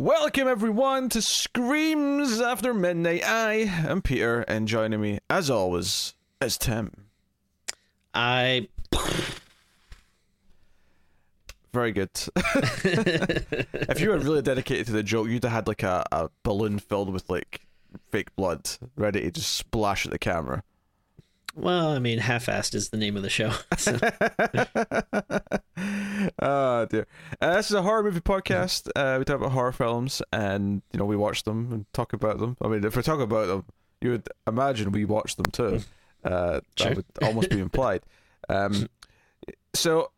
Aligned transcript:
Welcome 0.00 0.48
everyone 0.48 1.10
to 1.10 1.20
Screams 1.20 2.40
After 2.40 2.72
Midnight. 2.72 3.22
I 3.22 3.70
am 3.86 4.00
Peter, 4.00 4.40
and 4.48 4.66
joining 4.66 4.98
me, 4.98 5.18
as 5.28 5.50
always, 5.50 6.14
is 6.40 6.56
Tim. 6.56 7.08
I 8.14 8.68
Very 11.74 11.92
good. 11.92 12.08
if 12.34 14.00
you 14.00 14.08
were 14.08 14.16
really 14.16 14.40
dedicated 14.40 14.86
to 14.86 14.92
the 14.92 15.02
joke, 15.02 15.28
you'd 15.28 15.42
have 15.42 15.52
had 15.52 15.68
like 15.68 15.82
a, 15.82 16.02
a 16.10 16.30
balloon 16.44 16.78
filled 16.78 17.12
with 17.12 17.28
like 17.28 17.60
fake 18.10 18.34
blood, 18.36 18.70
ready 18.96 19.20
to 19.20 19.30
just 19.30 19.52
splash 19.52 20.06
at 20.06 20.12
the 20.12 20.18
camera. 20.18 20.62
Well, 21.54 21.88
I 21.88 21.98
mean, 21.98 22.18
half-assed 22.18 22.74
is 22.74 22.90
the 22.90 22.96
name 22.96 23.16
of 23.16 23.22
the 23.22 23.30
show. 23.30 23.52
So, 23.78 23.98
oh 26.40 26.84
dear. 26.90 27.06
Uh, 27.40 27.56
this 27.56 27.66
is 27.70 27.74
a 27.74 27.82
horror 27.82 28.02
movie 28.02 28.20
podcast. 28.20 28.88
Uh, 28.94 29.16
we 29.18 29.24
talk 29.24 29.36
about 29.36 29.52
horror 29.52 29.72
films, 29.72 30.20
and 30.32 30.82
you 30.92 30.98
know 30.98 31.04
we 31.04 31.16
watch 31.16 31.44
them 31.44 31.72
and 31.72 31.92
talk 31.92 32.12
about 32.12 32.38
them. 32.38 32.56
I 32.60 32.68
mean, 32.68 32.84
if 32.84 32.96
we 32.96 33.02
talk 33.02 33.20
about 33.20 33.46
them, 33.46 33.64
you 34.00 34.10
would 34.10 34.28
imagine 34.46 34.92
we 34.92 35.04
watch 35.04 35.36
them 35.36 35.46
too. 35.46 35.80
Uh, 36.24 36.60
Sure. 36.76 36.88
That 36.90 36.96
would 36.96 37.06
almost 37.22 37.50
be 37.50 37.60
implied. 37.68 38.02
Um, 38.48 38.88
so 39.74 40.10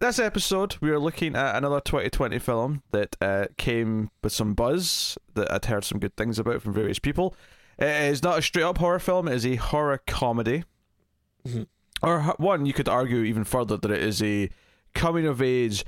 this 0.00 0.18
episode, 0.18 0.76
we 0.80 0.90
are 0.90 0.98
looking 0.98 1.36
at 1.36 1.54
another 1.56 1.80
2020 1.80 2.38
film 2.40 2.82
that 2.90 3.16
uh, 3.20 3.46
came 3.56 4.10
with 4.24 4.32
some 4.32 4.54
buzz 4.54 5.16
that 5.34 5.52
I'd 5.52 5.66
heard 5.66 5.84
some 5.84 6.00
good 6.00 6.16
things 6.16 6.38
about 6.40 6.62
from 6.62 6.72
various 6.72 6.98
people. 6.98 7.36
It 7.82 8.10
is 8.12 8.22
not 8.22 8.38
a 8.38 8.42
straight 8.42 8.62
up 8.62 8.78
horror 8.78 8.98
film; 8.98 9.28
it 9.28 9.34
is 9.34 9.44
a 9.46 9.56
horror 9.56 10.00
comedy. 10.06 10.64
Mhm. 11.46 11.66
Or 12.02 12.20
one, 12.38 12.64
you 12.66 12.72
could 12.72 12.88
argue 12.88 13.22
even 13.22 13.44
further 13.44 13.76
that 13.76 13.90
it 13.90 14.02
is 14.02 14.22
a 14.22 14.50
coming 14.94 15.26
of 15.26 15.42
age 15.42 15.84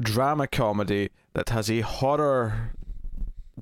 drama 0.00 0.46
comedy 0.46 1.10
that 1.34 1.48
has 1.50 1.70
a 1.70 1.80
horror 1.80 2.72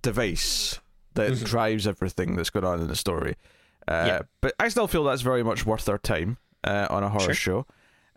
device 0.00 0.80
that 1.14 1.32
Mhm. 1.32 1.44
drives 1.44 1.86
everything 1.86 2.36
that's 2.36 2.50
going 2.50 2.64
on 2.64 2.80
in 2.80 2.88
the 2.88 2.96
story. 2.96 3.36
Uh, 3.86 4.04
Yeah. 4.06 4.22
But 4.40 4.54
I 4.58 4.68
still 4.68 4.86
feel 4.88 5.04
that's 5.04 5.22
very 5.22 5.42
much 5.42 5.64
worth 5.66 5.88
our 5.88 5.98
time 5.98 6.38
uh, 6.64 6.86
on 6.90 7.02
a 7.04 7.08
horror 7.08 7.34
show. 7.34 7.66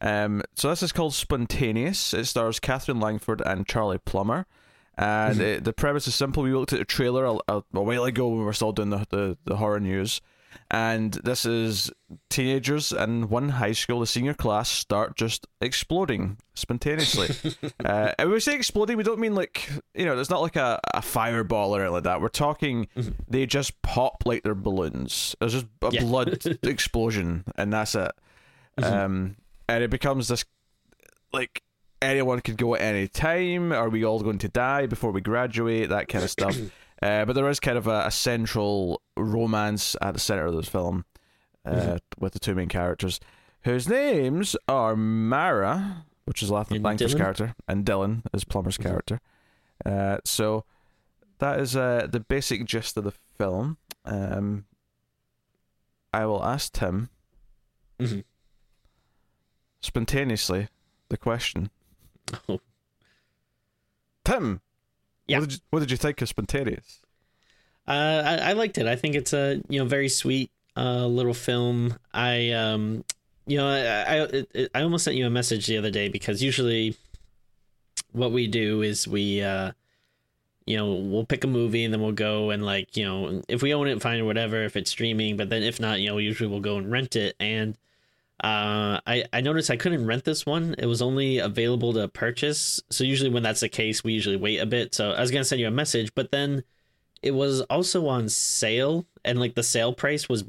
Um, 0.01 0.41
so 0.55 0.69
this 0.69 0.81
is 0.83 0.91
called 0.91 1.13
Spontaneous. 1.13 2.13
It 2.13 2.25
stars 2.25 2.59
Katherine 2.59 2.99
Langford 2.99 3.41
and 3.45 3.67
Charlie 3.67 3.97
Plummer. 3.97 4.45
And 4.97 5.39
it, 5.41 5.63
the 5.63 5.73
premise 5.73 6.07
is 6.07 6.15
simple. 6.15 6.43
We 6.43 6.53
looked 6.53 6.73
at 6.73 6.79
a 6.81 6.85
trailer 6.85 7.25
a, 7.25 7.33
a, 7.47 7.63
a 7.73 7.81
while 7.81 8.03
ago 8.05 8.27
when 8.29 8.39
we 8.39 8.45
were 8.45 8.53
still 8.53 8.71
doing 8.71 8.89
the, 8.89 9.05
the, 9.09 9.37
the 9.45 9.57
horror 9.57 9.79
news. 9.79 10.21
And 10.71 11.13
this 11.13 11.45
is 11.45 11.91
teenagers 12.29 12.91
in 12.91 13.29
one 13.29 13.49
high 13.49 13.73
school, 13.73 13.99
the 13.99 14.07
senior 14.07 14.33
class, 14.33 14.69
start 14.69 15.15
just 15.15 15.45
exploding 15.61 16.37
spontaneously. 16.55 17.29
uh, 17.85 18.11
and 18.17 18.29
when 18.29 18.33
we 18.33 18.39
say 18.39 18.55
exploding, 18.55 18.97
we 18.97 19.03
don't 19.03 19.19
mean 19.19 19.35
like, 19.35 19.69
you 19.93 20.05
know, 20.05 20.15
there's 20.15 20.29
not 20.31 20.41
like 20.41 20.55
a, 20.55 20.79
a 20.93 21.01
fireball 21.01 21.75
or 21.75 21.79
anything 21.81 21.93
like 21.93 22.03
that. 22.03 22.21
We're 22.21 22.29
talking 22.29 22.87
Mhm. 22.97 23.13
they 23.29 23.45
just 23.45 23.79
pop 23.81 24.23
like 24.25 24.43
they're 24.43 24.55
balloons. 24.55 25.35
There's 25.39 25.53
just 25.53 25.67
a 25.83 25.89
Yeah. 25.91 26.01
blood 26.01 26.45
explosion, 26.63 27.43
and 27.55 27.71
that's 27.71 27.93
it. 27.95 28.11
Mhm. 28.79 28.91
Um, 28.91 29.35
and 29.69 29.83
it 29.83 29.89
becomes 29.89 30.27
this 30.27 30.43
like 31.31 31.61
anyone 32.01 32.41
could 32.41 32.57
go 32.57 32.75
at 32.75 32.81
any 32.81 33.07
time. 33.07 33.71
Are 33.71 33.89
we 33.89 34.03
all 34.05 34.19
going 34.21 34.37
to 34.39 34.49
die 34.49 34.85
before 34.85 35.11
we 35.11 35.21
graduate? 35.21 35.89
That 35.89 36.07
kind 36.07 36.23
of 36.23 36.29
stuff. 36.31 36.55
uh, 37.01 37.25
but 37.25 37.33
there 37.33 37.47
is 37.49 37.59
kind 37.59 37.77
of 37.77 37.87
a, 37.87 38.05
a 38.07 38.11
central 38.11 39.01
romance 39.15 39.95
at 40.01 40.13
the 40.13 40.19
center 40.19 40.45
of 40.45 40.55
this 40.55 40.67
film 40.69 41.05
uh, 41.65 41.71
Mhm. 41.71 41.99
with 42.19 42.33
the 42.33 42.39
two 42.39 42.55
main 42.55 42.67
characters, 42.69 43.19
whose 43.63 43.87
names 43.89 44.55
are 44.67 44.95
Mara, 44.95 46.05
which 46.25 46.41
is 46.43 46.49
Lathan 46.49 46.81
Dylan. 46.81 47.17
character, 47.17 47.55
and 47.67 47.85
Dylan 47.85 48.21
is 48.33 48.43
Plummer's 48.43 48.77
Mhm. 48.77 48.83
character. 48.83 49.19
Uh, 49.85 50.17
so 50.25 50.63
that 51.39 51.59
is 51.59 51.75
uh, 51.75 52.07
the 52.09 52.19
basic 52.19 52.65
gist 52.65 52.95
of 52.97 53.03
the 53.03 53.11
film. 53.37 53.77
Um, 54.05 54.65
I 56.13 56.25
will 56.25 56.43
ask 56.43 56.71
Tim 56.73 57.09
Mhm. 57.99 58.23
spontaneously 59.81 60.69
the 61.09 61.17
question. 61.17 61.69
Oh. 62.49 62.59
Tim, 64.25 64.61
Yeah. 65.27 65.39
what 65.39 65.49
did 65.49 65.53
you, 65.53 65.59
what 65.69 65.79
did 65.79 65.91
you 65.91 65.97
think 65.97 66.21
of 66.21 66.29
Spontaneous? 66.29 66.99
uh, 67.87 68.23
I, 68.25 68.49
I 68.49 68.53
liked 68.53 68.77
it. 68.77 68.85
I 68.85 68.95
think 68.97 69.15
it's 69.15 69.31
a 69.33 69.61
you 69.69 69.79
know 69.79 69.85
very 69.85 70.09
sweet 70.09 70.51
uh, 70.75 71.05
little 71.07 71.33
film. 71.33 71.95
I 72.13 72.51
um 72.51 73.05
you 73.45 73.57
know 73.57 73.67
I 73.67 74.27
I, 74.55 74.67
I 74.75 74.81
almost 74.83 75.05
sent 75.05 75.15
you 75.15 75.25
a 75.25 75.29
message 75.29 75.67
the 75.67 75.77
other 75.77 75.89
day 75.91 76.09
because 76.09 76.43
usually 76.43 76.97
what 78.11 78.31
we 78.33 78.47
do 78.47 78.81
is 78.81 79.07
we 79.07 79.41
uh 79.41 79.71
you 80.65 80.75
know 80.75 80.93
we'll 80.95 81.25
pick 81.25 81.45
a 81.45 81.47
movie 81.47 81.85
and 81.85 81.93
then 81.93 82.01
we'll 82.01 82.11
go 82.11 82.49
and 82.49 82.65
like 82.65 82.97
you 82.97 83.05
know 83.05 83.41
if 83.47 83.61
we 83.61 83.73
own 83.73 83.87
it 83.87 84.01
fine 84.01 84.19
or 84.19 84.25
whatever 84.25 84.63
if 84.63 84.75
it's 84.75 84.91
streaming 84.91 85.37
but 85.37 85.49
then 85.49 85.63
if 85.63 85.79
not 85.79 86.01
you 86.01 86.09
know 86.09 86.17
usually 86.17 86.49
we'll 86.49 86.59
go 86.59 86.77
and 86.77 86.91
rent 86.91 87.15
it 87.15 87.35
and 87.39 87.77
uh 88.43 88.99
i 89.07 89.23
i 89.33 89.41
noticed 89.41 89.71
i 89.71 89.75
couldn't 89.77 90.05
rent 90.05 90.23
this 90.23 90.45
one. 90.45 90.75
It 90.77 90.85
was 90.85 91.01
only 91.01 91.39
available 91.39 91.93
to 91.93 92.07
purchase. 92.07 92.79
So 92.91 93.03
usually 93.03 93.29
when 93.31 93.43
that's 93.43 93.61
the 93.61 93.69
case 93.69 94.03
we 94.03 94.13
usually 94.13 94.35
wait 94.37 94.57
a 94.59 94.65
bit. 94.65 94.93
So 94.93 95.11
i 95.11 95.21
was 95.21 95.31
gonna 95.31 95.43
send 95.43 95.59
you 95.61 95.67
a 95.67 95.71
message 95.71 96.13
but 96.15 96.31
then 96.31 96.63
it 97.23 97.31
was 97.31 97.61
also 97.61 98.07
on 98.07 98.29
sale 98.29 99.05
and 99.25 99.39
like 99.39 99.55
the 99.55 99.63
sale 99.63 99.91
price 99.93 100.29
was 100.29 100.43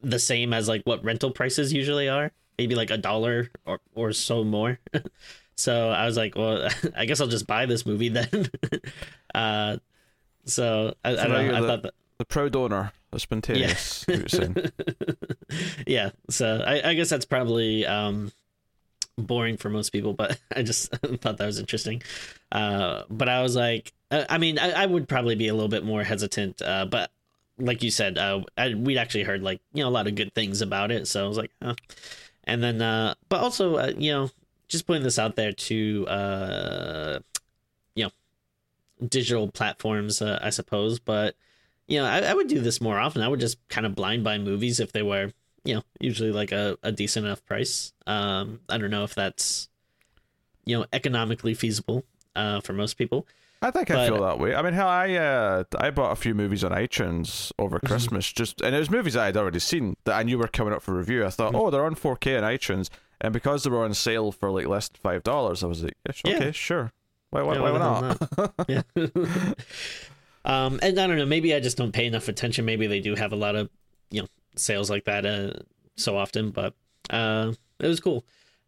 the 0.00 0.18
same 0.18 0.52
as 0.54 0.66
like 0.68 0.82
what 0.84 1.04
rental 1.04 1.30
prices 1.30 1.72
usually 1.72 2.08
are 2.08 2.32
maybe 2.58 2.74
like 2.74 2.90
a 2.90 2.96
dollar 2.98 3.50
or 3.66 3.80
or 3.94 4.12
so 4.12 4.44
more. 4.44 4.78
So 5.56 5.90
i 5.90 6.04
was 6.04 6.16
like 6.16 6.34
well 6.34 6.68
i 6.96 7.04
guess 7.04 7.20
i'll 7.20 7.28
just 7.28 7.46
buy 7.46 7.66
this 7.66 7.86
movie 7.86 8.08
then. 8.08 8.48
Uh 9.34 9.76
so 10.46 10.94
i, 11.04 11.10
I 11.12 11.16
So 11.16 11.22
don't 11.28 11.46
know. 11.48 11.54
i 11.56 11.60
the- 11.60 11.66
thought 11.68 11.82
that 11.84 11.94
The 12.18 12.24
proud 12.24 12.56
owner 12.56 12.92
of 13.14 13.20
Spontaneous. 13.20 14.04
were 14.06 14.72
yeah 15.86 16.10
so 16.30 16.62
I, 16.66 16.90
I 16.90 16.94
guess 16.94 17.08
that's 17.08 17.24
probably 17.24 17.86
um 17.86 18.32
boring 19.16 19.56
for 19.56 19.70
most 19.70 19.90
people 19.90 20.12
but 20.12 20.38
i 20.56 20.62
just 20.62 20.90
thought 21.20 21.38
that 21.38 21.46
was 21.46 21.58
interesting 21.58 22.02
uh 22.52 23.02
but 23.10 23.28
i 23.28 23.42
was 23.42 23.56
like 23.56 23.92
i, 24.10 24.26
I 24.30 24.38
mean 24.38 24.58
I, 24.58 24.82
I 24.82 24.86
would 24.86 25.08
probably 25.08 25.34
be 25.36 25.48
a 25.48 25.54
little 25.54 25.68
bit 25.68 25.84
more 25.84 26.02
hesitant 26.02 26.60
uh 26.62 26.86
but 26.86 27.10
like 27.58 27.82
you 27.82 27.90
said 27.90 28.18
uh 28.18 28.42
I, 28.58 28.74
we'd 28.74 28.98
actually 28.98 29.24
heard 29.24 29.42
like 29.42 29.60
you 29.72 29.82
know 29.82 29.88
a 29.88 29.90
lot 29.90 30.06
of 30.06 30.14
good 30.14 30.34
things 30.34 30.60
about 30.60 30.90
it 30.90 31.06
so 31.06 31.24
i 31.24 31.28
was 31.28 31.38
like 31.38 31.52
huh. 31.62 31.74
and 32.44 32.62
then 32.62 32.82
uh 32.82 33.14
but 33.28 33.40
also 33.40 33.76
uh, 33.76 33.92
you 33.96 34.12
know 34.12 34.30
just 34.66 34.86
putting 34.86 35.04
this 35.04 35.18
out 35.18 35.36
there 35.36 35.52
to 35.52 36.06
uh 36.08 37.18
you 37.94 38.04
know 38.04 38.10
digital 39.06 39.48
platforms 39.48 40.20
uh, 40.20 40.38
i 40.42 40.50
suppose 40.50 40.98
but 40.98 41.36
you 41.88 41.98
know 42.00 42.06
I, 42.06 42.18
I 42.20 42.34
would 42.34 42.48
do 42.48 42.60
this 42.60 42.80
more 42.80 42.98
often 42.98 43.22
i 43.22 43.28
would 43.28 43.40
just 43.40 43.58
kind 43.68 43.86
of 43.86 43.94
blind 43.94 44.24
buy 44.24 44.38
movies 44.38 44.80
if 44.80 44.92
they 44.92 45.02
were 45.02 45.32
you 45.64 45.74
know 45.74 45.82
usually 46.00 46.32
like 46.32 46.52
a, 46.52 46.76
a 46.82 46.92
decent 46.92 47.26
enough 47.26 47.44
price 47.44 47.92
um 48.06 48.60
i 48.68 48.78
don't 48.78 48.90
know 48.90 49.04
if 49.04 49.14
that's 49.14 49.68
you 50.64 50.78
know 50.78 50.86
economically 50.92 51.54
feasible 51.54 52.04
uh 52.36 52.60
for 52.60 52.72
most 52.72 52.94
people 52.98 53.26
I 53.62 53.70
think 53.70 53.90
I 53.90 54.06
feel 54.06 54.20
that 54.20 54.38
way. 54.38 54.54
I 54.54 54.60
mean, 54.60 54.74
hell, 54.74 54.88
I 54.88 55.14
uh, 55.14 55.64
I 55.78 55.88
bought 55.90 56.12
a 56.12 56.16
few 56.16 56.34
movies 56.34 56.64
on 56.64 56.72
iTunes 56.72 57.50
over 57.58 57.78
Mm-hmm. 57.78 57.86
Christmas, 57.86 58.30
just 58.30 58.60
and 58.60 58.74
it 58.74 58.78
was 58.78 58.90
movies 58.90 59.16
I 59.16 59.24
had 59.24 59.38
already 59.38 59.58
seen 59.58 59.96
that 60.04 60.16
I 60.16 60.22
knew 60.22 60.36
were 60.36 60.48
coming 60.48 60.74
up 60.74 60.82
for 60.82 60.92
review. 60.92 61.24
I 61.24 61.30
thought, 61.30 61.54
Mhm. 61.54 61.58
oh, 61.58 61.70
they're 61.70 61.86
on 61.86 61.94
4K 61.94 62.36
on 62.36 62.42
iTunes, 62.44 62.90
and 63.22 63.32
because 63.32 63.64
they 63.64 63.70
were 63.70 63.82
on 63.82 63.94
sale 63.94 64.32
for 64.32 64.50
like 64.50 64.66
less 64.66 64.88
than 64.90 65.00
five 65.00 65.22
dollars, 65.22 65.64
I 65.64 65.68
was 65.68 65.82
like, 65.82 65.94
yeah, 66.04 66.12
sure, 66.12 66.30
Yeah. 66.32 66.36
okay, 66.36 66.52
sure. 66.52 66.92
Why, 67.30 67.40
why, 67.40 67.54
Yeah, 67.54 67.60
why 67.60 67.70
why 67.70 67.78
hell 67.80 68.18
not? 68.28 68.54
yeah 68.68 68.82
um 70.44 70.78
and 70.82 70.98
i 70.98 71.06
don't 71.06 71.16
know 71.16 71.26
maybe 71.26 71.54
i 71.54 71.60
just 71.60 71.76
don't 71.76 71.92
pay 71.92 72.06
enough 72.06 72.28
attention. 72.28 72.64
Maybe 72.64 72.86
they 72.86 73.00
do 73.00 73.14
have 73.14 73.32
a 73.32 73.36
lot 73.36 73.56
of 73.56 73.70
you 74.10 74.22
know 74.22 74.28
sales 74.56 74.90
like 74.90 75.04
that 75.04 75.26
uh 75.26 75.52
so 75.96 76.16
often 76.16 76.50
but 76.50 76.74
uh 77.10 77.52
it 77.78 77.86
was 77.86 78.00
cool. 78.00 78.24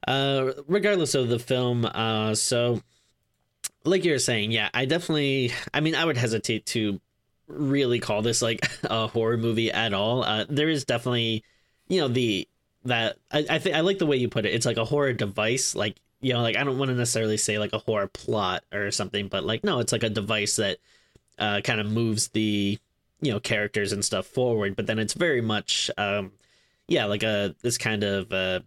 Uh 0.06 0.52
regardless 0.66 1.14
of 1.14 1.28
the 1.28 1.38
film 1.38 1.84
uh 1.84 2.34
so 2.34 2.82
like 3.84 4.04
you 4.04 4.12
were 4.12 4.18
saying 4.18 4.52
yeah 4.52 4.68
i 4.74 4.84
definitely 4.84 5.52
i 5.72 5.80
mean 5.80 5.94
i 5.94 6.04
would 6.04 6.16
hesitate 6.16 6.66
to 6.66 7.00
really 7.46 8.00
call 8.00 8.22
this 8.22 8.42
like 8.42 8.66
a 8.84 9.06
horror 9.06 9.36
movie 9.36 9.70
at 9.70 9.94
all. 9.94 10.22
Uh 10.22 10.44
there 10.48 10.68
is 10.68 10.84
definitely 10.84 11.44
you 11.88 12.00
know 12.00 12.08
the 12.08 12.48
that 12.84 13.16
i 13.30 13.44
i 13.50 13.58
think 13.58 13.74
i 13.74 13.80
like 13.80 13.98
the 13.98 14.06
way 14.06 14.16
you 14.16 14.28
put 14.28 14.46
it. 14.46 14.54
It's 14.54 14.66
like 14.66 14.76
a 14.76 14.84
horror 14.84 15.12
device 15.12 15.74
like 15.74 15.96
you 16.20 16.32
know 16.32 16.40
like 16.40 16.56
i 16.56 16.64
don't 16.64 16.78
want 16.78 16.90
to 16.90 16.94
necessarily 16.94 17.36
say 17.36 17.58
like 17.58 17.72
a 17.72 17.78
horror 17.78 18.08
plot 18.08 18.64
or 18.72 18.90
something 18.90 19.28
but 19.28 19.44
like 19.44 19.62
no 19.62 19.80
it's 19.80 19.92
like 19.92 20.02
a 20.02 20.10
device 20.10 20.56
that 20.56 20.78
uh 21.38 21.60
kind 21.62 21.80
of 21.80 21.90
moves 21.90 22.28
the 22.28 22.78
you 23.20 23.32
know 23.32 23.40
characters 23.40 23.92
and 23.92 24.04
stuff 24.04 24.26
forward 24.26 24.76
but 24.76 24.86
then 24.86 24.98
it's 24.98 25.14
very 25.14 25.40
much 25.40 25.90
um 25.98 26.32
yeah 26.88 27.04
like 27.04 27.22
a 27.22 27.54
this 27.62 27.78
kind 27.78 28.04
of 28.04 28.32
uh 28.32 28.60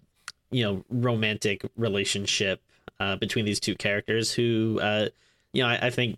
you 0.51 0.63
know 0.63 0.83
romantic 0.89 1.63
relationship 1.77 2.62
uh 3.00 3.16
between 3.16 3.45
these 3.45 3.60
two 3.60 3.75
characters 3.75 4.31
who 4.33 4.80
uh 4.81 5.07
you 5.54 5.62
know 5.63 5.69
i, 5.69 5.88
I 5.88 5.89
think 5.89 6.18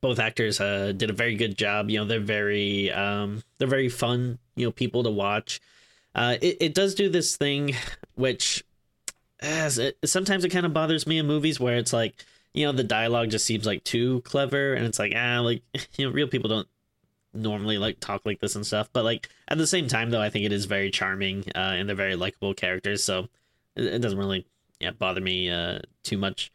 both 0.00 0.18
actors 0.18 0.60
uh 0.60 0.92
did 0.96 1.10
a 1.10 1.12
very 1.12 1.34
good 1.34 1.56
job. 1.56 1.90
You 1.90 1.98
know 1.98 2.04
they're 2.04 2.20
very 2.20 2.90
um 2.92 3.42
they're 3.58 3.68
very 3.68 3.88
fun 3.88 4.38
you 4.54 4.66
know 4.66 4.72
people 4.72 5.02
to 5.02 5.10
watch. 5.10 5.60
Uh 6.14 6.36
it, 6.40 6.56
it 6.60 6.74
does 6.74 6.94
do 6.94 7.08
this 7.08 7.36
thing 7.36 7.74
which 8.14 8.64
as 9.40 9.78
it 9.78 9.96
sometimes 10.04 10.44
it 10.44 10.50
kind 10.50 10.66
of 10.66 10.72
bothers 10.72 11.06
me 11.06 11.18
in 11.18 11.26
movies 11.26 11.60
where 11.60 11.76
it's 11.76 11.92
like 11.92 12.24
you 12.58 12.66
know 12.66 12.72
the 12.72 12.82
dialogue 12.82 13.30
just 13.30 13.46
seems 13.46 13.66
like 13.66 13.84
too 13.84 14.20
clever, 14.22 14.74
and 14.74 14.84
it's 14.84 14.98
like 14.98 15.12
ah, 15.14 15.38
like 15.40 15.62
you 15.96 16.06
know, 16.06 16.12
real 16.12 16.26
people 16.26 16.50
don't 16.50 16.68
normally 17.32 17.78
like 17.78 18.00
talk 18.00 18.22
like 18.26 18.40
this 18.40 18.56
and 18.56 18.66
stuff. 18.66 18.90
But 18.92 19.04
like 19.04 19.28
at 19.46 19.58
the 19.58 19.66
same 19.66 19.86
time, 19.86 20.10
though, 20.10 20.20
I 20.20 20.28
think 20.28 20.44
it 20.44 20.52
is 20.52 20.64
very 20.64 20.90
charming, 20.90 21.44
uh, 21.54 21.74
and 21.76 21.88
they're 21.88 21.94
very 21.94 22.16
likable 22.16 22.54
characters, 22.54 23.04
so 23.04 23.28
it, 23.76 23.84
it 23.84 23.98
doesn't 24.00 24.18
really 24.18 24.44
yeah 24.80 24.90
bother 24.90 25.20
me 25.20 25.50
uh 25.50 25.78
too 26.02 26.18
much. 26.18 26.52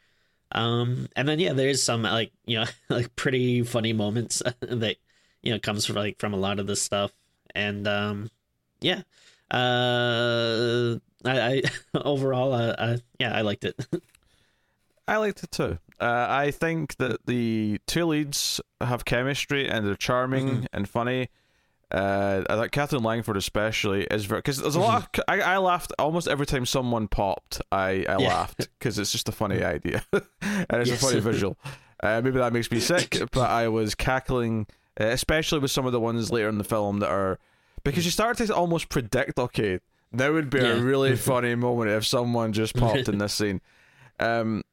Um, 0.51 1.07
and 1.15 1.27
then 1.27 1.39
yeah, 1.39 1.53
there's 1.53 1.81
some 1.81 2.03
like 2.03 2.33
you 2.45 2.59
know 2.59 2.65
like 2.89 3.15
pretty 3.15 3.63
funny 3.63 3.93
moments 3.93 4.43
that 4.59 4.97
you 5.41 5.53
know 5.53 5.59
comes 5.59 5.85
from 5.85 5.95
like 5.95 6.19
from 6.19 6.33
a 6.33 6.37
lot 6.37 6.59
of 6.59 6.67
this 6.67 6.81
stuff, 6.81 7.13
and 7.55 7.87
um, 7.87 8.29
yeah, 8.81 9.03
uh, 9.51 10.97
I, 11.23 11.39
I 11.39 11.61
overall, 11.95 12.51
uh, 12.51 12.75
uh, 12.77 12.97
yeah, 13.19 13.33
I 13.33 13.41
liked 13.41 13.63
it. 13.63 13.79
I 15.07 15.17
liked 15.17 15.43
it 15.43 15.51
too. 15.51 15.77
Uh, 15.99 16.25
I 16.29 16.51
think 16.51 16.97
that 16.97 17.25
the 17.25 17.79
two 17.87 18.05
leads 18.05 18.59
have 18.81 19.05
chemistry 19.05 19.69
and 19.69 19.85
they're 19.85 19.95
charming 19.95 20.49
mm-hmm. 20.49 20.65
and 20.73 20.89
funny. 20.89 21.29
Uh, 21.91 22.43
I 22.49 22.55
thought 22.55 22.71
Katherine 22.71 23.03
Langford 23.03 23.37
especially 23.37 24.05
is 24.05 24.25
very 24.25 24.39
because 24.39 24.57
there's 24.57 24.75
a 24.75 24.79
lot. 24.79 25.03
Of, 25.03 25.11
mm-hmm. 25.11 25.41
I, 25.41 25.53
I 25.53 25.57
laughed 25.59 25.93
almost 25.99 26.27
every 26.27 26.47
time 26.47 26.65
someone 26.65 27.07
popped. 27.07 27.61
I 27.71 28.05
I 28.09 28.17
yeah. 28.17 28.17
laughed 28.17 28.67
because 28.79 28.97
it's 28.97 29.11
just 29.11 29.29
a 29.29 29.31
funny 29.31 29.57
mm-hmm. 29.57 29.65
idea 29.65 30.03
and 30.41 30.81
it's 30.81 30.89
yes. 30.89 31.01
a 31.01 31.05
funny 31.05 31.19
visual. 31.19 31.57
Uh, 32.01 32.19
maybe 32.21 32.37
that 32.37 32.51
makes 32.51 32.69
me 32.69 32.81
sick, 32.81 33.17
but 33.31 33.49
I 33.49 33.69
was 33.69 33.95
cackling, 33.95 34.67
uh, 34.99 35.05
especially 35.05 35.59
with 35.59 35.71
some 35.71 35.85
of 35.85 35.93
the 35.93 36.01
ones 36.01 36.33
later 36.33 36.49
in 36.49 36.57
the 36.57 36.65
film 36.65 36.99
that 36.99 37.09
are 37.09 37.39
because 37.85 38.03
you 38.03 38.11
start 38.11 38.35
to 38.39 38.53
almost 38.53 38.89
predict. 38.89 39.39
Okay, 39.39 39.79
that 40.11 40.33
would 40.33 40.49
be 40.49 40.59
yeah. 40.59 40.73
a 40.73 40.81
really 40.81 41.15
funny 41.15 41.55
moment 41.55 41.89
if 41.89 42.05
someone 42.05 42.51
just 42.51 42.75
popped 42.75 43.07
in 43.07 43.19
this 43.19 43.33
scene. 43.33 43.61
Um, 44.19 44.63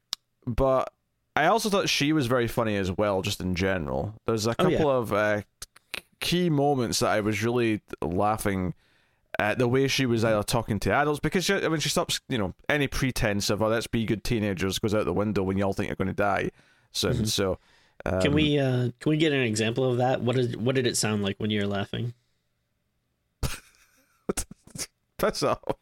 but 0.44 0.92
I 1.40 1.46
also 1.46 1.70
thought 1.70 1.88
she 1.88 2.12
was 2.12 2.26
very 2.26 2.46
funny 2.46 2.76
as 2.76 2.92
well, 2.92 3.22
just 3.22 3.40
in 3.40 3.54
general. 3.54 4.14
There's 4.26 4.46
a 4.46 4.54
couple 4.54 4.88
oh, 4.88 4.92
yeah. 4.92 4.98
of 4.98 5.12
uh, 5.12 5.40
key 6.20 6.50
moments 6.50 6.98
that 6.98 7.08
I 7.08 7.20
was 7.20 7.42
really 7.42 7.80
laughing 8.02 8.74
at 9.38 9.58
the 9.58 9.66
way 9.66 9.88
she 9.88 10.04
was 10.04 10.22
either 10.22 10.42
talking 10.42 10.78
to 10.80 10.92
adults 10.92 11.18
because 11.18 11.46
she, 11.46 11.54
I 11.54 11.68
mean 11.68 11.80
she 11.80 11.88
stops 11.88 12.20
you 12.28 12.36
know 12.36 12.52
any 12.68 12.88
pretense 12.88 13.48
of 13.48 13.62
oh 13.62 13.68
let's 13.68 13.86
be 13.86 14.04
good 14.04 14.22
teenagers 14.22 14.78
goes 14.78 14.94
out 14.94 15.06
the 15.06 15.14
window 15.14 15.42
when 15.42 15.56
y'all 15.56 15.72
think 15.72 15.88
you're 15.88 15.96
going 15.96 16.08
to 16.08 16.12
die 16.12 16.50
soon. 16.92 17.14
Mm-hmm. 17.14 17.24
So 17.24 17.58
um, 18.04 18.20
can 18.20 18.34
we 18.34 18.58
uh, 18.58 18.90
can 19.00 19.10
we 19.10 19.16
get 19.16 19.32
an 19.32 19.40
example 19.40 19.90
of 19.90 19.96
that? 19.96 20.20
What 20.20 20.36
did 20.36 20.62
what 20.62 20.74
did 20.74 20.86
it 20.86 20.98
sound 20.98 21.22
like 21.22 21.36
when 21.38 21.48
you 21.48 21.62
were 21.62 21.66
laughing? 21.66 22.12
That's 25.18 25.42
all. 25.42 25.80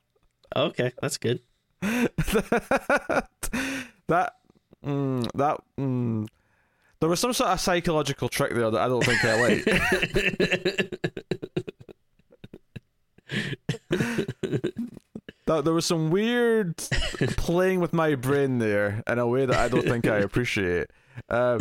Okay, 0.55 0.93
that's 1.02 1.19
good. 1.19 1.40
that 1.82 2.12
mm, 4.85 5.29
that 5.35 5.61
mm, 5.79 6.29
there 7.01 7.09
was 7.09 7.21
some 7.21 7.33
sort 7.33 7.51
of 7.51 7.61
psychological 7.61 8.29
trick 8.29 8.55
there 8.55 8.71
that 8.71 8.81
I 8.81 8.89
don't 8.89 9.05
think 9.05 9.25
I 9.25 9.41
like. 9.41 9.65
that 15.47 15.65
there 15.65 15.73
was 15.73 15.87
some 15.87 16.11
weird 16.11 16.77
playing 17.37 17.81
with 17.81 17.93
my 17.93 18.15
brain 18.15 18.59
there 18.59 19.03
in 19.07 19.19
a 19.19 19.27
way 19.27 19.47
that 19.47 19.57
I 19.57 19.69
don't 19.69 19.85
think 19.85 20.07
I 20.07 20.19
appreciate. 20.19 20.89
Uh, 21.29 21.59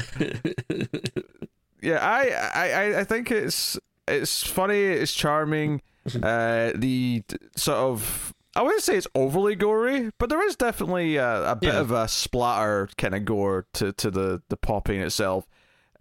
yeah, 1.81 1.99
I, 2.01 2.29
I 2.53 2.99
I 2.99 3.03
think 3.03 3.31
it's 3.31 3.79
it's 4.07 4.43
funny, 4.45 4.81
it's 4.81 5.13
charming. 5.13 5.81
Uh, 6.23 6.71
the 6.73 7.21
sort 7.55 7.77
of 7.77 8.33
I 8.57 8.63
wouldn't 8.63 8.81
say 8.81 8.97
it's 8.97 9.07
overly 9.13 9.53
gory, 9.53 10.09
but 10.17 10.29
there 10.29 10.43
is 10.43 10.55
definitely 10.55 11.17
a, 11.17 11.51
a 11.51 11.55
bit 11.55 11.75
yeah. 11.75 11.79
of 11.79 11.91
a 11.91 12.07
splatter 12.07 12.89
kind 12.97 13.13
of 13.13 13.23
gore 13.23 13.67
to, 13.73 13.93
to 13.93 14.09
the, 14.09 14.41
the 14.49 14.57
popping 14.57 14.99
itself. 14.99 15.47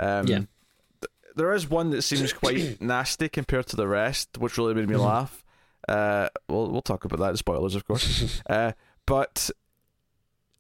Um, 0.00 0.26
yeah. 0.26 0.38
Th- 0.38 1.34
there 1.36 1.52
is 1.52 1.68
one 1.68 1.90
that 1.90 2.00
seems 2.00 2.32
quite 2.32 2.80
nasty 2.80 3.28
compared 3.28 3.66
to 3.66 3.76
the 3.76 3.86
rest, 3.86 4.38
which 4.38 4.56
really 4.56 4.72
made 4.72 4.88
me 4.88 4.94
mm-hmm. 4.94 5.04
laugh. 5.04 5.44
Uh, 5.86 6.30
we'll 6.48 6.70
we'll 6.72 6.80
talk 6.80 7.04
about 7.04 7.18
that. 7.18 7.30
in 7.30 7.36
Spoilers, 7.36 7.74
of 7.74 7.86
course. 7.86 8.40
uh, 8.48 8.72
but 9.04 9.50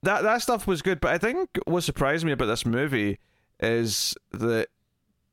that 0.02 0.22
that 0.22 0.42
stuff 0.42 0.66
was 0.66 0.82
good. 0.82 1.00
But 1.00 1.14
I 1.14 1.18
think 1.18 1.48
what 1.64 1.82
surprised 1.82 2.26
me 2.26 2.32
about 2.32 2.46
this 2.46 2.66
movie 2.66 3.18
is 3.58 4.14
that 4.32 4.68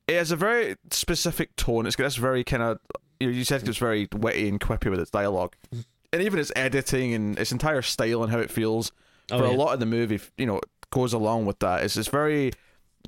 it 0.08 0.16
has 0.16 0.32
a 0.32 0.36
very 0.36 0.76
specific 0.90 1.54
tone. 1.56 1.86
It's 1.86 1.94
got 1.94 2.04
this 2.04 2.16
very 2.16 2.42
kind 2.42 2.62
of 2.62 2.78
you, 3.20 3.26
know, 3.26 3.32
you 3.34 3.44
said 3.44 3.60
it 3.60 3.68
was 3.68 3.76
very 3.76 4.08
witty 4.14 4.48
and 4.48 4.58
quippy 4.58 4.90
with 4.90 4.98
its 4.98 5.10
dialogue 5.10 5.56
and 6.14 6.22
even 6.22 6.38
its 6.38 6.52
editing 6.54 7.12
and 7.12 7.36
its 7.38 7.50
entire 7.50 7.82
style 7.82 8.22
and 8.22 8.30
how 8.30 8.38
it 8.38 8.50
feels 8.50 8.92
oh, 9.32 9.38
for 9.38 9.44
yeah. 9.46 9.50
a 9.50 9.56
lot 9.56 9.74
of 9.74 9.80
the 9.80 9.86
movie, 9.86 10.20
you 10.38 10.46
know, 10.46 10.60
goes 10.90 11.12
along 11.12 11.44
with 11.44 11.58
that. 11.58 11.82
It's 11.82 11.96
it's 11.96 12.08
very 12.08 12.52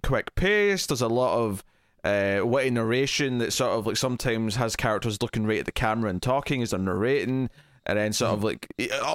quick 0.03 0.35
paced. 0.35 0.89
There's 0.89 1.03
a 1.03 1.09
lot 1.09 1.39
of 1.39 1.65
uh, 2.03 2.41
witty 2.45 2.71
narration 2.71 3.39
that 3.39 3.53
sort 3.53 3.79
of 3.79 3.87
like 3.87 3.97
sometimes 3.97 4.57
has 4.57 4.75
characters 4.75 5.23
looking 5.23 5.47
right 5.47 5.61
at 5.61 5.67
the 5.67 5.73
camera 5.73 6.11
and 6.11 6.21
talking 6.21 6.63
as 6.63 6.71
they're 6.71 6.81
narrating, 6.81 7.49
and 7.87 7.97
then 7.97 8.13
sort 8.13 8.33
mm. 8.33 8.35
of 8.35 8.45
like 8.45 8.69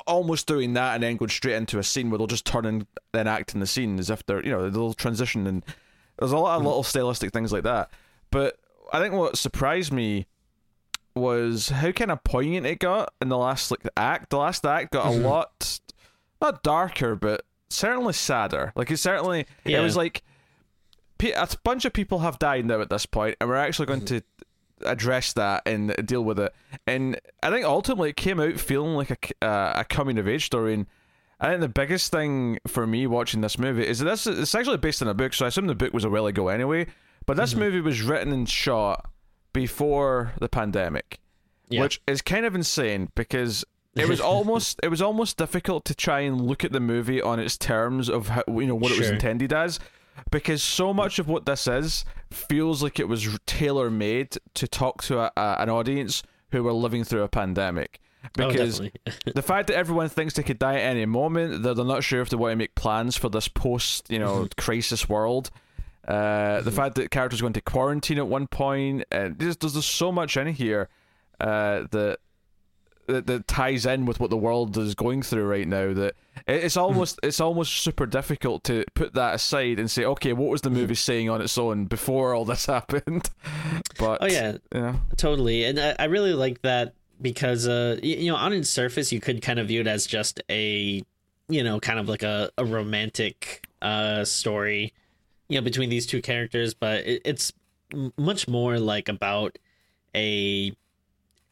almost 0.08 0.48
doing 0.48 0.74
that 0.74 0.96
and 0.96 1.04
then 1.04 1.18
going 1.18 1.30
straight 1.30 1.56
into 1.56 1.78
a 1.78 1.84
scene 1.84 2.10
where 2.10 2.18
they'll 2.18 2.28
just 2.28 2.46
turn 2.46 2.66
and 2.66 2.88
then 3.12 3.28
act 3.28 3.54
in 3.54 3.60
the 3.60 3.68
scene 3.68 4.00
as 4.00 4.10
if 4.10 4.26
they're 4.26 4.44
you 4.44 4.52
know 4.52 4.70
they'll 4.70 4.94
transition 4.94 5.46
and 5.48 5.66
there's 6.18 6.32
a 6.32 6.38
lot 6.38 6.56
of 6.56 6.62
mm. 6.62 6.68
little 6.68 6.84
stylistic 6.84 7.34
things 7.34 7.52
like 7.52 7.64
that. 7.64 7.92
But 8.32 8.58
I 8.94 9.00
think 9.02 9.14
what 9.14 9.38
surprised 9.38 9.92
me 9.92 10.28
was 11.16 11.70
how 11.70 11.92
kind 11.92 12.12
of 12.12 12.24
poignant 12.24 12.66
it 12.66 12.80
got 12.80 13.14
in 13.22 13.30
the 13.30 13.38
last 13.38 13.72
like 13.72 13.82
act. 13.98 14.30
The 14.30 14.38
last 14.38 14.66
act 14.66 14.92
got 14.92 15.06
mm-hmm. 15.06 15.26
a 15.26 15.28
lot 15.28 15.80
not 16.42 16.64
darker, 16.64 17.16
but 17.16 17.44
certainly 17.70 18.14
sadder. 18.14 18.74
Like 18.76 18.92
it 18.92 18.98
certainly 18.98 19.46
yeah. 19.66 19.80
it 19.80 19.84
was 19.84 19.96
like 19.96 20.24
a 21.24 21.48
bunch 21.64 21.86
of 21.86 21.94
people 21.94 22.20
have 22.20 22.40
died 22.40 22.66
now 22.66 22.82
at 22.82 22.90
this 22.90 23.06
point, 23.06 23.38
and 23.40 23.50
we're 23.50 23.56
actually 23.56 23.86
going 23.86 24.02
mm-hmm. 24.02 24.18
to 24.18 24.90
address 24.90 25.34
that 25.34 25.62
and 25.66 25.96
deal 26.06 26.24
with 26.24 26.40
it. 26.40 26.54
And 26.88 27.20
I 27.44 27.52
think 27.52 27.66
ultimately 27.66 28.10
it 28.10 28.18
came 28.18 28.40
out 28.40 28.60
feeling 28.60 28.96
like 28.96 29.36
a 29.42 29.46
uh, 29.46 29.74
a 29.78 29.86
coming 29.86 30.18
of 30.18 30.28
age 30.28 30.46
story. 30.46 30.74
And 30.74 30.88
I 31.40 31.50
think 31.50 31.62
the 31.62 31.70
biggest 31.70 32.12
thing 32.12 32.60
for 32.68 32.88
me 32.88 33.08
watching 33.08 33.42
this 33.42 33.60
movie 33.60 33.86
is 33.86 34.00
that 34.00 34.06
this 34.06 34.28
it's 34.28 34.56
actually 34.56 34.78
based 34.78 35.02
on 35.02 35.08
a 35.08 35.14
book, 35.14 35.34
so 35.34 35.46
I 35.46 35.50
assume 35.50 35.68
the 35.68 35.76
book 35.76 35.94
was 35.94 36.06
a 36.06 36.10
while 36.10 36.26
ago 36.26 36.48
anyway. 36.48 36.88
But 37.28 37.38
this 37.38 37.52
mm-hmm. 37.52 37.60
movie 37.60 37.82
was 37.82 38.02
written 38.02 38.34
and 38.34 38.50
shot 38.50 39.11
before 39.54 40.34
the 40.40 40.50
pandemic, 40.50 41.20
yeah. 41.70 41.82
which 41.82 42.02
is 42.08 42.22
kind 42.22 42.46
of 42.46 42.56
insane 42.56 43.10
because 43.16 43.66
it 43.96 44.08
was 44.08 44.22
almost 44.22 44.80
it 44.84 44.90
was 44.90 45.02
almost 45.02 45.38
difficult 45.38 45.86
to 45.86 45.96
try 45.96 46.22
and 46.22 46.42
look 46.42 46.64
at 46.64 46.72
the 46.72 46.80
movie 46.80 47.22
on 47.22 47.40
its 47.40 47.58
terms 47.58 48.10
of 48.10 48.30
how, 48.30 48.44
you 48.48 48.68
know 48.68 48.76
what 48.76 48.90
sure. 48.90 48.98
it 48.98 49.00
was 49.00 49.10
intended 49.10 49.54
as 49.54 49.80
because 50.30 50.62
so 50.62 50.94
much 50.94 51.20
of 51.20 51.28
what 51.28 51.46
this 51.46 51.68
is 51.68 52.06
feels 52.30 52.84
like 52.84 53.00
it 53.00 53.08
was 53.08 53.40
tailor 53.46 53.90
made 53.90 54.38
to 54.54 54.68
talk 54.68 55.02
to 55.04 55.20
a, 55.20 55.32
a, 55.36 55.56
an 55.60 55.70
audience 55.70 56.24
who 56.52 56.64
were 56.64 56.74
living 56.74 57.04
through 57.04 57.24
a 57.24 57.28
pandemic 57.28 58.00
oh, 58.40 58.48
because 58.48 58.82
oh, 58.82 58.90
the 59.34 59.42
fact 59.42 59.68
that 59.68 59.76
everyone 59.76 60.10
thinks 60.10 60.36
they 60.36 60.44
could 60.44 60.60
die 60.60 60.76
at 60.76 60.92
any 60.92 61.06
moment 61.06 61.64
that 61.64 61.76
they're 61.76 61.86
not 61.86 62.04
sure 62.04 62.22
if 62.22 62.30
they 62.30 62.38
want 62.38 62.52
to 62.52 62.56
make 62.56 62.76
plans 62.76 63.16
for 63.16 63.30
this 63.30 63.48
post 63.48 64.10
you 64.10 64.20
know 64.20 64.40
mm-hmm. 64.40 64.62
crisis 64.62 65.10
world 65.10 65.50
uh, 66.08 66.62
the 66.62 66.72
fact 66.72 66.96
that 66.96 67.12
characters 67.12 67.42
go 67.42 67.48
into 67.48 67.62
quarantine 67.62 68.18
at 68.18 68.28
one 68.28 68.48
point, 68.48 69.04
and 69.12 69.38
there's, 69.38 69.58
there's 69.58 69.86
so 69.86 70.12
much 70.12 70.36
in 70.36 70.48
here 70.48 70.90
uh, 71.40 71.84
that, 71.92 72.18
that 73.08 73.28
that 73.28 73.48
ties 73.48 73.86
in 73.86 74.06
with 74.06 74.20
what 74.20 74.30
the 74.30 74.38
world 74.38 74.78
is 74.78 74.96
going 74.96 75.22
through 75.22 75.46
right 75.46 75.68
now. 75.68 75.94
That 75.94 76.16
it's 76.48 76.76
hmm. 76.76 76.82
almost 76.82 77.20
it's 77.22 77.40
almost 77.40 77.74
super 77.74 78.06
difficult 78.06 78.64
to 78.66 78.84
put 78.96 79.14
that 79.14 79.36
aside 79.36 79.80
and 79.80 79.92
say, 79.92 80.04
okay, 80.06 80.34
what 80.34 80.50
was 80.50 80.62
the 80.62 80.70
movie 80.70 80.96
saying 80.96 81.30
on 81.30 81.42
its 81.42 81.58
own 81.58 81.86
before 81.86 82.34
all 82.34 82.46
this 82.46 82.66
happened? 82.68 83.30
but 84.00 84.20
oh 84.22 84.28
yeah, 84.28 84.58
yeah, 84.74 84.96
totally. 85.18 85.66
And 85.66 85.80
I, 85.80 85.96
I 86.00 86.06
really 86.06 86.34
like 86.34 86.62
that 86.64 86.96
because 87.22 87.68
uh, 87.68 88.00
you 88.02 88.32
know, 88.32 88.38
on 88.38 88.54
its 88.54 88.70
surface, 88.70 89.12
you 89.12 89.20
could 89.20 89.42
kind 89.42 89.60
of 89.60 89.68
view 89.68 89.82
it 89.82 89.88
as 89.88 90.08
just 90.08 90.42
a 90.50 91.04
you 91.48 91.64
know, 91.64 91.80
kind 91.80 92.00
of 92.00 92.10
like 92.10 92.24
a, 92.24 92.50
a 92.58 92.66
romantic 92.66 93.68
uh 93.82 94.24
story 94.24 94.94
you 95.52 95.58
know 95.58 95.64
between 95.64 95.90
these 95.90 96.08
two 96.08 96.22
characters 96.22 96.74
but 96.74 97.06
it, 97.06 97.22
it's 97.26 97.52
much 98.18 98.48
more 98.48 98.80
like 98.80 99.10
about 99.10 99.58
a 100.16 100.72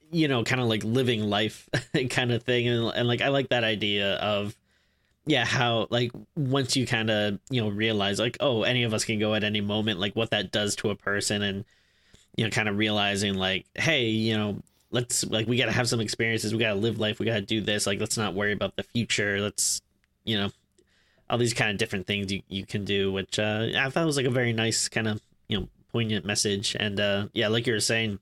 you 0.09 0.27
know 0.27 0.41
kind 0.41 0.61
of 0.61 0.67
like 0.67 0.83
living 0.85 1.21
life 1.21 1.67
kind 2.09 2.31
of 2.31 2.41
thing 2.43 2.65
and, 2.69 2.93
and 2.95 3.07
like 3.09 3.19
i 3.19 3.27
like 3.27 3.49
that 3.49 3.65
idea 3.65 4.15
of 4.15 4.55
yeah 5.25 5.43
how 5.43 5.85
like 5.89 6.11
once 6.37 6.77
you 6.77 6.87
kind 6.87 7.09
of 7.09 7.39
you 7.49 7.61
know 7.61 7.67
realize 7.67 8.19
like 8.19 8.37
oh 8.39 8.63
any 8.63 8.83
of 8.83 8.93
us 8.93 9.03
can 9.03 9.19
go 9.19 9.35
at 9.35 9.43
any 9.43 9.59
moment 9.59 9.99
like 9.99 10.15
what 10.15 10.29
that 10.29 10.49
does 10.49 10.77
to 10.77 10.89
a 10.89 10.95
person 10.95 11.41
and 11.41 11.65
you 12.37 12.45
know 12.45 12.49
kind 12.49 12.69
of 12.69 12.77
realizing 12.77 13.33
like 13.33 13.65
hey 13.75 14.05
you 14.05 14.35
know 14.35 14.57
let's 14.91 15.25
like 15.25 15.45
we 15.45 15.57
got 15.57 15.65
to 15.65 15.73
have 15.73 15.89
some 15.89 15.99
experiences 15.99 16.53
we 16.53 16.59
got 16.59 16.73
to 16.73 16.79
live 16.79 16.99
life 16.99 17.19
we 17.19 17.25
got 17.25 17.33
to 17.33 17.41
do 17.41 17.59
this 17.59 17.85
like 17.85 17.99
let's 17.99 18.17
not 18.17 18.33
worry 18.33 18.53
about 18.53 18.77
the 18.77 18.83
future 18.83 19.41
let's 19.41 19.81
you 20.23 20.37
know 20.37 20.49
all 21.29 21.37
these 21.37 21.53
kind 21.53 21.71
of 21.71 21.77
different 21.77 22.07
things 22.07 22.31
you, 22.31 22.41
you 22.47 22.65
can 22.65 22.85
do, 22.85 23.11
which 23.11 23.37
uh, 23.39 23.67
I 23.77 23.89
thought 23.89 24.05
was 24.05 24.17
like 24.17 24.25
a 24.25 24.31
very 24.31 24.53
nice 24.53 24.87
kind 24.89 25.07
of 25.07 25.21
you 25.47 25.59
know 25.59 25.67
poignant 25.91 26.25
message. 26.25 26.75
And 26.79 26.99
uh, 26.99 27.27
yeah, 27.33 27.47
like 27.47 27.67
you 27.67 27.73
were 27.73 27.79
saying, 27.79 28.19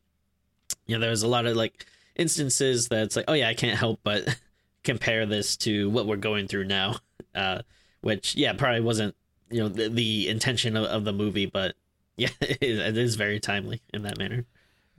you 0.86 0.96
know, 0.96 1.00
there 1.02 1.10
was 1.10 1.24
a 1.24 1.28
lot 1.28 1.46
of 1.46 1.56
like 1.56 1.86
instances 2.16 2.88
that's 2.88 3.16
like, 3.16 3.26
oh 3.28 3.34
yeah, 3.34 3.50
I 3.50 3.54
can't 3.54 3.78
help 3.78 4.00
but 4.04 4.40
compare 4.84 5.26
this 5.26 5.56
to 5.58 5.90
what 5.90 6.08
we're 6.08 6.16
going 6.18 6.48
through 6.48 6.66
now, 6.66 6.96
uh, 7.36 7.62
which 8.02 8.36
yeah, 8.36 8.54
probably 8.54 8.82
wasn't 8.82 9.16
you 9.50 9.62
know 9.62 9.70
the, 9.70 9.88
the 9.90 10.28
intention 10.28 10.76
of, 10.76 10.86
of 10.86 11.06
the 11.06 11.14
movie, 11.14 11.46
but 11.46 11.76
yeah, 12.18 12.30
it 12.42 12.58
is, 12.62 12.80
it 12.80 12.98
is 12.98 13.16
very 13.16 13.40
timely 13.40 13.82
in 13.94 14.02
that 14.04 14.18
manner. 14.18 14.46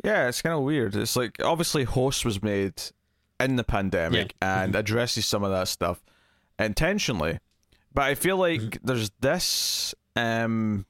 Yeah, 0.04 0.28
it's 0.28 0.40
kind 0.42 0.54
of 0.54 0.62
weird. 0.62 0.94
It's 0.94 1.16
like 1.16 1.42
obviously 1.42 1.82
Host 1.84 2.24
was 2.24 2.40
made 2.42 2.80
in 3.40 3.56
the 3.56 3.64
pandemic 3.64 4.34
Yeah. 4.40 4.62
and 4.62 4.76
addresses 4.76 5.26
some 5.26 5.42
of 5.42 5.50
that 5.50 5.66
stuff 5.68 6.00
intentionally, 6.58 7.38
but 7.94 8.04
I 8.04 8.14
feel 8.14 8.36
like 8.36 8.60
Mm-hmm. 8.60 8.86
there's 8.86 9.10
this. 9.20 9.94
Um, 10.16 10.84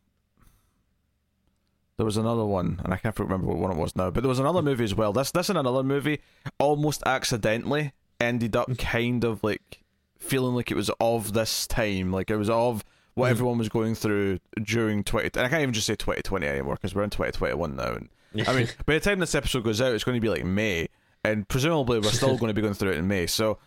there 1.96 2.06
was 2.06 2.16
another 2.16 2.44
one, 2.44 2.80
and 2.84 2.94
I 2.94 2.96
can't 2.96 3.18
remember 3.18 3.46
what 3.48 3.58
one 3.58 3.70
it 3.72 3.76
was 3.76 3.96
now. 3.96 4.10
But 4.10 4.22
there 4.22 4.28
was 4.28 4.38
another 4.38 4.62
movie 4.62 4.84
as 4.84 4.94
well. 4.94 5.12
This, 5.12 5.32
this, 5.32 5.48
and 5.48 5.58
another 5.58 5.82
movie 5.82 6.20
almost 6.58 7.02
accidentally 7.06 7.92
ended 8.20 8.54
up 8.56 8.68
Mm-hmm. 8.68 8.86
kind 8.86 9.24
of 9.24 9.42
like 9.42 9.82
feeling 10.18 10.54
like 10.54 10.70
it 10.70 10.76
was 10.76 10.90
of 11.00 11.32
this 11.32 11.66
time, 11.66 12.12
like 12.12 12.30
it 12.30 12.36
was 12.36 12.50
of 12.50 12.84
what 13.14 13.26
Mhm. 13.28 13.30
everyone 13.30 13.58
was 13.58 13.68
going 13.68 13.94
through 13.96 14.38
during 14.62 15.02
twenty. 15.02 15.30
And 15.34 15.44
I 15.46 15.48
can't 15.48 15.62
even 15.62 15.74
just 15.74 15.86
say 15.88 15.96
twenty 15.96 16.22
twenty 16.22 16.46
anymore 16.46 16.74
because 16.74 16.94
we're 16.94 17.02
in 17.04 17.10
twenty 17.10 17.32
twenty 17.32 17.54
one 17.54 17.74
now. 17.76 17.94
And 17.94 18.08
I 18.46 18.54
mean, 18.54 18.68
by 18.86 18.94
the 18.94 19.00
time 19.00 19.18
this 19.18 19.34
episode 19.34 19.64
goes 19.64 19.80
out, 19.80 19.92
it's 19.92 20.04
going 20.04 20.16
to 20.16 20.20
be 20.20 20.28
like 20.28 20.44
May, 20.44 20.88
and 21.24 21.48
presumably 21.48 21.98
we're 21.98 22.10
still 22.12 22.36
going 22.38 22.50
to 22.50 22.54
be 22.54 22.62
going 22.62 22.74
through 22.74 22.92
it 22.92 22.98
in 22.98 23.08
May. 23.08 23.26
So, 23.26 23.58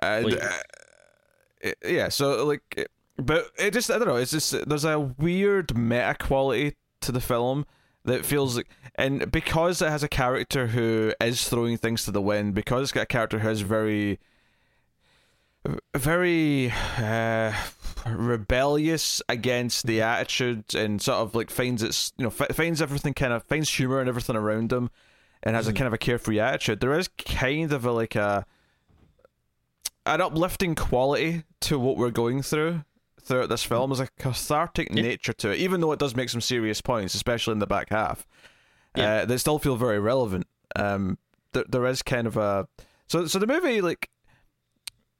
uh, 0.00 0.22
it- 1.64 1.78
yeah. 1.84 2.08
So 2.08 2.44
like, 2.44 2.62
eh, 2.76 2.84
but 3.16 3.50
it 3.58 3.72
just 3.72 3.90
I 3.90 3.98
don't 3.98 4.08
know. 4.08 4.16
It's 4.16 4.30
just 4.30 4.68
there's 4.68 4.84
a 4.84 4.98
weird 4.98 5.76
meta 5.76 6.16
quality 6.18 6.76
to 7.00 7.12
the 7.12 7.20
film 7.20 7.66
that 8.04 8.24
feels 8.24 8.56
like, 8.56 8.68
and 8.96 9.30
because 9.32 9.80
it 9.80 9.88
has 9.88 10.02
a 10.02 10.08
character 10.08 10.68
who 10.68 11.12
is 11.20 11.48
throwing 11.48 11.78
things 11.78 12.04
to 12.04 12.10
the 12.10 12.22
wind, 12.22 12.54
because 12.54 12.82
it's 12.82 12.92
got 12.92 13.02
a 13.02 13.06
character 13.06 13.38
who 13.40 13.48
is 13.48 13.62
very 13.62 14.18
very 15.96 16.72
uh, 16.98 17.52
rebellious 18.06 19.22
against 19.28 19.86
the 19.86 20.02
attitude 20.02 20.74
and 20.74 21.00
sort 21.00 21.18
of 21.18 21.34
like 21.34 21.50
finds 21.50 21.82
its 21.82 22.12
you 22.18 22.24
know 22.24 22.30
fi- 22.30 22.46
finds 22.48 22.82
everything 22.82 23.14
kind 23.14 23.32
of 23.32 23.42
finds 23.44 23.70
humor 23.70 24.00
and 24.00 24.08
everything 24.08 24.36
around 24.36 24.72
him 24.72 24.90
and 25.42 25.56
has 25.56 25.66
a 25.66 25.70
hmm. 25.70 25.76
kind 25.78 25.86
of 25.86 25.92
a 25.94 25.98
carefree 25.98 26.38
attitude 26.38 26.80
there 26.80 26.98
is 26.98 27.08
kind 27.08 27.72
of 27.72 27.86
a 27.86 27.92
like 27.92 28.14
a 28.14 28.44
an 30.06 30.20
uplifting 30.20 30.74
quality 30.74 31.44
to 31.60 31.78
what 31.78 31.96
we're 31.96 32.10
going 32.10 32.42
through 32.42 32.84
throughout 33.22 33.48
this 33.48 33.62
film 33.64 33.90
there's 33.90 34.00
a 34.00 34.08
cathartic 34.18 34.88
Yeah. 34.92 35.02
nature 35.02 35.32
to 35.32 35.50
it 35.50 35.58
even 35.58 35.80
though 35.80 35.92
it 35.92 35.98
does 35.98 36.14
make 36.14 36.28
some 36.28 36.40
serious 36.42 36.80
points 36.80 37.14
especially 37.14 37.52
in 37.52 37.58
the 37.58 37.66
back 37.66 37.88
half 37.90 38.26
Yeah. 38.94 39.22
uh, 39.22 39.24
that 39.24 39.38
still 39.38 39.58
feel 39.58 39.76
very 39.76 39.98
relevant 39.98 40.46
um 40.76 41.16
there, 41.52 41.64
there 41.68 41.86
is 41.86 42.02
kind 42.02 42.26
of 42.26 42.36
a 42.36 42.68
so 43.08 43.26
so 43.26 43.38
the 43.38 43.46
movie 43.46 43.80
like 43.80 44.10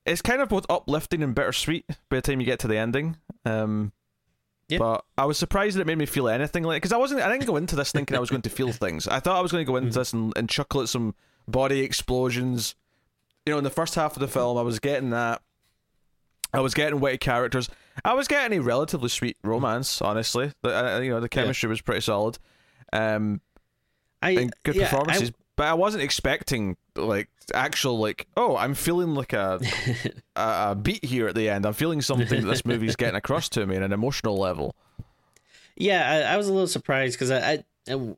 it's 0.07 0.21
kind 0.21 0.43
of 0.43 0.51
both 0.51 0.67
uplifting 0.69 1.23
and 1.23 1.35
bittersweet 1.35 1.87
by 2.11 2.17
the 2.17 2.21
time 2.23 2.39
you 2.41 2.45
get 2.45 2.59
to 2.59 2.69
the 2.69 2.77
ending. 2.77 3.17
Um, 3.47 3.93
Yeah. 4.69 4.77
But 4.79 5.05
I 5.17 5.25
was 5.25 5.39
surprised 5.39 5.77
that 5.77 5.81
it 5.81 5.87
made 5.87 5.97
me 5.97 6.05
feel 6.05 6.29
anything 6.29 6.63
like 6.63 6.83
because 6.83 6.93
I 6.93 6.99
wasn't. 6.99 7.23
I 7.23 7.31
didn't 7.33 7.47
go 7.47 7.57
into 7.57 7.75
this 7.75 7.91
thinking 7.91 8.15
I 8.15 8.21
was 8.21 8.29
going 8.29 8.43
to 8.43 8.51
feel 8.51 8.71
things. 8.71 9.09
I 9.09 9.19
thought 9.21 9.37
I 9.39 9.41
was 9.41 9.51
going 9.51 9.65
to 9.65 9.71
go 9.71 9.77
into 9.77 9.99
this 9.99 10.13
and, 10.13 10.31
and 10.37 10.47
chuckle 10.47 10.83
at 10.83 10.91
some 10.91 11.15
body 11.49 11.81
explosions. 11.81 12.75
You 13.47 13.53
know, 13.53 13.59
in 13.59 13.65
the 13.65 13.71
first 13.71 13.95
half 13.95 14.15
of 14.17 14.21
the 14.21 14.29
film, 14.29 14.57
I 14.57 14.63
was 14.63 14.79
getting 14.81 15.11
that. 15.11 15.43
I 16.53 16.61
was 16.61 16.73
getting 16.73 17.01
witty 17.01 17.19
characters. 17.19 17.69
I 18.05 18.15
was 18.15 18.29
getting 18.29 18.59
a 18.59 18.63
relatively 18.63 19.09
sweet 19.09 19.37
romance, 19.43 20.01
honestly. 20.01 20.53
The, 20.63 20.97
uh, 20.97 21.01
you 21.01 21.11
know, 21.11 21.21
the 21.21 21.29
chemistry 21.29 21.69
was 21.69 21.81
pretty 21.81 22.01
solid. 22.01 22.39
Um, 22.93 23.41
I 24.23 24.31
and 24.31 24.53
good 24.63 24.77
yeah, 24.77 24.85
I- 24.85 24.89
performances. 24.89 25.33
but 25.57 25.67
I 25.67 25.75
wasn't 25.75 26.05
expecting 26.05 26.77
like 26.97 27.29
actual 27.53 27.99
like 27.99 28.27
oh 28.37 28.57
I'm 28.57 28.73
feeling 28.75 29.15
like 29.15 29.33
a, 29.33 29.61
a 30.37 30.41
a 30.71 30.75
beat 30.81 31.05
here 31.05 31.27
at 31.29 31.35
the 31.35 31.51
end. 31.51 31.67
I'm 31.67 31.73
feeling 31.75 32.01
something 32.01 32.29
that 32.29 32.47
this 32.47 32.65
movie's 32.65 32.97
getting 32.97 33.17
across 33.17 33.49
to 33.51 33.67
me 33.67 33.77
on 33.77 33.83
an 33.83 33.93
emotional 33.93 34.39
level. 34.39 34.75
Yeah, 35.77 36.09
I, 36.09 36.35
I 36.35 36.37
was 36.37 36.47
a 36.49 36.53
little 36.53 36.69
surprised 36.69 37.19
because 37.19 37.33
I, 37.33 37.65
I, 37.89 38.15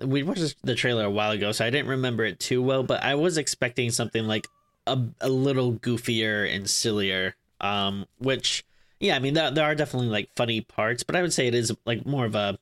we 0.04 0.22
watched 0.22 0.62
the 0.62 0.74
trailer 0.74 1.04
a 1.04 1.10
while 1.10 1.30
ago, 1.32 1.52
so 1.52 1.64
I 1.64 1.70
didn't 1.70 1.88
remember 1.88 2.24
it 2.24 2.38
too 2.38 2.62
well. 2.62 2.82
But 2.82 3.02
I 3.02 3.14
was 3.14 3.38
expecting 3.38 3.90
something 3.90 4.26
like 4.26 4.46
a 4.92 5.08
a 5.20 5.28
little 5.28 5.74
goofier 5.74 6.52
and 6.52 6.68
sillier. 6.68 7.34
Um, 7.60 8.06
which 8.18 8.64
yeah, 9.00 9.16
I 9.16 9.18
mean 9.18 9.34
there 9.34 9.50
there 9.50 9.64
are 9.64 9.74
definitely 9.74 10.08
like 10.08 10.30
funny 10.36 10.60
parts, 10.60 11.02
but 11.02 11.16
I 11.16 11.22
would 11.22 11.32
say 11.32 11.46
it 11.46 11.54
is 11.54 11.74
like 11.84 12.06
more 12.06 12.24
of 12.26 12.34
a 12.34 12.58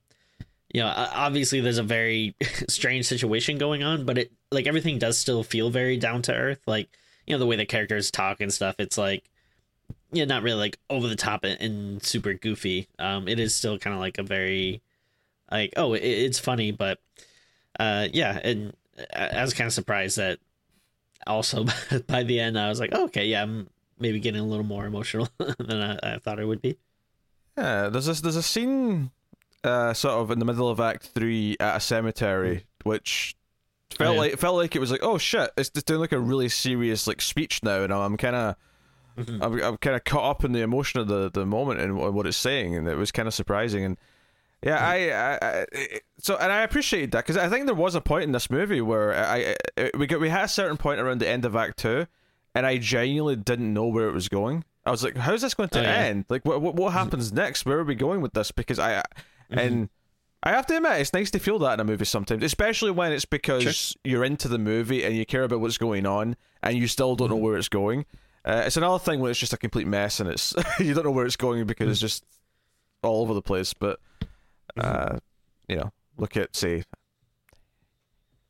you 0.73 0.81
know 0.81 0.93
obviously 0.97 1.61
there's 1.61 1.79
a 1.79 1.83
very 1.83 2.35
strange 2.69 3.07
situation 3.07 3.59
going 3.59 3.83
on, 3.83 4.05
but 4.05 4.19
it 4.19 4.33
like 4.51 4.67
everything 4.67 4.99
does 4.99 5.19
still 5.19 5.43
feel 5.43 5.71
very 5.71 5.97
down 5.97 6.23
to 6.23 6.35
earth. 6.35 6.61
Like 6.67 6.89
you 7.27 7.35
know 7.35 7.39
the 7.39 7.47
way 7.47 7.57
the 7.57 7.67
characters 7.67 8.11
talk 8.11 8.41
and 8.41 8.53
stuff. 8.53 8.77
It's 8.79 8.99
like 8.99 9.25
yeah, 10.13 10.25
not 10.25 10.43
really 10.43 10.59
like 10.59 10.79
over 10.89 11.09
the 11.09 11.17
top 11.17 11.45
and, 11.45 11.61
and 11.61 12.03
super 12.03 12.35
goofy. 12.35 12.89
Um, 12.99 13.29
it 13.29 13.39
is 13.39 13.55
still 13.55 13.79
kind 13.79 13.95
of 13.95 14.01
like 14.01 14.19
a 14.19 14.23
very 14.23 14.83
like 15.51 15.75
oh, 15.77 15.95
it, 15.95 16.03
it's 16.03 16.39
funny, 16.39 16.71
but 16.73 16.99
uh, 17.79 18.09
yeah, 18.13 18.39
and 18.43 18.75
I, 19.15 19.29
I 19.29 19.43
was 19.43 19.55
kind 19.55 19.67
of 19.67 19.73
surprised 19.73 20.17
that 20.19 20.39
also 21.27 21.65
by 22.07 22.23
the 22.23 22.41
end 22.41 22.59
I 22.59 22.69
was 22.69 22.81
like, 22.81 22.91
oh, 22.93 23.05
okay, 23.05 23.27
yeah, 23.27 23.43
I'm 23.43 23.69
maybe 23.99 24.21
getting 24.21 24.41
a 24.41 24.45
little 24.47 24.65
more 24.65 24.87
emotional 24.87 25.29
than 25.59 25.81
I, 25.81 25.99
I 26.15 26.19
thought 26.19 26.39
I 26.41 26.45
would 26.45 26.63
be. 26.63 26.77
Yeah, 27.57 27.89
there's 27.89 28.07
this 28.07 28.21
there's 28.21 28.37
a 28.37 28.43
scene 28.43 29.11
uh, 29.65 29.95
sort 29.95 30.15
of 30.15 30.31
in 30.31 30.39
the 30.39 30.45
middle 30.45 30.69
of 30.69 30.79
Act 30.81 31.07
Three 31.09 31.57
at 31.59 31.77
a 31.77 31.81
cemetery, 31.81 32.67
which 32.85 33.35
felt 33.97 34.11
Oh, 34.11 34.13
yeah. 34.13 34.19
like 34.19 34.37
felt 34.39 34.57
like 34.57 34.77
it 34.77 34.81
was 34.81 34.91
like 34.91 35.03
oh 35.03 35.17
shit, 35.19 35.51
it's 35.57 35.71
just 35.71 35.87
doing 35.87 36.01
like 36.01 36.13
a 36.13 36.19
really 36.21 36.49
serious 36.49 37.07
like 37.07 37.21
speech 37.23 37.63
now, 37.63 37.83
and 37.83 37.93
I'm 37.93 38.17
kind 38.17 38.37
of. 38.37 38.57
Mhm. 39.19 39.39
I'm, 39.43 39.63
I'm 39.65 39.77
kind 39.79 39.97
of 39.97 40.05
caught 40.05 40.31
up 40.31 40.45
in 40.45 40.53
the 40.53 40.61
emotion 40.61 41.01
of 41.01 41.09
the, 41.09 41.31
the 41.31 41.47
moment 41.47 41.81
and 41.81 41.97
what 41.97 42.27
it's 42.27 42.37
saying, 42.37 42.75
and 42.77 42.87
it 42.87 42.97
was 42.99 43.11
kind 43.11 43.27
of 43.27 43.33
surprising. 43.33 43.83
And 43.83 43.97
yeah, 44.63 44.79
I, 44.79 45.11
I, 45.11 45.61
I 45.61 46.01
so 46.19 46.37
and 46.37 46.51
I 46.51 46.63
appreciate 46.63 47.13
that 47.13 47.25
because 47.25 47.37
I 47.37 47.49
think 47.49 47.67
there 47.67 47.75
was 47.75 47.95
a 47.95 48.01
point 48.01 48.25
in 48.25 48.33
this 48.33 48.51
movie 48.51 48.81
where 48.81 49.15
I, 49.15 49.55
I 49.77 49.91
we 49.97 50.07
got 50.07 50.21
we 50.21 50.29
had 50.29 50.45
a 50.45 50.49
certain 50.49 50.77
point 50.77 51.01
around 51.01 51.21
the 51.21 51.29
end 51.29 51.45
of 51.45 51.55
Act 51.55 51.79
Two, 51.79 52.07
and 52.55 52.67
I 52.67 52.79
genuinely 52.79 53.37
didn't 53.37 53.73
know 53.73 53.87
where 53.87 54.09
it 54.09 54.13
was 54.13 54.29
going. 54.29 54.65
I 54.85 54.91
was 54.91 55.05
like, 55.05 55.17
"How's 55.17 55.43
this 55.43 55.55
going 55.55 55.69
to 55.71 55.81
Oh, 55.81 55.83
yeah. 55.83 55.95
end? 55.95 56.25
Like, 56.29 56.45
what 56.45 56.63
what, 56.63 56.75
what 56.75 56.93
happens 56.93 57.33
next? 57.33 57.67
Where 57.67 57.79
are 57.79 57.85
we 57.85 57.95
going 57.95 58.21
with 58.23 58.33
this?" 58.33 58.51
Because 58.51 58.79
I, 58.79 58.95
mm-hmm. 58.95 59.59
and 59.59 59.89
I 60.43 60.51
have 60.51 60.67
to 60.67 60.77
admit, 60.77 61.01
it's 61.01 61.13
nice 61.13 61.31
to 61.33 61.39
feel 61.39 61.59
that 61.61 61.75
in 61.75 61.81
a 61.81 61.85
movie 61.85 62.05
sometimes, 62.05 62.43
especially 62.43 62.93
when 62.93 63.13
it's 63.13 63.25
because 63.25 63.97
you're 64.05 64.25
into 64.25 64.49
the 64.49 64.59
movie 64.59 65.05
and 65.05 65.17
you 65.17 65.27
care 65.27 65.45
about 65.45 65.61
what's 65.61 65.79
going 65.79 66.07
on, 66.07 66.37
and 66.63 66.79
you 66.79 66.89
still 66.89 67.15
don't 67.15 67.29
know 67.29 67.37
mm-hmm. 67.37 67.45
where 67.45 67.57
it's 67.57 67.69
going. 67.69 68.07
Uh, 68.45 68.63
it's 68.65 68.77
another 68.77 68.99
thing 69.01 69.21
when 69.21 69.31
it's 69.31 69.41
just 69.41 69.53
a 69.53 69.57
complete 69.57 69.89
mess 69.89 70.21
and 70.21 70.31
it's 70.31 70.55
you 70.79 70.95
don't 70.95 71.05
know 71.05 71.11
where 71.11 71.27
it's 71.27 71.35
going 71.35 71.67
because 71.67 71.89
mm. 71.89 71.91
it's 71.91 72.01
just 72.01 72.25
all 73.03 73.23
over 73.23 73.35
the 73.35 73.43
place. 73.43 73.75
But 73.75 73.99
uh, 74.79 75.19
you 75.69 75.77
know, 75.77 75.93
look 76.17 76.37
at 76.37 76.55
say 76.57 76.85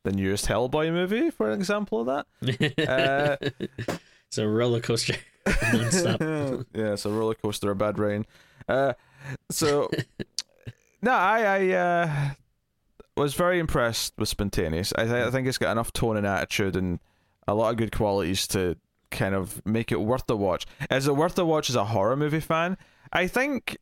the 0.03 0.11
newest 0.11 0.47
Hellboy 0.47 0.91
movie 0.91 1.29
for 1.31 1.49
an 1.49 1.59
example 1.59 2.01
of 2.01 2.07
that. 2.07 2.25
Uh, 2.87 3.97
it's 4.27 4.37
a 4.37 4.47
roller 4.47 4.81
coaster 4.81 5.15
yeah, 5.47 6.57
it's 6.73 7.05
a 7.05 7.09
roller 7.09 7.35
coaster 7.35 7.71
of 7.71 7.77
bad 7.77 7.97
rain. 7.99 8.25
Uh, 8.67 8.93
so 9.49 9.89
no, 11.01 11.11
I 11.11 11.41
I 11.41 11.69
uh, 11.71 12.29
was 13.15 13.33
very 13.33 13.59
impressed 13.59 14.13
with 14.17 14.29
Spontaneous. 14.29 14.93
I, 14.97 15.03
th- 15.03 15.27
I 15.27 15.31
think 15.31 15.47
it's 15.47 15.57
got 15.57 15.71
enough 15.71 15.93
tone 15.93 16.17
and 16.17 16.27
attitude 16.27 16.75
and 16.75 16.99
a 17.47 17.55
lot 17.55 17.71
of 17.71 17.77
good 17.77 17.91
qualities 17.91 18.45
to 18.47 18.77
kind 19.09 19.33
of 19.33 19.65
make 19.65 19.91
it 19.91 20.01
worth 20.01 20.25
the 20.27 20.35
watch. 20.35 20.65
Is 20.91 21.07
it 21.07 21.15
worth 21.15 21.35
the 21.35 21.45
watch 21.45 21.69
as 21.69 21.75
a 21.75 21.85
horror 21.85 22.17
movie 22.17 22.41
fan? 22.41 22.77
I 23.13 23.27
think 23.27 23.77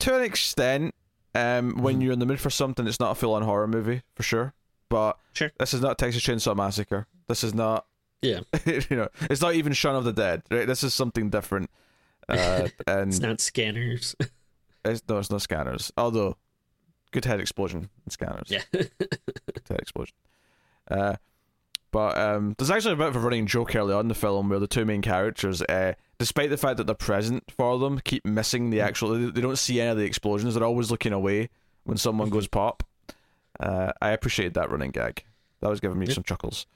to 0.00 0.16
an 0.16 0.24
extent, 0.24 0.94
um, 1.34 1.76
when 1.82 2.00
you're 2.00 2.12
in 2.12 2.18
the 2.18 2.26
mood 2.26 2.40
for 2.40 2.50
something, 2.50 2.86
it's 2.86 3.00
not 3.00 3.12
a 3.12 3.14
full 3.14 3.34
on 3.34 3.42
horror 3.42 3.66
movie 3.68 4.02
for 4.14 4.22
sure. 4.22 4.54
But 4.88 5.18
Sure. 5.34 5.52
this 5.58 5.72
is 5.74 5.80
not 5.80 5.98
Texas 5.98 6.22
Chainsaw 6.22 6.56
Massacre. 6.56 7.06
This 7.28 7.44
is 7.44 7.54
not 7.54 7.86
Yeah, 8.22 8.40
you 8.66 8.96
know, 8.96 9.08
it's 9.22 9.40
not 9.40 9.54
even 9.54 9.72
Shaun 9.72 9.94
of 9.96 10.04
the 10.04 10.12
Dead. 10.12 10.42
Right? 10.50 10.66
This 10.66 10.82
is 10.82 10.92
something 10.94 11.30
different. 11.30 11.70
Uh, 12.28 12.68
and 12.86 13.08
it's 13.10 13.18
not 13.18 13.40
scanners. 13.40 14.14
it's, 14.84 15.02
no, 15.08 15.18
it's 15.18 15.30
no 15.32 15.38
scanners. 15.38 15.90
Although, 15.96 16.36
good 17.10 17.24
head 17.24 17.40
explosion 17.40 17.88
in 18.06 18.10
scanners. 18.10 18.46
yeah, 18.48 18.62
Good 18.70 18.90
head 19.68 19.80
explosion. 19.80 20.14
Uh, 20.88 21.16
but 21.90 22.16
um, 22.16 22.54
there's 22.58 22.70
actually 22.70 22.94
a 22.94 22.96
bit 22.96 23.08
of 23.08 23.16
a 23.16 23.20
running 23.20 23.46
joke 23.46 23.74
early 23.74 23.92
on 23.92 24.00
in 24.00 24.08
the 24.08 24.14
film 24.14 24.48
where 24.48 24.58
the 24.58 24.66
two 24.66 24.84
main 24.84 25.02
characters, 25.02 25.62
uh, 25.62 25.94
despite 26.18 26.50
the 26.50 26.56
fact 26.56 26.76
that 26.76 26.84
they're 26.84 26.94
present 26.94 27.44
for 27.56 27.78
them, 27.78 28.00
keep 28.04 28.24
missing 28.24 28.70
the 28.70 28.80
actual. 28.80 29.30
They, 29.30 29.40
don't 29.40 29.58
see 29.58 29.80
any 29.80 29.90
of 29.90 29.96
the 29.96 30.04
explosions. 30.04 30.54
They're 30.54 30.64
always 30.64 30.90
looking 30.90 31.12
away 31.12 31.48
when 31.84 31.96
someone 31.96 32.30
goes 32.30 32.46
pop. 32.46 32.82
Uh, 33.58 33.92
I 34.00 34.10
appreciated 34.10 34.54
that 34.54 34.70
running 34.70 34.90
gag. 34.90 35.24
That 35.60 35.68
was 35.68 35.80
giving 35.80 35.98
me 35.98 36.06
some 36.06 36.24
chuckles. 36.24 36.66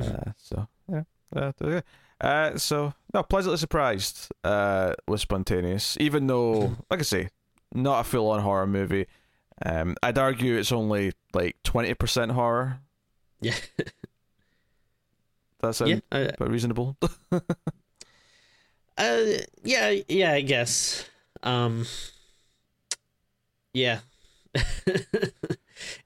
Uh, 0.00 0.32
so 0.38 0.68
yeah. 0.90 1.02
Uh, 1.34 1.52
yeah. 1.60 1.80
Uh, 2.20 2.56
so 2.56 2.94
no, 3.12 3.22
pleasantly 3.22 3.58
surprised 3.58 4.30
uh, 4.44 4.94
with 5.06 5.20
spontaneous. 5.20 5.96
Even 6.00 6.26
though, 6.26 6.76
like 6.90 7.00
I 7.00 7.02
say, 7.02 7.28
not 7.74 8.00
a 8.00 8.04
full-on 8.04 8.40
horror 8.40 8.66
movie. 8.66 9.06
Um, 9.64 9.96
I'd 10.02 10.18
argue 10.18 10.56
it's 10.56 10.72
only 10.72 11.12
like 11.32 11.56
twenty 11.62 11.94
percent 11.94 12.32
horror. 12.32 12.80
yeah, 13.40 13.54
That 15.64 15.74
sound 15.74 16.02
yeah. 16.12 16.30
I, 16.38 16.44
reasonable? 16.44 16.96
Uh, 18.96 19.24
yeah, 19.64 19.92
yeah, 20.08 20.32
I 20.32 20.40
guess. 20.40 21.04
Um, 21.42 21.84
Yeah. 23.72 24.00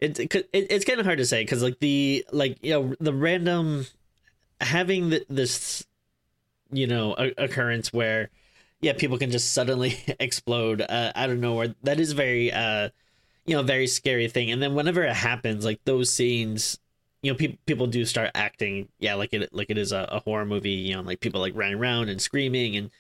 it, 0.01 0.19
it, 0.19 0.49
it's 0.53 0.87
kind 0.87 0.99
of 0.99 1.05
hard 1.05 1.19
to 1.19 1.27
say 1.27 1.43
because 1.43 1.63
like 1.63 1.79
the 1.81 2.25
like 2.33 2.57
you 2.63 2.71
know 2.71 2.95
the 2.99 3.13
random 3.13 3.87
having 4.63 5.11
the, 5.11 5.27
this 5.29 5.87
you 6.73 6.87
know 6.87 7.13
occurrence 7.37 7.93
where 7.93 8.31
yeah 8.81 8.95
people 8.95 9.19
can 9.19 9.31
just 9.31 9.53
suddenly 9.53 9.99
explode 10.19 10.81
uh, 10.81 11.13
out 11.15 11.29
of 11.29 11.39
nowhere 11.39 11.75
that 11.83 12.01
is 12.01 12.13
very 12.13 12.51
uh 12.51 12.89
you 13.45 13.55
know 13.55 13.63
very 13.63 13.87
scary 13.87 14.29
thing 14.29 14.51
and 14.51 14.63
then 14.63 14.75
whenever 14.75 15.03
it 15.03 15.15
happens 15.15 15.63
like 15.63 15.81
those 15.85 16.11
scenes 16.11 16.79
you 17.23 17.33
know 17.33 17.37
people 17.37 17.59
people 17.67 17.87
do 17.87 18.05
start 18.05 18.31
acting 18.35 18.89
yeah 18.99 19.15
like 19.15 19.33
it 19.33 19.53
like 19.53 19.71
it 19.71 19.79
is 19.79 19.93
a, 19.93 20.09
a 20.13 20.21
horror 20.21 20.47
movie 20.47 20.71
you 20.71 20.95
know 20.95 21.03
like 21.03 21.21
people 21.21 21.41
like 21.41 21.55
running 21.57 21.79
around 21.79 22.09
and 22.09 22.21
screaming 22.21 22.77
and 22.77 22.91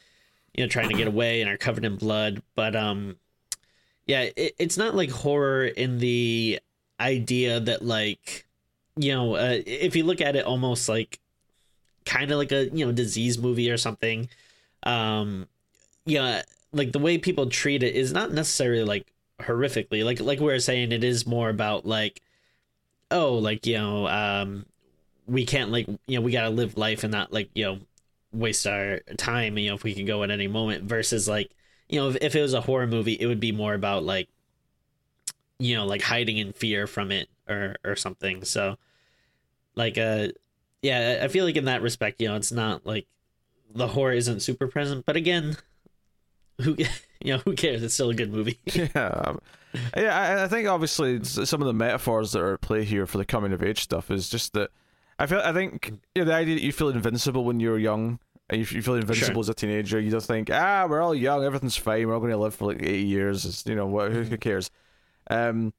you 0.55 0.65
know 0.65 0.69
trying 0.69 0.89
to 0.89 0.95
get 0.95 1.07
away 1.07 1.41
and 1.41 1.51
are 1.51 1.57
covered 1.57 1.85
in 1.85 1.97
blood. 1.97 2.43
But 2.55 2.75
um 2.75 3.17
yeah 4.07 4.23
it, 4.37 4.55
it's 4.59 4.77
not 4.77 4.95
like 4.95 5.11
horror 5.11 5.65
in 5.67 5.99
the 5.99 6.61
idea 7.01 7.61
that 7.61 7.85
like 7.85 8.47
you 8.97 9.15
know 9.15 9.35
uh, 9.35 9.59
if 9.67 9.95
you 9.95 10.05
look 10.05 10.21
at 10.21 10.37
it 10.37 10.45
almost 10.45 10.89
like 10.89 11.21
kind 12.05 12.31
of 12.31 12.39
like 12.39 12.53
a 12.53 12.69
you 12.71 12.85
know 12.85 12.93
disease 12.93 13.39
movie 13.39 13.71
or 13.71 13.77
something 13.77 14.29
um 14.85 15.47
yeah 16.07 16.43
like 16.73 16.93
the 16.93 16.99
way 16.99 17.19
people 17.19 17.49
treat 17.49 17.83
it 17.83 17.95
is 17.95 18.13
not 18.13 18.33
necessarily 18.33 18.83
like 18.83 19.13
horrifically. 19.41 20.05
Like 20.05 20.21
like 20.21 20.41
we 20.41 20.53
are 20.53 20.61
saying 20.61 20.93
it 20.93 21.05
is 21.05 21.27
more 21.27 21.49
about 21.49 21.87
like 21.87 22.23
oh 23.11 23.35
like 23.35 23.67
you 23.67 23.75
know 23.75 24.07
um 24.07 24.67
we 25.27 25.45
can't 25.45 25.71
like 25.71 25.87
you 26.07 26.19
know 26.19 26.21
we 26.21 26.33
gotta 26.33 26.51
live 26.51 26.77
life 26.77 27.05
and 27.05 27.13
not 27.13 27.33
like 27.33 27.51
you 27.55 27.65
know 27.65 27.79
waste 28.33 28.67
our 28.67 29.01
time 29.17 29.57
you 29.57 29.69
know 29.69 29.75
if 29.75 29.83
we 29.83 29.95
can 29.95 30.05
go 30.05 30.23
at 30.23 30.31
any 30.31 30.49
moment 30.49 30.85
versus 30.85 31.29
like 31.29 31.51
you 31.89 31.99
know 31.99 32.11
if, 32.11 32.17
if 32.21 32.37
it 32.37 32.43
was 32.43 32.55
a 32.55 32.61
horror 32.61 32.87
movie 32.87 33.15
it 33.15 33.27
would 33.27 33.41
be 33.41 33.53
more 33.53 33.75
about 33.75 34.05
like 34.05 34.29
you 35.59 35.75
know 35.75 35.87
like 35.87 36.03
hiding 36.03 36.39
in 36.39 36.53
fear 36.53 36.87
from 36.87 37.11
it 37.11 37.29
or 37.49 37.77
or 37.85 37.97
something. 37.97 38.45
So 38.45 38.77
like 39.75 39.97
uh 39.97 40.29
yeah 40.83 41.21
i 41.23 41.29
feel 41.29 41.45
like 41.45 41.57
in 41.57 41.67
that 41.67 41.83
respect 41.83 42.21
you 42.21 42.29
know 42.29 42.35
it's 42.37 42.53
not 42.53 42.85
like 42.85 43.07
the 43.75 43.89
horror 43.89 44.13
isn't 44.13 44.41
super 44.41 44.67
present. 44.67 45.05
But 45.07 45.17
again 45.17 45.57
who 46.61 46.77
you 47.21 47.33
know 47.33 47.39
who 47.39 47.55
cares 47.55 47.83
it's 47.83 47.95
still 47.95 48.11
a 48.11 48.15
good 48.15 48.33
movie 48.33 48.59
yeah 48.67 49.35
yeah 49.97 50.19
I, 50.19 50.45
I 50.45 50.49
think 50.49 50.69
obviously 50.69 51.23
some 51.25 51.61
of 51.61 51.67
the 51.67 51.75
metaphors 51.75 52.33
that 52.33 52.41
are 52.41 52.55
at 52.55 52.61
play 52.61 52.85
here 52.85 53.07
for 53.07 53.19
the 53.19 53.25
coming 53.25 53.53
of 53.53 53.63
age 53.63 53.83
stuff 53.83 54.11
is 54.11 54.29
just 54.29 54.53
that 54.55 54.71
i 55.19 55.27
feel 55.27 55.41
i 55.41 55.53
think 55.53 55.93
you 56.15 56.23
know, 56.23 56.27
the 56.27 56.35
idea 56.35 56.55
that 56.55 56.63
you 56.63 56.73
feel 56.73 56.89
invincible 56.89 57.45
when 57.45 57.61
you're 57.61 57.79
young 57.79 58.19
and 58.51 58.59
you 58.59 58.65
feel 58.65 58.95
invincible 58.95 59.35
sure. 59.35 59.41
as 59.41 59.49
a 59.49 59.55
teenager 59.55 60.01
you 60.01 60.11
just 60.11 60.27
think 60.27 60.51
ah 60.51 60.87
we're 60.89 61.03
all 61.03 61.15
young 61.15 61.45
everything's 61.45 61.77
fine 61.77 62.07
we're 62.07 62.15
all 62.15 62.21
going 62.21 62.33
to 62.33 62.39
live 62.39 62.55
for 62.55 62.67
like 62.67 62.83
80 62.83 62.99
years 63.05 63.45
it's, 63.45 63.67
you 63.67 63.75
know 63.75 63.87
what 63.87 64.13
who, 64.13 64.23
who 64.23 64.37
cares 64.37 64.71
um 65.31 65.73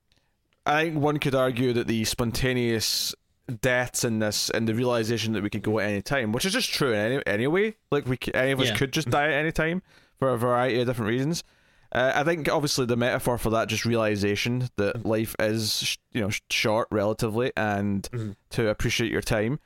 i 0.66 0.84
think 0.84 0.98
one 0.98 1.18
could 1.18 1.36
argue 1.36 1.74
that 1.74 1.88
the 1.88 2.06
spontaneous 2.06 3.16
deaths 3.62 4.04
in 4.04 4.20
this 4.20 4.52
and 4.52 4.68
the 4.68 4.76
realization 4.76 5.34
that 5.34 5.42
we 5.42 5.50
could 5.50 5.64
go 5.64 5.80
at 5.80 5.90
any 5.90 6.04
time 6.04 6.32
which 6.32 6.46
is 6.46 6.54
just 6.54 6.72
true 6.72 6.94
in 6.94 7.14
any, 7.14 7.24
anyway 7.26 7.76
like 7.92 8.06
we 8.06 8.20
any 8.36 8.52
of 8.52 8.60
us 8.60 8.68
yeah. 8.68 8.76
could 8.76 8.94
just 8.94 9.10
die 9.10 9.26
at 9.26 9.34
any 9.34 9.52
time 9.52 9.82
for 10.20 10.30
a 10.30 10.38
variety 10.38 10.80
of 10.82 10.88
different 10.88 11.10
reasons. 11.10 11.44
Uh, 11.92 12.12
I 12.14 12.24
think 12.24 12.48
obviously 12.48 12.86
the 12.86 12.96
metaphor 12.96 13.38
for 13.40 13.50
that 13.50 13.68
just 13.68 13.84
realization 13.84 14.70
that 14.76 14.98
mm-hmm. 14.98 15.08
life 15.08 15.36
is 15.40 15.98
you 16.12 16.22
know 16.22 16.30
short 16.52 16.88
relatively 16.92 17.52
and 17.58 18.04
mm-hmm. 18.04 18.32
to 18.52 18.70
appreciate 18.70 19.12
your 19.12 19.24
time. 19.24 19.60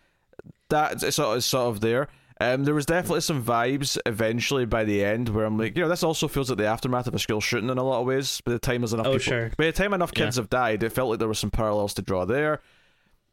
That 0.69 1.03
is 1.03 1.15
sort 1.15 1.35
of, 1.37 1.43
sort 1.43 1.75
of 1.75 1.81
there. 1.81 2.07
Um, 2.39 2.63
there 2.63 2.73
was 2.73 2.85
definitely 2.85 3.21
some 3.21 3.43
vibes 3.43 3.97
eventually 4.05 4.65
by 4.65 4.85
the 4.85 5.03
end 5.03 5.29
where 5.29 5.45
I'm 5.45 5.57
like, 5.57 5.75
you 5.75 5.83
know, 5.83 5.89
this 5.89 6.03
also 6.03 6.27
feels 6.27 6.49
like 6.49 6.57
the 6.57 6.65
aftermath 6.65 7.07
of 7.07 7.13
a 7.13 7.19
school 7.19 7.39
shooting 7.39 7.69
in 7.69 7.77
a 7.77 7.83
lot 7.83 8.01
of 8.01 8.07
ways. 8.07 8.41
By 8.41 8.53
the 8.53 8.59
time 8.59 8.81
there's 8.81 8.93
enough 8.93 9.05
oh, 9.05 9.11
people, 9.11 9.23
sure. 9.23 9.51
by 9.57 9.65
the 9.65 9.71
time 9.71 9.93
enough 9.93 10.13
kids 10.13 10.37
yeah. 10.37 10.41
have 10.41 10.49
died, 10.49 10.83
it 10.83 10.89
felt 10.91 11.09
like 11.09 11.19
there 11.19 11.27
were 11.27 11.33
some 11.35 11.51
parallels 11.51 11.93
to 11.95 12.01
draw 12.01 12.25
there. 12.25 12.61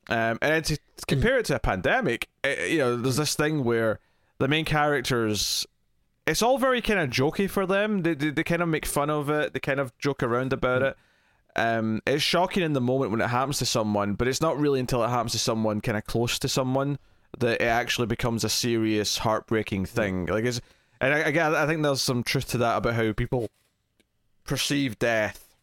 Um, 0.09 0.39
and 0.43 0.65
to 0.65 0.79
compare 1.07 1.39
it 1.39 1.47
to 1.47 1.57
a 1.57 1.59
pandemic, 1.59 2.29
it, 2.45 2.59
eh, 2.59 2.67
you 2.67 2.79
know, 2.79 2.97
there's 2.97 3.17
this 3.17 3.35
thing 3.35 3.65
where 3.65 4.01
the 4.39 4.49
main 4.49 4.65
characters 4.65 5.67
it's 6.31 6.43
all 6.43 6.59
very 6.59 6.81
kind 6.81 7.01
of 7.01 7.11
jokey 7.11 7.51
for 7.51 7.67
them. 7.67 8.03
They, 8.03 8.15
they, 8.15 8.31
they 8.31 8.45
kind 8.45 8.63
of 8.63 8.69
make 8.69 8.87
fun 8.87 9.11
of 9.11 9.29
it. 9.29 9.53
They 9.53 9.61
kind 9.61 9.81
of 9.81 9.97
joke 9.99 10.23
around 10.23 10.53
about 10.53 10.83
it. 10.83 10.97
Um, 11.57 12.01
it's 12.07 12.23
shocking 12.23 12.63
in 12.63 12.73
the 12.73 12.81
moment 12.81 13.11
when 13.11 13.21
it 13.21 13.27
happens 13.27 13.59
to 13.59 13.67
someone, 13.67 14.15
but 14.15 14.29
it's 14.29 14.41
not 14.41 14.57
really 14.57 14.79
until 14.79 15.03
it 15.03 15.09
happens 15.09 15.33
to 15.33 15.39
someone 15.39 15.81
kind 15.81 15.99
of 15.99 16.05
close 16.05 16.39
to 16.39 16.49
someone 16.49 16.99
that 17.39 17.61
it 17.61 17.67
actually 17.67 18.07
becomes 18.07 18.45
a 18.45 18.49
serious, 18.49 19.19
heartbreaking 19.19 19.87
thing. 19.87 20.27
Like 20.27 20.45
it's, 20.45 20.61
and 21.01 21.13
again, 21.13 21.55
I 21.55 21.67
think 21.67 21.83
there's 21.83 22.01
some 22.01 22.23
truth 22.23 22.49
to 22.51 22.59
that 22.59 22.77
about 22.77 22.95
how 22.95 23.13
people 23.13 23.49
perceive 24.45 24.99
death. 25.01 25.57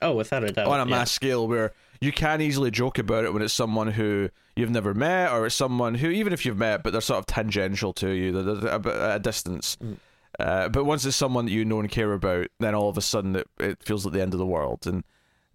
Oh, 0.00 0.14
without 0.14 0.44
a 0.44 0.52
doubt, 0.52 0.68
on 0.68 0.80
a 0.80 0.84
yeah. 0.84 0.96
mass 0.96 1.10
scale, 1.10 1.46
where 1.46 1.72
you 2.00 2.12
can 2.12 2.40
easily 2.40 2.70
joke 2.70 2.98
about 2.98 3.24
it 3.24 3.32
when 3.32 3.42
it's 3.42 3.52
someone 3.52 3.88
who 3.88 4.30
you've 4.58 4.70
never 4.70 4.92
met, 4.92 5.30
or 5.30 5.46
it's 5.46 5.54
someone 5.54 5.94
who, 5.94 6.10
even 6.10 6.32
if 6.32 6.44
you've 6.44 6.58
met, 6.58 6.82
but 6.82 6.90
they're 6.90 7.00
sort 7.00 7.20
of 7.20 7.26
tangential 7.26 7.92
to 7.92 8.10
you, 8.10 8.42
they're, 8.42 8.68
at 8.68 9.16
a 9.16 9.18
distance. 9.20 9.76
Mm. 9.82 9.96
Uh, 10.38 10.68
but 10.68 10.84
once 10.84 11.04
it's 11.04 11.16
someone 11.16 11.46
that 11.46 11.52
you 11.52 11.64
know 11.64 11.78
and 11.78 11.88
care 11.90 12.12
about, 12.12 12.48
then 12.58 12.74
all 12.74 12.88
of 12.88 12.98
a 12.98 13.00
sudden 13.00 13.36
it, 13.36 13.48
it 13.60 13.82
feels 13.82 14.04
like 14.04 14.14
the 14.14 14.20
end 14.20 14.34
of 14.34 14.38
the 14.38 14.46
world. 14.46 14.84
And 14.86 15.04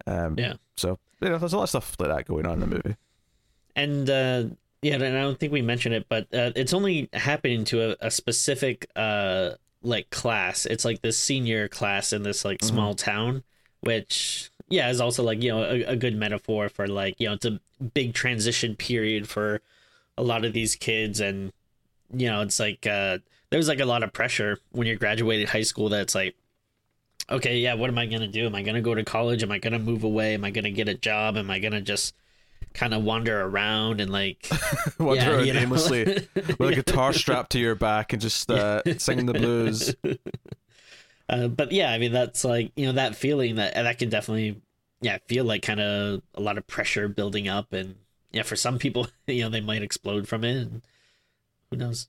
um, 0.06 0.36
yeah, 0.38 0.54
so 0.76 0.98
you 1.20 1.28
know, 1.28 1.38
there's 1.38 1.52
a 1.52 1.56
lot 1.56 1.64
of 1.64 1.68
stuff 1.68 1.96
like 1.98 2.08
that 2.08 2.26
going 2.26 2.46
on 2.46 2.54
in 2.54 2.60
the 2.60 2.66
movie. 2.66 2.96
And 3.76 4.08
uh, 4.08 4.44
yeah, 4.80 4.94
and 4.94 5.04
I 5.04 5.20
don't 5.20 5.38
think 5.38 5.52
we 5.52 5.62
mentioned 5.62 5.94
it, 5.94 6.06
but 6.08 6.24
uh, 6.32 6.52
it's 6.56 6.72
only 6.72 7.10
happening 7.12 7.64
to 7.66 7.90
a, 7.90 8.06
a 8.06 8.10
specific 8.10 8.90
uh, 8.96 9.50
like 9.82 10.08
class. 10.08 10.64
It's 10.64 10.84
like 10.84 11.02
this 11.02 11.18
senior 11.18 11.68
class 11.68 12.12
in 12.12 12.22
this 12.22 12.44
like 12.44 12.64
small 12.64 12.94
mm-hmm. 12.94 13.10
town, 13.10 13.42
which 13.80 14.50
yeah 14.68 14.90
is 14.90 15.00
also 15.00 15.22
like 15.22 15.42
you 15.42 15.50
know 15.50 15.62
a, 15.62 15.82
a 15.84 15.96
good 15.96 16.16
metaphor 16.16 16.68
for 16.68 16.86
like 16.86 17.20
you 17.20 17.28
know 17.28 17.34
it's 17.34 17.46
a 17.46 17.60
big 17.92 18.14
transition 18.14 18.74
period 18.76 19.28
for 19.28 19.60
a 20.16 20.22
lot 20.22 20.44
of 20.44 20.52
these 20.52 20.76
kids. 20.76 21.20
And 21.20 21.52
you 22.12 22.28
know 22.28 22.42
it's 22.42 22.60
like 22.60 22.86
uh 22.86 23.18
there's 23.50 23.68
like 23.68 23.80
a 23.80 23.84
lot 23.84 24.02
of 24.02 24.12
pressure 24.12 24.58
when 24.72 24.86
you're 24.86 24.96
graduating 24.96 25.46
high 25.46 25.62
school 25.62 25.88
that's 25.88 26.14
like 26.14 26.36
okay 27.30 27.58
yeah 27.58 27.74
what 27.74 27.88
am 27.90 27.98
i 27.98 28.06
gonna 28.06 28.28
do? 28.28 28.46
Am 28.46 28.54
i 28.54 28.62
gonna 28.62 28.82
go 28.82 28.94
to 28.94 29.04
college? 29.04 29.42
Am 29.42 29.50
i 29.50 29.58
gonna 29.58 29.78
move 29.78 30.04
away? 30.04 30.34
Am 30.34 30.44
i 30.44 30.50
gonna 30.50 30.70
get 30.70 30.88
a 30.88 30.94
job? 30.94 31.36
Am 31.36 31.50
i 31.50 31.58
gonna 31.58 31.80
just 31.80 32.14
kind 32.72 32.92
of 32.92 33.04
wander 33.04 33.40
around 33.40 34.00
and 34.00 34.10
like 34.10 34.48
wander 34.98 35.22
yeah, 35.22 35.30
around 35.30 35.48
aimlessly 35.48 36.04
with 36.34 36.60
a 36.60 36.74
guitar 36.74 37.12
strapped 37.12 37.52
to 37.52 37.58
your 37.58 37.76
back 37.76 38.12
and 38.12 38.20
just 38.20 38.50
uh, 38.50 38.82
singing 38.98 39.26
the 39.26 39.32
blues 39.32 39.94
uh, 41.28 41.48
but 41.48 41.72
yeah, 41.72 41.90
I 41.90 41.98
mean 41.98 42.12
that's 42.12 42.44
like 42.44 42.72
you 42.76 42.86
know 42.86 42.92
that 42.92 43.16
feeling 43.16 43.56
that 43.56 43.74
that 43.74 43.98
can 43.98 44.08
definitely 44.08 44.60
yeah 45.00 45.18
feel 45.26 45.44
like 45.44 45.62
kind 45.62 45.80
of 45.80 46.22
a 46.34 46.40
lot 46.40 46.58
of 46.58 46.66
pressure 46.66 47.08
building 47.08 47.48
up, 47.48 47.72
and 47.72 47.96
yeah, 48.32 48.42
for 48.42 48.56
some 48.56 48.78
people 48.78 49.08
you 49.26 49.42
know 49.42 49.48
they 49.48 49.60
might 49.60 49.82
explode 49.82 50.28
from 50.28 50.44
it. 50.44 50.56
And 50.56 50.82
who 51.70 51.76
knows? 51.76 52.08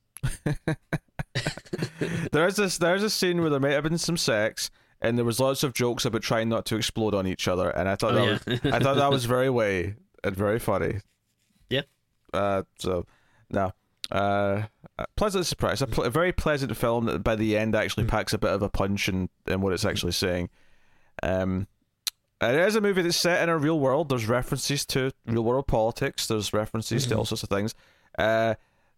there's 2.32 2.56
this 2.56 2.78
there's 2.78 3.04
a 3.04 3.10
scene 3.10 3.42
where 3.42 3.50
there 3.50 3.60
might 3.60 3.72
have 3.72 3.84
been 3.84 3.98
some 3.98 4.18
sex, 4.18 4.70
and 5.02 5.18
there 5.18 5.26
was 5.26 5.40
lots 5.40 5.64
of 5.64 5.74
jokes 5.74 6.06
about 6.06 6.22
trying 6.22 6.50
not 6.50 6.66
to 6.66 6.76
explode 6.76 7.14
on 7.14 7.26
each 7.28 7.48
other, 7.48 7.70
and 7.70 7.88
I 7.88 7.96
thought 7.96 8.16
oh, 8.16 8.16
that 8.16 8.42
yeah. 8.48 8.60
was, 8.64 8.74
I 8.74 8.80
thought 8.80 8.98
that 8.98 9.12
was 9.12 9.26
very 9.26 9.50
way 9.50 9.96
and 10.24 10.36
very 10.36 10.60
funny. 10.60 11.00
Yeah. 11.70 11.84
Uh, 12.34 12.64
so 12.80 13.06
no. 13.50 13.72
Uh, 14.12 14.64
pleasant 15.18 15.46
surprise. 15.46 15.82
A, 15.82 15.88
pl- 15.88 16.06
a, 16.06 16.10
very 16.10 16.32
pleasant 16.32 16.76
film 16.76 17.06
that 17.06 17.24
by 17.24 17.36
the 17.36 17.58
end 17.58 17.76
actually 17.76 18.04
hmm. 18.04 18.10
packs 18.10 18.34
a 18.34 18.38
bit 18.38 18.52
of 18.52 18.62
a 18.62 18.70
punch 18.70 19.10
in, 19.10 19.30
in 19.48 19.62
what 19.62 19.74
it's 19.74 19.86
actually 19.86 20.14
saying. 20.14 20.50
Um, 21.22 21.68
it 22.42 22.56
is 22.56 22.76
a 22.76 22.82
movie 22.82 23.02
that's 23.02 23.18
set 23.18 23.42
in 23.42 23.50
a 23.50 23.58
real 23.58 23.80
world. 23.80 24.10
There's 24.10 24.28
references 24.28 24.86
to 24.88 25.12
real 25.26 25.44
world 25.44 25.68
politics. 25.68 26.28
There's 26.28 26.54
references 26.54 27.04
mm-hmm. 27.04 27.14
to 27.14 27.18
all 27.18 27.26
sorts 27.26 27.44
of 27.44 27.50
things. 27.50 27.74
Uh, 28.18 28.56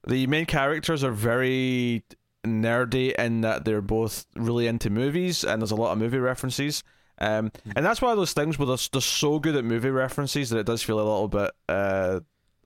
the 0.07 0.27
main 0.27 0.45
characters 0.45 1.03
are 1.03 1.11
very 1.11 2.03
nerdy 2.45 3.13
in 3.15 3.41
that 3.41 3.65
they're 3.65 3.81
both 3.81 4.25
really 4.35 4.67
into 4.67 4.89
movies, 4.89 5.43
and 5.43 5.61
there's 5.61 5.71
a 5.71 5.75
lot 5.75 5.91
of 5.91 5.97
movie 5.97 6.17
references. 6.17 6.83
Um, 7.19 7.51
hmm. 7.63 7.71
and 7.75 7.85
that's 7.85 8.01
one 8.01 8.11
of 8.11 8.17
those 8.17 8.33
things 8.33 8.59
where 8.59 8.67
they're, 8.67 8.77
they're 8.91 9.01
so 9.01 9.39
good 9.39 9.55
at 9.55 9.65
movie 9.65 9.89
references 9.89 10.51
that 10.51 10.59
it 10.59 10.65
does 10.65 10.83
feel 10.83 10.97
a 10.97 11.01
little 11.01 11.27
bit 11.27 11.51
uh, 11.67 12.19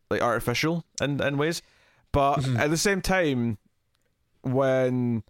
like 0.10 0.22
artificial 0.22 0.86
in, 1.02 1.22
in 1.22 1.38
ways. 1.38 1.62
But 2.12 2.40
mm-hmm. 2.40 2.58
at 2.58 2.70
the 2.70 2.78
same 2.78 3.02
time, 3.02 3.58
when 4.42 5.24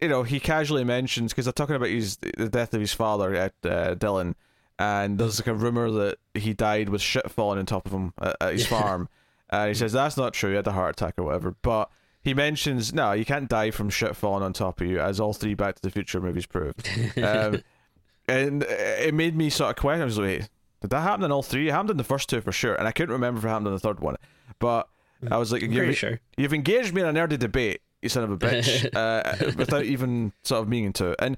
you 0.00 0.08
know 0.08 0.22
he 0.22 0.40
casually 0.40 0.84
mentions 0.84 1.32
because 1.32 1.44
they're 1.44 1.52
talking 1.52 1.76
about 1.76 1.88
his 1.88 2.16
the 2.16 2.48
death 2.48 2.74
of 2.74 2.80
his 2.80 2.92
father 2.92 3.34
at 3.34 3.54
uh, 3.64 3.94
Dylan, 3.94 4.34
and 4.78 5.18
there's 5.18 5.40
like 5.40 5.46
a 5.46 5.54
rumor 5.54 5.90
that 5.90 6.18
he 6.34 6.52
died 6.54 6.88
with 6.88 7.00
shit 7.00 7.30
falling 7.30 7.58
on 7.58 7.66
top 7.66 7.86
of 7.86 7.92
him 7.92 8.12
at, 8.20 8.36
at 8.40 8.52
his 8.54 8.66
farm, 8.68 9.08
and 9.50 9.68
he 9.68 9.74
says 9.74 9.92
that's 9.92 10.16
not 10.16 10.34
true. 10.34 10.50
He 10.50 10.56
had 10.56 10.66
a 10.66 10.72
heart 10.72 10.96
attack 10.96 11.14
or 11.18 11.24
whatever, 11.24 11.54
but. 11.62 11.90
He 12.20 12.34
mentions 12.34 12.92
no, 12.92 13.12
you 13.12 13.24
can't 13.24 13.48
die 13.48 13.70
from 13.70 13.88
shit 13.88 14.14
falling 14.14 14.42
on 14.42 14.52
top 14.52 14.82
of 14.82 14.86
you, 14.86 15.00
as 15.00 15.18
all 15.18 15.32
three 15.32 15.54
Back 15.54 15.76
to 15.76 15.82
the 15.82 15.90
Future 15.90 16.20
movies 16.20 16.44
prove. 16.44 16.74
um, 17.16 17.62
and 18.28 18.64
it 18.64 19.14
made 19.14 19.34
me 19.34 19.48
sort 19.48 19.70
of 19.70 19.76
question. 19.76 20.02
I 20.02 20.04
was 20.04 20.18
like, 20.18 20.50
did 20.80 20.90
that 20.90 21.00
happen 21.00 21.24
in 21.24 21.32
all 21.32 21.42
three? 21.42 21.68
It 21.68 21.72
happened 21.72 21.92
in 21.92 21.96
the 21.96 22.04
first 22.04 22.28
two 22.28 22.40
for 22.40 22.52
sure, 22.52 22.74
and 22.74 22.86
I 22.86 22.92
couldn't 22.92 23.12
remember 23.12 23.38
if 23.38 23.44
it 23.44 23.48
happened 23.48 23.68
in 23.68 23.72
the 23.72 23.78
third 23.78 24.00
one. 24.00 24.16
But 24.58 24.88
I 25.30 25.36
was 25.38 25.52
like, 25.52 25.62
you've, 25.62 25.96
sure. 25.96 26.20
you've 26.36 26.54
engaged 26.54 26.94
me 26.94 27.02
in 27.02 27.08
a 27.08 27.12
nerdy 27.12 27.38
debate, 27.38 27.80
you 28.02 28.08
son 28.08 28.24
of 28.24 28.30
a 28.30 28.36
bitch, 28.38 28.94
uh, 28.94 29.52
without 29.56 29.84
even 29.84 30.32
sort 30.44 30.62
of 30.62 30.68
meaning 30.68 30.92
to. 30.94 31.16
And 31.22 31.36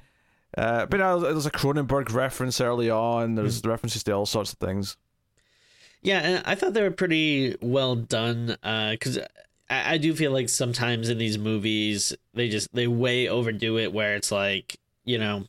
Uh, 0.58 0.84
but 0.86 1.00
uh, 1.00 1.16
there's 1.18 1.46
a 1.46 1.50
Cronenberg 1.50 2.12
reference 2.12 2.60
early 2.60 2.90
on. 2.90 3.36
There's 3.36 3.60
Mm-hmm. 3.62 3.70
references 3.70 4.02
to 4.04 4.12
all 4.12 4.26
sorts 4.26 4.52
of 4.52 4.58
things. 4.58 4.96
Yeah, 6.02 6.20
and 6.20 6.42
I 6.46 6.54
thought 6.54 6.72
they 6.74 6.82
were 6.82 6.90
pretty 6.90 7.56
well 7.60 7.94
done. 7.94 8.56
Because 8.62 9.18
I, 9.68 9.94
I 9.94 9.98
do 9.98 10.14
feel 10.14 10.32
like 10.32 10.48
sometimes 10.48 11.08
in 11.08 11.18
these 11.18 11.38
movies 11.38 12.14
they 12.34 12.48
just 12.48 12.72
they 12.74 12.86
way 12.88 13.28
overdo 13.28 13.78
it, 13.78 13.92
where 13.92 14.16
it's 14.16 14.32
like 14.32 14.78
you 15.04 15.18
know, 15.18 15.44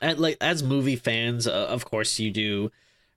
at, 0.00 0.18
like 0.18 0.36
as 0.40 0.62
movie 0.62 0.96
fans, 0.96 1.46
uh, 1.46 1.66
of 1.68 1.84
course 1.84 2.18
you 2.18 2.30
do 2.30 2.70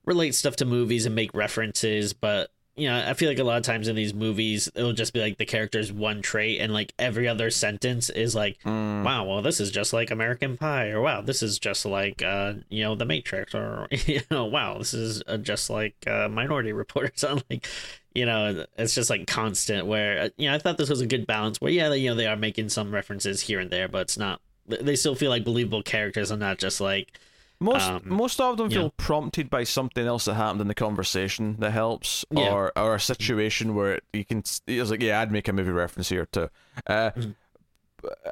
relate 0.05 0.35
stuff 0.35 0.55
to 0.57 0.65
movies 0.65 1.05
and 1.05 1.15
make 1.15 1.33
references, 1.33 2.13
but 2.13 2.51
you 2.75 2.87
know, 2.89 3.03
I 3.07 3.13
feel 3.13 3.29
like 3.29 3.39
a 3.39 3.43
lot 3.43 3.57
of 3.57 3.63
times 3.63 3.87
in 3.87 3.95
these 3.95 4.13
movies 4.13 4.69
it'll 4.73 4.93
just 4.93 5.13
be 5.13 5.19
like 5.21 5.37
the 5.37 5.45
character's 5.45 5.91
one 5.91 6.21
trait, 6.21 6.59
and 6.59 6.73
like 6.73 6.93
every 6.97 7.27
other 7.27 7.49
sentence 7.49 8.09
is 8.09 8.33
like, 8.35 8.57
Mm. 8.63 9.03
wow, 9.03 9.25
well, 9.25 9.41
this 9.41 9.59
is 9.59 9.69
just 9.71 9.93
like 9.93 10.09
American 10.11 10.57
Pie, 10.57 10.89
or 10.89 11.01
wow, 11.01 11.21
this 11.21 11.43
is 11.43 11.59
just 11.59 11.85
like, 11.85 12.21
uh, 12.23 12.53
you 12.69 12.83
know, 12.83 12.95
The 12.95 13.05
Matrix, 13.05 13.53
or 13.53 13.87
you 13.91 14.21
know, 14.31 14.45
wow, 14.45 14.77
this 14.79 14.93
is 14.93 15.21
uh, 15.27 15.37
just 15.37 15.69
like 15.69 15.95
uh, 16.07 16.27
Minority 16.29 16.71
Report, 16.73 17.05
or 17.09 17.11
something 17.15 17.43
like, 17.49 17.67
you 18.15 18.25
know, 18.25 18.65
it's 18.77 18.95
just 18.95 19.09
like 19.09 19.27
constant. 19.27 19.85
Where 19.87 20.19
uh, 20.21 20.29
you 20.37 20.49
know, 20.49 20.55
I 20.55 20.59
thought 20.59 20.77
this 20.77 20.89
was 20.89 21.01
a 21.01 21.07
good 21.07 21.27
balance. 21.27 21.61
Where 21.61 21.71
yeah, 21.71 21.93
you 21.93 22.09
know, 22.09 22.15
they 22.15 22.27
are 22.27 22.35
making 22.35 22.69
some 22.69 22.93
references 22.93 23.41
here 23.41 23.59
and 23.59 23.69
there, 23.69 23.87
but 23.87 24.01
it's 24.01 24.17
not. 24.17 24.39
They 24.67 24.95
still 24.95 25.15
feel 25.15 25.29
like 25.29 25.43
believable 25.43 25.83
characters, 25.83 26.31
and 26.31 26.39
not 26.39 26.57
just 26.57 26.79
like, 26.79 27.19
Most 27.63 27.89
Um, 27.89 28.01
most 28.05 28.41
of 28.41 28.57
them 28.57 28.69
feel 28.69 28.83
yeah. 28.83 28.89
prompted 28.97 29.49
by 29.49 29.63
something 29.63 30.05
else 30.05 30.25
that 30.25 30.33
happened 30.35 30.61
in 30.61 30.67
the 30.67 30.75
conversation 30.75 31.55
that 31.59 31.71
helps, 31.71 32.25
Yeah. 32.31 32.49
or 32.51 32.71
or 32.77 32.95
a 32.95 32.99
situation 32.99 33.73
where 33.75 33.99
you 34.11 34.25
can. 34.25 34.39
It's 34.67 34.91
like, 34.91 35.01
yeah, 35.01 35.21
I'd 35.21 35.31
make 35.31 35.47
a 35.47 35.53
movie 35.53 35.71
reference 35.71 36.09
here 36.09 36.25
too. 36.25 36.49
Uh, 36.87 37.11
Mhm. 37.11 37.35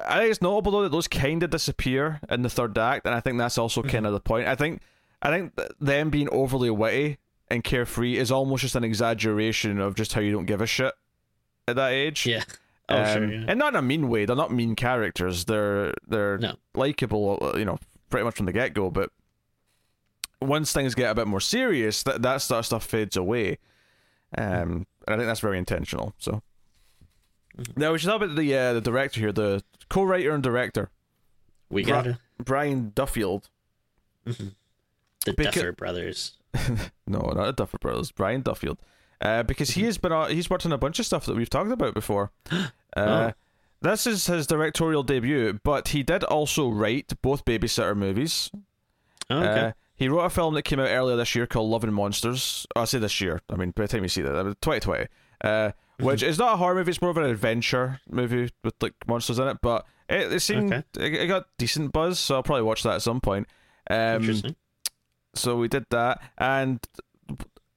I 0.06 0.18
think 0.18 0.30
it's 0.32 0.42
notable 0.42 0.72
though 0.72 0.82
that 0.82 0.92
those 0.92 1.08
kind 1.08 1.42
of 1.42 1.48
disappear 1.50 2.20
in 2.28 2.42
the 2.42 2.50
third 2.50 2.76
act, 2.76 3.06
and 3.06 3.14
I 3.14 3.20
think 3.20 3.38
that's 3.38 3.56
also 3.56 3.82
kind 3.82 4.06
of 4.06 4.12
the 4.12 4.20
point. 4.20 4.46
I 4.46 4.54
think 4.54 4.82
I 5.22 5.30
think 5.30 5.58
them 5.80 6.10
being 6.10 6.28
overly 6.30 6.68
witty 6.70 7.16
and 7.48 7.64
carefree 7.64 8.18
is 8.18 8.30
almost 8.30 8.60
just 8.62 8.74
an 8.76 8.84
exaggeration 8.84 9.80
of 9.80 9.94
just 9.94 10.12
how 10.12 10.20
you 10.20 10.32
don't 10.32 10.46
give 10.46 10.60
a 10.60 10.66
shit 10.66 10.92
at 11.68 11.76
that 11.76 11.92
age. 11.92 12.26
yeah, 12.26 12.42
oh 12.90 13.04
sure, 13.14 13.24
Um, 13.24 13.32
yeah. 13.32 13.44
and 13.48 13.58
not 13.58 13.72
in 13.72 13.76
a 13.78 13.82
mean 13.82 14.08
way. 14.10 14.26
They're 14.26 14.36
not 14.36 14.52
mean 14.52 14.76
characters. 14.76 15.46
They're 15.46 15.94
they're 16.06 16.36
No. 16.38 16.56
likable, 16.74 17.52
you 17.56 17.64
know, 17.64 17.78
pretty 18.10 18.24
much 18.24 18.34
from 18.34 18.46
the 18.46 18.52
get 18.52 18.74
go. 18.74 18.90
But 18.90 19.10
once 20.44 20.72
things 20.72 20.94
get 20.94 21.10
a 21.10 21.14
bit 21.14 21.26
more 21.26 21.40
serious, 21.40 22.02
that 22.04 22.22
that 22.22 22.38
sort 22.38 22.60
of 22.60 22.66
stuff 22.66 22.84
fades 22.84 23.16
away. 23.16 23.58
Um, 24.36 24.86
and 25.06 25.14
I 25.14 25.16
think 25.16 25.26
that's 25.26 25.40
very 25.40 25.58
intentional. 25.58 26.14
So 26.18 26.42
Mm-hmm. 27.58 27.78
now 27.80 27.92
we 27.92 27.98
should 27.98 28.06
talk 28.08 28.22
about 28.22 28.34
the 28.34 28.56
uh, 28.56 28.72
the 28.72 28.80
director 28.80 29.20
here, 29.20 29.30
the 29.30 29.62
co-writer 29.90 30.32
and 30.32 30.42
director 30.42 30.88
we 31.68 31.84
Bra- 31.84 32.00
got 32.02 32.16
Brian 32.42 32.92
Duffield. 32.94 33.50
the 34.24 34.32
Beca- 35.26 35.52
Duffer 35.52 35.72
Brothers. 35.72 36.38
No, 37.06 37.18
not 37.18 37.44
the 37.44 37.52
Duffer 37.52 37.76
Brothers. 37.78 38.10
Brian 38.10 38.40
Duffield. 38.42 38.78
Uh, 39.20 39.42
because 39.42 39.70
he 39.72 39.82
has 39.84 39.98
been 39.98 40.12
uh, 40.12 40.26
he's 40.28 40.48
worked 40.48 40.64
on 40.64 40.72
a 40.72 40.78
bunch 40.78 40.98
of 40.98 41.04
stuff 41.04 41.26
that 41.26 41.36
we've 41.36 41.50
talked 41.50 41.70
about 41.70 41.94
before. 41.94 42.30
Uh, 42.96 43.30
Oh. 43.30 43.32
This 43.80 44.06
is 44.06 44.26
his 44.26 44.46
directorial 44.46 45.02
debut, 45.02 45.58
but 45.64 45.88
he 45.88 46.02
did 46.02 46.22
also 46.24 46.68
write 46.70 47.12
both 47.20 47.44
babysitter 47.44 47.96
movies. 47.96 48.50
Oh, 49.28 49.38
okay. 49.38 49.60
Uh, 49.60 49.72
he 50.02 50.08
wrote 50.08 50.24
a 50.24 50.30
film 50.30 50.54
that 50.54 50.62
came 50.62 50.80
out 50.80 50.88
earlier 50.88 51.16
this 51.16 51.34
year 51.34 51.46
called 51.46 51.70
Love 51.70 51.84
and 51.84 51.94
Monsters. 51.94 52.66
Oh, 52.76 52.82
I 52.82 52.84
say 52.84 52.98
this 52.98 53.20
year. 53.20 53.40
I 53.48 53.56
mean, 53.56 53.70
by 53.70 53.82
the 53.82 53.88
time 53.88 54.02
you 54.02 54.08
see 54.08 54.22
that, 54.22 54.32
that 54.32 54.44
was 54.44 54.54
2020. 54.62 55.06
Uh, 55.44 55.72
which 55.98 56.22
is 56.22 56.38
not 56.38 56.54
a 56.54 56.56
horror 56.56 56.74
movie. 56.74 56.90
It's 56.90 57.00
more 57.00 57.10
of 57.10 57.16
an 57.16 57.24
adventure 57.24 58.00
movie 58.10 58.50
with 58.64 58.74
like 58.80 58.94
monsters 59.06 59.38
in 59.38 59.46
it. 59.48 59.58
But 59.62 59.86
it, 60.08 60.32
it 60.32 60.40
seemed 60.40 60.72
Okay. 60.72 60.84
it, 60.98 61.14
it 61.22 61.26
got 61.28 61.46
decent 61.58 61.92
buzz, 61.92 62.18
so 62.18 62.34
I'll 62.36 62.42
probably 62.42 62.62
watch 62.64 62.82
that 62.82 62.94
at 62.94 63.02
some 63.02 63.20
point. 63.20 63.46
Um, 63.88 64.16
Interesting. 64.16 64.56
so 65.34 65.56
we 65.56 65.68
did 65.68 65.86
that, 65.90 66.20
and 66.38 66.80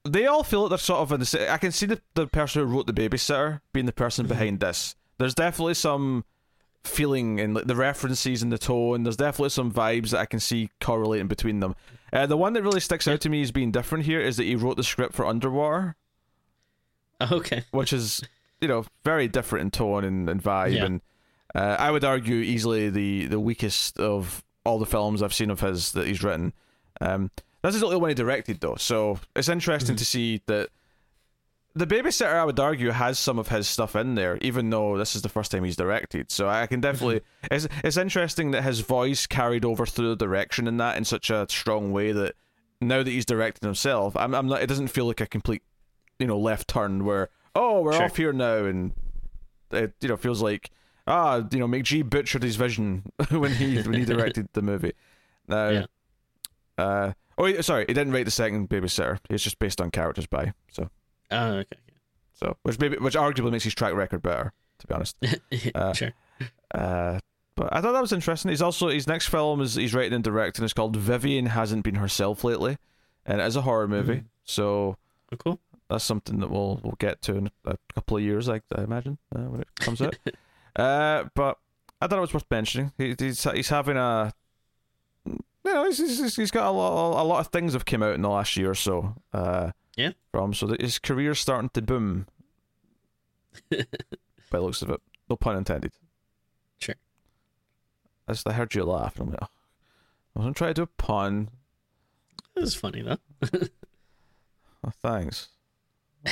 they 0.04 0.26
all 0.26 0.42
feel 0.44 0.62
like 0.62 0.70
they're 0.70 0.78
sort 0.78 1.00
of 1.00 1.12
in 1.12 1.20
the. 1.20 1.52
I 1.52 1.58
can 1.58 1.72
see 1.72 1.86
the 1.86 2.00
the 2.14 2.26
person 2.26 2.62
who 2.62 2.74
wrote 2.74 2.86
the 2.86 2.92
babysitter 2.92 3.60
being 3.72 3.86
the 3.86 3.92
person 3.92 4.24
Mm-hmm. 4.24 4.32
behind 4.34 4.60
this. 4.60 4.94
There's 5.18 5.34
definitely 5.34 5.74
some 5.74 6.24
feeling 6.86 7.40
and 7.40 7.56
the 7.56 7.76
references 7.76 8.42
and 8.42 8.50
the 8.52 8.58
tone. 8.58 9.02
There's 9.02 9.16
definitely 9.16 9.50
some 9.50 9.72
vibes 9.72 10.10
that 10.10 10.20
I 10.20 10.26
can 10.26 10.40
see 10.40 10.70
correlating 10.80 11.28
between 11.28 11.60
them. 11.60 11.74
Uh, 12.12 12.26
the 12.26 12.36
one 12.36 12.52
that 12.54 12.62
really 12.62 12.80
sticks 12.80 13.06
out 13.08 13.20
to 13.22 13.28
me 13.28 13.42
as 13.42 13.50
being 13.52 13.70
different 13.72 14.04
here 14.04 14.20
is 14.20 14.36
that 14.36 14.44
he 14.44 14.54
wrote 14.56 14.76
the 14.76 14.84
script 14.84 15.14
for 15.14 15.26
Underwater, 15.26 15.96
Okay. 17.30 17.64
which 17.70 17.92
is 17.92 18.22
you 18.60 18.68
know 18.68 18.84
very 19.04 19.28
different 19.28 19.64
in 19.64 19.70
tone 19.70 20.04
and, 20.04 20.28
and 20.28 20.42
vibe, 20.42 20.74
Yeah. 20.74 20.84
and 20.84 21.00
uh, 21.54 21.76
I 21.78 21.90
would 21.90 22.04
argue 22.04 22.36
easily 22.36 22.90
the 22.90 23.26
the 23.26 23.40
weakest 23.40 23.98
of 23.98 24.44
all 24.64 24.78
the 24.78 24.86
films 24.86 25.22
I've 25.22 25.34
seen 25.34 25.50
of 25.50 25.60
his 25.60 25.92
that 25.92 26.06
he's 26.06 26.22
written. 26.22 26.52
Um, 27.00 27.30
this 27.62 27.74
is 27.74 27.80
the 27.80 27.86
only 27.86 27.98
one 27.98 28.10
he 28.10 28.14
directed 28.14 28.60
though, 28.60 28.76
so 28.76 29.18
it's 29.34 29.48
interesting 29.48 29.94
Mhm. 29.96 29.98
to 29.98 30.04
see 30.04 30.42
that 30.46 30.68
the 31.76 31.86
babysitter. 31.86 32.32
I 32.34 32.44
would 32.44 32.58
argue 32.58 32.90
has 32.90 33.18
some 33.18 33.38
of 33.38 33.48
his 33.48 33.68
stuff 33.68 33.94
in 33.94 34.14
there, 34.14 34.38
even 34.40 34.70
though 34.70 34.96
this 34.96 35.14
is 35.14 35.22
the 35.22 35.28
first 35.28 35.50
time 35.50 35.62
he's 35.64 35.76
directed. 35.76 36.30
So 36.30 36.48
I 36.48 36.66
can 36.66 36.80
definitely. 36.80 37.20
it's 37.50 37.68
it's 37.84 37.96
interesting 37.96 38.50
that 38.52 38.62
his 38.64 38.80
voice 38.80 39.26
carried 39.26 39.64
over 39.64 39.84
through 39.86 40.08
the 40.10 40.16
direction 40.16 40.66
in 40.66 40.78
that 40.78 40.96
in 40.96 41.04
such 41.04 41.30
a 41.30 41.46
strong 41.48 41.92
way 41.92 42.12
that 42.12 42.34
now 42.80 43.02
that 43.02 43.10
he's 43.10 43.26
directed 43.26 43.62
himself, 43.64 44.16
I'm 44.16 44.34
I'm 44.34 44.48
not. 44.48 44.62
It 44.62 44.66
doesn't 44.68 44.88
feel 44.88 45.06
like 45.06 45.20
a 45.20 45.26
complete, 45.26 45.62
you 46.18 46.26
know, 46.26 46.38
left 46.38 46.68
turn 46.68 47.04
where 47.04 47.28
oh 47.54 47.82
we're 47.82 47.92
Sure. 47.92 48.04
off 48.04 48.16
here 48.16 48.32
now 48.32 48.64
and 48.64 48.92
it 49.70 49.92
you 50.00 50.08
know 50.08 50.16
feels 50.16 50.40
like 50.42 50.70
ah 51.06 51.42
you 51.50 51.58
know 51.58 51.66
McG 51.66 52.08
butchered 52.08 52.42
his 52.42 52.56
vision 52.56 53.02
when 53.30 53.52
he 53.52 53.76
when 53.82 53.94
he 53.94 54.04
directed 54.14 54.48
the 54.54 54.62
movie. 54.62 54.92
Now, 55.48 55.68
Yeah. 55.68 55.84
uh 56.78 57.12
oh 57.38 57.60
sorry, 57.60 57.84
he 57.88 57.94
didn't 57.94 58.12
write 58.12 58.24
the 58.24 58.30
second 58.30 58.68
babysitter. 58.68 59.18
It's 59.30 59.42
just 59.44 59.58
based 59.58 59.80
on 59.80 59.90
characters 59.90 60.26
by 60.26 60.52
so 60.70 60.88
Oh, 61.30 61.56
okay. 61.58 61.76
so 62.34 62.56
which 62.62 62.78
maybe 62.78 62.96
which 62.98 63.14
arguably 63.14 63.50
makes 63.52 63.64
his 63.64 63.74
track 63.74 63.94
record 63.94 64.22
better 64.22 64.52
to 64.78 64.86
be 64.86 64.94
honest. 64.94 65.16
Uh, 65.74 65.92
sure. 65.92 66.12
Uh, 66.74 67.18
but 67.54 67.72
I 67.72 67.80
thought 67.80 67.92
that 67.92 68.02
was 68.02 68.12
interesting. 68.12 68.50
He's 68.50 68.60
also 68.62 68.88
his 68.88 69.06
next 69.06 69.28
film 69.28 69.60
is 69.62 69.74
he's 69.74 69.94
writing 69.94 70.12
and 70.12 70.22
directing. 70.24 70.64
It's 70.64 70.74
called 70.74 70.94
Vivian 70.96 71.46
hasn't 71.46 71.84
been 71.84 71.94
herself 71.94 72.44
lately, 72.44 72.76
and 73.24 73.40
it 73.40 73.44
is 73.46 73.56
a 73.56 73.62
horror 73.62 73.88
movie. 73.88 74.16
Mhm. 74.16 74.24
So 74.44 74.96
Oh, 75.32 75.36
cool. 75.38 75.60
that's 75.88 76.04
something 76.04 76.38
that 76.40 76.50
we'll 76.50 76.78
we'll 76.82 76.96
get 76.98 77.22
to 77.22 77.36
in 77.36 77.50
a 77.64 77.76
couple 77.94 78.18
of 78.18 78.22
years, 78.22 78.48
I, 78.48 78.60
I 78.76 78.82
imagine, 78.82 79.16
uh, 79.34 79.40
when 79.44 79.62
it 79.62 79.68
comes 79.76 80.02
out. 80.02 80.16
uh, 80.76 81.24
but 81.34 81.56
I 82.02 82.06
thought 82.06 82.18
it 82.18 82.20
was 82.20 82.34
worth 82.34 82.44
mentioning. 82.50 82.92
He, 82.98 83.14
he's 83.18 83.42
he's 83.44 83.70
having 83.70 83.96
a. 83.96 84.32
You 85.24 85.74
know, 85.74 85.84
he's, 85.86 85.98
he's, 85.98 86.36
he's 86.36 86.50
got 86.52 86.68
a 86.68 86.70
lot, 86.70 87.20
a 87.20 87.24
lot 87.24 87.40
of 87.40 87.48
things 87.48 87.72
have 87.72 87.84
come 87.84 88.02
out 88.02 88.14
in 88.14 88.22
the 88.22 88.28
last 88.28 88.56
year 88.56 88.70
or 88.70 88.74
so. 88.76 89.14
Uh, 89.32 89.72
Yeah. 89.96 90.12
From 90.30 90.52
so 90.54 90.66
that 90.66 90.80
his 90.80 90.98
career's 90.98 91.40
starting 91.40 91.70
to 91.70 91.82
boom. 91.82 92.26
by 93.70 93.78
the 94.50 94.60
looks 94.60 94.82
of 94.82 94.90
it, 94.90 95.00
no 95.30 95.36
pun 95.36 95.56
intended. 95.56 95.92
Sure. 96.78 96.94
I 98.28 98.32
just 98.32 98.46
I 98.48 98.52
heard 98.52 98.74
you 98.74 98.84
laugh, 98.84 99.18
and 99.18 99.28
I'm 99.28 99.30
like, 99.30 99.38
oh, 99.42 99.48
I 100.34 100.38
wasn't 100.38 100.56
trying 100.56 100.70
to 100.70 100.74
do 100.74 100.82
a 100.82 100.86
pun. 100.86 101.48
This 102.54 102.64
is 102.68 102.74
funny 102.74 103.02
though. 103.02 103.18
Oh, 104.84 104.92
thanks. 105.02 105.48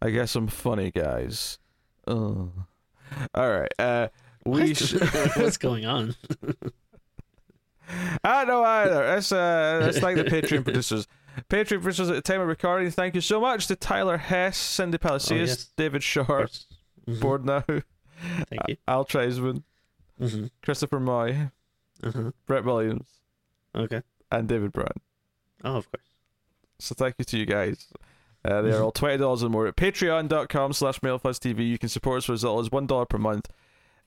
I 0.00 0.10
guess 0.10 0.34
I'm 0.34 0.46
funny, 0.46 0.90
guys. 0.90 1.58
Oh. 2.06 2.50
All 3.34 3.50
right. 3.50 3.72
Uh, 3.78 4.08
we. 4.46 4.68
What? 4.68 4.76
Sh- 4.76 4.94
What's 5.36 5.58
going 5.58 5.84
on? 5.84 6.14
I 8.24 8.38
don't 8.44 8.48
know 8.48 8.64
either. 8.64 9.04
It's 9.16 9.30
uh, 9.30 9.86
it's 9.88 10.00
like 10.00 10.16
the 10.16 10.24
Patreon 10.24 10.64
producers. 10.64 11.06
Patreon 11.48 11.82
producers 11.82 12.08
at 12.10 12.14
the 12.16 12.22
time 12.22 12.40
of 12.40 12.46
recording. 12.48 12.90
Thank 12.90 13.14
you 13.14 13.20
so 13.20 13.40
much 13.40 13.66
to 13.68 13.76
Tyler 13.76 14.16
Hess, 14.18 14.56
Cindy 14.56 14.98
Palacios, 14.98 15.32
Oh, 15.32 15.44
yes. 15.44 15.64
David 15.76 16.02
Short, 16.02 16.64
Mhm. 17.08 17.20
board 17.20 17.44
now, 17.44 17.60
Thank 17.66 17.82
you. 18.68 18.76
Al 18.88 19.04
Treisman, 19.04 19.62
hmm 20.18 20.46
Christopher 20.62 21.00
Moy, 21.00 21.50
Uh-huh. 22.02 22.30
Brett 22.46 22.64
Williams, 22.64 23.08
Okay. 23.74 24.02
and 24.30 24.48
David 24.48 24.72
Brown. 24.72 24.92
Oh, 25.64 25.76
of 25.76 25.90
course. 25.90 26.04
So 26.78 26.94
thank 26.94 27.16
you 27.18 27.24
to 27.24 27.38
you 27.38 27.46
guys. 27.46 27.88
Uh, 28.44 28.60
they 28.62 28.72
are 28.72 28.82
all 28.82 28.92
twenty 28.92 29.16
dollars 29.16 29.42
or 29.42 29.48
more 29.48 29.66
at 29.66 29.74
patreon.com 29.76 30.72
slash 30.74 31.00
mailfuzztv. 31.00 31.66
You 31.66 31.78
can 31.78 31.88
support 31.88 32.18
us 32.18 32.24
for 32.26 32.34
as 32.34 32.42
little 32.44 32.60
as 32.60 32.70
one 32.70 32.86
dollar 32.86 33.06
per 33.06 33.16
month. 33.18 33.48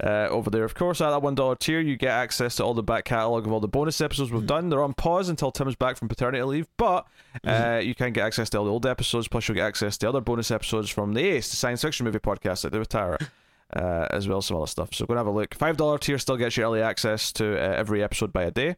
Uh, 0.04 0.28
over 0.30 0.52
there, 0.52 0.64
of 0.64 0.76
course, 0.76 1.02
at 1.02 1.10
that 1.10 1.24
one 1.24 1.34
dollar 1.34 1.56
tier, 1.56 1.80
you 1.80 1.98
get 1.98 2.12
access 2.12 2.56
to 2.58 2.64
all 2.64 2.76
the 2.76 2.84
back 2.84 3.04
catalogue 3.06 3.48
of 3.48 3.52
all 3.52 3.60
the 3.60 3.68
bonus 3.68 4.00
episodes 4.00 4.32
we've 4.32 4.46
done. 4.46 4.70
They're 4.70 4.84
on 4.84 4.94
pause 4.94 5.28
until 5.28 5.52
Tim's 5.52 5.76
back 5.76 5.98
from 5.98 6.08
paternity 6.08 6.44
leave, 6.44 6.68
but 6.78 7.08
uh, 7.44 7.82
you 7.84 7.96
can 7.96 8.14
get 8.14 8.24
access 8.24 8.48
to 8.52 8.60
all 8.60 8.66
the 8.66 8.72
old 8.72 8.86
episodes. 8.86 9.28
Plus, 9.28 9.48
you'll 9.48 9.56
get 9.56 9.66
access 9.66 9.98
to 9.98 10.10
other 10.10 10.22
bonus 10.22 10.52
episodes 10.52 10.92
from 10.92 11.14
the 11.16 11.24
Ace, 11.24 11.50
the 11.50 11.56
science 11.56 11.82
fiction 11.82 12.04
movie 12.06 12.20
podcast 12.20 12.62
that 12.62 12.74
with 12.78 12.90
Tara, 12.90 13.18
uh, 13.76 14.08
as 14.12 14.28
well 14.28 14.38
as 14.38 14.46
some 14.46 14.58
other 14.58 14.68
stuff. 14.68 14.94
So 14.94 15.08
go 15.08 15.14
and 15.16 15.18
have 15.18 15.26
a 15.26 15.32
look. 15.32 15.56
Five 15.56 15.78
dollar 15.78 15.98
tier 15.98 16.20
still 16.20 16.38
gets 16.38 16.58
you 16.58 16.64
early 16.64 16.82
access 16.84 17.32
to 17.34 17.56
uh, 17.58 17.74
every 17.76 18.04
episode 18.04 18.32
by 18.32 18.44
a 18.44 18.52
day. 18.52 18.76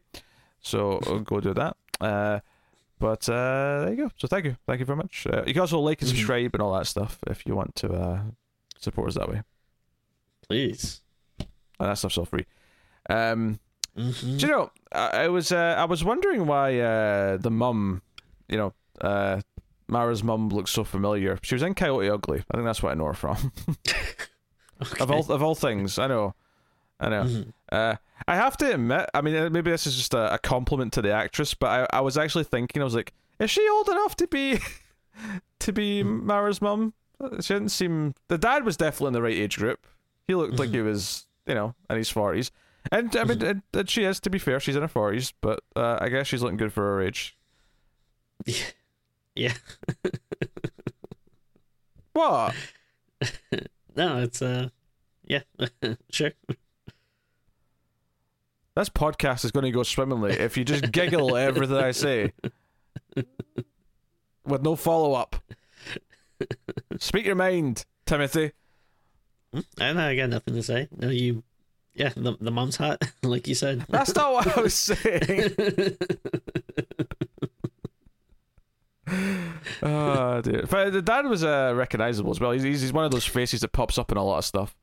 So 0.62 0.98
uh, 1.06 1.18
go 1.18 1.40
do 1.40 1.52
that. 1.52 1.76
Uh, 2.00 2.40
but 2.98 3.28
uh, 3.28 3.80
there 3.84 3.90
you 3.90 3.96
go. 4.04 4.10
So 4.16 4.26
thank 4.26 4.46
you, 4.46 4.56
thank 4.66 4.80
you 4.80 4.86
very 4.86 4.96
much. 4.96 5.26
Uh, 5.30 5.42
you 5.46 5.52
can 5.52 5.60
also 5.60 5.80
like 5.80 6.00
and 6.00 6.08
Mhm. 6.10 6.14
subscribe 6.14 6.54
and 6.54 6.62
all 6.62 6.72
that 6.78 6.86
stuff 6.86 7.18
if 7.26 7.44
you 7.46 7.54
want 7.54 7.74
to 7.76 7.92
uh, 7.92 8.20
support 8.78 9.08
us 9.08 9.16
that 9.16 9.28
way. 9.28 9.42
Please. 10.48 11.02
And 11.80 11.88
that 11.88 11.98
stuff's 11.98 12.16
all 12.18 12.24
free. 12.26 12.46
Um, 13.08 13.58
Mhm. 13.96 14.38
do 14.38 14.46
you 14.46 14.52
know? 14.52 14.70
I, 14.92 15.24
I 15.24 15.28
was 15.28 15.50
uh, 15.50 15.74
I 15.76 15.84
was 15.84 16.04
wondering 16.04 16.46
why 16.46 16.78
uh, 16.78 17.36
the 17.38 17.50
mum, 17.50 18.02
you 18.48 18.56
know, 18.56 18.72
uh, 19.00 19.40
Mara's 19.88 20.22
mum 20.22 20.48
looks 20.50 20.70
so 20.70 20.84
familiar. 20.84 21.38
She 21.42 21.56
was 21.56 21.62
in 21.64 21.74
Coyote 21.74 22.08
Ugly. 22.08 22.44
I 22.50 22.56
think 22.56 22.64
that's 22.66 22.82
what 22.84 22.92
I 22.92 22.94
know 22.94 23.06
her 23.06 23.14
from. 23.14 23.52
Okay. 24.82 25.02
of 25.02 25.10
all 25.10 25.30
of 25.30 25.42
all 25.42 25.54
things, 25.54 25.98
I 25.98 26.06
know, 26.06 26.34
I 26.98 27.08
know. 27.10 27.24
Mhm. 27.24 27.52
Uh, 27.70 27.96
I 28.26 28.36
have 28.36 28.56
to 28.58 28.72
admit, 28.74 29.10
I 29.12 29.20
mean, 29.20 29.52
maybe 29.52 29.70
this 29.70 29.86
is 29.86 29.94
just 29.94 30.14
a, 30.14 30.32
a 30.34 30.38
compliment 30.38 30.94
to 30.94 31.02
the 31.02 31.12
actress, 31.12 31.52
but 31.52 31.66
I, 31.92 31.98
I 31.98 32.00
was 32.00 32.16
actually 32.16 32.44
thinking, 32.44 32.80
I 32.80 32.84
was 32.86 32.94
like, 32.94 33.12
is 33.38 33.50
she 33.50 33.66
old 33.68 33.88
enough 33.90 34.16
to 34.16 34.26
be 34.26 34.58
to 35.58 35.72
be 35.72 36.02
Mara's 36.02 36.62
mum? 36.62 36.94
She 37.40 37.52
didn't 37.52 37.68
seem. 37.70 38.14
The 38.28 38.38
dad 38.38 38.64
was 38.64 38.78
definitely 38.78 39.08
in 39.08 39.12
the 39.12 39.22
right 39.22 39.36
age 39.36 39.58
group. 39.58 39.86
He 40.26 40.34
looked 40.34 40.58
like 40.58 40.70
he 40.70 40.80
was, 40.80 41.26
you 41.50 41.54
know, 41.56 41.74
in 41.90 41.96
his 41.96 42.08
forties. 42.08 42.52
And 42.92 43.14
I 43.16 43.24
mean, 43.24 43.42
and, 43.42 43.62
and 43.74 43.90
she 43.90 44.04
is. 44.04 44.20
To 44.20 44.30
be 44.30 44.38
fair, 44.38 44.60
she's 44.60 44.76
in 44.76 44.82
her 44.82 44.88
forties, 44.88 45.32
but 45.40 45.60
uh, 45.74 45.98
I 46.00 46.08
guess 46.08 46.28
she's 46.28 46.42
looking 46.42 46.56
good 46.56 46.72
for 46.72 46.82
her 46.82 47.02
age. 47.02 47.36
Yeah. 48.46 48.64
Yeah. 49.34 49.52
What? 52.12 52.54
No, 53.96 54.18
it's 54.22 54.40
uh, 54.40 54.68
yeah, 55.24 55.40
sure. 56.10 56.30
This 58.76 58.88
podcast 58.88 59.44
is 59.44 59.50
going 59.50 59.64
to 59.64 59.72
go 59.72 59.82
swimmingly 59.82 60.32
if 60.32 60.56
you 60.56 60.64
just 60.64 60.92
giggle 60.92 61.36
at 61.36 61.48
everything 61.48 61.76
I 61.76 61.90
say 61.90 62.32
with 64.46 64.62
no 64.62 64.76
follow 64.76 65.14
up. 65.14 65.36
Speak 66.98 67.26
your 67.26 67.34
mind, 67.34 67.84
Timothy. 68.06 68.52
And 69.80 70.00
I 70.00 70.14
got 70.16 70.28
nothing 70.30 70.54
to 70.54 70.62
say. 70.62 70.88
No, 70.96 71.08
you, 71.08 71.42
yeah, 71.94 72.10
the 72.16 72.36
the 72.40 72.50
mom's 72.50 72.76
hot, 72.76 73.02
like 73.22 73.48
you 73.48 73.54
said. 73.54 73.84
That's 73.88 74.14
not 74.14 74.32
what 74.32 74.56
I 74.56 74.60
was 74.60 74.74
saying. 74.74 75.54
oh 79.82 80.40
dear. 80.42 80.64
But 80.70 80.92
the 80.92 81.02
dad 81.02 81.26
was 81.26 81.44
uh, 81.44 81.72
recognizable 81.74 82.30
as 82.30 82.40
well. 82.40 82.52
He's, 82.52 82.62
he's 82.62 82.92
one 82.92 83.04
of 83.04 83.10
those 83.10 83.26
faces 83.26 83.60
that 83.60 83.72
pops 83.72 83.98
up 83.98 84.10
in 84.12 84.18
a 84.18 84.24
lot 84.24 84.38
of 84.38 84.44
stuff. 84.44 84.76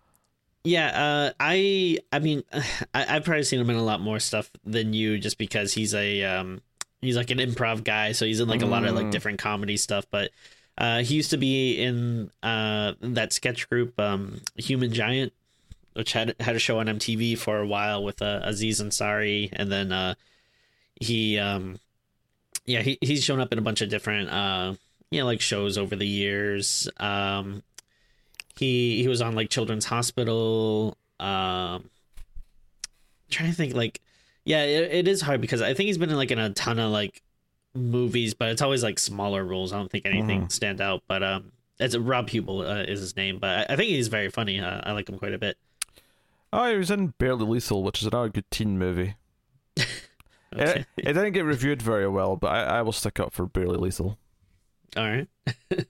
Yeah, 0.63 0.87
uh, 0.87 1.31
I 1.39 1.99
I 2.11 2.19
mean, 2.19 2.43
I, 2.93 3.15
I've 3.15 3.23
probably 3.23 3.43
seen 3.43 3.59
him 3.59 3.69
in 3.69 3.77
a 3.77 3.83
lot 3.83 4.01
more 4.01 4.19
stuff 4.19 4.51
than 4.65 4.93
you, 4.93 5.17
just 5.17 5.37
because 5.37 5.73
he's 5.73 5.93
a 5.93 6.23
um 6.23 6.61
he's 7.01 7.15
like 7.15 7.31
an 7.31 7.37
improv 7.37 7.83
guy, 7.83 8.11
so 8.11 8.25
he's 8.25 8.39
in 8.39 8.47
like 8.49 8.61
a 8.61 8.65
lot 8.65 8.83
of 8.85 8.95
like 8.95 9.05
Mm. 9.07 9.11
different 9.11 9.39
comedy 9.39 9.77
stuff. 9.77 10.05
But 10.11 10.31
uh, 10.77 10.99
he 10.99 11.15
used 11.15 11.31
to 11.31 11.37
be 11.37 11.75
in 11.75 12.29
uh 12.43 12.93
that 13.01 13.33
sketch 13.33 13.69
group 13.69 13.99
um 13.99 14.41
Human 14.55 14.93
Giant, 14.93 15.33
which 15.93 16.13
had 16.13 16.35
had 16.39 16.55
a 16.55 16.59
show 16.59 16.79
on 16.79 16.87
MTV 16.87 17.37
for 17.37 17.59
a 17.59 17.67
while 17.67 18.03
with 18.03 18.21
uh, 18.21 18.41
Aziz 18.43 18.81
Ansari, 18.81 19.49
and 19.53 19.71
then 19.71 19.91
uh 19.91 20.13
he 20.99 21.37
um 21.39 21.79
yeah 22.65 22.81
he 22.81 22.97
he's 23.01 23.23
shown 23.23 23.39
up 23.39 23.51
in 23.51 23.59
a 23.59 23.61
bunch 23.61 23.81
of 23.81 23.89
different 23.89 24.29
uh 24.29 24.73
you 25.11 25.19
know 25.19 25.25
like 25.25 25.41
shows 25.41 25.77
over 25.77 25.95
the 25.95 26.07
years. 26.07 26.87
Um 26.97 27.63
he 28.57 29.01
he 29.01 29.07
was 29.07 29.21
on 29.21 29.35
like 29.35 29.49
children's 29.49 29.85
hospital. 29.85 30.97
Um 31.19 31.89
trying 33.29 33.49
to 33.49 33.55
think 33.55 33.73
like 33.73 34.01
yeah 34.45 34.63
it, 34.63 34.91
it 34.91 35.07
is 35.07 35.19
hard 35.21 35.41
because 35.41 35.61
i 35.61 35.73
think 35.73 35.87
he's 35.87 35.97
been 35.97 36.09
in 36.09 36.15
like 36.15 36.31
in 36.31 36.39
a 36.39 36.49
ton 36.51 36.79
of 36.79 36.91
like 36.91 37.21
movies 37.75 38.33
but 38.33 38.49
it's 38.49 38.61
always 38.61 38.81
like 38.83 38.97
smaller 38.97 39.43
roles 39.45 39.71
i 39.71 39.77
don't 39.77 39.91
think 39.91 40.05
anything 40.05 40.49
stand 40.49 40.81
out 40.81 41.03
but 41.07 41.21
um 41.21 41.51
it's 41.79 41.95
rob 41.95 42.27
huebel 42.29 42.61
uh, 42.61 42.81
is 42.81 42.99
his 42.99 43.15
name 43.15 43.37
but 43.39 43.69
I, 43.69 43.73
I 43.73 43.75
think 43.75 43.89
he's 43.89 44.07
very 44.07 44.29
funny 44.29 44.59
uh, 44.59 44.81
i 44.83 44.91
like 44.93 45.07
him 45.09 45.17
quite 45.19 45.33
a 45.33 45.37
bit 45.37 45.57
Oh, 46.53 46.71
he 46.71 46.77
was 46.77 46.89
in 46.89 47.07
Barely 47.19 47.45
Lethal, 47.45 47.83
which 47.83 47.99
is 48.01 48.07
another 48.07 48.29
good 48.29 48.49
teen 48.49 48.79
movie. 48.79 49.15
okay. 49.77 50.85
It, 50.95 51.09
it 51.09 51.13
didn't 51.13 51.33
get 51.33 51.43
reviewed 51.43 51.81
very 51.81 52.07
well, 52.07 52.37
but 52.37 52.47
I, 52.47 52.77
I 52.77 52.81
will 52.83 52.93
stick 52.93 53.19
up 53.19 53.33
for 53.33 53.45
Barely 53.47 53.75
Lethal. 53.77 54.17
all 54.95 55.03
right 55.03 55.27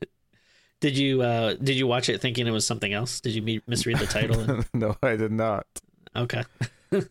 did 0.81 0.97
you 0.97 1.21
uh 1.21 1.53
did 1.53 1.75
you 1.75 1.85
watch 1.85 2.09
it 2.09 2.19
thinking 2.21 2.47
it 2.47 2.51
was 2.51 2.65
something 2.65 2.91
else 2.91 3.21
did 3.21 3.33
you 3.33 3.61
misread 3.67 3.99
the 3.99 4.07
title 4.07 4.39
and- 4.39 4.65
no, 4.73 4.95
I 5.03 5.15
did 5.15 5.31
not. 5.31 5.67
okay 6.15 6.43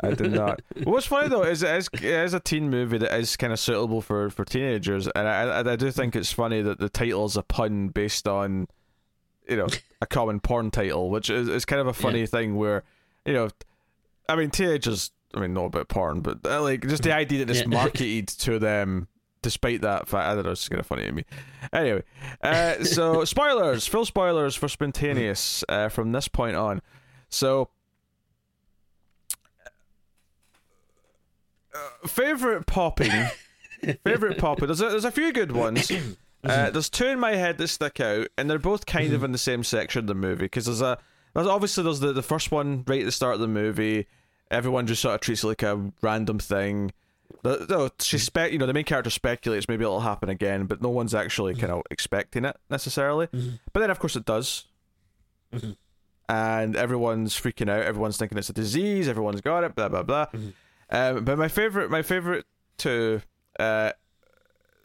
I 0.01 0.11
did 0.13 0.33
not. 0.33 0.61
What's 0.85 1.07
funny 1.07 1.29
though 1.29 1.43
is 1.43 1.63
it 1.63 1.75
is, 1.77 1.89
it 1.95 2.03
is 2.05 2.35
a 2.35 2.41
teen 2.41 2.71
movie 2.71 2.99
that 2.99 3.13
is 3.19 3.37
kind 3.37 3.53
of 3.53 3.59
suitable 3.61 4.01
for, 4.01 4.31
for 4.31 4.45
teenagers, 4.45 5.09
and 5.15 5.29
I, 5.29 5.43
I 5.61 5.73
I 5.73 5.77
do 5.77 5.91
think 5.91 6.17
it's 6.17 6.33
funny 6.33 6.63
that 6.63 6.79
the 6.79 6.89
title 6.89 7.25
is 7.27 7.37
a 7.37 7.43
pun 7.43 7.89
based 7.89 8.27
on, 8.29 8.69
you 9.49 9.57
know, 9.57 9.69
a 10.01 10.07
common 10.07 10.41
porn 10.41 10.71
title, 10.71 11.11
which 11.11 11.31
is, 11.31 11.49
is 11.49 11.65
kind 11.65 11.81
of 11.81 11.87
a 11.87 11.93
funny 11.93 12.27
thing 12.27 12.57
where, 12.57 12.85
you 13.25 13.33
know, 13.35 13.49
I 14.29 14.37
mean 14.37 14.51
teenagers, 14.51 15.11
I 15.35 15.41
mean 15.41 15.53
not 15.55 15.67
about 15.67 15.89
porn, 15.89 16.21
but 16.21 16.39
uh, 16.45 16.63
like 16.63 16.87
just 16.89 17.03
the 17.03 17.13
idea 17.15 17.45
that 17.45 17.51
it's 17.51 17.61
Yeah. 17.61 17.67
marketed 17.69 18.29
to 18.29 18.59
them. 18.59 19.09
Despite 19.43 19.83
that 19.83 20.09
fact, 20.09 20.27
I 20.27 20.35
don't 20.35 20.45
know, 20.45 20.51
it's 20.51 20.69
kind 20.69 20.81
of 20.81 20.87
funny 20.87 21.05
to 21.05 21.13
me. 21.13 21.25
Anyway, 21.73 22.03
uh, 22.43 22.83
so 22.83 23.25
spoilers, 23.25 23.87
full 23.87 24.05
spoilers 24.05 24.57
for 24.57 24.67
Spontaneous 24.67 25.63
uh, 25.69 25.89
from 25.89 26.11
this 26.11 26.27
point 26.27 26.57
on. 26.57 26.83
So, 27.29 27.69
uh, 31.77 32.09
favorite 32.09 32.67
popping, 32.67 33.13
favorite 34.05 34.39
popping. 34.39 34.67
There's 34.67 34.81
a, 34.81 34.89
there's 34.91 35.05
a 35.05 35.11
few 35.11 35.33
good 35.33 35.53
ones. 35.53 35.91
Uh, 36.45 36.71
there's 36.71 36.89
two 36.89 37.07
in 37.07 37.19
my 37.19 37.35
head 37.35 37.59
that 37.59 37.67
stick 37.67 37.99
out, 37.99 38.29
and 38.39 38.49
they're 38.49 38.59
both 38.59 38.87
kind 38.87 39.09
of 39.09 39.15
mm-hmm. 39.15 39.25
in 39.25 39.33
the 39.33 39.39
same 39.39 39.65
section 39.65 40.01
of 40.01 40.07
the 40.07 40.15
movie 40.15 40.45
because 40.45 40.67
there's 40.67 40.81
a 40.81 40.97
there's 41.35 41.47
obviously 41.47 41.83
there's 41.83 42.01
the, 42.01 42.13
the 42.13 42.23
first 42.23 42.53
one 42.53 42.85
right 42.87 43.01
at 43.01 43.05
the 43.05 43.13
start 43.13 43.35
of 43.35 43.41
the 43.41 43.49
movie. 43.49 44.07
Everyone 44.51 44.87
just 44.87 45.03
sort 45.03 45.15
of 45.17 45.21
treats 45.21 45.43
it 45.43 45.47
like 45.49 45.63
a 45.63 45.91
random 46.03 46.39
thing. 46.39 46.93
The, 47.43 47.67
no, 47.69 47.91
she 47.99 48.17
mm-hmm. 48.17 48.23
spec 48.23 48.53
you 48.53 48.59
know 48.59 48.67
the 48.67 48.73
main 48.73 48.85
character 48.85 49.11
speculates 49.11 49.69
maybe 49.69 49.83
it'll 49.83 50.01
happen 50.01 50.29
again, 50.29 50.67
but 50.67 50.81
no 50.81 50.89
one's 50.89 51.15
actually 51.15 51.55
mm-hmm. 51.55 51.61
kind 51.63 51.73
of 51.73 51.83
expecting 51.91 52.45
it 52.45 52.57
necessarily. 52.71 53.29
But 53.73 53.81
then 53.81 53.91
of 53.91 53.99
course 53.99 54.15
it 54.15 54.25
does, 54.25 54.67
and 56.29 56.77
everyone's 56.77 57.35
freaking 57.35 57.69
out. 57.69 57.83
Everyone's 57.83 58.17
thinking 58.17 58.39
it's 58.39 58.51
a 58.51 58.55
disease. 58.55 59.09
Everyone's 59.09 59.41
got 59.41 59.65
it. 59.65 59.75
Blah 59.75 59.89
blah 59.89 60.03
blah. 60.05 60.27
Um, 60.91 61.25
but 61.25 61.39
my 61.39 61.49
favorite, 61.49 61.91
my 61.91 62.03
favorite 62.03 62.47
two. 62.77 63.23
Uh, 63.59 63.93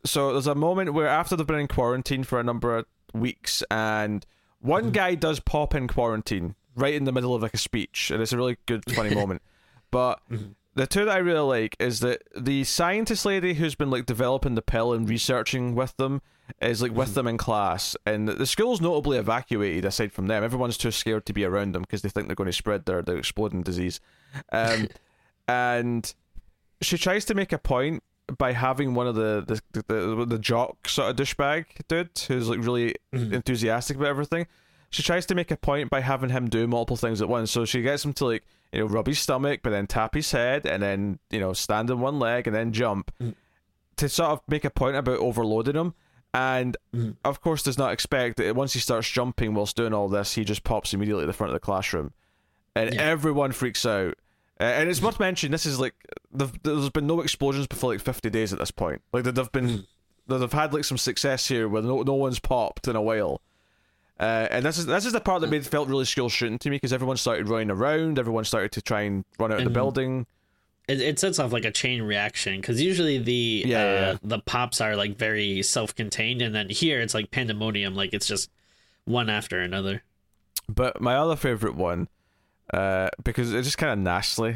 so 0.04 0.34
there's 0.34 0.48
a 0.48 0.56
moment 0.56 0.94
where 0.94 1.08
after 1.08 1.36
they've 1.36 1.46
been 1.46 1.60
in 1.60 1.68
quarantine 1.68 2.24
for 2.24 2.40
a 2.40 2.44
number 2.44 2.78
of 2.78 2.86
weeks, 3.14 3.64
and 3.70 4.26
one 4.60 4.92
guy 4.92 5.16
does 5.16 5.40
pop 5.40 5.76
in 5.76 5.88
quarantine 5.88 6.56
right 6.76 6.94
in 6.94 7.04
the 7.04 7.12
middle 7.12 7.36
of 7.36 7.42
like 7.42 7.54
a 7.54 7.58
speech, 7.58 8.12
and 8.12 8.22
it's 8.22 8.34
a 8.34 8.38
really 8.38 8.58
good, 8.66 8.84
funny 8.94 9.14
moment. 9.16 9.42
But 9.92 10.22
the 10.74 10.88
two 10.88 11.06
that 11.06 11.16
I 11.16 11.18
really 11.18 11.40
like 11.40 11.76
is 11.80 12.00
that 12.00 12.24
the 12.36 12.64
scientist 12.64 13.26
lady 13.26 13.56
who's 13.56 13.76
been 13.76 13.92
like 13.92 14.06
developing 14.06 14.56
the 14.56 14.62
pill 14.62 14.94
and 14.94 15.08
researching 15.08 15.76
with 15.76 15.96
them 15.98 16.22
is 16.62 16.82
like 16.82 16.94
with 16.94 17.14
them 17.14 17.28
in 17.28 17.38
class, 17.38 17.96
and 18.06 18.28
the 18.28 18.46
school's 18.46 18.82
notably 18.82 19.18
evacuated. 19.18 19.86
Aside 19.86 20.12
from 20.12 20.28
them, 20.28 20.44
everyone's 20.44 20.78
too 20.78 20.92
scared 20.92 21.26
to 21.28 21.34
be 21.34 21.46
around 21.46 21.74
them 21.74 21.84
because 21.84 22.02
they 22.02 22.10
think 22.10 22.28
they're 22.28 22.36
going 22.36 22.50
to 22.50 22.54
spread 22.54 22.86
their 22.86 23.02
their 23.02 23.18
exploding 23.18 23.62
disease. 23.62 24.00
Um, 24.52 24.88
and 25.52 26.14
she 26.82 26.98
tries 26.98 27.26
to 27.26 27.34
make 27.34 27.52
a 27.52 27.58
point 27.58 28.04
by 28.38 28.54
having 28.54 28.94
one 28.94 29.08
of 29.08 29.16
the 29.16 29.44
the 29.74 29.84
the, 29.88 30.26
the 30.26 30.40
jock 30.40 30.88
sort 30.88 31.10
of 31.10 31.16
douchebag 31.16 31.66
dude 31.88 32.18
who's 32.28 32.48
like 32.48 32.60
really 32.60 32.96
mm-hmm. 33.14 33.34
enthusiastic 33.34 33.98
about 33.98 34.08
everything. 34.08 34.48
She 34.90 35.04
tries 35.04 35.26
to 35.28 35.36
make 35.36 35.52
a 35.52 35.58
point 35.58 35.90
by 35.90 36.02
having 36.02 36.30
him 36.30 36.50
do 36.50 36.68
multiple 36.68 36.98
things 36.98 37.22
at 37.22 37.30
once. 37.30 37.50
So 37.52 37.64
she 37.66 37.82
gets 37.82 38.04
him 38.04 38.14
to 38.14 38.26
like 38.26 38.44
you 38.72 38.80
know 38.80 38.86
rub 38.86 39.08
his 39.08 39.20
stomach, 39.20 39.62
but 39.64 39.72
then 39.72 39.88
tap 39.88 40.16
his 40.16 40.32
head, 40.32 40.66
and 40.66 40.82
then 40.82 41.20
you 41.30 41.40
know 41.40 41.54
stand 41.54 41.92
on 41.92 42.00
one 42.00 42.20
leg 42.20 42.48
and 42.48 42.56
then 42.56 42.72
jump 42.72 43.12
mm-hmm. 43.22 43.32
to 43.98 44.10
sort 44.10 44.32
of 44.32 44.42
make 44.48 44.66
a 44.66 44.70
point 44.70 44.96
about 44.96 45.20
overloading 45.20 45.76
him. 45.76 45.94
And 46.34 46.78
mm-hmm. 46.96 47.12
of 47.26 47.42
course, 47.42 47.64
does 47.64 47.78
not 47.78 47.92
expect 47.92 48.38
that 48.38 48.56
once 48.56 48.72
he 48.72 48.80
starts 48.80 49.10
jumping 49.10 49.54
whilst 49.54 49.76
doing 49.76 49.94
all 49.94 50.08
this, 50.08 50.36
he 50.36 50.46
just 50.46 50.64
pops 50.64 50.94
immediately 50.94 51.24
at 51.24 51.28
the 51.28 51.34
front 51.34 51.50
of 51.50 51.56
the 51.56 51.60
classroom, 51.60 52.14
and 52.74 52.94
Yeah. 52.94 53.02
everyone 53.02 53.52
freaks 53.52 53.86
out. 53.86 54.16
Uh, 54.62 54.66
and 54.66 54.90
it's 54.90 55.02
worth 55.02 55.20
mentioning 55.20 55.52
this 55.52 55.66
is 55.66 55.80
like 55.80 55.96
there's 56.32 56.92
been 56.92 57.08
no 57.08 57.20
explosions 57.22 57.66
before 57.66 57.94
like 57.94 58.00
50 58.02 58.30
days 58.30 58.54
at 58.54 58.60
this 58.60 58.70
point. 58.70 59.02
Like 59.12 59.24
they've 59.24 59.52
been 59.52 59.86
they've 60.28 60.54
had 60.54 60.72
like 60.72 60.84
some 60.84 61.00
success 61.00 61.48
here 61.48 61.68
where 61.68 61.82
no 61.82 62.04
no 62.04 62.14
one's 62.14 62.38
popped 62.40 62.88
in 62.88 62.96
a 62.96 63.02
while. 63.02 63.42
Uh, 64.20 64.48
and 64.52 64.64
this 64.64 64.78
is 64.78 64.86
this 64.86 65.06
is 65.08 65.14
the 65.14 65.20
part 65.20 65.42
that 65.42 65.50
made 65.50 65.66
felt 65.66 65.90
really 65.90 66.06
school 66.06 66.30
shooting 66.30 66.60
to 66.60 66.70
me 66.70 66.76
because 66.76 66.94
everyone 66.94 67.18
started 67.18 67.50
running 67.50 67.72
around, 67.72 68.20
everyone 68.20 68.44
started 68.44 68.72
to 68.74 68.82
try 68.84 69.02
and 69.02 69.26
run 69.40 69.52
out 69.52 69.58
of 69.58 69.64
the 69.64 69.72
building. 69.72 70.28
it, 70.88 71.02
it 71.02 71.18
sets 71.18 71.40
off 71.40 71.52
like 71.52 71.66
a 71.66 71.72
chain 71.72 72.04
reaction 72.04 72.62
because 72.62 72.80
usually 72.80 73.18
the 73.18 73.64
Yeah, 73.66 73.78
uh, 73.78 73.82
yeah. 73.82 74.18
the 74.22 74.40
pops 74.40 74.80
are 74.80 74.96
like 74.96 75.18
very 75.18 75.64
self-contained 75.64 76.44
and 76.44 76.54
then 76.54 76.70
here 76.70 77.00
it's 77.02 77.16
like 77.16 77.32
pandemonium 77.32 77.96
like 77.96 78.14
it's 78.14 78.28
just 78.28 78.52
one 79.06 79.28
after 79.28 79.60
another 79.60 80.04
But 80.70 81.02
my 81.02 81.16
other 81.16 81.36
favorite 81.36 81.76
one, 81.76 82.08
uh, 82.74 83.10
because 83.24 83.54
it's 83.54 83.68
just 83.68 83.78
kind 83.78 83.94
of 83.94 84.00
nasty, 84.00 84.56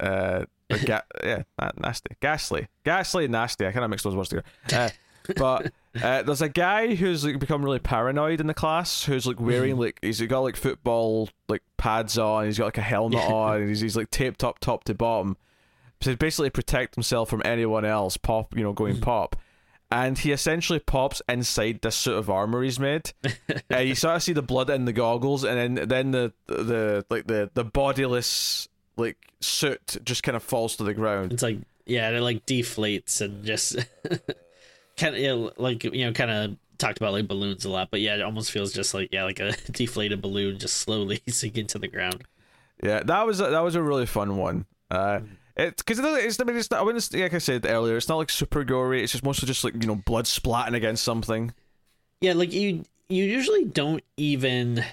uh, 0.00 0.44
ga- 0.84 1.02
yeah, 1.24 1.42
na- 1.60 1.70
nasty, 1.78 2.10
ghastly, 2.20 2.68
ghastly, 2.84 3.24
and 3.24 3.32
nasty. 3.32 3.66
I 3.66 3.72
kind 3.72 3.84
of 3.84 3.90
mixed 3.90 4.04
those 4.04 4.16
words 4.16 4.28
together. 4.30 4.46
Uh, 4.72 4.88
but 5.36 5.72
Uh, 6.02 6.22
there's 6.22 6.42
a 6.42 6.48
guy 6.48 6.94
who's 6.94 7.24
like 7.24 7.38
become 7.40 7.62
really 7.64 7.78
paranoid 7.80 8.40
in 8.40 8.46
the 8.46 8.54
class 8.54 9.04
who's 9.04 9.26
like 9.26 9.40
wearing 9.40 9.72
Mm-hmm. 9.72 9.80
like 9.80 9.98
he's 10.00 10.20
got 10.22 10.40
like 10.40 10.54
football 10.56 11.28
like 11.48 11.62
pads 11.76 12.16
on, 12.18 12.44
he's 12.46 12.56
got 12.58 12.66
like 12.66 12.78
a 12.78 12.82
helmet 12.82 13.18
on, 13.18 13.56
and 13.62 13.68
he's, 13.70 13.80
he's 13.80 13.96
like 13.96 14.10
taped 14.10 14.44
up 14.44 14.58
top 14.60 14.84
to 14.84 14.94
bottom. 14.94 15.36
So 16.00 16.14
basically 16.14 16.50
protect 16.50 16.94
himself 16.94 17.28
from 17.28 17.42
anyone 17.44 17.84
else 17.84 18.16
pop, 18.16 18.56
you 18.56 18.62
know, 18.62 18.72
going 18.72 18.94
Mm-hmm. 18.94 19.02
pop. 19.02 19.36
And 19.90 20.18
he 20.18 20.32
essentially 20.32 20.80
pops 20.80 21.22
inside 21.28 21.80
this 21.80 21.96
suit 21.96 22.16
of 22.16 22.28
armor 22.28 22.62
he's 22.62 22.78
made. 22.78 23.12
uh, 23.72 23.78
you 23.78 23.94
sort 23.94 24.16
of 24.16 24.22
see 24.22 24.34
the 24.34 24.42
blood 24.42 24.68
in 24.68 24.84
the 24.84 24.92
goggles, 24.92 25.44
and 25.44 25.76
then 25.76 25.88
then 25.88 26.10
the 26.10 26.32
the 26.46 27.06
like 27.08 27.26
the 27.26 27.50
the 27.54 27.64
bodiless 27.64 28.68
like 28.98 29.16
suit 29.40 29.96
just 30.04 30.22
kind 30.22 30.36
of 30.36 30.42
falls 30.42 30.76
to 30.76 30.84
the 30.84 30.92
ground. 30.92 31.32
It's 31.32 31.42
like 31.42 31.58
yeah, 31.86 32.10
it 32.10 32.20
like 32.20 32.44
deflates 32.44 33.22
and 33.22 33.44
just 33.44 33.76
kind 34.98 35.14
of 35.14 35.20
you 35.20 35.28
know, 35.28 35.52
like 35.56 35.84
you 35.84 36.04
know 36.04 36.12
kind 36.12 36.30
of 36.30 36.56
talked 36.76 36.98
about 36.98 37.12
like 37.12 37.26
balloons 37.26 37.64
a 37.64 37.70
lot, 37.70 37.90
but 37.90 38.00
yeah, 38.00 38.14
it 38.14 38.22
almost 38.22 38.50
feels 38.50 38.72
just 38.72 38.94
like 38.94 39.08
yeah, 39.12 39.24
like 39.24 39.40
a 39.40 39.52
deflated 39.72 40.20
balloon 40.20 40.58
just 40.58 40.76
slowly 40.76 41.22
sinking 41.28 41.66
to 41.68 41.78
the 41.78 41.88
ground. 41.88 42.24
Yeah, 42.82 43.02
that 43.02 43.26
was 43.26 43.40
a, 43.40 43.50
that 43.50 43.60
was 43.60 43.74
a 43.74 43.82
really 43.82 44.06
fun 44.06 44.36
one. 44.36 44.66
Uh, 44.90 45.20
it's 45.58 45.82
because 45.82 45.98
it's 45.98 46.40
I 46.40 46.44
mean 46.44 46.56
it's 46.56 46.70
not 46.70 46.80
I 46.80 46.84
like 46.84 47.34
I 47.34 47.38
said 47.38 47.66
earlier, 47.66 47.96
it's 47.96 48.08
not 48.08 48.16
like 48.16 48.30
super 48.30 48.62
gory. 48.64 49.02
It's 49.02 49.12
just 49.12 49.24
mostly 49.24 49.46
just 49.46 49.64
like 49.64 49.74
you 49.74 49.88
know 49.88 49.96
blood 49.96 50.26
splatting 50.26 50.74
against 50.74 51.02
something. 51.02 51.52
Yeah, 52.20 52.34
like 52.34 52.52
you 52.52 52.84
you 53.08 53.24
usually 53.24 53.64
don't 53.64 54.04
even 54.16 54.84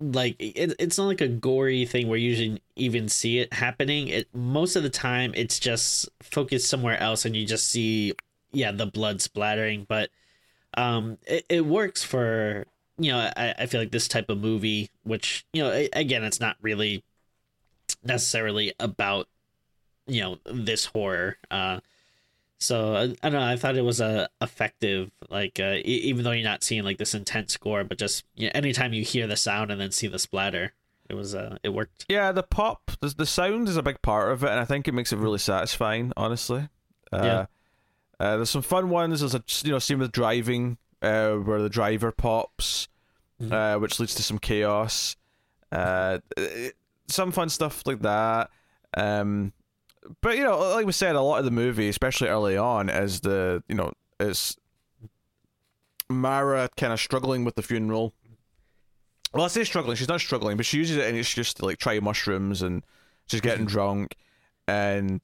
like 0.00 0.36
it, 0.38 0.74
it's 0.78 0.96
not 0.96 1.06
like 1.06 1.20
a 1.20 1.28
gory 1.28 1.84
thing 1.84 2.08
where 2.08 2.18
you 2.18 2.30
usually 2.30 2.62
even 2.76 3.08
see 3.08 3.38
it 3.38 3.52
happening. 3.52 4.08
It 4.08 4.28
most 4.34 4.76
of 4.76 4.82
the 4.82 4.90
time 4.90 5.32
it's 5.34 5.58
just 5.58 6.08
focused 6.22 6.70
somewhere 6.70 6.98
else 6.98 7.26
and 7.26 7.36
you 7.36 7.44
just 7.44 7.68
see 7.68 8.14
yeah 8.52 8.72
the 8.72 8.86
blood 8.86 9.20
splattering. 9.20 9.84
But 9.86 10.08
um, 10.74 11.18
it, 11.26 11.44
it 11.50 11.66
works 11.66 12.02
for 12.02 12.66
you 12.98 13.12
know 13.12 13.30
I, 13.36 13.54
I 13.58 13.66
feel 13.66 13.80
like 13.80 13.90
this 13.90 14.08
type 14.08 14.30
of 14.30 14.38
movie, 14.38 14.88
which 15.02 15.44
you 15.52 15.62
know 15.62 15.86
again 15.92 16.24
it's 16.24 16.40
not 16.40 16.56
really 16.62 17.04
necessarily 18.04 18.72
about 18.80 19.28
you 20.08 20.20
know 20.22 20.38
this 20.44 20.86
horror. 20.86 21.36
Uh, 21.50 21.80
so 22.58 22.94
I, 22.96 23.02
I 23.02 23.30
don't 23.30 23.32
know. 23.34 23.42
I 23.42 23.56
thought 23.56 23.76
it 23.76 23.84
was 23.84 24.00
a 24.00 24.28
effective, 24.40 25.10
like 25.30 25.60
uh, 25.60 25.74
e- 25.76 25.82
even 26.04 26.24
though 26.24 26.32
you're 26.32 26.42
not 26.48 26.64
seeing 26.64 26.82
like 26.82 26.98
this 26.98 27.14
intense 27.14 27.52
score, 27.52 27.84
but 27.84 27.98
just 27.98 28.24
you 28.34 28.46
know, 28.46 28.52
anytime 28.54 28.92
you 28.92 29.04
hear 29.04 29.26
the 29.28 29.36
sound 29.36 29.70
and 29.70 29.80
then 29.80 29.92
see 29.92 30.08
the 30.08 30.18
splatter, 30.18 30.72
it 31.08 31.14
was 31.14 31.34
uh, 31.34 31.58
it 31.62 31.68
worked. 31.68 32.04
Yeah, 32.08 32.32
the 32.32 32.42
pop, 32.42 32.90
the, 33.00 33.14
the 33.16 33.26
sound 33.26 33.68
is 33.68 33.76
a 33.76 33.82
big 33.82 34.02
part 34.02 34.32
of 34.32 34.42
it, 34.42 34.50
and 34.50 34.58
I 34.58 34.64
think 34.64 34.88
it 34.88 34.92
makes 34.92 35.12
it 35.12 35.18
really 35.18 35.38
satisfying. 35.38 36.12
Honestly, 36.16 36.68
uh, 37.12 37.22
Yeah. 37.22 37.46
uh, 38.18 38.36
there's 38.38 38.50
some 38.50 38.62
fun 38.62 38.90
ones. 38.90 39.20
There's 39.20 39.34
a 39.36 39.44
you 39.62 39.70
know 39.70 39.78
scene 39.78 40.00
with 40.00 40.10
driving, 40.10 40.78
uh, 41.00 41.34
where 41.34 41.62
the 41.62 41.68
driver 41.70 42.10
pops, 42.10 42.88
Mhm. 43.40 43.52
uh, 43.52 43.78
which 43.78 44.00
leads 44.00 44.16
to 44.16 44.22
some 44.24 44.40
chaos. 44.40 45.14
Uh, 45.70 46.18
some 47.06 47.30
fun 47.30 47.48
stuff 47.50 47.86
like 47.86 48.00
that. 48.00 48.50
Um, 48.96 49.52
but 50.20 50.36
you 50.36 50.44
know, 50.44 50.58
like 50.74 50.86
we 50.86 50.92
said, 50.92 51.14
a 51.16 51.20
lot 51.22 51.38
of 51.38 51.44
the 51.44 51.50
movie, 51.50 51.88
especially 51.88 52.28
early 52.28 52.56
on, 52.56 52.88
is 52.88 53.20
the 53.20 53.62
you 53.68 53.74
know 53.74 53.92
is 54.20 54.56
Mara 56.10 56.68
kind 56.76 56.92
of 56.92 57.00
struggling 57.00 57.44
with 57.44 57.54
the 57.56 57.62
funeral. 57.62 58.14
Well, 59.34 59.44
I 59.44 59.48
say 59.48 59.64
struggling. 59.64 59.96
She's 59.96 60.08
not 60.08 60.20
struggling, 60.20 60.56
but 60.56 60.64
she 60.64 60.78
uses 60.78 60.96
it 60.96 61.06
and 61.06 61.16
it's 61.16 61.32
just 61.32 61.58
to 61.58 61.66
like 61.66 61.78
try 61.78 62.00
mushrooms 62.00 62.62
and 62.62 62.82
she's 63.26 63.42
getting 63.42 63.66
drunk. 63.66 64.16
And 64.66 65.20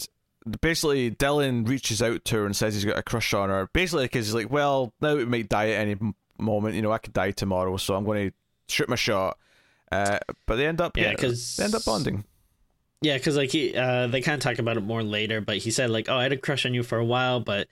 basically, 0.60 1.10
Dylan 1.10 1.66
reaches 1.66 2.02
out 2.02 2.22
to 2.26 2.36
her 2.36 2.46
and 2.46 2.54
says 2.54 2.74
he's 2.74 2.84
got 2.84 2.98
a 2.98 3.02
crush 3.02 3.32
on 3.32 3.48
her. 3.48 3.68
Basically, 3.72 4.04
because 4.04 4.26
he's 4.26 4.34
like, 4.34 4.50
well, 4.50 4.92
now 5.00 5.16
we 5.16 5.24
might 5.24 5.48
die 5.48 5.70
at 5.70 5.80
any 5.88 5.96
moment. 6.38 6.74
You 6.74 6.82
know, 6.82 6.92
I 6.92 6.98
could 6.98 7.14
die 7.14 7.30
tomorrow, 7.30 7.78
so 7.78 7.94
I'm 7.94 8.04
going 8.04 8.28
to 8.30 8.34
shoot 8.74 8.88
my 8.90 8.96
shot. 8.96 9.38
Uh, 9.90 10.18
but 10.46 10.56
they 10.56 10.66
end 10.66 10.80
up, 10.82 10.96
Yeah, 10.98 11.10
yeah, 11.10 11.14
'cause- 11.14 11.56
they 11.56 11.64
end 11.64 11.74
up 11.74 11.84
bonding. 11.86 12.24
Yeah, 13.04 13.18
because 13.18 13.36
like 13.36 13.50
he, 13.50 13.74
uh, 13.76 14.06
they 14.06 14.22
kind 14.22 14.34
of 14.36 14.40
talk 14.40 14.58
about 14.58 14.78
it 14.78 14.80
more 14.82 15.02
later, 15.02 15.42
but 15.42 15.58
he 15.58 15.70
said 15.70 15.90
like, 15.90 16.08
"Oh, 16.08 16.16
I 16.16 16.22
had 16.22 16.32
a 16.32 16.38
crush 16.38 16.64
on 16.64 16.72
you 16.72 16.82
for 16.82 16.96
a 16.98 17.04
while, 17.04 17.38
but 17.38 17.68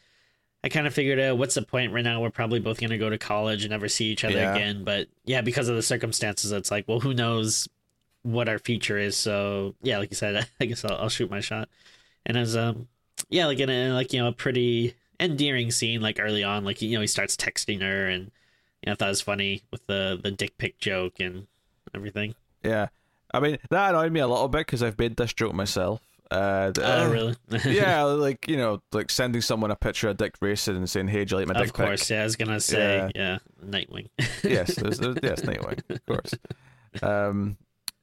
I 0.62 0.68
kind 0.68 0.87
of 0.87 0.92
figured 0.92 1.18
out 1.18 1.38
what's 1.38 1.55
the 1.55 1.62
point 1.62 1.90
right 1.92 2.05
now? 2.05 2.21
We're 2.21 2.29
probably 2.31 2.61
both 2.61 2.79
gonna 2.79 2.99
go 2.99 3.09
to 3.09 3.16
college 3.16 3.64
and 3.64 3.71
never 3.71 3.88
see 3.88 4.07
each 4.07 4.25
other 4.25 4.35
Yeah. 4.35 4.55
again. 4.55 4.85
But 4.85 5.09
yeah, 5.25 5.40
because 5.40 5.71
of 5.71 5.77
the 5.77 5.83
circumstances, 5.83 6.53
it's 6.53 6.71
like, 6.71 6.87
well, 6.87 7.01
who 7.01 7.14
knows 7.14 7.66
what 8.23 8.47
our 8.49 8.59
future 8.59 8.99
is? 8.99 9.16
So 9.16 9.75
yeah, 9.83 9.97
like 9.99 10.11
you 10.11 10.16
said, 10.16 10.47
I 10.61 10.66
guess 10.66 10.85
I'll, 10.85 10.97
I'll 10.99 11.09
shoot 11.09 11.31
my 11.31 11.40
shot. 11.40 11.71
And 12.27 12.37
as 12.37 12.55
um, 12.55 12.88
yeah, 13.31 13.47
like 13.47 13.59
in 13.59 13.71
a 13.71 13.92
like 13.95 14.12
you 14.12 14.21
know 14.21 14.29
a 14.29 14.33
pretty 14.33 14.95
endearing 15.18 15.71
scene 15.71 16.03
like 16.03 16.18
early 16.21 16.45
on, 16.45 16.62
like 16.64 16.83
you 16.83 16.95
know 16.95 17.01
he 17.01 17.07
starts 17.07 17.37
texting 17.37 17.81
her, 17.81 18.07
and 18.07 18.25
you 18.83 18.88
know 18.88 18.92
I 18.92 18.95
thought 18.97 19.09
it 19.09 19.12
was 19.12 19.23
funny 19.23 19.62
with 19.71 19.87
the 19.87 20.21
the 20.23 20.31
dick 20.31 20.59
pic 20.59 20.79
joke 20.79 21.21
and 21.21 21.47
everything. 21.95 22.35
Yeah. 22.62 22.88
I 23.35 23.40
mean, 23.40 23.59
that 23.71 23.90
annoyed 23.90 24.12
me 24.12 24.21
a 24.21 24.27
little 24.29 24.49
bit 24.49 24.66
because 24.66 24.83
I've 24.83 24.99
made 24.99 25.16
this 25.16 25.33
joke 25.33 25.55
myself. 25.55 26.01
Uh, 26.31 26.73
Oh, 26.79 27.07
uh, 27.07 27.09
really? 27.11 27.37
yeah, 27.66 28.03
like, 28.05 28.49
you 28.49 28.57
know, 28.57 28.83
like 28.92 29.11
sending 29.11 29.42
someone 29.42 29.71
a 29.71 29.77
picture 29.77 30.09
of 30.09 30.16
Dick 30.16 30.38
Grayson 30.40 30.77
and 30.77 30.88
saying, 30.88 31.09
hey, 31.09 31.25
do 31.25 31.35
you 31.35 31.40
like 31.40 31.49
my 31.49 31.55
dick 31.55 31.68
of 31.68 31.73
course, 31.75 32.05
pic? 32.05 32.11
yeah. 32.11 32.21
I 32.21 32.25
was 32.25 32.37
gonna 32.37 32.61
say, 32.61 33.11
Yeah. 33.14 33.38
yeah, 33.62 33.66
Nightwing. 33.68 34.09
yes, 34.42 34.75
there's, 34.77 34.99
there's, 34.99 35.16
yes, 35.23 35.40
Nightwing, 35.42 35.81
of 35.90 36.07
course. 36.07 36.35
Um, 37.03 37.57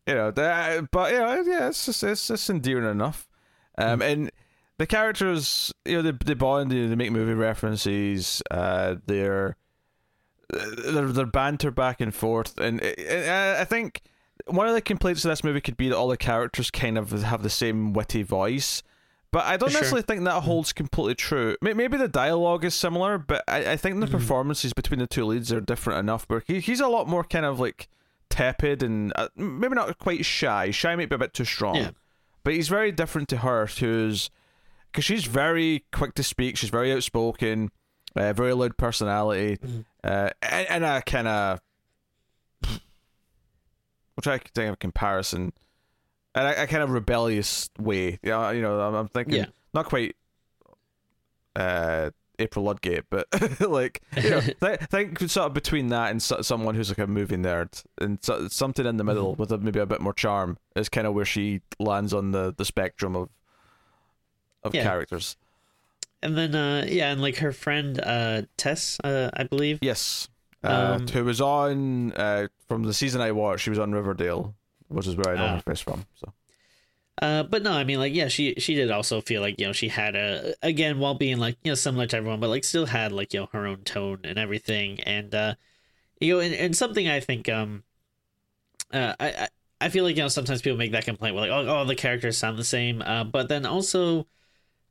you 0.08 0.14
know, 0.16 0.32
that, 0.32 0.90
but 0.92 1.12
you 1.12 1.20
know, 1.20 1.42
yeah, 1.42 1.68
it's 1.70 1.86
just 1.86 2.04
it's 2.04 2.28
just 2.28 2.50
endearing 2.50 2.90
enough. 2.90 3.28
Um, 3.78 4.02
and 4.02 4.32
the 4.78 4.88
characters, 4.88 5.72
you 5.86 5.96
know, 5.98 6.02
they 6.02 6.12
they 6.26 6.34
bond, 6.34 6.72
they, 6.72 6.86
they 6.88 6.96
make 6.96 7.12
movie 7.12 7.34
references. 7.34 8.42
Uh, 8.52 8.96
they're 9.06 9.56
they're 10.50 11.08
they're 11.08 11.26
banter 11.26 11.72
back 11.72 12.02
and 12.02 12.14
forth, 12.14 12.58
and 12.60 12.82
uh, 12.82 13.56
I 13.60 13.66
think 13.66 14.02
one 14.50 14.68
of 14.68 14.74
the 14.74 14.82
complaints 14.82 15.24
of 15.26 15.30
this 15.30 15.44
movie 15.44 15.62
could 15.62 15.78
be 15.78 15.90
that 15.90 15.98
all 15.98 16.08
the 16.08 16.18
characters 16.18 16.70
kind 16.72 16.98
of 16.98 17.12
have 17.24 17.44
the 17.44 17.50
same 17.50 17.94
witty 17.94 18.24
voice. 18.24 18.84
But 19.32 19.46
I 19.46 19.58
don't 19.58 19.70
Sure. 19.70 19.82
necessarily 19.82 20.02
think 20.02 20.24
that 20.24 20.42
holds 20.42 20.74
completely 20.74 21.14
true. 21.14 21.56
Maybe 21.62 21.98
the 21.98 22.08
dialogue 22.08 22.66
is 22.66 22.74
similar, 22.74 23.20
but 23.20 23.44
I, 23.48 23.74
I 23.74 23.78
think 23.78 24.00
the 24.00 24.08
Mhm. 24.08 24.12
performances 24.12 24.74
between 24.74 25.00
the 25.00 25.06
two 25.08 25.24
leads 25.26 25.54
are 25.54 25.62
different 25.62 26.00
enough. 26.00 26.26
Where 26.28 26.42
he, 26.48 26.60
he's 26.60 26.80
a 26.80 26.88
lot 26.88 27.08
more 27.08 27.24
kind 27.24 27.46
of 27.46 27.60
like 27.60 27.88
tepid 28.32 28.82
and 28.82 29.14
uh, 29.16 29.28
maybe 29.36 29.76
not 29.76 29.98
quite 30.00 30.26
shy. 30.26 30.72
Shy 30.72 30.96
might 30.96 31.10
be 31.10 31.16
a 31.16 31.20
bit 31.20 31.34
too 31.36 31.46
strong, 31.46 31.76
Yeah. 31.76 31.92
but 32.44 32.54
he's 32.56 32.70
very 32.70 32.92
different 32.92 33.30
to 33.30 33.38
her, 33.38 33.68
who's 33.68 34.32
because 34.92 35.06
she's 35.06 35.26
very 35.26 35.86
quick 35.94 36.16
to 36.16 36.24
speak. 36.24 36.58
She's 36.58 36.72
very 36.72 36.92
outspoken, 36.92 37.70
uh, 38.16 38.34
very 38.34 38.54
loud 38.54 38.78
personality, 38.78 39.58
Mhm. 39.58 39.86
uh, 40.04 40.30
and, 40.42 40.68
and 40.70 40.84
a 40.86 41.02
kind 41.04 41.28
of. 41.28 41.60
We'll 44.20 44.38
try 44.38 44.38
to 44.44 44.52
think 44.54 44.68
of 44.68 44.74
a 44.74 44.78
comparison. 44.78 45.54
And 46.36 46.46
a, 46.46 46.64
a 46.64 46.68
kind 46.68 46.84
of 46.84 46.90
rebellious 46.90 47.70
way. 47.80 48.20
Yeah, 48.22 48.52
you 48.52 48.62
know, 48.62 48.78
I'm, 48.82 48.94
I'm 48.94 49.08
thinking 49.08 49.36
Yeah. 49.36 49.46
not 49.74 49.86
quite 49.86 50.18
uh, 51.56 52.10
April 52.38 52.66
Ludgate, 52.66 53.06
but 53.10 53.28
like 53.62 54.02
you 54.22 54.30
know, 54.30 54.42
th- 54.62 54.80
think 54.92 55.20
sort 55.22 55.48
of 55.48 55.54
between 55.54 55.88
that 55.88 56.12
and 56.12 56.22
so- 56.22 56.42
someone 56.42 56.76
who's 56.76 56.90
like 56.90 56.98
a 56.98 57.08
movie 57.08 57.38
nerd, 57.38 57.82
and 58.00 58.20
so- 58.22 58.50
something 58.50 58.86
in 58.86 58.98
the 58.98 59.04
middle 59.06 59.32
Mm-hmm. 59.34 59.42
with 59.42 59.52
a, 59.54 59.58
maybe 59.58 59.80
a 59.80 59.86
bit 59.86 60.02
more 60.02 60.14
charm 60.14 60.58
is 60.76 60.90
kind 60.90 61.08
of 61.08 61.14
where 61.14 61.26
she 61.26 61.62
lands 61.80 62.14
on 62.14 62.32
the, 62.32 62.54
the 62.58 62.66
spectrum 62.66 63.16
of 63.16 63.30
of 64.64 64.76
Yeah. 64.76 64.84
characters. 64.84 65.38
And 66.22 66.38
then, 66.38 66.54
uh, 66.54 66.86
yeah, 66.90 67.12
and 67.14 67.22
like 67.22 67.38
her 67.38 67.54
friend 67.54 67.98
uh, 68.02 68.42
Tess, 68.58 68.98
uh, 69.06 69.30
I 69.34 69.44
believe. 69.44 69.80
Yes, 69.82 70.28
uh, 70.64 70.98
Um, 71.00 71.08
who 71.08 71.24
was 71.26 71.40
on 71.42 72.12
uh, 72.14 72.48
from 72.68 72.84
the 72.84 72.94
season 72.94 73.22
I 73.22 73.32
watched. 73.32 73.64
She 73.64 73.70
was 73.70 73.80
on 73.80 73.92
Riverdale, 73.92 74.56
which 74.88 75.08
is 75.08 75.16
where 75.16 75.30
I 75.30 75.36
know 75.36 75.46
Ah. 75.46 75.56
her 75.56 75.62
face 75.62 75.80
from. 75.80 76.06
So 76.16 76.34
Uh, 77.22 77.44
but 77.44 77.64
no, 77.64 77.72
I 77.74 77.84
mean, 77.84 78.00
like, 78.00 78.14
yeah, 78.16 78.30
she 78.30 78.56
she 78.60 78.76
did 78.76 78.92
also 78.92 79.20
feel 79.22 79.42
like 79.42 79.60
you 79.60 79.68
know 79.68 79.74
she 79.74 79.90
had 79.90 80.16
a 80.16 80.56
again 80.62 81.00
while 81.00 81.16
being 81.16 81.38
like 81.38 81.58
you 81.64 81.72
know 81.72 81.76
similar 81.76 82.08
to 82.08 82.18
everyone, 82.18 82.40
but 82.40 82.50
like 82.50 82.64
still 82.64 82.86
had 82.86 83.12
like 83.12 83.34
you 83.34 83.42
know 83.42 83.50
her 83.52 83.68
own 83.68 83.84
tone 83.84 84.20
and 84.24 84.38
everything, 84.40 85.00
and 85.02 85.36
uh, 85.36 85.56
you 86.22 86.34
know, 86.36 86.40
and, 86.40 86.54
and 86.56 86.76
something 86.76 87.08
I 87.10 87.20
think 87.20 87.50
um, 87.50 87.84
uh, 88.94 89.14
I. 89.20 89.48
I 89.82 89.88
feel 89.88 90.04
like 90.04 90.18
you 90.18 90.24
know 90.24 90.28
sometimes 90.28 90.62
people 90.62 90.78
make 90.78 90.92
that 90.92 91.06
complaint 91.06 91.36
where 91.36 91.48
like 91.48 91.52
oh, 91.58 91.66
oh 91.70 91.86
the 91.86 91.96
characters 91.96 92.38
sound 92.38 92.58
the 92.60 92.66
same 92.66 93.02
uh, 93.02 93.24
but 93.24 93.48
then 93.48 93.66
also 93.66 94.28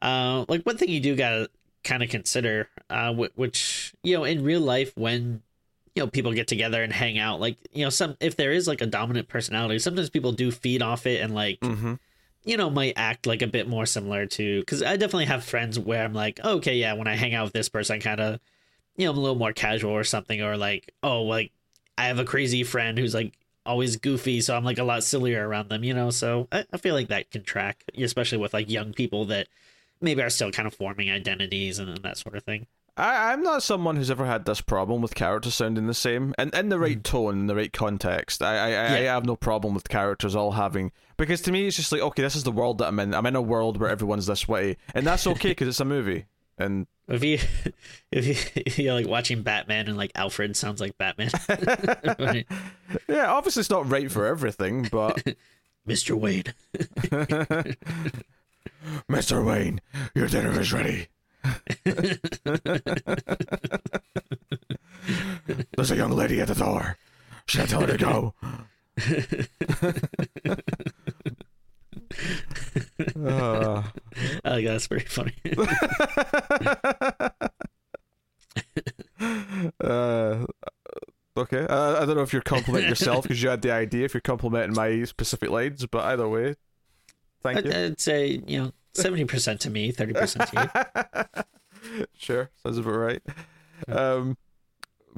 uh, 0.00 0.46
like 0.48 0.62
one 0.64 0.78
thing 0.78 0.88
you 0.88 0.98
do 0.98 1.14
gotta 1.14 1.50
kind 1.84 2.02
of 2.02 2.08
consider 2.08 2.70
uh, 2.88 3.12
wh- 3.12 3.38
which 3.38 3.92
you 4.02 4.16
know 4.16 4.24
in 4.24 4.42
real 4.42 4.62
life 4.62 4.96
when 4.96 5.42
you 5.98 6.04
know 6.04 6.08
people 6.08 6.32
get 6.32 6.46
together 6.46 6.80
and 6.80 6.92
hang 6.92 7.18
out 7.18 7.40
like 7.40 7.58
you 7.72 7.82
know 7.82 7.90
some 7.90 8.16
if 8.20 8.36
there 8.36 8.52
is 8.52 8.68
like 8.68 8.80
a 8.80 8.86
dominant 8.86 9.26
personality 9.26 9.80
sometimes 9.80 10.08
people 10.08 10.30
do 10.30 10.52
feed 10.52 10.80
off 10.80 11.06
it 11.06 11.20
and 11.20 11.34
like 11.34 11.58
mm-hmm. 11.58 11.94
you 12.44 12.56
know 12.56 12.70
might 12.70 12.92
act 12.94 13.26
like 13.26 13.42
a 13.42 13.48
bit 13.48 13.68
more 13.68 13.84
similar 13.84 14.24
to 14.24 14.60
because 14.60 14.80
i 14.80 14.96
definitely 14.96 15.24
have 15.24 15.42
friends 15.42 15.76
where 15.76 16.04
i'm 16.04 16.14
like 16.14 16.38
oh, 16.44 16.58
okay 16.58 16.76
yeah 16.76 16.92
when 16.92 17.08
i 17.08 17.16
hang 17.16 17.34
out 17.34 17.42
with 17.42 17.52
this 17.52 17.68
person 17.68 17.96
i 17.96 17.98
kind 17.98 18.20
of 18.20 18.38
you 18.94 19.06
know 19.06 19.10
i'm 19.10 19.18
a 19.18 19.20
little 19.20 19.36
more 19.36 19.52
casual 19.52 19.90
or 19.90 20.04
something 20.04 20.40
or 20.40 20.56
like 20.56 20.94
oh 21.02 21.22
like 21.22 21.50
i 21.96 22.04
have 22.04 22.20
a 22.20 22.24
crazy 22.24 22.62
friend 22.62 22.96
who's 22.96 23.12
like 23.12 23.36
always 23.66 23.96
goofy 23.96 24.40
so 24.40 24.56
i'm 24.56 24.64
like 24.64 24.78
a 24.78 24.84
lot 24.84 25.02
sillier 25.02 25.48
around 25.48 25.68
them 25.68 25.82
you 25.82 25.94
know 25.94 26.10
so 26.10 26.46
i, 26.52 26.64
I 26.72 26.76
feel 26.76 26.94
like 26.94 27.08
that 27.08 27.32
can 27.32 27.42
track 27.42 27.82
especially 27.98 28.38
with 28.38 28.54
like 28.54 28.70
young 28.70 28.92
people 28.92 29.24
that 29.24 29.48
maybe 30.00 30.22
are 30.22 30.30
still 30.30 30.52
kind 30.52 30.68
of 30.68 30.74
forming 30.74 31.10
identities 31.10 31.80
and, 31.80 31.88
and 31.88 32.04
that 32.04 32.18
sort 32.18 32.36
of 32.36 32.44
thing 32.44 32.68
I, 32.98 33.32
I'm 33.32 33.42
not 33.42 33.62
someone 33.62 33.96
who's 33.96 34.10
ever 34.10 34.26
had 34.26 34.44
this 34.44 34.60
problem 34.60 35.00
with 35.00 35.14
characters 35.14 35.54
sounding 35.54 35.86
the 35.86 35.94
same, 35.94 36.34
and 36.36 36.52
in 36.54 36.68
the 36.68 36.78
right 36.78 36.98
mm. 36.98 37.02
tone, 37.02 37.38
in 37.38 37.46
the 37.46 37.54
right 37.54 37.72
context. 37.72 38.42
I, 38.42 38.56
I, 38.56 38.70
I, 38.72 38.84
I 38.86 39.00
have 39.02 39.24
no 39.24 39.36
problem 39.36 39.72
with 39.72 39.88
characters 39.88 40.34
all 40.34 40.52
having 40.52 40.90
because 41.16 41.40
to 41.42 41.52
me 41.52 41.66
it's 41.66 41.76
just 41.76 41.92
like 41.92 42.00
okay, 42.00 42.22
this 42.22 42.36
is 42.36 42.42
the 42.42 42.52
world 42.52 42.78
that 42.78 42.88
I'm 42.88 42.98
in. 42.98 43.14
I'm 43.14 43.26
in 43.26 43.36
a 43.36 43.42
world 43.42 43.78
where 43.78 43.88
everyone's 43.88 44.26
this 44.26 44.48
way, 44.48 44.76
and 44.94 45.06
that's 45.06 45.26
okay 45.26 45.50
because 45.50 45.68
it's 45.68 45.80
a 45.80 45.84
movie. 45.84 46.26
And 46.58 46.88
If 47.08 47.24
you 47.24 47.38
if 48.12 48.26
you 48.26 48.62
if 48.66 48.78
you're 48.78 48.92
like 48.92 49.08
watching 49.08 49.42
Batman 49.42 49.88
and 49.88 49.96
like 49.96 50.12
Alfred 50.14 50.54
sounds 50.56 50.78
like 50.78 50.98
Batman, 50.98 51.30
yeah, 53.08 53.32
obviously 53.32 53.60
it's 53.60 53.70
not 53.70 53.88
right 53.88 54.12
for 54.12 54.26
everything, 54.26 54.88
but 54.92 55.22
Mr. 55.88 56.14
Wayne, 56.18 56.52
Mr. 59.08 59.42
Wayne, 59.42 59.80
your 60.14 60.26
dinner 60.26 60.60
is 60.60 60.70
ready. 60.70 61.08
There's 65.76 65.90
a 65.90 65.96
young 65.96 66.12
lady 66.12 66.40
at 66.40 66.48
the 66.48 66.54
door. 66.54 66.96
Should 67.46 67.60
I 67.62 67.66
tell 67.66 67.80
her 67.80 67.86
to 67.86 67.96
go? 67.96 68.34
Uh, 73.24 73.82
I 74.44 74.56
think 74.56 74.66
that's 74.66 74.88
pretty 74.88 75.06
funny. 75.06 75.34
uh, 79.80 80.44
okay. 81.36 81.66
Uh, 81.66 82.02
I 82.02 82.04
don't 82.04 82.16
know 82.16 82.22
if 82.22 82.32
you're 82.32 82.42
complimenting 82.42 82.88
yourself 82.88 83.22
because 83.22 83.40
you 83.42 83.48
had 83.48 83.62
the 83.62 83.72
idea, 83.72 84.04
if 84.04 84.14
you're 84.14 84.20
complimenting 84.20 84.74
my 84.74 85.04
specific 85.04 85.50
lines, 85.50 85.86
but 85.86 86.04
either 86.06 86.28
way, 86.28 86.56
thank 87.42 87.58
I'd, 87.58 87.66
you. 87.66 87.72
I'd 87.72 88.00
say 88.00 88.42
you 88.46 88.62
know 88.62 88.72
seventy 88.94 89.24
percent 89.24 89.60
to 89.62 89.70
me, 89.70 89.90
thirty 89.92 90.12
percent 90.12 90.50
to 90.50 90.62
you. 90.62 90.68
sure, 92.28 92.50
sounds 92.62 92.78
about 92.78 92.92
right. 92.94 93.22
Um, 93.88 94.36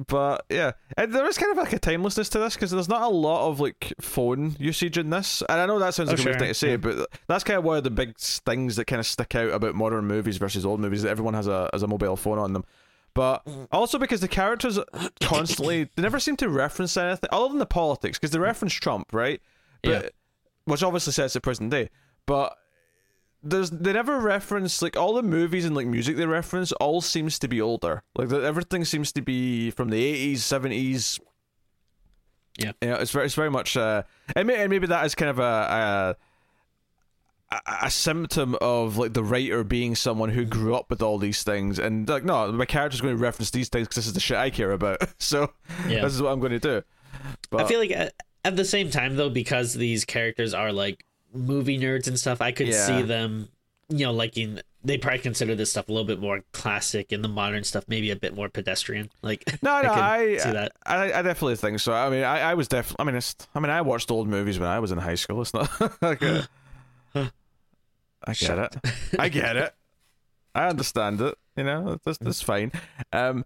but 0.07 0.45
yeah, 0.49 0.71
and 0.97 1.13
there 1.13 1.25
is 1.27 1.37
kind 1.37 1.51
of 1.51 1.57
like 1.57 1.73
a 1.73 1.79
timelessness 1.79 2.29
to 2.29 2.39
this 2.39 2.55
because 2.55 2.71
there's 2.71 2.89
not 2.89 3.03
a 3.03 3.13
lot 3.13 3.49
of 3.49 3.59
like 3.59 3.93
phone 4.01 4.55
usage 4.59 4.97
in 4.97 5.09
this, 5.11 5.43
and 5.47 5.59
I 5.61 5.65
know 5.65 5.77
that 5.79 5.93
sounds 5.93 6.09
Oh, 6.09 6.13
like 6.13 6.21
a 6.21 6.23
weird 6.23 6.35
sure, 6.35 6.39
thing 6.39 6.47
to 6.47 6.53
say, 6.53 6.69
yeah. 6.71 6.77
but 6.77 7.07
that's 7.27 7.43
kind 7.43 7.57
of 7.59 7.63
one 7.63 7.77
of 7.77 7.83
the 7.83 7.91
big 7.91 8.17
things 8.17 8.77
that 8.77 8.85
kind 8.85 8.99
of 8.99 9.05
stick 9.05 9.35
out 9.35 9.51
about 9.51 9.75
modern 9.75 10.05
movies 10.07 10.37
versus 10.37 10.65
old 10.65 10.79
movies. 10.79 11.03
That 11.03 11.09
everyone 11.09 11.33
has 11.35 11.47
a 11.47 11.69
has 11.73 11.83
a 11.83 11.87
mobile 11.87 12.15
phone 12.15 12.39
on 12.39 12.53
them. 12.53 12.63
But 13.13 13.45
also 13.73 13.99
because 13.99 14.21
the 14.21 14.27
characters 14.29 14.79
constantly 15.21 15.89
they 15.95 16.01
never 16.01 16.19
seem 16.19 16.37
to 16.37 16.49
reference 16.49 16.95
anything 16.97 17.29
other 17.31 17.49
than 17.49 17.59
the 17.59 17.65
politics 17.65 18.17
because 18.17 18.31
they 18.31 18.39
reference 18.39 18.73
Trump, 18.73 19.11
right? 19.13 19.41
But 19.83 19.89
Yeah. 20.03 20.09
which 20.65 20.81
obviously 20.81 21.13
sets 21.13 21.33
the 21.33 21.41
present 21.41 21.69
day. 21.71 21.89
But 22.25 22.55
there's 23.43 23.69
they 23.71 23.93
never 23.93 24.19
reference 24.19 24.81
like 24.81 24.95
all 24.97 25.13
the 25.13 25.23
movies 25.23 25.65
and 25.65 25.75
like 25.75 25.87
music 25.87 26.15
they 26.15 26.25
reference 26.25 26.71
all 26.73 27.01
seems 27.01 27.39
to 27.39 27.47
be 27.47 27.59
older. 27.61 28.03
Like 28.15 28.29
the, 28.29 28.37
everything 28.41 28.85
seems 28.85 29.11
to 29.13 29.21
be 29.21 29.71
from 29.71 29.89
the 29.89 30.03
eighties, 30.03 30.43
seventies. 30.45 31.19
Yeah. 32.59 32.73
you 32.81 32.89
know, 32.89 32.95
it's 32.95 33.11
very 33.11 33.25
it's 33.25 33.35
very 33.35 33.49
much 33.49 33.75
uh, 33.77 34.03
and, 34.35 34.47
may, 34.47 34.61
and 34.61 34.69
maybe 34.69 34.87
that 34.87 35.05
is 35.05 35.15
kind 35.15 35.29
of 35.29 35.39
a. 35.39 35.43
a 35.43 36.15
a, 37.53 37.85
a 37.87 37.91
symptom 37.91 38.55
of 38.61 38.95
like 38.97 39.13
the 39.13 39.23
writer 39.25 39.65
being 39.65 39.93
someone 39.93 40.29
who 40.29 40.45
grew 40.45 40.73
up 40.73 40.89
with 40.89 41.01
all 41.01 41.17
these 41.17 41.43
things 41.43 41.79
and 41.79 42.07
like 42.07 42.23
no 42.23 42.49
my 42.53 42.63
character's 42.63 43.01
going 43.01 43.13
to 43.13 43.21
reference 43.21 43.51
these 43.51 43.67
things 43.67 43.89
because 43.89 43.97
this 43.97 44.07
is 44.07 44.13
the 44.13 44.21
shit 44.21 44.37
I 44.37 44.49
care 44.51 44.71
about 44.71 44.99
so 45.19 45.51
Yeah. 45.89 46.01
this 46.01 46.13
is 46.13 46.21
what 46.21 46.31
I'm 46.31 46.39
going 46.39 46.53
to 46.53 46.59
do 46.59 46.81
but 47.49 47.59
I 47.65 47.67
feel 47.67 47.79
like 47.81 47.91
at, 47.91 48.13
at 48.45 48.55
the 48.55 48.63
same 48.63 48.89
time 48.89 49.17
though, 49.17 49.29
because 49.29 49.73
these 49.73 50.05
characters 50.05 50.53
are 50.53 50.71
like 50.71 51.03
movie 51.33 51.79
nerds 51.79 52.07
and 52.07 52.17
stuff, 52.19 52.41
I 52.41 52.51
could 52.51 52.67
Yeah. 52.67 52.85
see 52.85 53.01
them, 53.03 53.49
you 53.89 54.05
know, 54.05 54.11
liking. 54.11 54.59
They 54.83 54.97
probably 54.97 55.19
consider 55.19 55.53
this 55.53 55.69
stuff 55.69 55.89
a 55.89 55.91
little 55.91 56.07
bit 56.07 56.19
more 56.19 56.41
classic, 56.53 57.11
and 57.11 57.23
the 57.23 57.27
modern 57.29 57.63
stuff 57.63 57.83
maybe 57.87 58.09
a 58.09 58.15
bit 58.15 58.33
more 58.35 58.49
pedestrian. 58.49 59.11
Like 59.21 59.43
No, 59.61 59.81
no, 59.81 59.89
I, 59.93 60.37
see 60.37 60.51
that. 60.51 60.71
I, 60.85 61.03
I 61.13 61.21
definitely 61.21 61.55
think 61.57 61.79
so. 61.79 61.93
I 61.93 62.09
mean, 62.09 62.23
I, 62.23 62.39
I 62.39 62.53
was 62.55 62.67
definitely. 62.67 63.03
I 63.03 63.05
mean, 63.05 63.15
it's, 63.15 63.35
I 63.53 63.59
mean, 63.59 63.69
I 63.69 63.81
watched 63.81 64.09
old 64.09 64.27
movies 64.27 64.57
when 64.59 64.67
I 64.69 64.79
was 64.79 64.91
in 64.91 64.97
high 64.97 65.15
school. 65.15 65.41
It's 65.41 65.53
not 65.53 65.69
like 66.01 66.21
a, 66.23 66.47
I 67.15 67.29
get 68.27 68.35
Shut 68.37 68.59
it. 68.59 68.93
I 69.19 69.29
get 69.29 69.55
it. 69.55 69.73
I 70.55 70.67
understand 70.67 71.21
it. 71.21 71.35
You 71.55 71.63
know, 71.63 71.97
that's 72.03 72.17
that's 72.17 72.41
fine. 72.41 72.71
Um, 73.13 73.45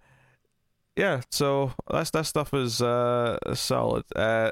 yeah. 0.96 1.22
So 1.32 1.74
that's 1.92 2.12
that 2.12 2.26
stuff 2.28 2.54
is 2.54 2.82
uh 2.82 3.38
solid. 3.56 4.06
Uh, 4.16 4.52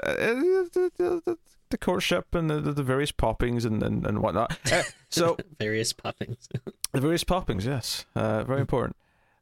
the, 1.74 1.80
the, 1.80 1.86
the, 1.86 1.86
the 1.86 1.86
courtship 1.86 2.36
and 2.36 2.50
the, 2.50 2.74
the 2.74 2.84
various 2.84 3.12
poppings 3.12 3.66
and 3.66 3.84
and, 3.84 4.06
and 4.06 4.20
whatnot. 4.20 4.58
Uh, 4.72 4.84
so 5.10 5.38
various 5.60 5.94
poppings. 5.94 6.48
the 6.92 7.02
various 7.02 7.24
poppings, 7.24 7.66
yes, 7.66 8.06
uh, 8.16 8.44
very 8.44 8.62
important. 8.62 8.96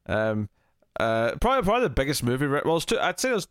Um, 0.08 0.50
uh, 1.00 1.36
probably 1.42 1.64
probably 1.64 1.84
the 1.84 1.90
biggest 1.90 2.24
movie. 2.24 2.46
Re- 2.46 2.62
well, 2.66 2.80
two, 2.82 3.00
I'd 3.00 3.20
say 3.20 3.30
there's. 3.30 3.48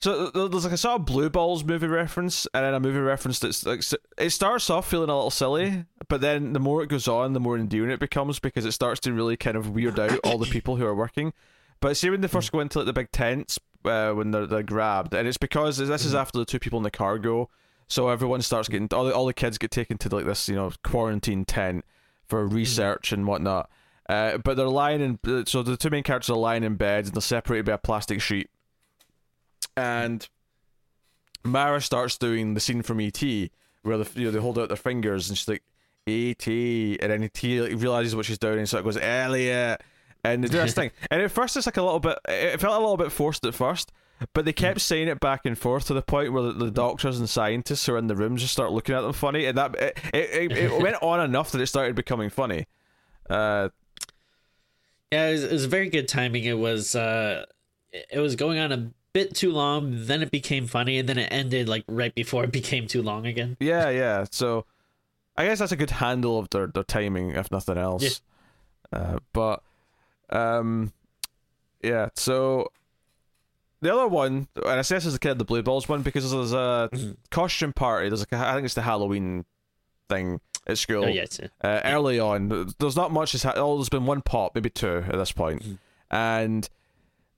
So 0.00 0.28
there's 0.30 0.64
like 0.64 0.74
a 0.74 0.76
sort 0.76 1.00
of 1.00 1.06
Blue 1.06 1.30
Balls 1.30 1.64
movie 1.64 1.86
reference, 1.86 2.46
and 2.52 2.64
then 2.64 2.74
a 2.74 2.80
movie 2.80 2.98
reference 2.98 3.38
that's 3.38 3.64
like 3.64 3.82
it 4.18 4.30
starts 4.30 4.68
off 4.68 4.90
feeling 4.90 5.08
a 5.08 5.14
little 5.14 5.30
silly, 5.30 5.86
but 6.08 6.20
then 6.20 6.52
the 6.52 6.60
more 6.60 6.82
it 6.82 6.88
goes 6.88 7.08
on, 7.08 7.32
the 7.32 7.40
more 7.40 7.56
endearing 7.56 7.90
it 7.90 8.00
becomes 8.00 8.38
because 8.38 8.66
it 8.66 8.72
starts 8.72 9.00
to 9.00 9.14
really 9.14 9.36
kind 9.36 9.56
of 9.56 9.70
weird 9.70 9.98
out 9.98 10.18
all 10.24 10.36
the 10.36 10.46
people 10.46 10.76
who 10.76 10.84
are 10.84 10.94
working. 10.94 11.32
But 11.80 11.96
see 11.96 12.10
when 12.10 12.20
they 12.20 12.28
first 12.28 12.52
go 12.52 12.60
into 12.60 12.80
like 12.80 12.86
the 12.86 12.92
big 12.92 13.12
tents 13.12 13.58
uh, 13.84 14.12
when 14.12 14.30
they're 14.30 14.46
they're 14.46 14.62
grabbed, 14.62 15.14
and 15.14 15.28
it's 15.28 15.36
because 15.36 15.76
this 15.76 16.04
is 16.04 16.14
after 16.14 16.38
the 16.38 16.44
two 16.44 16.58
people 16.58 16.78
in 16.78 16.82
the 16.82 16.90
car 16.90 17.18
go, 17.18 17.50
so 17.88 18.08
everyone 18.08 18.42
starts 18.42 18.68
getting 18.68 18.88
all 18.92 19.04
the, 19.04 19.14
all 19.14 19.26
the 19.26 19.34
kids 19.34 19.58
get 19.58 19.70
taken 19.70 19.98
to 19.98 20.14
like 20.14 20.24
this 20.24 20.48
you 20.48 20.54
know 20.54 20.72
quarantine 20.82 21.44
tent 21.44 21.84
for 22.26 22.46
research 22.46 23.12
and 23.12 23.26
whatnot. 23.26 23.70
Uh, 24.08 24.36
but 24.38 24.56
they're 24.56 24.68
lying 24.68 25.00
in 25.00 25.46
so 25.46 25.62
the 25.62 25.76
two 25.76 25.90
main 25.90 26.02
characters 26.02 26.30
are 26.30 26.38
lying 26.38 26.62
in 26.62 26.76
beds 26.76 27.08
and 27.08 27.14
they're 27.14 27.22
separated 27.22 27.64
by 27.66 27.72
a 27.72 27.78
plastic 27.78 28.20
sheet. 28.20 28.50
And 29.76 30.28
Mara 31.42 31.80
starts 31.80 32.18
doing 32.18 32.54
the 32.54 32.60
scene 32.60 32.82
from 32.82 33.00
ET 33.00 33.22
where 33.82 33.98
the, 33.98 34.10
you 34.14 34.26
know, 34.26 34.30
they 34.30 34.40
hold 34.40 34.58
out 34.58 34.68
their 34.68 34.76
fingers 34.76 35.28
and 35.28 35.38
she's 35.38 35.48
like 35.48 35.62
ET, 36.06 36.46
and 36.46 36.98
then 37.00 37.22
ET 37.22 37.42
like, 37.42 37.80
realizes 37.80 38.14
what 38.14 38.26
she's 38.26 38.38
doing. 38.38 38.58
And 38.58 38.68
so 38.68 38.78
it 38.78 38.84
goes 38.84 38.98
Elliot, 38.98 39.82
and 40.24 40.42
they 40.42 40.48
do 40.48 40.58
this 40.58 40.74
thing. 40.80 40.90
And 41.10 41.22
at 41.22 41.30
first 41.30 41.56
it's 41.56 41.66
like 41.66 41.76
a 41.76 41.82
little 41.82 42.00
bit, 42.00 42.18
it 42.28 42.60
felt 42.60 42.76
a 42.76 42.80
little 42.80 42.96
bit 42.96 43.12
forced 43.12 43.44
at 43.46 43.54
first. 43.54 43.92
But 44.32 44.44
they 44.44 44.52
kept 44.52 44.80
saying 44.80 45.08
it 45.08 45.20
back 45.20 45.44
and 45.44 45.58
forth 45.58 45.86
to 45.88 45.94
the 45.94 46.00
point 46.00 46.32
where 46.32 46.52
the, 46.52 46.70
doctors 46.70 47.18
and 47.18 47.28
scientists 47.28 47.84
who 47.84 47.94
are 47.94 47.98
in 47.98 48.06
the 48.06 48.14
room 48.14 48.36
just 48.36 48.52
start 48.52 48.70
looking 48.70 48.94
at 48.94 49.00
them 49.00 49.12
funny, 49.12 49.44
and 49.46 49.58
that 49.58 49.74
it, 49.74 49.98
it, 50.14 50.52
it, 50.52 50.52
it 50.52 50.78
went 50.82 50.96
on 51.02 51.20
enough 51.20 51.50
that 51.50 51.60
it 51.60 51.66
started 51.66 51.96
becoming 51.96 52.30
funny. 52.30 52.66
Uh, 53.28 53.68
Yeah, 55.12 55.28
it 55.28 55.32
was, 55.32 55.44
it 55.44 55.52
was 55.52 55.64
very 55.66 55.90
good 55.90 56.08
timing. 56.08 56.44
It 56.44 56.58
was 56.58 56.94
uh 56.94 57.44
it 57.92 58.18
was 58.18 58.36
going 58.36 58.58
on 58.58 58.72
a 58.72 58.90
bit 59.12 59.34
too 59.34 59.52
long, 59.52 60.06
then 60.06 60.22
it 60.22 60.30
became 60.30 60.66
funny, 60.66 60.98
and 60.98 61.08
then 61.08 61.18
it 61.18 61.28
ended 61.32 61.68
like 61.68 61.84
right 61.88 62.14
before 62.14 62.44
it 62.44 62.52
became 62.52 62.86
too 62.86 63.02
long 63.02 63.26
again. 63.26 63.56
Yeah, 63.60 63.90
yeah. 63.90 64.26
So 64.30 64.64
I 65.36 65.46
guess 65.46 65.58
that's 65.58 65.72
a 65.72 65.76
good 65.76 65.90
handle 65.90 66.38
of 66.38 66.50
their, 66.50 66.68
their 66.68 66.84
timing, 66.84 67.30
if 67.30 67.50
nothing 67.50 67.78
else. 67.78 68.20
Uh, 68.92 69.18
but 69.32 69.62
um, 70.34 70.92
yeah. 71.82 72.08
So 72.16 72.70
the 73.80 73.92
other 73.92 74.08
one, 74.08 74.48
and 74.56 74.66
I 74.66 74.82
say 74.82 74.96
this 74.96 75.06
is 75.06 75.12
the 75.14 75.18
kid 75.18 75.32
of 75.32 75.38
the 75.38 75.44
blue 75.44 75.62
balls 75.62 75.88
one 75.88 76.02
because 76.02 76.30
there's 76.30 76.52
a 76.52 76.88
costume 77.30 77.72
party. 77.72 78.08
There's 78.08 78.20
like 78.20 78.32
a, 78.32 78.36
I 78.48 78.54
think 78.54 78.64
it's 78.64 78.74
the 78.74 78.82
Halloween 78.82 79.44
thing 80.08 80.40
at 80.66 80.78
school. 80.78 81.04
Oh 81.04 81.08
yes, 81.08 81.38
Uh, 81.62 81.80
early 81.84 82.18
on, 82.18 82.72
there's 82.78 82.96
not 82.96 83.12
much. 83.12 83.32
Has 83.32 83.42
ha- 83.42 83.52
oh, 83.56 83.76
there's 83.76 83.88
been 83.88 84.06
one 84.06 84.22
pop, 84.22 84.54
maybe 84.54 84.70
two 84.70 85.04
at 85.06 85.12
this 85.16 85.32
point, 85.32 85.62
and 86.10 86.68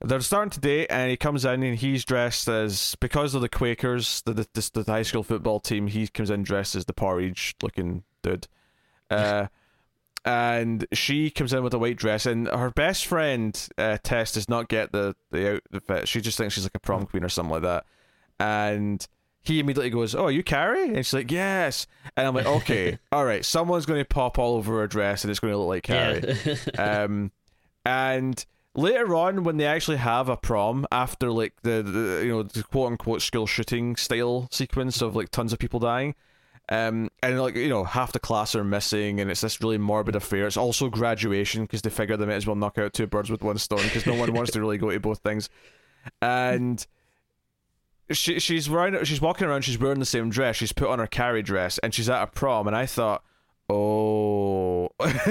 they're 0.01 0.21
starting 0.21 0.51
to 0.51 0.59
date. 0.59 0.87
And 0.89 1.09
he 1.11 1.17
comes 1.17 1.43
in 1.43 1.63
and 1.63 1.77
he's 1.77 2.05
dressed 2.05 2.47
as 2.47 2.95
because 3.01 3.35
of 3.35 3.41
the 3.41 3.49
Quakers, 3.49 4.21
the 4.21 4.33
the, 4.33 4.47
the, 4.53 4.83
the 4.83 4.91
high 4.91 5.01
school 5.03 5.23
football 5.23 5.59
team. 5.59 5.87
He 5.87 6.07
comes 6.07 6.29
in 6.29 6.43
dressed 6.43 6.75
as 6.75 6.85
the 6.85 6.93
porridge 6.93 7.55
looking 7.61 8.03
dude, 8.23 8.47
uh, 9.09 9.47
and 10.27 10.85
she 10.91 11.29
comes 11.29 11.53
in 11.53 11.63
with 11.63 11.73
a 11.73 11.79
white 11.79 11.95
dress. 11.95 12.25
And 12.25 12.49
her 12.49 12.69
best 12.69 13.05
friend 13.05 13.57
uh, 13.77 13.97
Tess 14.03 14.33
does 14.33 14.49
not 14.49 14.67
get 14.67 14.91
the 14.91 15.15
the 15.31 15.61
outfit. 15.73 16.07
She 16.09 16.19
just 16.19 16.37
thinks 16.37 16.53
she's 16.53 16.65
like 16.65 16.75
a 16.75 16.79
prom 16.79 17.05
queen 17.05 17.23
or 17.23 17.29
something 17.29 17.53
like 17.53 17.61
that, 17.61 17.85
and 18.37 19.07
he 19.41 19.59
immediately 19.59 19.89
goes, 19.89 20.13
"Oh, 20.13 20.25
are 20.25 20.31
you 20.31 20.43
Carrie?" 20.43 20.87
And 20.87 20.97
she's 20.97 21.13
like, 21.13 21.31
"Yes." 21.31 21.87
And 22.17 22.27
I'm 22.27 22.35
like, 22.35 22.45
"Okay, 22.45 22.99
all 23.13 23.23
right. 23.23 23.45
Someone's 23.45 23.85
going 23.85 24.01
to 24.01 24.05
pop 24.05 24.37
all 24.37 24.57
over 24.57 24.79
her 24.79 24.87
dress, 24.87 25.23
and 25.23 25.31
it's 25.31 25.39
going 25.39 25.53
to 25.53 25.57
look 25.57 25.69
like 25.69 25.83
Carrie." 25.83 26.35
yeah. 26.75 27.03
um, 27.03 27.31
and 27.85 28.45
later 28.75 29.15
on, 29.15 29.45
when 29.45 29.55
they 29.55 29.65
actually 29.65 29.97
have 29.97 30.27
a 30.27 30.35
prom 30.35 30.85
after 30.91 31.31
like 31.31 31.53
the, 31.61 31.81
the 31.81 32.25
you 32.25 32.31
know 32.31 32.43
the 32.43 32.63
quote 32.63 32.91
unquote 32.91 33.21
school 33.21 33.47
shooting 33.47 33.95
style 33.95 34.49
sequence 34.51 35.01
of 35.01 35.15
like 35.15 35.29
tons 35.29 35.53
of 35.53 35.59
people 35.59 35.79
dying. 35.79 36.15
Um, 36.69 37.09
and 37.23 37.39
like 37.41 37.55
you 37.55 37.69
know, 37.69 37.83
half 37.85 38.11
the 38.11 38.19
class 38.19 38.53
are 38.55 38.63
missing, 38.63 39.19
and 39.21 39.31
it's 39.31 39.41
this 39.41 39.61
really 39.61 39.77
morbid 39.77 40.15
affair. 40.15 40.47
It's 40.47 40.57
also 40.57 40.89
graduation 40.89 41.63
because 41.63 41.81
they 41.81 41.89
figure 41.89 42.17
they 42.17 42.25
might 42.25 42.33
as 42.33 42.45
well 42.45 42.55
knock 42.57 42.77
out 42.77 42.93
two 42.93 43.07
birds 43.07 43.29
with 43.29 43.41
one 43.41 43.57
stone 43.57 43.83
because 43.83 44.05
no 44.05 44.15
one 44.15 44.33
wants 44.33 44.51
to 44.51 44.59
really 44.59 44.77
go 44.77 44.91
to 44.91 44.99
both 44.99 45.19
things. 45.19 45.49
And 46.21 46.85
she 48.11 48.39
she's 48.39 48.69
wearing 48.69 49.03
she's 49.03 49.19
walking 49.19 49.47
around 49.47 49.63
she's 49.63 49.77
wearing 49.77 49.99
the 49.99 50.05
same 50.05 50.29
dress 50.29 50.55
she's 50.55 50.71
put 50.71 50.87
on 50.87 50.99
her 50.99 51.07
Carrie 51.07 51.41
dress 51.41 51.77
and 51.79 51.93
she's 51.93 52.09
at 52.09 52.23
a 52.23 52.27
prom 52.27 52.65
and 52.65 52.73
i 52.73 52.85
thought 52.85 53.21
oh 53.69 54.89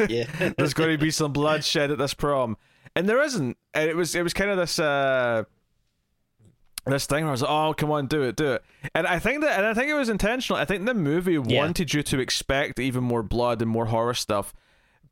Yeah. 0.08 0.26
there's 0.58 0.74
going 0.74 0.90
to 0.90 0.98
be 0.98 1.10
some 1.10 1.32
bloodshed 1.32 1.90
at 1.90 1.98
this 1.98 2.14
prom, 2.14 2.56
and 2.94 3.08
there 3.08 3.22
isn't. 3.22 3.56
And 3.74 3.88
it 3.90 3.96
was 3.96 4.14
it 4.14 4.22
was 4.22 4.34
kind 4.34 4.50
of 4.50 4.56
this 4.56 4.78
uh 4.78 5.44
this 6.92 7.06
thing 7.06 7.24
where 7.24 7.28
I 7.28 7.32
was 7.32 7.42
like, 7.42 7.50
oh 7.50 7.74
come 7.74 7.90
on, 7.90 8.06
do 8.06 8.22
it, 8.22 8.36
do 8.36 8.52
it. 8.52 8.64
And 8.94 9.06
I 9.06 9.18
think 9.18 9.40
that 9.42 9.58
and 9.58 9.66
I 9.66 9.74
think 9.74 9.88
it 9.90 9.94
was 9.94 10.08
intentional. 10.08 10.58
I 10.58 10.64
think 10.64 10.84
the 10.86 10.94
movie 10.94 11.32
Yeah. 11.34 11.58
wanted 11.60 11.92
you 11.94 12.02
to 12.04 12.18
expect 12.20 12.78
even 12.78 13.02
more 13.04 13.22
blood 13.22 13.60
and 13.62 13.70
more 13.70 13.86
horror 13.86 14.14
stuff. 14.14 14.52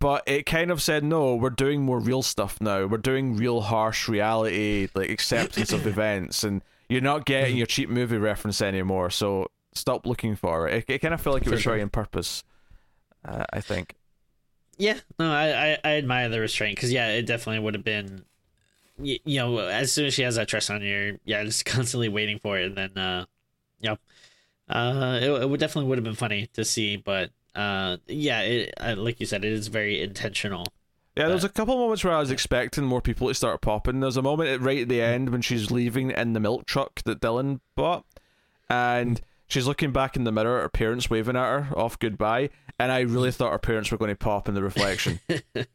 But 0.01 0.23
it 0.27 0.45
kind 0.45 0.71
of 0.71 0.83
said, 0.83 1.03
no, 1.05 1.35
we're 1.37 1.51
doing 1.51 1.83
more 1.83 1.99
real 2.01 2.21
stuff 2.23 2.61
now. 2.61 2.85
We're 2.87 2.99
doing 2.99 3.37
real 3.37 3.63
harsh 3.63 4.09
reality, 4.09 4.89
like 4.95 5.09
acceptance 5.09 5.73
of 5.73 5.87
events, 5.95 6.43
and 6.45 6.63
you're 6.89 7.01
not 7.01 7.25
getting 7.25 7.57
your 7.57 7.67
cheap 7.67 7.89
movie 7.89 8.19
reference 8.19 8.61
anymore. 8.61 9.09
So 9.11 9.51
stop 9.73 10.05
looking 10.05 10.37
for 10.37 10.69
it. 10.69 10.75
It, 10.89 10.95
it 10.95 10.99
kind 10.99 11.15
of 11.15 11.21
felt 11.21 11.35
like 11.35 11.47
it 11.47 11.51
was 11.51 11.67
on 11.67 11.89
purpose. 11.91 12.43
Uh, 13.25 13.45
I 13.53 13.61
think. 13.61 13.95
Yeah, 14.77 14.99
no, 15.19 15.33
I 15.33 15.47
I, 15.73 15.79
I 15.85 15.91
admire 15.97 16.29
the 16.29 16.41
restraint 16.41 16.77
because 16.77 16.93
yeah, 16.93 17.09
it 17.09 17.23
definitely 17.27 17.61
would 17.61 17.75
have 17.75 17.85
been, 17.85 18.25
you, 19.01 19.19
you 19.25 19.39
know, 19.39 19.59
as 19.59 19.93
soon 19.93 20.07
as 20.07 20.15
she 20.15 20.23
has 20.23 20.37
that 20.37 20.49
dress 20.49 20.71
on, 20.71 20.83
you're 20.83 21.19
yeah, 21.25 21.43
just 21.45 21.65
constantly 21.65 22.09
waiting 22.09 22.39
for 22.39 22.59
it, 22.59 22.67
and 22.67 22.77
then 22.77 22.99
uh, 22.99 23.25
yeah, 23.81 23.97
uh, 24.69 25.19
it, 25.21 25.31
it 25.31 25.49
would 25.49 25.61
definitely 25.61 25.89
would 25.89 25.99
have 25.99 26.05
been 26.05 26.15
funny 26.15 26.49
to 26.55 26.65
see, 26.65 26.97
but 26.97 27.31
uh, 27.55 27.99
yeah, 28.07 28.41
it 28.41 28.75
uh, 28.79 28.95
like 28.97 29.21
you 29.21 29.27
said, 29.27 29.45
it 29.45 29.53
is 29.53 29.69
very 29.69 30.03
intentional. 30.03 30.67
Yeah, 31.17 31.27
there 31.27 31.35
was 31.35 31.45
a 31.45 31.49
couple 31.49 31.77
moments 31.77 32.03
where 32.03 32.13
I 32.13 32.19
was 32.19 32.33
expecting 32.33 32.85
more 32.85 33.01
people 33.01 33.29
to 33.29 33.35
start 33.35 33.61
popping. 33.61 34.01
There's 34.01 34.17
a 34.17 34.23
moment 34.23 34.51
at 34.51 34.61
right 34.61 34.83
at 34.83 34.89
the 34.89 35.01
end 35.01 35.31
when 35.31 35.43
she's 35.43 35.71
leaving 35.71 36.11
in 36.11 36.33
the 36.33 36.41
milk 36.41 36.67
truck 36.67 37.03
that 37.05 37.21
Dylan 37.21 37.61
bought, 37.77 38.05
and 38.69 39.21
she's 39.47 39.67
looking 39.67 39.93
back 39.93 40.17
in 40.17 40.25
the 40.25 40.33
mirror 40.33 40.63
her 40.63 40.69
parents 40.69 41.09
waving 41.09 41.37
at 41.37 41.45
her 41.45 41.69
off 41.77 41.99
goodbye, 41.99 42.51
and 42.81 42.91
I 42.91 43.01
really 43.01 43.31
thought 43.31 43.53
her 43.53 43.59
parents 43.59 43.93
were 43.93 43.99
going 43.99 44.11
to 44.11 44.17
pop 44.17 44.49
in 44.49 44.55
the 44.55 44.63
reflection, 44.63 45.21
and 45.29 45.67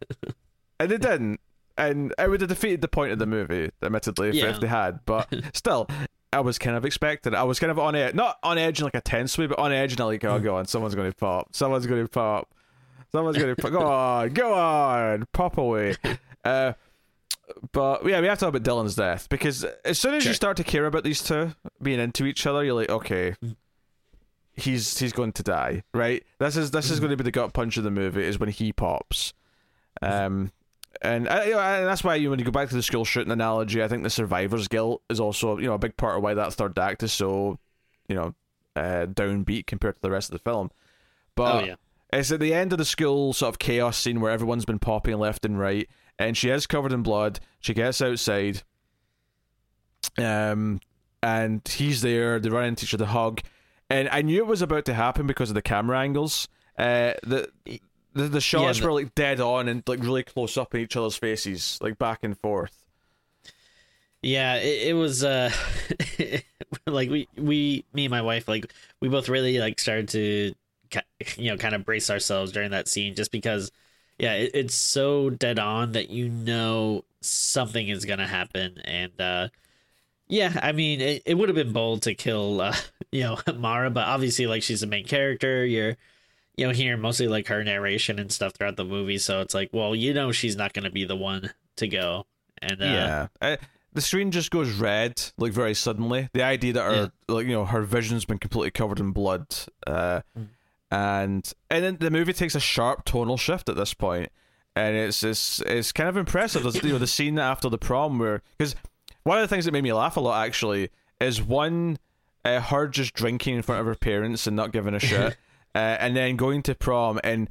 they 0.77 0.97
didn't, 0.97 1.39
and 1.79 2.13
it 2.19 2.29
would 2.29 2.41
have 2.41 2.49
defeated 2.49 2.81
the 2.81 2.87
point 2.87 3.11
of 3.11 3.17
the 3.19 3.25
movie, 3.25 3.71
admittedly, 3.81 4.29
if, 4.29 4.35
Yeah. 4.35 4.45
if 4.51 4.59
they 4.59 4.67
had. 4.67 4.99
But 5.05 5.33
still, 5.53 5.87
I 6.31 6.41
was 6.41 6.59
kind 6.59 6.75
of 6.77 6.85
expecting. 6.85 7.33
it. 7.33 7.35
I 7.37 7.43
was 7.43 7.59
kind 7.59 7.71
of 7.71 7.79
on 7.79 7.95
edge, 7.95 8.13
not 8.13 8.37
on 8.43 8.57
edge 8.57 8.79
in 8.79 8.83
like 8.85 8.93
a 8.95 9.01
tense 9.01 9.37
way, 9.37 9.47
but 9.47 9.57
on 9.57 9.71
edge 9.71 9.93
and 9.93 10.01
I 10.01 10.03
like, 10.05 10.23
oh, 10.25 10.39
go 10.39 10.55
on, 10.57 10.65
someone's 10.65 10.93
going 10.95 11.09
to 11.11 11.17
pop, 11.17 11.55
someone's 11.55 11.87
going 11.87 12.03
to 12.03 12.09
pop. 12.09 12.49
Someone's 13.11 13.39
gonna 13.39 13.55
pop. 13.55 13.71
go 13.71 13.87
on, 13.87 14.29
go 14.33 14.53
on, 14.53 15.25
pop 15.33 15.57
away. 15.57 15.95
Uh, 16.45 16.73
but 17.73 18.05
yeah, 18.05 18.21
we 18.21 18.27
have 18.27 18.37
to 18.39 18.45
talk 18.45 18.55
about 18.55 18.63
Dylan's 18.63 18.95
death 18.95 19.27
because 19.29 19.65
as 19.83 19.97
soon 19.99 20.13
as 20.13 20.25
you 20.25 20.33
start 20.33 20.55
to 20.57 20.63
care 20.63 20.85
about 20.85 21.03
these 21.03 21.21
two 21.21 21.53
being 21.81 21.99
into 21.99 22.25
each 22.25 22.45
other, 22.45 22.63
you're 22.63 22.75
like, 22.75 22.89
okay, 22.89 23.35
Mm. 23.43 23.55
he's 24.53 24.97
he's 24.99 25.11
going 25.11 25.31
to 25.33 25.43
die, 25.43 25.83
right? 25.93 26.23
This 26.39 26.55
is 26.55 26.71
this 26.71 26.89
is 26.91 26.99
going 26.99 27.09
to 27.11 27.17
be 27.17 27.23
the 27.23 27.31
gut 27.31 27.51
punch 27.53 27.77
of 27.77 27.83
the 27.83 27.91
movie 27.91 28.23
is 28.23 28.39
when 28.39 28.49
he 28.49 28.71
pops. 28.71 29.33
Um, 30.01 30.51
and 31.01 31.25
you 31.25 31.51
know, 31.51 31.59
and 31.59 31.87
that's 31.87 32.03
why 32.03 32.15
you 32.15 32.29
when 32.29 32.39
you 32.39 32.45
go 32.45 32.51
back 32.51 32.69
to 32.69 32.75
the 32.75 32.83
school 32.83 33.05
shooting 33.05 33.31
analogy, 33.31 33.83
I 33.83 33.87
think 33.87 34.03
the 34.03 34.09
survivor's 34.09 34.67
guilt 34.67 35.01
is 35.09 35.19
also 35.19 35.57
you 35.57 35.67
know 35.67 35.73
a 35.73 35.79
big 35.79 35.95
part 35.97 36.17
of 36.17 36.23
why 36.23 36.33
that 36.33 36.53
third 36.53 36.77
act 36.77 37.03
is 37.03 37.13
so 37.13 37.57
you 38.07 38.15
know 38.15 38.35
uh, 38.75 39.05
downbeat 39.05 39.67
compared 39.67 39.95
to 39.95 40.01
the 40.01 40.11
rest 40.11 40.29
of 40.29 40.33
the 40.33 40.49
film. 40.49 40.71
But 41.35 41.63
oh 41.63 41.67
yeah, 41.67 41.75
it's 42.11 42.31
at 42.31 42.39
the 42.39 42.53
end 42.53 42.71
of 42.71 42.79
the 42.79 42.85
school 42.85 43.33
sort 43.33 43.49
of 43.49 43.59
chaos 43.59 43.97
scene 43.97 44.19
where 44.19 44.31
everyone's 44.31 44.65
been 44.65 44.79
popping 44.79 45.17
left 45.17 45.45
and 45.45 45.59
right, 45.59 45.87
and 46.17 46.35
she 46.35 46.49
is 46.49 46.67
covered 46.67 46.91
in 46.91 47.03
blood. 47.03 47.39
She 47.59 47.73
gets 47.73 48.01
outside, 48.01 48.63
um, 50.17 50.81
and 51.23 51.65
he's 51.67 52.01
there. 52.01 52.39
They 52.39 52.49
run 52.49 52.65
into 52.65 52.85
each 52.85 52.93
other, 52.93 53.05
hug, 53.05 53.41
and 53.89 54.09
I 54.09 54.21
knew 54.21 54.39
it 54.39 54.47
was 54.47 54.61
about 54.61 54.85
to 54.85 54.93
happen 54.93 55.27
because 55.27 55.49
of 55.49 55.55
the 55.55 55.61
camera 55.61 55.99
angles. 55.99 56.47
Uh, 56.77 57.13
the 57.23 57.49
the, 58.23 58.27
the 58.29 58.41
shots 58.41 58.79
the- 58.79 58.85
were 58.85 58.93
like 58.93 59.15
dead 59.15 59.39
on 59.39 59.67
and 59.67 59.83
like 59.87 59.99
really 60.01 60.23
close 60.23 60.57
up 60.57 60.73
in 60.75 60.81
each 60.81 60.95
other's 60.97 61.15
faces, 61.17 61.77
like 61.81 61.97
back 61.97 62.23
and 62.23 62.37
forth. 62.39 62.83
yeah. 64.21 64.55
It, 64.55 64.89
it 64.89 64.93
was 64.93 65.23
uh, 65.23 65.51
like 66.87 67.09
we 67.09 67.27
we 67.37 67.85
me 67.93 68.05
and 68.05 68.11
my 68.11 68.21
wife 68.21 68.47
like 68.47 68.71
we 69.01 69.09
both 69.09 69.29
really 69.29 69.59
like 69.59 69.79
started 69.79 70.09
to 70.09 70.53
you 71.37 71.51
know 71.51 71.57
kind 71.57 71.75
of 71.75 71.85
brace 71.85 72.09
ourselves 72.09 72.51
during 72.51 72.71
that 72.71 72.87
scene 72.87 73.15
just 73.15 73.31
because 73.31 73.71
yeah 74.17 74.33
it, 74.33 74.51
it's 74.53 74.73
so 74.75 75.29
dead 75.29 75.59
on 75.59 75.91
that 75.93 76.09
you 76.09 76.27
know 76.29 77.03
something 77.21 77.87
is 77.89 78.05
gonna 78.05 78.27
happen 78.27 78.79
and 78.85 79.19
uh 79.21 79.47
yeah 80.27 80.59
i 80.63 80.71
mean 80.71 81.01
it, 81.01 81.21
it 81.25 81.35
would 81.35 81.49
have 81.49 81.55
been 81.55 81.73
bold 81.73 82.01
to 82.03 82.15
kill 82.15 82.61
uh 82.61 82.75
you 83.11 83.21
know 83.23 83.37
mara 83.57 83.89
but 83.91 84.07
obviously 84.07 84.47
like 84.47 84.63
she's 84.63 84.81
the 84.81 84.87
main 84.87 85.05
character 85.05 85.65
you're 85.65 85.95
you 86.59 86.67
know 86.67 86.73
hearing 86.73 86.99
mostly 87.01 87.27
like 87.27 87.47
her 87.47 87.63
narration 87.63 88.19
and 88.19 88.31
stuff 88.31 88.53
throughout 88.53 88.75
the 88.75 88.83
movie 88.83 89.17
so 89.17 89.39
it's 89.41 89.53
like 89.53 89.69
well 89.71 89.95
you 89.95 90.13
know 90.13 90.31
she's 90.31 90.55
not 90.57 90.73
gonna 90.73 90.91
be 90.91 91.05
the 91.05 91.15
one 91.15 91.51
to 91.77 91.87
go 91.87 92.25
and 92.61 92.81
uh, 92.81 92.85
yeah. 92.85 93.27
Uh, 93.41 93.57
the 93.93 94.01
screen 94.01 94.29
just 94.31 94.51
goes 94.51 94.69
red, 94.73 95.19
like 95.37 95.51
very 95.51 95.73
suddenly. 95.73 96.29
The 96.33 96.43
idea 96.43 96.73
that 96.73 96.83
her, 96.83 96.95
Yeah. 96.95 97.07
like 97.35 97.47
you 97.47 97.53
know, 97.53 97.65
her 97.65 97.81
vision's 97.81 98.23
been 98.25 98.37
completely 98.37 98.69
covered 98.69 98.99
in 98.99 99.11
blood, 99.11 99.47
uh, 99.87 100.21
Mm. 100.37 100.47
and 100.91 101.53
and 101.69 101.83
then 101.83 101.97
the 101.99 102.11
movie 102.11 102.33
takes 102.33 102.53
a 102.55 102.59
sharp 102.59 103.05
tonal 103.05 103.37
shift 103.37 103.69
at 103.69 103.75
this 103.75 103.93
point, 103.93 104.29
and 104.75 104.95
it's 104.95 105.23
it's 105.23 105.61
it's 105.61 105.91
kind 105.91 106.09
of 106.09 106.17
impressive. 106.17 106.63
There's, 106.63 106.83
you 106.83 106.91
know, 106.91 106.97
the 106.99 107.07
scene 107.07 107.39
after 107.39 107.69
the 107.69 107.77
prom 107.79 108.19
where 108.19 108.41
because 108.57 108.75
one 109.23 109.37
of 109.37 109.41
the 109.41 109.47
things 109.47 109.65
that 109.65 109.71
made 109.71 109.83
me 109.83 109.93
laugh 109.93 110.17
a 110.17 110.19
lot 110.19 110.45
actually 110.45 110.89
is 111.19 111.41
one, 111.41 111.97
uh, 112.45 112.59
her 112.59 112.87
just 112.87 113.13
drinking 113.13 113.55
in 113.55 113.61
front 113.61 113.81
of 113.81 113.87
her 113.87 113.95
parents 113.95 114.45
and 114.47 114.55
not 114.55 114.71
giving 114.71 114.93
a 114.93 114.99
shit, 114.99 115.35
uh, 115.79 115.97
and 115.99 116.15
then 116.15 116.35
going 116.35 116.61
to 116.63 116.75
prom 116.75 117.19
and. 117.23 117.49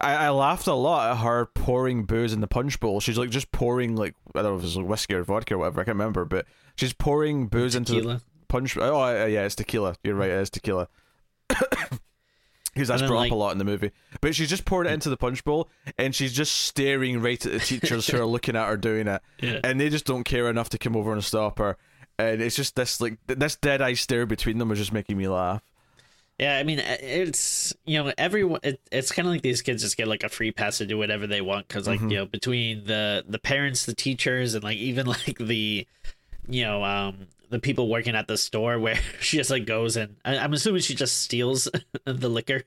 I, 0.00 0.14
I 0.14 0.30
laughed 0.30 0.66
a 0.66 0.74
lot 0.74 1.12
at 1.12 1.18
her 1.18 1.46
pouring 1.46 2.06
booze 2.06 2.32
in 2.32 2.40
the 2.40 2.48
punch 2.48 2.80
bowl. 2.80 2.98
She's 2.98 3.16
like 3.16 3.30
just 3.30 3.52
pouring 3.52 3.94
like 3.94 4.16
I 4.34 4.42
don't 4.42 4.54
know 4.54 4.58
if 4.58 4.64
it's 4.64 4.74
like 4.74 4.84
whiskey 4.88 5.14
or 5.14 5.22
vodka 5.22 5.54
or 5.54 5.58
whatever. 5.58 5.80
I 5.80 5.84
can't 5.84 5.96
remember, 5.96 6.24
but 6.24 6.44
she's 6.74 6.92
pouring 6.92 7.46
booze 7.46 7.76
into 7.76 7.92
the 7.92 7.98
tequila 7.98 8.22
punch. 8.48 8.76
Oh 8.76 9.00
uh, 9.00 9.26
yeah, 9.26 9.44
it's 9.44 9.54
tequila. 9.54 9.94
You're 10.02 10.16
right, 10.16 10.30
it 10.30 10.40
is 10.40 10.50
tequila. 10.50 10.88
Because 12.74 12.88
that's 12.88 13.02
brought 13.02 13.18
like- 13.18 13.30
up 13.30 13.34
a 13.34 13.38
lot 13.38 13.52
in 13.52 13.58
the 13.58 13.64
movie. 13.64 13.90
But 14.22 14.34
she's 14.34 14.48
just 14.48 14.64
poured 14.64 14.86
it 14.86 14.94
into 14.94 15.10
the 15.10 15.16
punch 15.18 15.44
bowl, 15.44 15.68
and 15.98 16.14
she's 16.14 16.32
just 16.32 16.54
staring 16.54 17.20
right 17.20 17.44
at 17.44 17.52
the 17.52 17.58
teachers 17.60 18.06
who 18.06 18.18
are 18.18 18.24
looking 18.34 18.56
at 18.56 18.66
her 18.66 18.78
doing 18.78 19.08
it, 19.08 19.20
yeah 19.42 19.60
and 19.62 19.78
they 19.78 19.90
just 19.90 20.06
don't 20.06 20.24
care 20.24 20.48
enough 20.48 20.70
to 20.70 20.78
come 20.78 20.96
over 20.96 21.12
and 21.12 21.22
stop 21.22 21.58
her. 21.58 21.76
And 22.18 22.40
it's 22.40 22.56
just 22.56 22.74
this 22.74 23.00
like 23.00 23.18
this 23.26 23.56
dead 23.56 23.82
eye 23.82 23.92
stare 23.92 24.24
between 24.24 24.56
them 24.56 24.70
was 24.70 24.78
just 24.78 24.92
making 24.92 25.18
me 25.18 25.28
laugh. 25.28 25.62
Yeah, 26.42 26.56
I 26.58 26.64
mean, 26.64 26.80
uh, 26.80 26.96
it's 27.00 27.72
you 27.84 28.02
know, 28.02 28.12
everyone. 28.18 28.60
It, 28.64 28.80
it's 28.90 29.12
kind 29.12 29.28
of 29.28 29.32
like 29.34 29.42
these 29.42 29.62
kids 29.62 29.82
just 29.82 29.96
get 29.96 30.08
like 30.08 30.24
a 30.24 30.28
free 30.28 30.50
pass 30.50 30.78
to 30.78 30.86
do 30.86 30.98
whatever 30.98 31.26
they 31.28 31.40
want 31.40 31.68
because, 31.68 31.86
like, 31.86 32.00
Mhm. 32.00 32.10
you 32.10 32.16
know, 32.18 32.26
between 32.26 32.84
the 32.84 33.24
the 33.28 33.38
parents, 33.38 33.86
the 33.86 33.94
teachers, 33.94 34.54
and 34.54 34.64
like 34.64 34.76
even 34.78 35.06
like 35.14 35.38
the, 35.38 35.86
you 36.48 36.64
know, 36.64 36.82
um, 36.82 37.28
the 37.50 37.58
people 37.60 37.88
working 37.88 38.16
at 38.16 38.26
the 38.26 38.36
store 38.36 38.78
where 38.78 38.98
she 39.20 39.36
just 39.36 39.50
like 39.50 39.66
goes 39.66 39.96
and 39.96 40.16
I, 40.24 40.38
I'm 40.38 40.52
assuming 40.52 40.80
she 40.80 40.94
just 40.96 41.18
steals 41.22 41.68
the 42.04 42.28
liquor, 42.28 42.62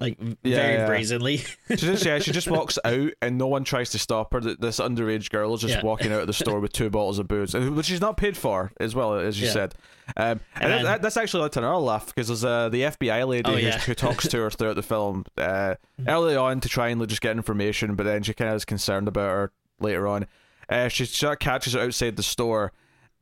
like 0.00 0.18
Yeah, 0.42 0.56
very 0.56 0.74
yeah. 0.74 0.86
brazenly. 0.86 1.36
She 1.68 1.76
just 1.76 2.04
yeah, 2.04 2.18
she 2.18 2.32
just 2.32 2.50
walks 2.50 2.78
out, 2.84 3.10
and 3.22 3.38
no 3.38 3.46
one 3.46 3.62
tries 3.64 3.90
to 3.90 3.98
stop 3.98 4.32
her. 4.32 4.40
Th- 4.40 4.58
This 4.58 4.80
underage 4.80 5.30
girl 5.30 5.54
is 5.54 5.60
just 5.60 5.74
Yeah. 5.74 5.82
walking 5.82 6.12
out 6.12 6.20
of 6.22 6.26
the 6.26 6.32
store 6.32 6.58
with 6.60 6.72
two 6.72 6.90
bottles 6.90 7.18
of 7.18 7.28
booze, 7.28 7.54
which 7.54 7.86
she's 7.86 8.00
not 8.00 8.16
paid 8.16 8.36
for 8.36 8.72
as 8.80 8.94
well 8.94 9.14
as 9.14 9.40
you 9.40 9.46
said. 9.46 9.74
Um, 10.16 10.40
and 10.56 10.64
And 10.64 10.72
then- 10.72 10.84
that- 10.84 11.02
that's 11.02 11.16
actually 11.16 11.42
led 11.42 11.52
to 11.52 11.60
another 11.60 11.76
laugh 11.76 12.06
because 12.06 12.26
there's 12.28 12.44
uh, 12.44 12.68
the 12.68 12.82
FBI 12.82 13.26
lady 13.26 13.50
Oh, 13.50 13.56
who 13.78 13.94
talks 13.94 14.26
to 14.28 14.38
her 14.38 14.50
throughout 14.50 14.76
the 14.76 14.82
film 14.82 15.24
uh, 15.38 15.76
early 16.08 16.36
on 16.36 16.60
to 16.60 16.68
try 16.68 16.88
and 16.88 17.06
just 17.08 17.20
get 17.22 17.36
information, 17.36 17.94
but 17.94 18.04
then 18.04 18.22
she 18.22 18.34
kind 18.34 18.50
of 18.50 18.56
is 18.56 18.64
concerned 18.64 19.08
about 19.08 19.28
her 19.30 19.52
later 19.80 20.06
on. 20.08 20.26
Uh, 20.68 20.88
she 20.88 21.04
sort 21.04 21.34
of 21.34 21.38
catches 21.38 21.72
her 21.74 21.80
outside 21.80 22.16
the 22.16 22.22
store, 22.22 22.72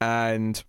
and 0.00 0.62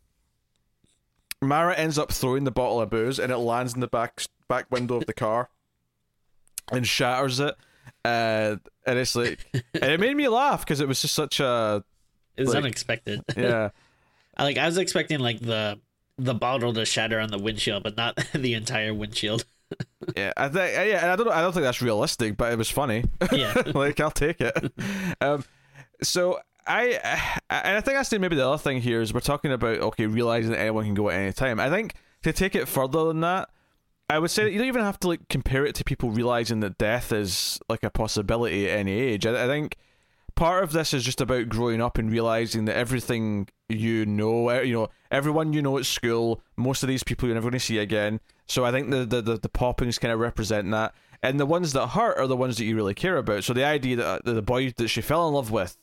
Mara 1.42 1.76
ends 1.76 1.98
up 1.98 2.12
throwing 2.12 2.46
the 2.46 2.52
bottle 2.52 2.80
of 2.82 2.90
booze, 2.90 3.20
and 3.20 3.32
it 3.32 3.38
lands 3.38 3.74
in 3.74 3.80
the 3.80 3.88
back 3.88 4.24
back 4.48 4.66
window 4.72 4.96
of 4.96 5.06
the 5.06 5.14
car, 5.14 5.50
and 6.72 6.88
shatters 6.88 7.40
it. 7.40 7.56
Uh, 8.06 8.58
and 8.86 9.00
it's 9.00 9.16
like, 9.16 9.40
and 9.54 9.92
it 9.92 10.00
made 10.00 10.16
me 10.16 10.28
laugh 10.28 10.62
because 10.62 10.82
it 10.82 10.88
was 10.88 11.02
just 11.02 11.14
such 11.14 11.40
a 11.40 11.84
It's 12.38 12.50
Like- 12.50 12.64
unexpected. 12.64 13.22
yeah. 13.38 13.70
I 14.36 14.44
like 14.44 14.58
I 14.58 14.66
was 14.66 14.78
expecting 14.78 15.20
like 15.20 15.40
the 15.40 15.80
the 16.18 16.34
bottle 16.34 16.74
to 16.74 16.86
shatter 16.86 17.20
on 17.20 17.30
the 17.30 17.38
windshield, 17.40 17.84
but 17.84 17.96
not 17.98 18.16
the 18.34 18.54
entire 18.56 18.94
windshield. 18.94 19.46
Yeah, 20.18 20.34
I 20.38 20.50
think 20.50 20.74
yeah, 20.76 21.02
and 21.04 21.12
I 21.12 21.16
don't 21.16 21.30
I 21.30 21.42
don't 21.42 21.54
think 21.54 21.64
that's 21.64 21.82
realistic, 21.82 22.36
but 22.38 22.52
it 22.52 22.58
was 22.58 22.70
funny. 22.70 23.06
Yeah. 23.32 23.54
like 23.74 24.00
I'll 24.00 24.12
take 24.12 24.42
it. 24.42 24.72
Um, 25.22 25.44
so 26.02 26.40
I 26.68 27.00
and 27.50 27.78
I 27.78 27.82
think 27.82 27.98
that's 27.98 28.10
the- 28.10 28.20
maybe 28.20 28.36
the 28.36 28.48
other 28.48 28.58
thing 28.58 28.82
here 28.82 29.02
is 29.02 29.14
we're 29.14 29.20
talking 29.20 29.52
about 29.52 29.80
okay 29.80 30.08
realizing 30.08 30.52
that 30.52 30.60
anyone 30.60 30.86
can 30.86 30.94
go 30.96 31.10
at 31.10 31.16
any 31.20 31.32
time. 31.34 31.60
I 31.60 31.70
think 31.70 31.94
to 32.24 32.34
take 32.34 32.56
it 32.56 32.68
further 32.68 33.06
than 33.06 33.22
that, 33.22 33.50
I 34.14 34.20
would 34.20 34.30
say 34.30 34.48
you 34.52 34.60
don't 34.60 34.68
even 34.68 34.84
have 34.84 35.00
to 35.00 35.08
like 35.08 35.28
compare 35.28 35.66
it 35.66 35.74
to 35.74 35.84
people 35.84 36.12
realizing 36.12 36.60
that 36.60 36.78
death 36.78 37.12
is 37.12 37.60
like 37.68 37.82
a 37.82 37.90
possibility 37.90 38.70
at 38.70 38.78
any 38.78 38.92
age. 38.92 39.26
I, 39.26 39.46
I 39.46 39.48
think 39.48 39.76
part 40.36 40.64
of 40.64 40.72
this 40.72 40.94
is 40.94 41.04
just 41.04 41.20
about 41.20 41.50
growing 41.50 41.82
up 41.82 41.98
and 41.98 42.12
realizing 42.12 42.66
that 42.66 42.76
everything 42.76 43.50
you 43.70 44.06
know, 44.06 44.50
eh, 44.50 44.62
you 44.62 44.74
know, 44.76 44.90
everyone 45.10 45.52
you 45.52 45.64
know 45.64 45.80
at 45.80 45.88
school, 45.88 46.42
most 46.58 46.84
of 46.84 46.90
these 46.90 47.02
people 47.02 47.28
you're 47.28 47.34
never 47.34 47.50
going 47.50 47.60
to 47.60 47.66
see 47.66 47.80
again. 47.80 48.20
So 48.46 48.64
I 48.64 48.72
think 48.72 48.92
the 48.92 49.04
the 49.04 49.20
the, 49.20 49.40
the 49.40 49.50
poppings 49.50 50.00
kind 50.00 50.14
of 50.14 50.20
represent 50.20 50.70
that. 50.70 50.94
and 51.24 51.40
the 51.40 51.48
ones 51.48 51.74
that 51.74 51.88
hurt 51.88 52.20
are 52.20 52.28
the 52.28 52.38
ones 52.38 52.58
that 52.58 52.66
you 52.66 52.76
really 52.76 52.94
care 52.94 53.18
about. 53.18 53.44
So 53.44 53.52
the 53.54 53.66
idea 53.66 53.96
that 53.96 54.26
the 54.26 54.44
boy 54.44 54.74
that 54.78 54.90
she 54.90 55.02
fell 55.02 55.28
in 55.28 55.34
love 55.34 55.50
with 55.50 55.76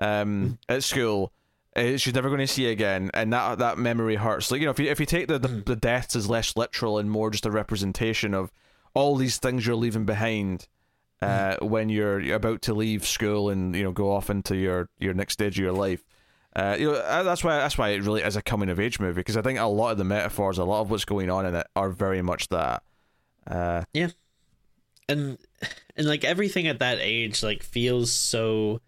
um, 0.00 0.58
at 0.68 0.82
school 0.82 1.26
uh, 1.26 1.37
she's 1.78 2.14
never 2.14 2.28
going 2.28 2.40
to 2.40 2.46
see 2.46 2.66
again, 2.66 3.10
and 3.14 3.32
that 3.32 3.58
that 3.58 3.78
memory 3.78 4.16
hurts. 4.16 4.50
Like 4.50 4.60
you 4.60 4.66
know, 4.66 4.70
if 4.70 4.78
you 4.78 4.90
if 4.90 5.00
you 5.00 5.06
take 5.06 5.28
the, 5.28 5.38
the, 5.38 5.48
the 5.48 5.76
deaths 5.76 6.16
as 6.16 6.28
less 6.28 6.56
literal 6.56 6.98
and 6.98 7.10
more 7.10 7.30
just 7.30 7.46
a 7.46 7.50
representation 7.50 8.34
of 8.34 8.52
all 8.94 9.16
these 9.16 9.38
things 9.38 9.66
you're 9.66 9.76
leaving 9.76 10.04
behind 10.04 10.66
uh, 11.20 11.56
when 11.60 11.88
you're 11.88 12.32
about 12.32 12.62
to 12.62 12.74
leave 12.74 13.06
school 13.06 13.50
and 13.50 13.74
you 13.74 13.82
know 13.82 13.92
go 13.92 14.12
off 14.12 14.30
into 14.30 14.56
your 14.56 14.88
your 14.98 15.14
next 15.14 15.34
stage 15.34 15.58
of 15.58 15.62
your 15.62 15.72
life. 15.72 16.04
Uh, 16.56 16.76
you 16.78 16.90
know 16.90 16.96
uh, 16.96 17.22
that's 17.22 17.44
why 17.44 17.56
that's 17.58 17.76
why 17.76 17.90
it 17.90 18.02
really 18.02 18.22
is 18.22 18.36
a 18.36 18.42
coming 18.42 18.68
of 18.68 18.80
age 18.80 18.98
movie 18.98 19.20
because 19.20 19.36
I 19.36 19.42
think 19.42 19.58
a 19.58 19.64
lot 19.64 19.92
of 19.92 19.98
the 19.98 20.04
metaphors, 20.04 20.58
a 20.58 20.64
lot 20.64 20.80
of 20.80 20.90
what's 20.90 21.04
going 21.04 21.30
on 21.30 21.46
in 21.46 21.54
it, 21.54 21.66
are 21.76 21.90
very 21.90 22.22
much 22.22 22.48
that. 22.48 22.82
Uh, 23.46 23.84
yeah, 23.92 24.08
and 25.08 25.38
and 25.96 26.06
like 26.06 26.24
everything 26.24 26.66
at 26.66 26.78
that 26.78 26.98
age 27.00 27.42
like 27.42 27.62
feels 27.62 28.12
so 28.12 28.80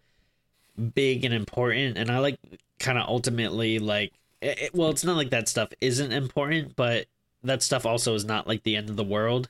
big 0.95 1.25
and 1.25 1.35
important, 1.35 1.99
and 1.99 2.11
I 2.11 2.19
like 2.19 2.39
kind 2.81 2.99
of 2.99 3.07
ultimately 3.09 3.79
like 3.79 4.13
it, 4.43 4.75
well 4.75 4.91
it's 4.91 5.05
not 5.05 5.17
like 5.17 5.31
that 5.31 5.49
stuff 5.49 5.69
isn't 5.81 6.13
important 6.13 6.75
but 6.75 7.07
that 7.45 7.63
stuff 7.63 7.87
also 7.87 8.15
is 8.15 8.25
not 8.25 8.49
like 8.49 8.63
the 8.65 8.75
end 8.75 8.91
of 8.91 8.97
the 8.97 9.05
world 9.05 9.49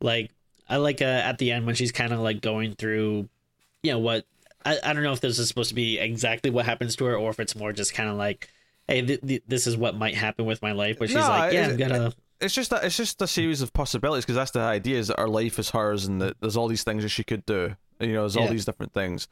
like 0.00 0.30
i 0.68 0.76
like 0.76 1.02
uh, 1.02 1.04
at 1.04 1.38
the 1.38 1.50
end 1.50 1.66
when 1.66 1.74
she's 1.74 1.92
kind 1.92 2.12
of 2.12 2.20
like 2.20 2.40
going 2.40 2.74
through 2.74 3.28
you 3.82 3.92
know 3.92 3.98
what 3.98 4.24
I, 4.64 4.78
I 4.84 4.92
don't 4.92 5.02
know 5.02 5.12
if 5.12 5.20
this 5.20 5.38
is 5.40 5.48
supposed 5.48 5.70
to 5.70 5.74
be 5.74 5.98
exactly 5.98 6.50
what 6.50 6.64
happens 6.64 6.94
to 6.96 7.04
her 7.06 7.16
or 7.16 7.30
if 7.30 7.40
it's 7.40 7.56
more 7.56 7.72
just 7.72 7.94
kind 7.94 8.08
of 8.08 8.16
like 8.16 8.48
hey 8.86 9.02
th- 9.02 9.20
th- 9.20 9.42
this 9.46 9.66
is 9.66 9.76
what 9.76 9.96
might 9.96 10.14
happen 10.14 10.46
with 10.46 10.62
my 10.62 10.72
life 10.72 10.98
but 10.98 11.08
she's 11.08 11.16
no, 11.16 11.28
like 11.28 11.52
yeah 11.52 11.68
i'm 11.68 11.76
gonna 11.76 12.12
it's 12.40 12.54
just 12.54 12.70
that 12.70 12.84
it's 12.84 12.96
just 12.96 13.20
a 13.22 13.26
series 13.26 13.60
of 13.60 13.72
possibilities 13.72 14.24
because 14.24 14.36
that's 14.36 14.50
the 14.52 14.60
idea 14.60 14.98
is 14.98 15.08
that 15.08 15.18
our 15.18 15.28
life 15.28 15.58
is 15.58 15.70
hers 15.70 16.06
and 16.06 16.20
that 16.20 16.40
there's 16.40 16.56
all 16.56 16.68
these 16.68 16.84
things 16.84 17.02
that 17.02 17.08
she 17.08 17.24
could 17.24 17.44
do 17.44 17.74
you 18.00 18.12
know 18.12 18.20
there's 18.20 18.36
yeah. 18.36 18.42
all 18.42 18.48
these 18.48 18.64
different 18.64 18.92
things 18.92 19.28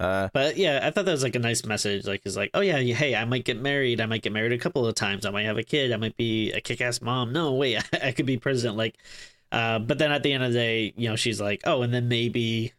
uh, 0.00 0.28
but 0.32 0.56
yeah, 0.56 0.80
I 0.82 0.90
thought 0.90 1.04
that 1.04 1.12
was 1.12 1.22
like 1.22 1.36
a 1.36 1.40
nice 1.40 1.64
message. 1.64 2.06
Like, 2.06 2.22
it's 2.24 2.36
like, 2.36 2.50
oh 2.54 2.60
yeah, 2.60 2.78
hey, 2.78 3.14
I 3.14 3.24
might 3.24 3.44
get 3.44 3.60
married. 3.60 4.00
I 4.00 4.06
might 4.06 4.22
get 4.22 4.32
married 4.32 4.52
a 4.52 4.58
couple 4.58 4.86
of 4.86 4.94
times. 4.94 5.24
I 5.24 5.30
might 5.30 5.44
have 5.44 5.58
a 5.58 5.62
kid. 5.62 5.92
I 5.92 5.96
might 5.96 6.16
be 6.16 6.52
a 6.52 6.60
kick-ass 6.60 7.00
mom. 7.00 7.32
No, 7.32 7.52
wait, 7.52 7.82
I 8.02 8.12
could 8.12 8.26
be 8.26 8.36
president. 8.36 8.76
Like, 8.76 8.96
uh, 9.52 9.78
but 9.78 9.98
then 9.98 10.10
at 10.10 10.22
the 10.22 10.32
end 10.32 10.42
of 10.42 10.52
the 10.52 10.58
day, 10.58 10.94
you 10.96 11.08
know, 11.08 11.16
she's 11.16 11.40
like, 11.40 11.62
oh, 11.64 11.82
and 11.82 11.94
then 11.94 12.08
maybe 12.08 12.72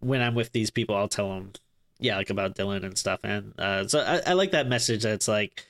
when 0.00 0.20
I'm 0.20 0.34
with 0.34 0.52
these 0.52 0.70
people, 0.70 0.96
I'll 0.96 1.08
tell 1.08 1.28
them, 1.28 1.52
yeah, 2.00 2.16
like 2.16 2.30
about 2.30 2.56
Dylan 2.56 2.84
and 2.84 2.98
stuff. 2.98 3.20
And 3.22 3.58
uh, 3.58 3.86
so 3.86 4.00
I, 4.00 4.30
I 4.30 4.32
like 4.32 4.50
that 4.50 4.68
message. 4.68 5.02
That's 5.02 5.28
like, 5.28 5.64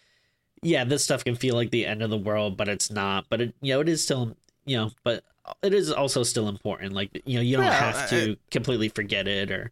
yeah, 0.62 0.84
this 0.84 1.04
stuff 1.04 1.24
can 1.24 1.36
feel 1.36 1.54
like 1.54 1.70
the 1.70 1.86
end 1.86 2.02
of 2.02 2.10
the 2.10 2.18
world, 2.18 2.56
but 2.56 2.68
it's 2.68 2.90
not. 2.90 3.26
But 3.28 3.40
it, 3.40 3.54
you 3.60 3.74
know, 3.74 3.80
it 3.80 3.88
is 3.88 4.02
still, 4.02 4.36
you 4.64 4.76
know, 4.76 4.90
but 5.04 5.22
it 5.62 5.74
is 5.74 5.92
also 5.92 6.22
still 6.22 6.48
important. 6.48 6.92
Like, 6.92 7.22
you 7.24 7.36
know, 7.36 7.42
you 7.42 7.56
don't 7.56 7.66
yeah, 7.66 7.92
have 7.92 8.10
to 8.10 8.32
I, 8.32 8.36
completely 8.50 8.88
forget 8.88 9.28
it 9.28 9.50
or 9.50 9.70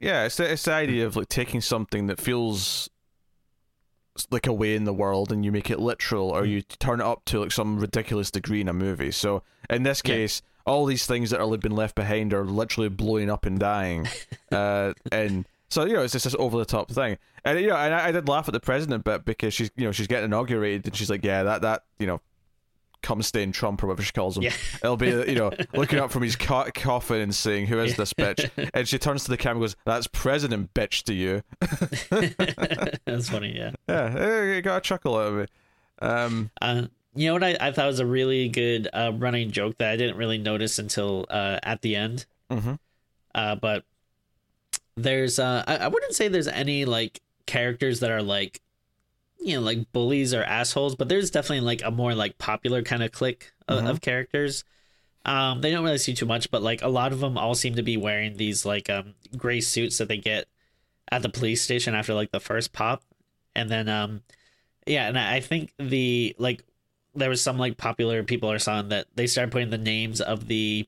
yeah, 0.00 0.24
it's 0.24 0.36
the, 0.36 0.50
it's 0.50 0.64
the 0.64 0.72
idea 0.72 1.06
of 1.06 1.14
like 1.14 1.28
taking 1.28 1.60
something 1.60 2.06
that 2.06 2.18
feels 2.18 2.88
like 4.30 4.46
a 4.46 4.52
way 4.52 4.74
in 4.74 4.84
the 4.84 4.92
world 4.92 5.30
and 5.30 5.44
you 5.44 5.52
make 5.52 5.70
it 5.70 5.78
literal 5.78 6.30
or 6.30 6.44
you 6.44 6.62
turn 6.62 7.00
it 7.00 7.06
up 7.06 7.24
to 7.26 7.40
like 7.40 7.52
some 7.52 7.78
ridiculous 7.78 8.30
degree 8.30 8.60
in 8.60 8.68
a 8.68 8.72
movie. 8.72 9.10
So 9.10 9.42
in 9.68 9.82
this 9.82 10.02
case, 10.02 10.42
yeah. 10.66 10.72
all 10.72 10.86
these 10.86 11.06
things 11.06 11.30
that 11.30 11.40
are 11.40 11.56
been 11.58 11.76
left 11.76 11.94
behind 11.94 12.32
are 12.34 12.44
literally 12.44 12.88
blowing 12.88 13.30
up 13.30 13.46
and 13.46 13.58
dying. 13.58 14.08
uh, 14.52 14.94
and 15.12 15.46
so 15.68 15.84
you 15.84 15.92
know, 15.92 16.02
it's 16.02 16.12
just 16.12 16.24
this 16.24 16.34
over 16.38 16.58
the 16.58 16.64
top 16.64 16.90
thing. 16.90 17.18
And 17.44 17.60
you 17.60 17.68
know, 17.68 17.76
and 17.76 17.94
I, 17.94 18.08
I 18.08 18.12
did 18.12 18.28
laugh 18.28 18.48
at 18.48 18.52
the 18.52 18.60
president 18.60 19.04
bit 19.04 19.24
because 19.24 19.54
she's 19.54 19.70
you 19.76 19.84
know 19.84 19.92
she's 19.92 20.06
getting 20.06 20.26
inaugurated 20.26 20.86
and 20.86 20.96
she's 20.96 21.10
like, 21.10 21.24
yeah, 21.24 21.42
that 21.44 21.62
that 21.62 21.84
you 21.98 22.06
know 22.06 22.20
cum 23.02 23.22
stained 23.22 23.54
Trump 23.54 23.82
or 23.82 23.88
whatever 23.88 24.02
she 24.02 24.12
calls 24.12 24.36
him. 24.36 24.44
Yeah. 24.44 24.52
It'll 24.82 24.96
be 24.96 25.08
you 25.08 25.34
know 25.34 25.50
looking 25.74 25.98
up 25.98 26.10
from 26.10 26.22
his 26.22 26.36
co- 26.36 26.70
coffin 26.74 27.20
and 27.20 27.34
saying, 27.34 27.66
"Who 27.66 27.78
is 27.80 27.96
this 27.96 28.12
bitch?" 28.12 28.50
And 28.74 28.88
she 28.88 28.98
turns 28.98 29.24
to 29.24 29.30
the 29.30 29.36
camera 29.36 29.56
and 29.56 29.62
goes, 29.62 29.76
"That's 29.84 30.06
President 30.06 30.72
bitch 30.74 31.04
to 31.04 31.14
you." 31.14 31.42
That's 33.04 33.28
funny, 33.28 33.56
yeah. 33.56 33.72
Yeah, 33.88 34.16
it 34.16 34.62
got 34.62 34.78
a 34.78 34.80
chuckle 34.80 35.16
out 35.16 35.26
of 35.26 35.34
me. 35.34 35.46
Um, 36.00 36.50
uh, 36.60 36.82
you 37.14 37.28
know 37.28 37.34
what 37.34 37.44
I, 37.44 37.56
I 37.60 37.72
thought 37.72 37.86
was 37.86 38.00
a 38.00 38.06
really 38.06 38.48
good 38.48 38.88
uh, 38.92 39.12
running 39.14 39.50
joke 39.50 39.78
that 39.78 39.90
I 39.90 39.96
didn't 39.96 40.16
really 40.16 40.38
notice 40.38 40.78
until 40.78 41.26
uh, 41.28 41.58
at 41.62 41.82
the 41.82 41.96
end. 41.96 42.26
Mm-hmm. 42.50 42.74
Uh, 43.34 43.54
but 43.56 43.84
there's 44.96 45.38
uh, 45.38 45.64
I, 45.66 45.76
I 45.76 45.88
wouldn't 45.88 46.14
say 46.14 46.28
there's 46.28 46.48
any 46.48 46.84
like 46.84 47.20
characters 47.46 48.00
that 48.00 48.10
are 48.10 48.22
like 48.22 48.60
you 49.40 49.54
know 49.54 49.60
like 49.60 49.90
bullies 49.92 50.34
or 50.34 50.42
assholes 50.44 50.94
but 50.94 51.08
there's 51.08 51.30
definitely 51.30 51.64
like 51.64 51.82
a 51.84 51.90
more 51.90 52.14
like 52.14 52.38
popular 52.38 52.82
kind 52.82 53.02
of 53.02 53.12
clique 53.12 53.52
of, 53.68 53.78
mm-hmm. 53.78 53.86
of, 53.88 54.00
characters. 54.00 54.64
Um 55.24 55.60
they 55.60 55.70
don't 55.70 55.84
really 55.84 55.98
see 55.98 56.14
too 56.14 56.26
much 56.26 56.50
but 56.50 56.62
like 56.62 56.82
a 56.82 56.88
lot 56.88 57.12
of 57.12 57.20
them 57.20 57.36
all 57.36 57.54
seem 57.54 57.74
to 57.74 57.82
be 57.82 57.96
wearing 57.96 58.36
these 58.36 58.64
like 58.64 58.88
um 58.90 59.14
gray 59.36 59.60
suits 59.60 59.98
that 59.98 60.08
they 60.08 60.18
get 60.18 60.46
at 61.10 61.22
the 61.22 61.28
police 61.28 61.62
station 61.62 61.94
after 61.94 62.14
like 62.14 62.30
the 62.30 62.40
first 62.40 62.72
pop. 62.72 63.02
And 63.54 63.70
then 63.70 63.88
um 63.88 64.22
yeah 64.86 65.08
and 65.08 65.18
i 65.18 65.40
think 65.40 65.72
the 65.78 66.34
like 66.38 66.64
there 67.14 67.28
was 67.28 67.42
some 67.42 67.58
like 67.58 67.76
popular 67.76 68.22
people 68.22 68.50
or 68.50 68.58
something 68.58 68.88
that 68.88 69.06
they 69.14 69.26
started 69.26 69.52
putting 69.52 69.70
the 69.70 69.78
names 69.78 70.20
of 70.20 70.46
the 70.46 70.86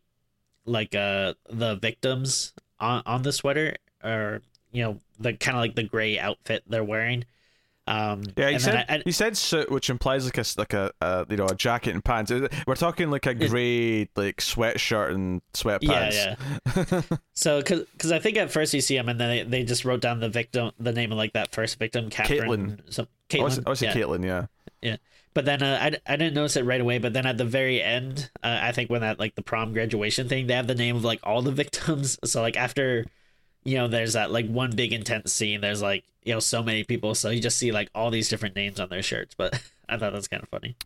like 0.64 0.94
uh 0.94 1.34
the 1.50 1.76
victims 1.76 2.53
on 2.80 3.03
on 3.07 3.22
the 3.22 3.32
sweater 3.32 3.76
or 4.03 4.40
you 4.72 4.82
know 4.82 4.98
the 5.18 5.32
kind 5.34 5.57
of 5.57 5.61
like 5.61 5.74
the 5.74 5.82
gray 5.82 6.18
outfit 6.18 6.62
they're 6.66 6.84
wearing 6.84 7.24
um, 7.89 8.22
yeah, 8.37 8.51
he 8.51 8.59
said 8.61 8.87
I, 8.89 8.95
I, 8.95 9.03
he 9.05 9.11
said 9.11 9.37
suit, 9.37 9.70
which 9.70 9.91
implies 9.91 10.24
like 10.24 10.39
a 10.39 10.45
like 10.57 10.72
a, 10.72 10.93
a, 11.01 11.26
you 11.28 11.37
know 11.37 11.47
a 11.47 11.55
jacket 11.55 11.95
and 11.95 12.05
pants. 12.05 12.30
We're 12.66 12.76
talking 12.76 13.11
like 13.11 13.26
a 13.26 13.35
grey 13.35 14.09
like 14.14 14.37
sweatshirt 14.37 15.12
and 15.14 15.43
sweatpants. 15.53 16.12
Yeah, 16.12 16.37
yeah. 16.76 17.18
so 17.33 17.61
because 17.61 18.12
I 18.12 18.20
think 18.20 18.37
at 18.37 18.53
first 18.53 18.72
you 18.72 18.80
see 18.80 18.97
him 18.97 19.09
and 19.09 19.20
then 19.20 19.28
they, 19.28 19.43
they 19.43 19.64
just 19.64 19.85
wrote 19.85 20.01
down 20.01 20.20
the 20.20 20.28
victim, 20.28 20.70
the 20.78 20.93
name 20.93 21.11
of 21.11 21.18
like 21.18 21.33
that 21.33 21.53
first 21.53 21.78
victim, 21.78 22.09
Catherine. 22.09 22.49
Caitlin. 22.49 22.80
So, 22.93 23.07
Caitlin. 23.28 23.66
I 23.66 23.70
was, 23.70 23.83
yeah. 23.83 23.93
Caitlin. 23.93 24.24
Yeah. 24.24 24.47
Yeah. 24.80 24.97
But 25.35 25.45
then 25.45 25.62
uh, 25.62 25.78
I, 25.80 26.12
I 26.12 26.16
didn't 26.16 26.35
notice 26.35 26.57
it 26.57 26.64
right 26.64 26.80
away. 26.80 26.99
But 26.99 27.14
then 27.14 27.26
at 27.26 27.39
the 27.39 27.45
very 27.45 27.83
end, 27.83 28.30
uh, 28.45 28.59
I 28.62 28.72
think 28.72 28.91
when 28.91 29.01
that 29.01 29.18
like 29.18 29.35
the 29.35 29.43
prom 29.43 29.72
graduation 29.72 30.28
thing, 30.28 30.47
they 30.47 30.55
have 30.55 30.66
the 30.66 30.74
name 30.74 30.95
of 30.95 31.05
like 31.05 31.20
all 31.24 31.43
the 31.43 31.53
victims. 31.62 32.18
So 32.24 32.43
like 32.43 32.57
after 32.57 33.07
you 33.64 33.76
know, 33.76 33.88
there's 33.88 34.14
that 34.14 34.30
like 34.30 34.48
one 34.48 34.70
big 34.70 34.92
intense 34.92 35.32
scene. 35.32 35.60
There's 35.60 35.82
like 35.82 36.04
you 36.24 36.32
know 36.34 36.40
so 36.40 36.62
many 36.62 36.84
people, 36.84 37.14
so 37.14 37.30
you 37.30 37.40
just 37.40 37.58
see 37.58 37.72
like 37.72 37.90
all 37.94 38.10
these 38.10 38.28
different 38.28 38.56
names 38.56 38.80
on 38.80 38.88
their 38.88 39.02
shirts. 39.02 39.34
But 39.36 39.60
I 39.88 39.96
thought 39.96 40.12
that's 40.12 40.28
kind 40.28 40.42
of 40.42 40.48
funny. 40.48 40.76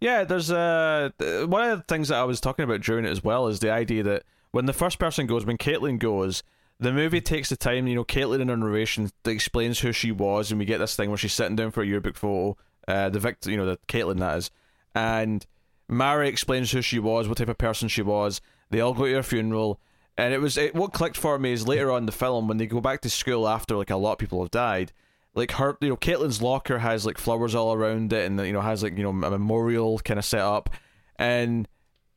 Yeah, 0.00 0.24
there's 0.24 0.50
uh 0.50 1.10
one 1.46 1.70
of 1.70 1.78
the 1.78 1.84
things 1.88 2.08
that 2.08 2.18
I 2.18 2.24
was 2.24 2.40
talking 2.40 2.64
about 2.64 2.80
during 2.80 3.04
it 3.04 3.10
as 3.10 3.22
well 3.22 3.46
is 3.48 3.60
the 3.60 3.70
idea 3.70 4.02
that 4.04 4.24
when 4.50 4.66
the 4.66 4.72
first 4.72 4.98
person 4.98 5.26
goes, 5.26 5.46
when 5.46 5.58
Caitlin 5.58 5.98
goes, 5.98 6.42
the 6.78 6.92
movie 6.92 7.20
takes 7.20 7.48
the 7.48 7.56
time. 7.56 7.86
You 7.86 7.96
know, 7.96 8.04
Caitlin 8.04 8.40
in 8.40 8.48
her 8.48 8.56
narration 8.56 9.10
explains 9.24 9.80
who 9.80 9.92
she 9.92 10.12
was, 10.12 10.50
and 10.50 10.58
we 10.58 10.64
get 10.64 10.78
this 10.78 10.96
thing 10.96 11.08
where 11.08 11.18
she's 11.18 11.32
sitting 11.32 11.56
down 11.56 11.70
for 11.70 11.82
a 11.82 11.86
yearbook 11.86 12.16
photo. 12.16 12.56
Uh, 12.88 13.08
the 13.08 13.20
victim, 13.20 13.52
you 13.52 13.56
know, 13.56 13.66
the 13.66 13.78
Caitlin 13.86 14.18
that 14.18 14.38
is, 14.38 14.50
and 14.92 15.46
Mary 15.88 16.28
explains 16.28 16.72
who 16.72 16.82
she 16.82 16.98
was, 16.98 17.28
what 17.28 17.38
type 17.38 17.48
of 17.48 17.58
person 17.58 17.86
she 17.86 18.02
was. 18.02 18.40
They 18.70 18.80
all 18.80 18.92
go 18.92 19.06
to 19.06 19.14
her 19.14 19.22
funeral 19.22 19.78
and 20.16 20.34
it 20.34 20.40
was 20.40 20.56
it, 20.56 20.74
what 20.74 20.92
clicked 20.92 21.16
for 21.16 21.38
me 21.38 21.52
is 21.52 21.66
later 21.66 21.90
on 21.90 22.06
the 22.06 22.12
film 22.12 22.48
when 22.48 22.58
they 22.58 22.66
go 22.66 22.80
back 22.80 23.00
to 23.02 23.10
school 23.10 23.48
after 23.48 23.76
like 23.76 23.90
a 23.90 23.96
lot 23.96 24.12
of 24.12 24.18
people 24.18 24.42
have 24.42 24.50
died. 24.50 24.92
Like 25.34 25.52
her, 25.52 25.78
you 25.80 25.88
know, 25.88 25.96
Caitlin's 25.96 26.42
locker 26.42 26.78
has 26.78 27.06
like 27.06 27.16
flowers 27.16 27.54
all 27.54 27.72
around 27.72 28.12
it, 28.12 28.26
and 28.26 28.38
you 28.40 28.52
know 28.52 28.60
has 28.60 28.82
like 28.82 28.96
you 28.98 29.02
know 29.02 29.26
a 29.26 29.30
memorial 29.30 29.98
kind 30.00 30.18
of 30.18 30.24
set 30.24 30.40
up, 30.40 30.68
and 31.16 31.66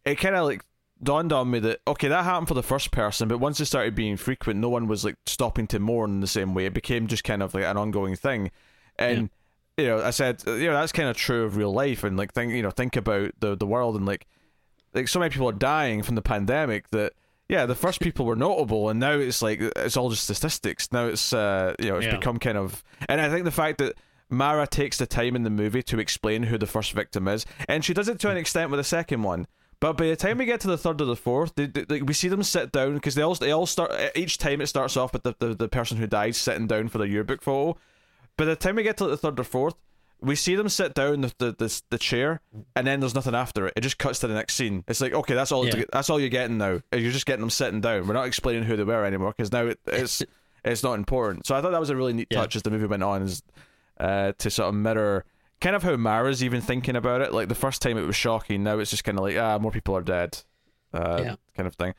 it 0.03 0.15
kind 0.15 0.35
of 0.35 0.45
like 0.45 0.63
dawned 1.01 1.31
on 1.31 1.49
me 1.49 1.59
that 1.59 1.79
okay, 1.87 2.09
that 2.09 2.25
happened 2.25 2.49
for 2.49 2.53
the 2.55 2.63
first 2.63 2.91
person, 2.91 3.29
but 3.29 3.37
once 3.39 3.59
it 3.61 3.65
started 3.65 3.95
being 3.95 4.17
frequent, 4.17 4.59
no 4.59 4.67
one 4.67 4.87
was 4.87 5.05
like 5.05 5.15
stopping 5.25 5.67
to 5.67 5.79
mourn 5.79 6.11
in 6.11 6.19
the 6.19 6.27
same 6.27 6.53
way. 6.53 6.65
It 6.65 6.73
became 6.73 7.07
just 7.07 7.23
kind 7.23 7.41
of 7.41 7.53
like 7.53 7.63
an 7.63 7.77
ongoing 7.77 8.17
thing, 8.17 8.51
and 8.99 9.29
yeah. 9.77 9.83
you 9.83 9.89
know, 9.89 10.03
I 10.03 10.09
said, 10.09 10.43
uh, 10.45 10.53
you 10.53 10.67
know, 10.67 10.73
that's 10.73 10.91
kind 10.91 11.07
of 11.07 11.15
true 11.15 11.45
of 11.45 11.55
real 11.55 11.71
life, 11.71 12.03
and 12.03 12.17
like 12.17 12.33
think, 12.33 12.51
you 12.51 12.63
know, 12.63 12.71
think 12.71 12.97
about 12.97 13.31
the 13.39 13.55
the 13.55 13.67
world, 13.67 13.95
and 13.95 14.05
like, 14.05 14.27
like 14.93 15.07
so 15.07 15.19
many 15.19 15.29
people 15.29 15.47
are 15.47 15.53
dying 15.53 16.03
from 16.03 16.15
the 16.15 16.21
pandemic 16.21 16.89
that 16.89 17.13
yeah, 17.47 17.65
the 17.65 17.75
first 17.75 17.99
people 17.99 18.25
were 18.25 18.35
notable, 18.35 18.89
and 18.89 18.99
now 18.99 19.11
it's 19.11 19.41
like 19.41 19.61
it's 19.61 19.97
all 19.97 20.09
just 20.09 20.23
statistics. 20.23 20.91
Now 20.91 21.05
it's 21.05 21.33
uh, 21.33 21.75
you 21.79 21.89
know 21.89 21.97
it's 21.97 22.07
yeah. 22.07 22.17
become 22.17 22.39
kind 22.39 22.57
of, 22.57 22.83
and 23.07 23.21
I 23.21 23.29
think 23.29 23.45
the 23.45 23.51
fact 23.51 23.77
that 23.77 23.95
Mara 24.29 24.65
takes 24.65 24.97
the 24.97 25.05
time 25.05 25.35
in 25.35 25.43
the 25.43 25.49
movie 25.49 25.83
to 25.83 25.99
explain 25.99 26.43
who 26.43 26.57
the 26.57 26.65
first 26.65 26.93
victim 26.93 27.27
is, 27.27 27.45
and 27.67 27.85
she 27.85 27.93
does 27.93 28.07
it 28.07 28.19
to 28.19 28.29
an 28.29 28.37
extent 28.37 28.71
with 28.71 28.79
the 28.79 28.83
second 28.83 29.23
one. 29.23 29.47
But 29.79 29.97
by 29.97 30.07
the 30.07 30.15
time 30.15 30.37
we 30.39 30.45
get 30.45 30.61
to 30.61 30.67
the 30.67 30.77
third 30.77 31.01
or 31.01 31.05
the 31.05 31.15
fourth, 31.15 31.53
they, 31.55 31.67
they, 31.67 32.01
we 32.01 32.13
see 32.13 32.29
them 32.29 32.41
sit 32.41 32.71
down 32.71 32.95
because 32.95 33.13
they 33.13 33.21
all 33.21 33.35
they 33.35 33.51
all 33.51 33.67
start 33.67 33.91
each 34.15 34.37
time 34.37 34.61
it 34.61 34.67
starts 34.67 34.97
off 34.97 35.13
with 35.13 35.23
the, 35.23 35.35
the, 35.37 35.53
the 35.53 35.67
person 35.67 35.97
who 35.97 36.07
died 36.07 36.35
sitting 36.35 36.65
down 36.65 36.87
for 36.87 36.97
the 36.97 37.07
yearbook 37.07 37.41
photo. 37.41 37.77
By 38.37 38.45
the 38.45 38.55
time 38.55 38.77
we 38.77 38.83
get 38.83 38.97
to 38.97 39.07
the 39.07 39.17
third 39.17 39.39
or 39.39 39.43
fourth, 39.43 39.75
we 40.21 40.35
see 40.35 40.55
them 40.55 40.69
sit 40.69 40.93
down 40.93 41.21
the, 41.21 41.33
the 41.37 41.51
the, 41.57 41.81
the 41.89 41.97
chair, 41.97 42.41
and 42.75 42.87
then 42.87 42.99
there's 42.99 43.15
nothing 43.15 43.35
after 43.35 43.67
it. 43.67 43.73
It 43.75 43.81
just 43.81 43.97
cuts 43.97 44.19
to 44.19 44.27
the 44.27 44.33
next 44.33 44.55
scene. 44.55 44.83
It's 44.87 45.01
like 45.01 45.13
okay, 45.13 45.33
that's 45.33 45.51
all. 45.51 45.67
Yeah. 45.67 45.83
That's 45.91 46.09
all 46.09 46.19
you're 46.19 46.29
getting 46.29 46.57
now. 46.57 46.81
You're 46.91 47.11
just 47.11 47.25
getting 47.25 47.41
them 47.41 47.49
sitting 47.49 47.81
down. 47.81 48.07
We're 48.07 48.13
not 48.13 48.27
explaining 48.27 48.63
who 48.63 48.75
they 48.75 48.83
were 48.83 49.05
anymore 49.05 49.33
because 49.35 49.51
now 49.51 49.67
it, 49.67 49.79
it's 49.85 50.23
it's 50.65 50.83
not 50.83 50.93
important. 50.93 51.45
So 51.45 51.55
I 51.55 51.61
thought 51.61 51.71
that 51.71 51.79
was 51.79 51.89
a 51.89 51.95
really 51.95 52.13
neat 52.13 52.27
yeah. 52.29 52.41
touch 52.41 52.55
as 52.55 52.63
the 52.63 52.71
movie 52.71 52.87
went 52.87 53.03
on, 53.03 53.21
is 53.21 53.43
uh, 53.99 54.33
to 54.37 54.49
sort 54.49 54.69
of 54.69 54.75
mirror 54.75 55.25
kind 55.61 55.75
of 55.75 55.83
how 55.83 55.95
Mara's 55.95 56.43
even 56.43 56.61
thinking 56.61 56.95
about 56.95 57.21
it. 57.21 57.33
Like 57.33 57.47
the 57.49 57.55
first 57.55 57.81
time 57.81 57.97
it 57.97 58.05
was 58.05 58.15
shocking, 58.15 58.63
now 58.63 58.79
it's 58.79 58.91
just 58.91 59.03
kind 59.03 59.17
of 59.17 59.23
like 59.23 59.37
ah, 59.37 59.57
more 59.59 59.71
people 59.71 59.95
are 59.95 60.01
dead. 60.01 60.37
uh, 60.93 61.21
yeah. 61.23 61.35
kind 61.55 61.67
of 61.67 61.75
thing. 61.75 61.93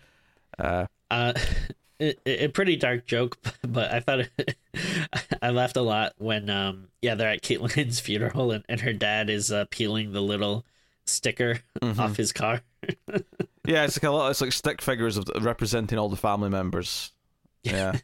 Uh, 0.58 0.86
uh, 1.10 1.32
a 2.00 2.48
pretty 2.48 2.76
dark 2.76 3.06
joke, 3.06 3.38
but 3.62 3.92
I 3.92 4.00
thought 4.00 4.20
it, 4.20 4.56
I 5.42 5.50
laughed 5.50 5.76
a 5.76 5.82
lot 5.82 6.14
when 6.18 6.50
um 6.50 6.88
yeah 7.02 7.14
they're 7.14 7.30
at 7.30 7.42
Caitlin's 7.42 8.00
funeral 8.06 8.50
and, 8.52 8.64
and 8.68 8.80
her 8.80 8.92
dad 8.92 9.30
is 9.30 9.50
uh, 9.50 9.64
peeling 9.70 10.12
the 10.12 10.22
little 10.22 10.64
sticker 11.06 11.60
mm-hmm. 11.80 12.00
off 12.00 12.16
his 12.16 12.32
car. 12.32 12.62
yeah, 13.66 13.84
it's 13.84 13.96
like 13.96 14.04
a 14.04 14.10
lot. 14.10 14.30
It's 14.30 14.40
like 14.40 14.52
stick 14.52 14.82
figures 14.82 15.16
of 15.16 15.28
representing 15.40 15.98
all 15.98 16.08
the 16.08 16.16
family 16.16 16.50
members. 16.50 17.12
Yeah. 17.62 17.96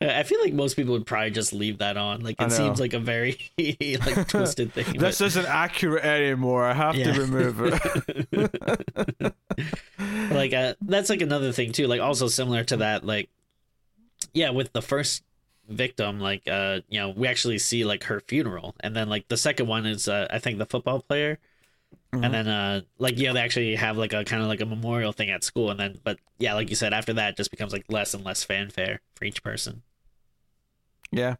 I 0.00 0.22
feel 0.22 0.40
like 0.40 0.52
most 0.52 0.76
people 0.76 0.92
would 0.92 1.06
probably 1.06 1.30
just 1.30 1.52
leave 1.52 1.78
that 1.78 1.96
on. 1.96 2.20
Like 2.20 2.40
it 2.40 2.52
seems 2.52 2.78
like 2.78 2.92
a 2.92 3.00
very 3.00 3.50
like 3.58 4.28
twisted 4.28 4.72
thing. 4.72 4.98
this 4.98 5.18
but... 5.18 5.26
isn't 5.26 5.46
accurate 5.46 6.04
anymore. 6.04 6.64
I 6.64 6.74
have 6.74 6.94
yeah. 6.94 7.12
to 7.12 7.20
remove 7.20 7.80
it. 8.30 9.34
Like 10.50 10.58
uh, 10.58 10.74
that's 10.82 11.10
like 11.10 11.22
another 11.22 11.52
thing 11.52 11.72
too. 11.72 11.86
Like 11.86 12.00
also 12.00 12.28
similar 12.28 12.64
to 12.64 12.78
that. 12.78 13.04
Like 13.04 13.28
yeah, 14.32 14.50
with 14.50 14.72
the 14.72 14.82
first 14.82 15.24
victim, 15.68 16.20
like 16.20 16.48
uh, 16.48 16.80
you 16.88 17.00
know, 17.00 17.10
we 17.10 17.28
actually 17.28 17.58
see 17.58 17.84
like 17.84 18.04
her 18.04 18.20
funeral, 18.20 18.74
and 18.80 18.94
then 18.94 19.08
like 19.08 19.28
the 19.28 19.36
second 19.36 19.66
one 19.66 19.86
is 19.86 20.08
uh, 20.08 20.26
I 20.30 20.38
think 20.38 20.58
the 20.58 20.66
football 20.66 21.00
player 21.00 21.38
Mm-hmm. 22.12 22.24
And 22.24 22.34
then 22.34 22.48
uh 22.48 22.80
like 22.98 23.18
yeah, 23.18 23.32
they 23.32 23.40
actually 23.40 23.74
have 23.76 23.96
like 23.96 24.12
a 24.12 24.24
kind 24.24 24.42
of 24.42 24.48
like 24.48 24.60
a 24.60 24.66
memorial 24.66 25.12
thing 25.12 25.30
at 25.30 25.44
school 25.44 25.70
and 25.70 25.78
then 25.78 25.98
but 26.04 26.18
yeah, 26.38 26.54
like 26.54 26.70
you 26.70 26.76
said, 26.76 26.92
after 26.92 27.12
that 27.14 27.36
just 27.36 27.50
becomes 27.50 27.72
like 27.72 27.84
less 27.88 28.14
and 28.14 28.24
less 28.24 28.44
fanfare 28.44 29.00
for 29.14 29.24
each 29.24 29.42
person. 29.42 29.82
Yeah. 31.10 31.36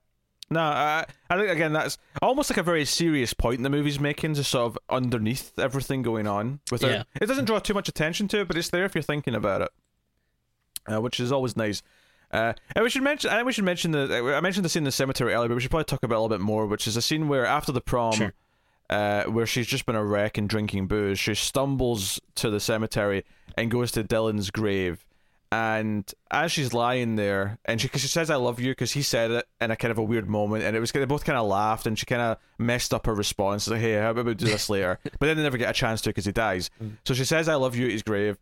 No, 0.49 0.61
I, 0.61 1.05
I 1.29 1.37
think 1.37 1.51
again 1.51 1.73
that's 1.73 1.99
almost 2.23 2.51
like 2.51 2.57
a 2.57 2.63
very 2.63 2.85
serious 2.85 3.35
point 3.35 3.63
the 3.63 3.71
movie's 3.71 3.99
making, 3.99 4.35
just 4.35 4.51
sort 4.51 4.67
of 4.67 4.79
underneath 4.89 5.59
everything 5.59 6.03
going 6.03 6.27
on. 6.27 6.61
With 6.71 6.83
yeah. 6.83 7.03
it, 7.21 7.27
doesn't 7.27 7.47
draw 7.47 7.59
too 7.59 7.75
much 7.75 7.89
attention 7.89 8.29
to 8.29 8.41
it, 8.41 8.49
but 8.49 8.57
it's 8.57 8.71
there 8.71 8.85
if 8.85 8.95
you're 8.95 9.03
thinking 9.03 9.35
about 9.35 9.63
it, 9.63 9.69
uh, 10.87 11.01
which 11.01 11.19
is 11.19 11.33
always 11.33 11.57
nice. 11.57 11.83
Uh, 12.31 12.53
and 12.75 12.85
we 12.85 12.91
should 12.91 13.03
mention, 13.03 13.31
I 13.31 13.43
we 13.43 13.53
should 13.53 13.65
mention 13.65 13.91
the. 13.91 14.35
I 14.37 14.41
mentioned 14.41 14.65
the 14.65 14.69
scene 14.69 14.81
in 14.81 14.85
the 14.85 14.93
cemetery 14.93 15.35
earlier, 15.35 15.49
but 15.49 15.55
we 15.57 15.61
should 15.61 15.71
probably 15.71 15.85
talk 15.85 16.03
about 16.03 16.15
it 16.15 16.19
a 16.19 16.23
little 16.23 16.39
bit 16.39 16.45
more, 16.45 16.67
which 16.67 16.87
is 16.87 16.97
a 16.97 17.03
scene 17.03 17.29
where 17.29 17.47
after 17.47 17.73
the 17.73 17.81
prom, 17.81 18.13
sure 18.13 18.33
uh, 18.91 19.25
where 19.25 19.47
she's 19.47 19.67
just 19.67 19.87
been 19.87 19.97
a 19.97 20.05
wreck 20.05 20.39
and 20.39 20.49
drinking 20.49 20.87
booze. 20.87 21.19
She 21.19 21.35
stumbles 21.35 22.21
to 22.37 22.51
the 22.51 22.61
cemetery 22.61 23.25
and 23.57 23.71
goes 23.71 23.93
to 23.93 24.05
Dylan's 24.05 24.51
grave. 24.51 25.05
And 25.57 26.13
as 26.31 26.53
she's 26.53 26.75
lying 26.75 27.17
there, 27.17 27.59
and 27.65 27.81
she, 27.81 27.89
cause 27.89 28.03
she 28.03 28.09
says, 28.09 28.29
I 28.29 28.37
love 28.37 28.61
you, 28.61 28.73
because 28.73 28.93
he 28.93 29.01
said 29.01 29.31
it 29.31 29.49
in 29.59 29.71
a 29.71 29.77
kind 29.77 29.91
of 29.91 29.97
a 29.97 30.03
weird 30.03 30.29
moment, 30.29 30.65
and 30.65 30.77
it 30.77 30.81
was, 30.81 30.93
they 30.93 31.03
both 31.07 31.25
kind 31.25 31.39
of 31.39 31.47
laughed, 31.47 31.87
and 31.87 31.99
she 31.99 32.05
kind 32.05 32.21
of 32.21 32.37
messed 32.59 32.93
up 32.93 33.07
her 33.07 33.15
response. 33.15 33.67
Like, 33.67 33.81
hey, 33.81 33.95
how 33.95 34.11
about 34.11 34.27
we 34.27 34.35
do 34.35 34.45
this 34.45 34.69
later? 34.77 34.99
but 35.03 35.21
then 35.21 35.39
they 35.39 35.43
never 35.43 35.57
get 35.57 35.71
a 35.71 35.73
chance 35.73 36.03
to 36.03 36.11
because 36.11 36.27
he 36.27 36.33
dies. 36.33 36.69
Mm. 36.83 36.99
So 37.07 37.15
she 37.15 37.25
says, 37.25 37.49
I 37.49 37.55
love 37.55 37.75
you 37.75 37.87
at 37.87 37.93
his 37.93 38.03
grave. 38.03 38.37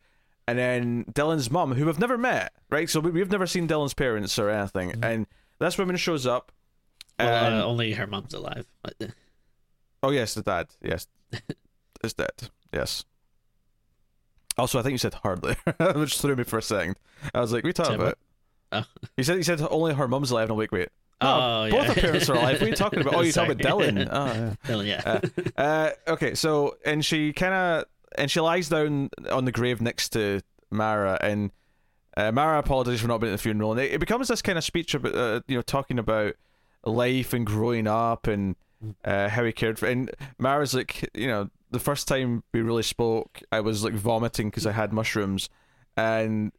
And 0.48 0.58
then 0.58 1.04
Dylan's 1.12 1.52
mum, 1.52 1.72
who 1.72 1.86
we've 1.86 2.00
never 2.00 2.18
met, 2.18 2.52
right? 2.68 2.90
So 2.90 2.98
we, 2.98 3.20
have 3.20 3.30
never 3.30 3.46
seen 3.46 3.68
Dylan's 3.68 3.94
parents 3.94 4.36
or 4.36 4.50
anything. 4.50 4.90
Mm. 4.90 5.04
And 5.04 5.26
this 5.60 5.78
woman 5.78 5.94
shows 5.96 6.26
up. 6.26 6.50
Well, 7.20 7.60
uh, 7.60 7.64
only 7.64 7.92
her 7.92 8.08
mom's 8.08 8.34
alive. 8.34 8.66
Oh 10.02 10.10
yes, 10.10 10.34
the 10.34 10.42
dad. 10.42 10.66
Yes, 10.82 11.06
is 12.02 12.12
dead. 12.14 12.50
Yes. 12.72 13.04
Also, 14.56 14.78
I 14.78 14.82
think 14.82 14.92
you 14.92 14.98
said 14.98 15.14
hardly, 15.14 15.56
which 15.94 16.20
threw 16.20 16.36
me 16.36 16.44
for 16.44 16.58
a 16.58 16.62
second. 16.62 16.96
I 17.34 17.40
was 17.40 17.52
like, 17.52 17.64
"We 17.64 17.72
talking 17.72 17.96
about?" 17.96 18.18
Oh. 18.72 18.84
He 19.16 19.22
said 19.22 19.36
he 19.36 19.42
said 19.42 19.60
only 19.70 19.94
her 19.94 20.08
mum's 20.08 20.30
alive. 20.30 20.48
No, 20.48 20.54
wait, 20.54 20.72
wait. 20.72 20.88
Oh, 21.20 21.70
both 21.70 21.86
her 21.86 22.00
parents 22.00 22.28
are 22.28 22.34
alive. 22.34 22.60
What 22.60 22.62
are 22.62 22.68
you 22.68 22.74
talking 22.74 23.00
about? 23.00 23.14
Oh, 23.14 23.20
you're 23.22 23.32
talking 23.32 23.60
about 23.60 23.78
Dylan. 23.78 24.08
Oh, 24.10 24.26
yeah. 24.26 24.54
Dylan, 24.66 24.86
yeah. 24.86 25.20
uh, 25.56 25.60
uh, 25.60 25.90
okay, 26.12 26.34
so 26.34 26.76
and 26.84 27.04
she 27.04 27.32
kind 27.32 27.54
of 27.54 27.84
and 28.16 28.30
she 28.30 28.40
lies 28.40 28.68
down 28.68 29.10
on 29.30 29.44
the 29.44 29.52
grave 29.52 29.80
next 29.80 30.10
to 30.10 30.40
Mara, 30.70 31.18
and 31.20 31.50
uh, 32.16 32.32
Mara 32.32 32.58
apologizes 32.58 33.00
for 33.00 33.08
not 33.08 33.20
being 33.20 33.32
at 33.32 33.36
the 33.36 33.42
funeral, 33.42 33.72
and 33.72 33.80
it, 33.80 33.92
it 33.92 34.00
becomes 34.00 34.28
this 34.28 34.42
kind 34.42 34.58
of 34.58 34.64
speech 34.64 34.94
about 34.94 35.14
uh, 35.14 35.40
you 35.46 35.56
know 35.56 35.62
talking 35.62 35.98
about 35.98 36.34
life 36.84 37.32
and 37.32 37.46
growing 37.46 37.86
up 37.86 38.26
and 38.26 38.56
uh, 39.04 39.28
how 39.28 39.44
he 39.44 39.52
cared 39.52 39.78
for. 39.78 39.86
And 39.86 40.10
Mara's 40.38 40.74
like, 40.74 41.08
you 41.14 41.26
know, 41.26 41.50
the 41.74 41.80
first 41.80 42.08
time 42.08 42.42
we 42.54 42.62
really 42.62 42.82
spoke, 42.82 43.42
I 43.52 43.60
was 43.60 43.84
like 43.84 43.92
vomiting 43.92 44.48
because 44.48 44.66
I 44.66 44.72
had 44.72 44.92
mushrooms, 44.92 45.50
and 45.96 46.52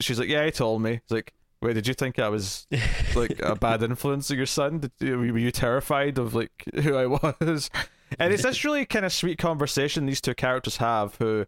she's 0.00 0.18
like, 0.18 0.28
yeah, 0.28 0.44
he 0.44 0.50
told 0.50 0.80
me. 0.80 0.92
It's 0.92 1.10
like, 1.10 1.34
wait, 1.60 1.74
did 1.74 1.86
you 1.86 1.94
think 1.94 2.18
I 2.18 2.28
was 2.28 2.66
like 3.14 3.38
a 3.40 3.54
bad 3.54 3.82
influence 3.82 4.30
on 4.30 4.36
your 4.36 4.46
son? 4.46 4.90
Did, 4.98 5.16
were 5.16 5.38
you 5.38 5.50
terrified 5.50 6.18
of 6.18 6.34
like 6.34 6.64
who 6.82 6.96
I 6.96 7.06
was? 7.06 7.70
And 8.18 8.32
it's 8.32 8.42
this 8.42 8.64
really 8.64 8.86
kind 8.86 9.04
of 9.04 9.12
sweet 9.12 9.38
conversation 9.38 10.06
these 10.06 10.20
two 10.20 10.34
characters 10.34 10.78
have, 10.78 11.16
who. 11.16 11.46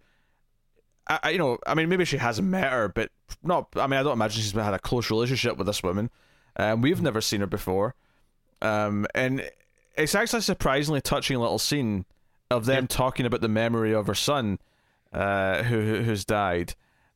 I, 1.08 1.30
you 1.30 1.38
know, 1.38 1.58
I 1.66 1.74
mean, 1.74 1.88
maybe 1.88 2.04
she 2.04 2.16
hasn't 2.16 2.46
met 2.46 2.70
her, 2.70 2.88
but 2.88 3.10
not. 3.42 3.68
I 3.74 3.88
mean, 3.88 3.98
I 3.98 4.04
don't 4.04 4.12
imagine 4.12 4.40
she's 4.40 4.52
had 4.52 4.74
a 4.74 4.78
close 4.78 5.10
relationship 5.10 5.56
with 5.56 5.66
this 5.66 5.82
woman. 5.82 6.10
Um, 6.56 6.80
we've 6.80 7.02
never 7.02 7.20
seen 7.20 7.40
her 7.40 7.46
before, 7.46 7.96
um, 8.60 9.06
and 9.14 9.50
it's 9.96 10.14
actually 10.14 10.38
a 10.38 10.42
surprisingly 10.42 11.00
touching 11.00 11.38
little 11.38 11.58
scene 11.58 12.04
of 12.52 12.66
them 12.66 12.86
talking 12.86 13.26
about 13.26 13.40
the 13.40 13.48
memory 13.48 13.92
of 13.92 14.06
her 14.06 14.14
son, 14.14 14.58
uh, 15.12 15.62
who 15.64 16.02
who's 16.02 16.24
died, 16.24 16.74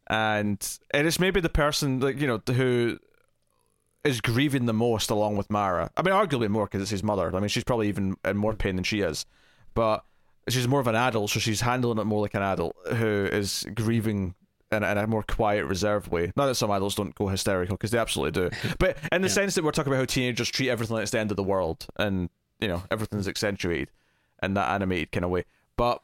and 0.09 0.79
and 0.93 1.07
it's 1.07 1.21
maybe 1.21 1.41
the 1.41 1.49
person 1.49 2.01
like 2.01 2.21
you 2.21 2.27
know 2.27 2.41
who 2.53 2.99
is 4.05 4.21
grieving 4.21 4.67
the 4.67 4.73
most 4.73 5.11
along 5.11 5.37
with 5.37 5.51
Mara. 5.51 5.91
I 5.97 6.03
mean, 6.03 6.15
arguably 6.15 6.49
more 6.49 6.67
because 6.67 6.83
it's 6.83 6.91
his 6.91 7.03
mother. 7.03 7.35
I 7.35 7.41
mean, 7.41 7.49
she's 7.49 7.65
probably 7.65 7.89
even 7.89 8.17
in 8.25 8.37
more 8.37 8.55
pain 8.55 8.77
than 8.77 8.85
she 8.85 9.01
is, 9.01 9.27
but 9.75 10.05
she's 10.49 10.69
more 10.69 10.81
of 10.81 10.87
an 10.87 10.95
adult, 10.95 11.31
so 11.31 11.41
she's 11.41 11.61
handling 11.61 11.99
it 11.99 12.05
more 12.05 12.23
like 12.23 12.35
an 12.35 12.43
adult 12.43 12.77
who 12.95 13.29
is 13.31 13.67
grieving 13.75 14.35
in 14.71 14.83
a, 14.83 14.91
in 14.91 14.99
a 14.99 15.07
more 15.07 15.23
quiet, 15.23 15.65
reserved 15.65 16.09
way. 16.09 16.33
Not 16.37 16.47
that 16.47 16.55
some 16.55 16.71
adults 16.71 16.95
don't 16.95 17.15
go 17.15 17.29
hysterical 17.29 17.77
because 17.77 17.91
they 17.91 17.99
absolutely 17.99 18.49
do, 18.49 18.57
but 18.79 18.97
in 19.11 19.23
the 19.23 19.29
yeah. 19.29 19.35
sense 19.35 19.55
that 19.57 19.65
we're 19.65 19.73
talking 19.73 19.93
about 19.93 20.01
how 20.01 20.07
teenagers 20.07 20.49
treat 20.49 20.71
everything 20.71 20.95
like 20.95 21.03
it's 21.03 21.13
the 21.13 21.19
end 21.19 21.31
of 21.31 21.37
the 21.37 21.43
world, 21.43 21.87
and 21.97 22.31
you 22.61 22.69
know 22.69 22.83
everything's 22.91 23.29
accentuated 23.29 23.91
in 24.43 24.55
that 24.55 24.71
animated 24.71 25.13
kind 25.13 25.25
of 25.25 25.31
way. 25.31 25.45
But 25.77 26.03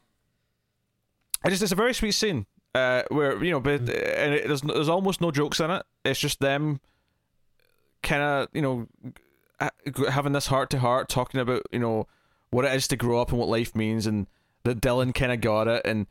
it 1.45 1.49
just 1.49 1.63
it's 1.63 1.71
a 1.71 1.75
very 1.75 1.93
sweet 1.93 2.11
scene 2.11 2.45
uh, 2.75 3.03
where 3.09 3.43
you 3.43 3.51
know, 3.51 3.59
but 3.59 3.85
mm. 3.85 4.17
and 4.17 4.33
it, 4.33 4.47
there's 4.47 4.61
there's 4.61 4.89
almost 4.89 5.21
no 5.21 5.31
jokes 5.31 5.59
in 5.59 5.71
it. 5.71 5.85
It's 6.03 6.19
just 6.19 6.39
them 6.39 6.79
kind 8.01 8.21
of 8.21 8.47
you 8.53 8.61
know 8.61 8.87
having 10.09 10.33
this 10.33 10.47
heart 10.47 10.69
to 10.71 10.79
heart 10.79 11.09
talking 11.09 11.39
about 11.39 11.63
you 11.71 11.79
know 11.79 12.07
what 12.49 12.65
it 12.65 12.73
is 12.73 12.87
to 12.87 12.95
grow 12.95 13.21
up 13.21 13.29
and 13.29 13.39
what 13.39 13.49
life 13.49 13.75
means, 13.75 14.07
and 14.07 14.27
that 14.63 14.81
Dylan 14.81 15.13
kind 15.13 15.31
of 15.31 15.41
got 15.41 15.67
it. 15.67 15.81
And 15.85 16.07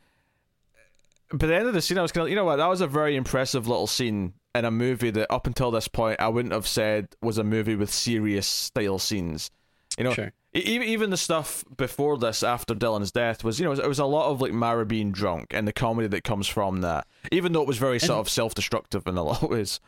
by 1.31 1.47
the 1.47 1.55
end 1.55 1.67
of 1.67 1.73
the 1.73 1.81
scene, 1.81 1.97
I 1.97 2.01
was 2.01 2.11
kind 2.11 2.25
of 2.25 2.29
you 2.29 2.35
know 2.35 2.45
what 2.45 2.57
that 2.57 2.69
was 2.69 2.81
a 2.81 2.87
very 2.87 3.15
impressive 3.15 3.67
little 3.67 3.87
scene 3.87 4.33
in 4.55 4.65
a 4.65 4.71
movie 4.71 5.09
that 5.11 5.31
up 5.31 5.47
until 5.47 5.71
this 5.71 5.87
point 5.87 6.19
I 6.21 6.27
wouldn't 6.29 6.53
have 6.53 6.67
said 6.67 7.09
was 7.21 7.37
a 7.37 7.43
movie 7.43 7.75
with 7.75 7.91
serious 7.91 8.47
style 8.47 8.99
scenes. 8.99 9.51
You 9.97 10.05
know, 10.05 10.13
sure. 10.13 10.31
Even 10.53 10.87
even 10.87 11.09
the 11.09 11.17
stuff 11.17 11.65
before 11.75 12.17
this, 12.17 12.43
after 12.43 12.75
Dylan's 12.75 13.11
death, 13.11 13.43
was 13.43 13.59
you 13.59 13.65
know 13.65 13.71
it 13.71 13.87
was 13.87 13.99
a 13.99 14.05
lot 14.05 14.29
of 14.29 14.41
like 14.41 14.53
Mara 14.53 14.85
being 14.85 15.11
drunk 15.11 15.47
and 15.51 15.67
the 15.67 15.73
comedy 15.73 16.07
that 16.07 16.23
comes 16.23 16.47
from 16.47 16.81
that. 16.81 17.07
Even 17.31 17.53
though 17.53 17.61
it 17.61 17.67
was 17.67 17.77
very 17.77 17.99
sort 17.99 18.11
and, 18.11 18.19
of 18.19 18.29
self 18.29 18.53
destructive 18.53 19.07
in 19.07 19.17
a 19.17 19.23
lot 19.23 19.41
of 19.41 19.49
ways. 19.49 19.79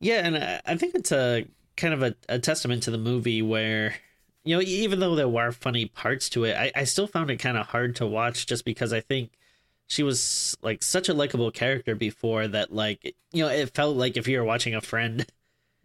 Yeah, 0.00 0.26
and 0.26 0.60
I 0.66 0.76
think 0.76 0.94
it's 0.94 1.12
a 1.12 1.46
kind 1.76 1.94
of 1.94 2.02
a, 2.02 2.14
a 2.28 2.38
testament 2.38 2.82
to 2.84 2.90
the 2.90 2.98
movie 2.98 3.42
where 3.42 3.94
you 4.44 4.54
know 4.54 4.62
even 4.62 5.00
though 5.00 5.14
there 5.14 5.28
were 5.28 5.52
funny 5.52 5.86
parts 5.86 6.28
to 6.30 6.44
it, 6.44 6.56
I, 6.56 6.72
I 6.74 6.84
still 6.84 7.06
found 7.06 7.30
it 7.30 7.36
kind 7.36 7.56
of 7.56 7.66
hard 7.66 7.96
to 7.96 8.06
watch 8.06 8.46
just 8.46 8.64
because 8.64 8.92
I 8.92 9.00
think 9.00 9.30
she 9.86 10.02
was 10.02 10.56
like 10.62 10.82
such 10.82 11.08
a 11.08 11.14
likable 11.14 11.50
character 11.50 11.94
before 11.94 12.46
that 12.48 12.72
like 12.72 13.14
you 13.32 13.42
know 13.42 13.48
it 13.48 13.74
felt 13.74 13.96
like 13.96 14.16
if 14.16 14.28
you 14.28 14.38
were 14.38 14.44
watching 14.44 14.74
a 14.74 14.80
friend 14.80 15.26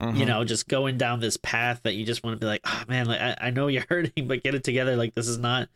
Mm-hmm. 0.02 0.18
You 0.18 0.26
know, 0.26 0.43
just 0.43 0.68
going 0.68 0.98
down 0.98 1.22
this 1.22 1.38
path 1.38 1.82
that 1.84 1.93
you 1.93 2.06
just 2.06 2.24
want 2.24 2.36
to 2.36 2.39
be 2.39 2.46
like, 2.46 2.62
oh 2.66 2.84
man, 2.88 3.06
like 3.06 3.22
I, 3.22 3.38
I 3.39 3.50
know 3.52 3.68
you're 3.68 3.86
hurting, 3.89 4.28
but 4.28 4.43
get 4.43 4.56
it 4.56 4.64
together. 4.64 4.96
Like 4.96 5.16
this 5.16 5.28
is 5.28 5.38
not 5.38 5.70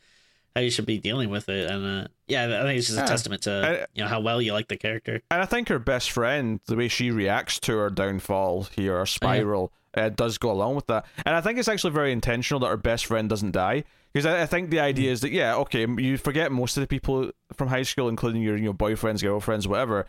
how 0.56 0.62
you 0.62 0.72
should 0.72 0.86
be 0.86 0.98
dealing 0.98 1.30
with 1.30 1.48
it. 1.48 1.70
And 1.70 1.86
uh, 1.86 2.08
yeah, 2.28 2.46
I 2.46 2.64
think 2.64 2.80
it's 2.80 2.88
just 2.88 3.00
a 3.00 3.06
testament 3.06 3.44
to 3.44 3.52
I, 3.52 3.86
you 3.94 4.04
know 4.04 4.10
how 4.10 4.20
well 4.20 4.42
you 4.42 4.54
like 4.54 4.68
the 4.68 4.78
character. 4.78 5.22
And 5.32 5.42
I 5.42 5.46
think 5.46 5.70
her 5.70 5.80
best 5.80 6.12
friend, 6.12 6.60
the 6.66 6.76
way 6.76 6.88
she 6.88 7.12
reacts 7.12 7.60
to 7.62 7.78
her 7.78 7.90
downfall 7.90 8.64
here, 8.76 9.06
spiral, 9.06 9.72
oh, 9.96 10.00
yeah. 10.00 10.08
uh, 10.08 10.10
does 10.10 10.38
go 10.38 10.52
along 10.52 10.76
with 10.76 10.88
that. 10.88 11.06
And 11.26 11.36
I 11.36 11.42
think 11.42 11.58
it's 11.58 11.68
actually 11.68 11.94
very 11.94 12.12
intentional 12.12 12.60
that 12.62 12.68
her 12.68 12.78
best 12.78 13.06
friend 13.06 13.30
doesn't 13.30 13.52
die. 13.52 13.84
Because 14.12 14.26
I, 14.26 14.42
I, 14.42 14.46
think 14.48 14.72
the 14.72 14.80
idea 14.80 15.10
mm. 15.10 15.14
is 15.14 15.22
that 15.22 15.32
yeah, 15.32 15.56
okay, 15.58 15.86
you 15.98 16.18
forget 16.18 16.52
most 16.52 16.76
of 16.76 16.82
the 16.82 16.88
people 16.88 17.32
from 17.54 17.68
high 17.68 17.84
school, 17.84 18.10
including 18.10 18.42
your 18.42 18.58
you 18.58 18.66
know 18.66 18.74
boyfriends, 18.74 19.22
girlfriends, 19.22 19.68
whatever. 19.68 20.08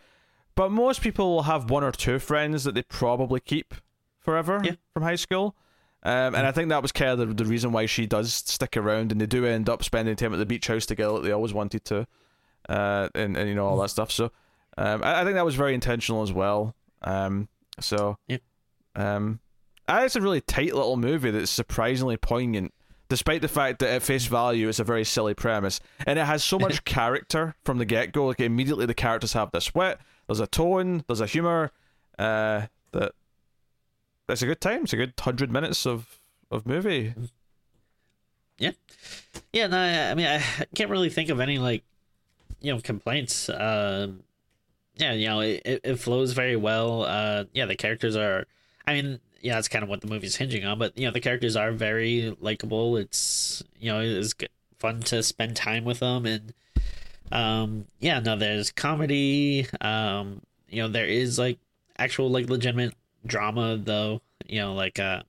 But 0.55 0.71
most 0.71 1.01
people 1.01 1.33
will 1.33 1.43
have 1.43 1.69
one 1.69 1.83
or 1.83 1.91
two 1.91 2.19
friends 2.19 2.63
that 2.63 2.75
they 2.75 2.81
probably 2.81 3.39
keep 3.39 3.75
forever 4.21 4.61
yeah. 4.63 4.73
from 4.93 5.03
high 5.03 5.15
school. 5.15 5.55
Um, 6.03 6.33
and 6.33 6.47
I 6.47 6.51
think 6.51 6.69
that 6.69 6.81
was 6.81 6.91
kind 6.91 7.11
of 7.11 7.19
the, 7.19 7.43
the 7.43 7.45
reason 7.45 7.71
why 7.71 7.85
she 7.85 8.07
does 8.07 8.33
stick 8.33 8.75
around, 8.75 9.11
and 9.11 9.21
they 9.21 9.27
do 9.27 9.45
end 9.45 9.69
up 9.69 9.83
spending 9.83 10.15
time 10.15 10.33
at 10.33 10.37
the 10.37 10.45
beach 10.45 10.67
house 10.67 10.85
together 10.85 11.13
like 11.13 11.23
they 11.23 11.31
always 11.31 11.53
wanted 11.53 11.85
to, 11.85 12.07
uh, 12.69 13.09
and, 13.13 13.37
and 13.37 13.47
you 13.47 13.53
know 13.53 13.67
all 13.67 13.79
that 13.81 13.89
stuff. 13.89 14.11
So, 14.11 14.31
um, 14.77 15.03
I, 15.03 15.21
I 15.21 15.23
think 15.23 15.35
that 15.35 15.45
was 15.45 15.55
very 15.55 15.75
intentional 15.75 16.23
as 16.23 16.33
well. 16.33 16.73
Um, 17.03 17.49
so, 17.79 18.17
yeah. 18.27 18.37
um, 18.95 19.39
it's 19.87 20.15
a 20.15 20.21
really 20.21 20.41
tight 20.41 20.73
little 20.73 20.97
movie 20.97 21.29
that's 21.29 21.51
surprisingly 21.51 22.17
poignant, 22.17 22.73
despite 23.07 23.43
the 23.43 23.47
fact 23.47 23.77
that 23.79 23.89
at 23.89 24.01
face 24.01 24.25
value 24.25 24.69
it's 24.69 24.79
a 24.79 24.83
very 24.83 25.03
silly 25.03 25.35
premise, 25.35 25.81
and 26.07 26.17
it 26.17 26.25
has 26.25 26.43
so 26.43 26.57
much 26.57 26.83
character 26.85 27.53
from 27.63 27.77
the 27.77 27.85
get 27.85 28.11
go. 28.11 28.25
Like 28.25 28.39
immediately 28.39 28.87
the 28.87 28.95
characters 28.95 29.33
have 29.33 29.51
this 29.51 29.75
wit. 29.75 29.99
There's 30.25 30.39
a 30.39 30.47
tone. 30.47 31.03
There's 31.05 31.21
a 31.21 31.27
humor. 31.27 31.71
Uh, 32.17 32.65
that 32.91 33.13
it's 34.29 34.41
a 34.41 34.45
good 34.45 34.61
time. 34.61 34.83
It's 34.83 34.93
a 34.93 34.97
good 34.97 35.13
hundred 35.19 35.51
minutes 35.51 35.85
of 35.85 36.19
of 36.49 36.65
movie. 36.65 37.13
Yeah, 38.57 38.71
yeah. 39.53 39.67
No, 39.67 39.77
I 39.77 40.13
mean, 40.13 40.27
I 40.27 40.43
can't 40.75 40.89
really 40.89 41.09
think 41.09 41.29
of 41.29 41.39
any 41.39 41.57
like 41.57 41.83
you 42.61 42.73
know 42.73 42.79
complaints. 42.81 43.49
Um, 43.49 44.23
yeah, 44.95 45.13
you 45.13 45.27
know, 45.27 45.39
it, 45.39 45.61
it 45.65 45.95
flows 45.97 46.33
very 46.33 46.55
well. 46.55 47.03
Uh, 47.03 47.45
yeah, 47.53 47.65
the 47.65 47.75
characters 47.75 48.15
are. 48.15 48.45
I 48.85 48.93
mean, 48.93 49.19
yeah, 49.41 49.55
that's 49.55 49.67
kind 49.67 49.83
of 49.83 49.89
what 49.89 50.01
the 50.01 50.07
movie's 50.07 50.35
hinging 50.35 50.65
on. 50.65 50.79
But 50.79 50.97
you 50.97 51.05
know, 51.05 51.11
the 51.11 51.19
characters 51.19 51.55
are 51.55 51.71
very 51.71 52.35
likable. 52.39 52.97
It's 52.97 53.63
you 53.79 53.91
know, 53.91 54.01
it's 54.01 54.33
fun 54.77 55.01
to 55.01 55.23
spend 55.23 55.55
time 55.55 55.85
with 55.85 55.99
them, 55.99 56.25
and 56.25 56.53
um, 57.31 57.85
yeah, 57.99 58.19
no, 58.19 58.35
there's 58.35 58.71
comedy. 58.71 59.67
Um, 59.79 60.41
you 60.69 60.81
know, 60.81 60.87
there 60.87 61.05
is 61.05 61.39
like 61.39 61.59
actual 61.97 62.29
like 62.29 62.49
legitimate 62.49 62.93
drama 63.25 63.77
though. 63.77 64.21
You 64.47 64.61
know, 64.61 64.73
like 64.73 64.99
uh, 64.99 65.23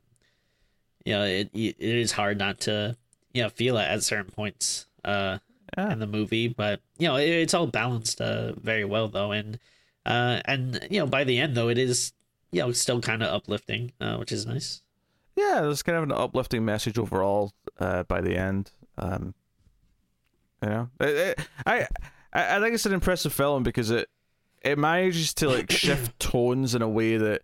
you 1.05 1.14
know, 1.14 1.24
it 1.24 1.51
it 1.55 1.76
is 1.78 2.12
hard 2.12 2.38
not 2.38 2.61
to 2.61 2.97
you 3.32 3.43
know 3.43 3.49
feel 3.49 3.78
it 3.78 3.84
at 3.84 4.03
certain 4.03 4.30
points. 4.30 4.86
Uh, 5.05 5.38
yeah. 5.76 5.93
in 5.93 5.99
the 5.99 6.07
movie, 6.07 6.49
but 6.49 6.80
you 6.99 7.09
know, 7.09 7.16
it, 7.16 7.28
it's 7.28 7.55
all 7.55 7.66
balanced 7.66 8.20
uh 8.20 8.53
very 8.55 8.84
well 8.84 9.09
though, 9.09 9.32
and 9.32 9.59
uh, 10.05 10.40
and 10.45 10.86
you 10.90 10.99
know, 10.99 11.07
by 11.07 11.24
the 11.24 11.38
end 11.38 11.57
though, 11.57 11.68
it 11.68 11.78
is 11.78 12.12
you 12.51 12.61
know 12.61 12.72
still 12.72 13.01
kind 13.01 13.22
of 13.22 13.32
uplifting, 13.32 13.93
uh, 14.01 14.16
which 14.16 14.32
is 14.32 14.47
nice. 14.47 14.82
Yeah, 15.36 15.62
there's 15.62 15.82
kind 15.82 15.97
of 15.97 16.05
an 16.05 16.12
uplifting 16.12 16.64
message 16.64 16.99
overall 16.99 17.53
uh, 17.78 18.03
by 18.05 18.20
the 18.20 18.36
end. 18.36 18.70
Um, 18.99 19.34
you 20.62 20.68
know, 20.68 20.88
it, 21.01 21.09
it, 21.09 21.40
I 21.66 21.86
I 22.32 22.61
think 22.61 22.74
it's 22.74 22.86
an 22.86 22.93
impressive 22.93 23.32
film 23.32 23.62
because 23.62 23.90
it 23.90 24.09
it 24.62 24.78
manages 24.78 25.34
to 25.34 25.49
like 25.49 25.70
shift 25.70 26.18
tones 26.18 26.74
in 26.74 26.82
a 26.82 26.88
way 26.88 27.16
that 27.16 27.43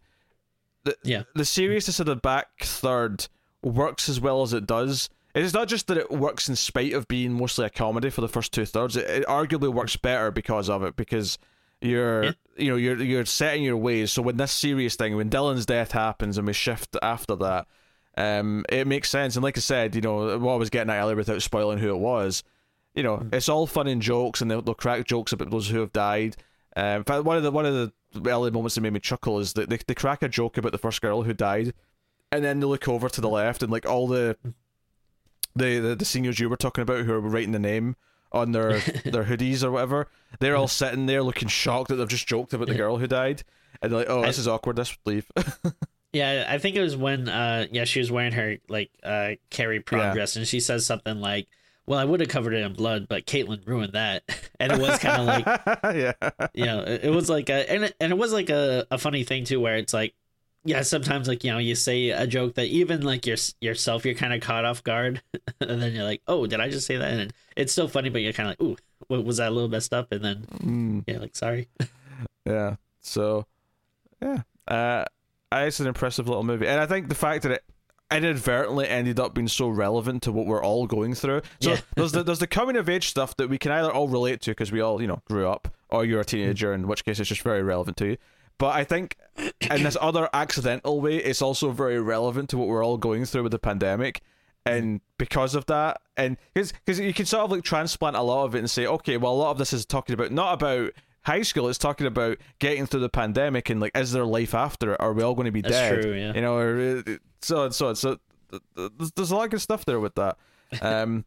the 0.88 0.96
yeah 1.08 1.22
the 1.34 1.44
seriousness 1.44 2.00
of 2.00 2.06
the 2.06 2.16
back 2.16 2.48
third 2.60 3.26
works 3.62 4.08
as 4.08 4.20
well 4.20 4.42
as 4.42 4.52
it 4.52 4.66
does. 4.66 5.08
It 5.34 5.44
is 5.44 5.54
not 5.54 5.68
just 5.68 5.86
that 5.88 5.98
it 5.98 6.10
works 6.10 6.48
in 6.48 6.56
spite 6.56 6.94
of 6.94 7.06
being 7.06 7.32
mostly 7.32 7.66
a 7.66 7.70
comedy 7.70 8.10
for 8.10 8.22
the 8.22 8.28
first 8.28 8.52
two 8.52 8.64
thirds. 8.64 8.96
It, 8.96 9.08
it 9.08 9.26
arguably 9.26 9.72
works 9.72 9.96
better 9.96 10.30
because 10.30 10.68
of 10.68 10.82
it 10.82 10.96
because 10.96 11.38
you're 11.80 12.24
yeah. 12.24 12.32
you 12.56 12.70
know 12.70 12.76
you're 12.76 13.00
you're 13.02 13.24
setting 13.24 13.62
your 13.62 13.76
ways. 13.76 14.12
So 14.12 14.22
when 14.22 14.36
this 14.36 14.52
serious 14.52 14.96
thing, 14.96 15.16
when 15.16 15.30
Dylan's 15.30 15.66
death 15.66 15.92
happens 15.92 16.38
and 16.38 16.46
we 16.46 16.52
shift 16.52 16.96
after 17.02 17.36
that, 17.36 17.66
um, 18.16 18.64
it 18.68 18.86
makes 18.86 19.10
sense. 19.10 19.36
And 19.36 19.44
like 19.44 19.56
I 19.56 19.60
said, 19.60 19.94
you 19.94 20.00
know 20.00 20.38
what 20.38 20.54
I 20.54 20.56
was 20.56 20.70
getting 20.70 20.90
at 20.90 21.00
earlier 21.00 21.16
without 21.16 21.42
spoiling 21.42 21.78
who 21.78 21.90
it 21.90 21.98
was. 21.98 22.42
You 22.94 23.02
know, 23.02 23.18
mm. 23.18 23.32
it's 23.32 23.48
all 23.48 23.66
fun 23.66 23.86
and 23.86 24.02
jokes, 24.02 24.40
and 24.40 24.50
they'll, 24.50 24.62
they'll 24.62 24.74
crack 24.74 25.04
jokes 25.04 25.32
about 25.32 25.50
those 25.50 25.68
who 25.68 25.80
have 25.80 25.92
died. 25.92 26.36
Um, 26.74 26.98
in 26.98 27.04
fact, 27.04 27.24
one 27.24 27.36
of 27.36 27.42
the 27.42 27.52
one 27.52 27.66
of 27.66 27.74
the 27.74 27.92
early 28.26 28.50
moments 28.50 28.74
that 28.74 28.80
made 28.80 28.92
me 28.92 29.00
chuckle 29.00 29.38
is 29.38 29.52
that 29.54 29.68
they, 29.68 29.78
they 29.86 29.94
crack 29.94 30.22
a 30.22 30.28
joke 30.28 30.56
about 30.56 30.72
the 30.72 30.78
first 30.78 31.00
girl 31.00 31.22
who 31.22 31.32
died, 31.32 31.74
and 32.32 32.44
then 32.44 32.60
they 32.60 32.66
look 32.66 32.88
over 32.88 33.08
to 33.08 33.20
the 33.20 33.28
left 33.28 33.62
and 33.62 33.72
like 33.72 33.86
all 33.86 34.06
the 34.06 34.36
the 35.56 35.78
the, 35.78 35.96
the 35.96 36.04
seniors 36.04 36.38
you 36.38 36.48
were 36.48 36.56
talking 36.56 36.82
about 36.82 37.04
who 37.04 37.12
are 37.12 37.20
writing 37.20 37.52
the 37.52 37.58
name 37.58 37.96
on 38.32 38.52
their 38.52 38.80
their 39.04 39.24
hoodies 39.24 39.62
or 39.62 39.70
whatever, 39.70 40.08
they're 40.40 40.56
all 40.56 40.68
sitting 40.68 41.06
there 41.06 41.22
looking 41.22 41.48
shocked 41.48 41.88
that 41.88 41.96
they've 41.96 42.08
just 42.08 42.26
joked 42.26 42.52
about 42.52 42.68
the 42.68 42.74
girl 42.74 42.98
who 42.98 43.06
died, 43.06 43.42
and 43.82 43.92
they're 43.92 44.00
like, 44.00 44.10
"Oh, 44.10 44.22
this 44.22 44.38
I, 44.38 44.40
is 44.40 44.48
awkward. 44.48 44.78
Let's 44.78 44.96
leave." 45.04 45.26
yeah, 46.12 46.46
I 46.48 46.58
think 46.58 46.76
it 46.76 46.82
was 46.82 46.96
when, 46.96 47.28
uh, 47.28 47.66
yeah, 47.70 47.84
she 47.84 48.00
was 48.00 48.10
wearing 48.10 48.32
her 48.32 48.56
like 48.68 48.90
uh 49.02 49.32
Carrie 49.50 49.80
prom 49.80 50.16
yeah. 50.16 50.26
and 50.36 50.46
she 50.46 50.60
says 50.60 50.86
something 50.86 51.20
like, 51.20 51.48
"Well, 51.88 51.98
I 51.98 52.04
would 52.04 52.20
have 52.20 52.28
covered 52.28 52.54
it 52.54 52.62
in 52.62 52.72
blood, 52.74 53.08
but 53.08 53.26
Caitlin 53.26 53.66
ruined 53.66 53.94
that," 53.94 54.22
and 54.60 54.72
it 54.72 54.78
was 54.78 54.98
kind 54.98 55.20
of 55.22 55.26
like, 55.26 55.46
yeah, 55.96 56.30
you 56.54 56.66
know, 56.66 56.80
it, 56.82 57.04
it 57.04 57.10
was 57.10 57.28
like 57.28 57.48
a, 57.48 57.70
and 57.70 57.84
it, 57.84 57.96
and 58.00 58.12
it 58.12 58.18
was 58.18 58.32
like 58.32 58.50
a 58.50 58.86
a 58.90 58.98
funny 58.98 59.24
thing 59.24 59.44
too, 59.44 59.60
where 59.60 59.76
it's 59.76 59.94
like 59.94 60.14
yeah 60.64 60.82
sometimes 60.82 61.28
like 61.28 61.44
you 61.44 61.52
know 61.52 61.58
you 61.58 61.74
say 61.74 62.10
a 62.10 62.26
joke 62.26 62.54
that 62.54 62.66
even 62.66 63.02
like 63.02 63.26
your, 63.26 63.36
yourself 63.60 64.04
you're 64.04 64.14
kind 64.14 64.34
of 64.34 64.40
caught 64.40 64.64
off 64.64 64.82
guard 64.82 65.22
and 65.60 65.80
then 65.80 65.94
you're 65.94 66.04
like 66.04 66.20
oh 66.26 66.46
did 66.46 66.60
i 66.60 66.68
just 66.68 66.86
say 66.86 66.96
that? 66.96 67.10
And 67.10 67.32
it's 67.56 67.72
still 67.72 67.88
funny 67.88 68.10
but 68.10 68.22
you're 68.22 68.32
kind 68.32 68.50
of 68.50 68.58
like 68.58 68.68
ooh 68.68 68.76
what 69.06 69.24
was 69.24 69.38
that 69.38 69.48
a 69.48 69.50
little 69.50 69.70
messed 69.70 69.94
up? 69.94 70.12
And 70.12 70.24
then 70.24 70.46
mm. 70.58 71.04
yeah 71.06 71.18
like 71.18 71.34
sorry. 71.34 71.68
Yeah. 72.44 72.76
So 73.00 73.46
yeah. 74.20 74.42
Uh 74.66 75.04
it's 75.52 75.80
an 75.80 75.86
impressive 75.86 76.28
little 76.28 76.44
movie. 76.44 76.66
And 76.66 76.80
i 76.80 76.86
think 76.86 77.08
the 77.08 77.14
fact 77.14 77.44
that 77.44 77.52
it 77.52 77.64
inadvertently 78.10 78.88
ended 78.88 79.20
up 79.20 79.34
being 79.34 79.48
so 79.48 79.68
relevant 79.68 80.22
to 80.22 80.32
what 80.32 80.46
we're 80.46 80.62
all 80.62 80.86
going 80.86 81.14
through 81.14 81.42
so 81.60 81.72
yeah. 81.72 81.80
there's 81.94 82.12
the 82.12 82.22
there's 82.22 82.38
the 82.38 82.46
coming 82.46 82.76
of 82.76 82.88
age 82.88 83.08
stuff 83.08 83.36
that 83.36 83.48
we 83.48 83.58
can 83.58 83.70
either 83.70 83.92
all 83.92 84.08
relate 84.08 84.40
to 84.40 84.50
because 84.50 84.72
we 84.72 84.80
all 84.80 85.00
you 85.00 85.06
know 85.06 85.20
grew 85.26 85.46
up 85.46 85.68
or 85.90 86.04
you're 86.04 86.20
a 86.20 86.24
teenager 86.24 86.72
in 86.72 86.86
which 86.86 87.04
case 87.04 87.20
it's 87.20 87.28
just 87.28 87.42
very 87.42 87.62
relevant 87.62 87.96
to 87.96 88.06
you 88.06 88.16
but 88.58 88.74
I 88.74 88.84
think 88.84 89.16
in 89.36 89.84
this 89.84 89.96
other 90.00 90.28
accidental 90.32 91.00
way, 91.00 91.16
it's 91.16 91.40
also 91.40 91.70
very 91.70 92.00
relevant 92.00 92.50
to 92.50 92.58
what 92.58 92.66
we're 92.66 92.84
all 92.84 92.98
going 92.98 93.24
through 93.24 93.44
with 93.44 93.52
the 93.52 93.58
pandemic. 93.58 94.20
And 94.66 95.00
because 95.16 95.54
of 95.54 95.64
that, 95.66 96.02
and 96.16 96.36
because 96.52 97.00
you 97.00 97.14
can 97.14 97.24
sort 97.24 97.44
of 97.44 97.52
like 97.52 97.62
transplant 97.62 98.16
a 98.16 98.22
lot 98.22 98.44
of 98.44 98.54
it 98.54 98.58
and 98.58 98.70
say, 98.70 98.84
okay, 98.86 99.16
well, 99.16 99.32
a 99.32 99.34
lot 99.34 99.52
of 99.52 99.58
this 99.58 99.72
is 99.72 99.86
talking 99.86 100.12
about 100.12 100.32
not 100.32 100.52
about 100.52 100.90
high 101.28 101.42
school, 101.42 101.68
it's 101.68 101.78
talking 101.78 102.06
about 102.06 102.38
getting 102.58 102.86
through 102.86 103.00
the 103.00 103.08
pandemic 103.08 103.70
and 103.70 103.80
like, 103.80 103.96
is 103.96 104.12
there 104.12 104.24
life 104.24 104.54
after 104.54 104.94
it? 104.94 105.00
Are 105.00 105.12
we 105.12 105.22
all 105.22 105.34
going 105.34 105.46
to 105.46 105.52
be 105.52 105.60
That's 105.60 105.74
dead? 105.74 106.02
True, 106.02 106.14
yeah. 106.14 106.34
You 106.34 106.40
know, 106.40 106.56
or, 106.56 107.04
so 107.42 107.70
so 107.70 107.94
so. 107.94 108.18
There's 108.74 109.30
a 109.30 109.36
lot 109.36 109.44
of 109.44 109.50
good 109.50 109.60
stuff 109.60 109.84
there 109.84 110.00
with 110.00 110.14
that. 110.16 110.36
Um, 110.82 111.24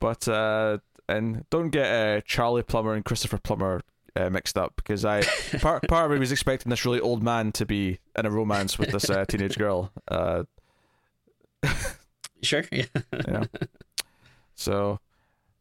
but 0.00 0.26
uh, 0.26 0.78
and 1.08 1.48
don't 1.48 1.70
get 1.70 1.86
uh, 1.86 2.20
Charlie 2.22 2.64
Plummer 2.64 2.94
and 2.94 3.04
Christopher 3.04 3.38
Plummer 3.38 3.82
uh, 4.16 4.30
mixed 4.30 4.58
up 4.58 4.74
because 4.76 5.04
I 5.04 5.22
part 5.60 5.86
part 5.88 6.06
of 6.06 6.10
me 6.10 6.18
was 6.18 6.32
expecting 6.32 6.70
this 6.70 6.84
really 6.84 7.00
old 7.00 7.22
man 7.22 7.52
to 7.52 7.66
be 7.66 7.98
in 8.16 8.26
a 8.26 8.30
romance 8.30 8.78
with 8.78 8.90
this 8.90 9.10
uh, 9.10 9.24
teenage 9.28 9.56
girl. 9.56 9.92
Uh, 10.08 10.44
sure. 12.42 12.64
Yeah. 12.72 12.84
yeah. 13.28 13.44
So 14.56 14.98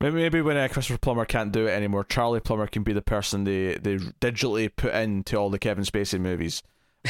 maybe 0.03 0.17
maybe 0.17 0.41
when 0.41 0.57
uh, 0.57 0.67
Christopher 0.67 0.99
Plummer 0.99 1.25
can't 1.25 1.51
do 1.51 1.65
it 1.67 1.71
anymore, 1.71 2.03
Charlie 2.03 2.41
Plummer 2.41 2.67
can 2.67 2.83
be 2.83 2.93
the 2.93 3.01
person 3.01 3.45
they 3.45 3.75
they 3.75 3.97
digitally 3.97 4.69
put 4.75 4.93
into 4.93 5.37
all 5.37 5.49
the 5.49 5.59
Kevin 5.59 5.85
Spacey 5.85 6.19
movies. 6.19 6.61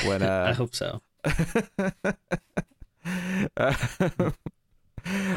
When 0.06 0.22
uh, 0.24 0.48
I 0.50 0.54
hope 0.54 0.76
so. 0.76 1.02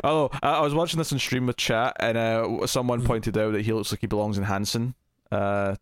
oh, 0.05 0.31
I 0.43 0.61
was 0.61 0.75
watching 0.75 0.99
this 0.99 1.13
on 1.13 1.19
stream 1.19 1.47
with 1.47 1.57
chat, 1.57 1.97
and 1.99 2.19
uh, 2.19 2.67
someone 2.67 2.99
mm-hmm. 2.99 3.09
pointed 3.09 3.39
out 3.39 3.53
that 3.53 3.63
he 3.63 3.73
looks 3.73 3.91
like 3.91 4.01
he 4.01 4.07
belongs 4.07 4.37
in 4.39 4.45
Hanson. 4.45 4.95
Uh, 5.33 5.77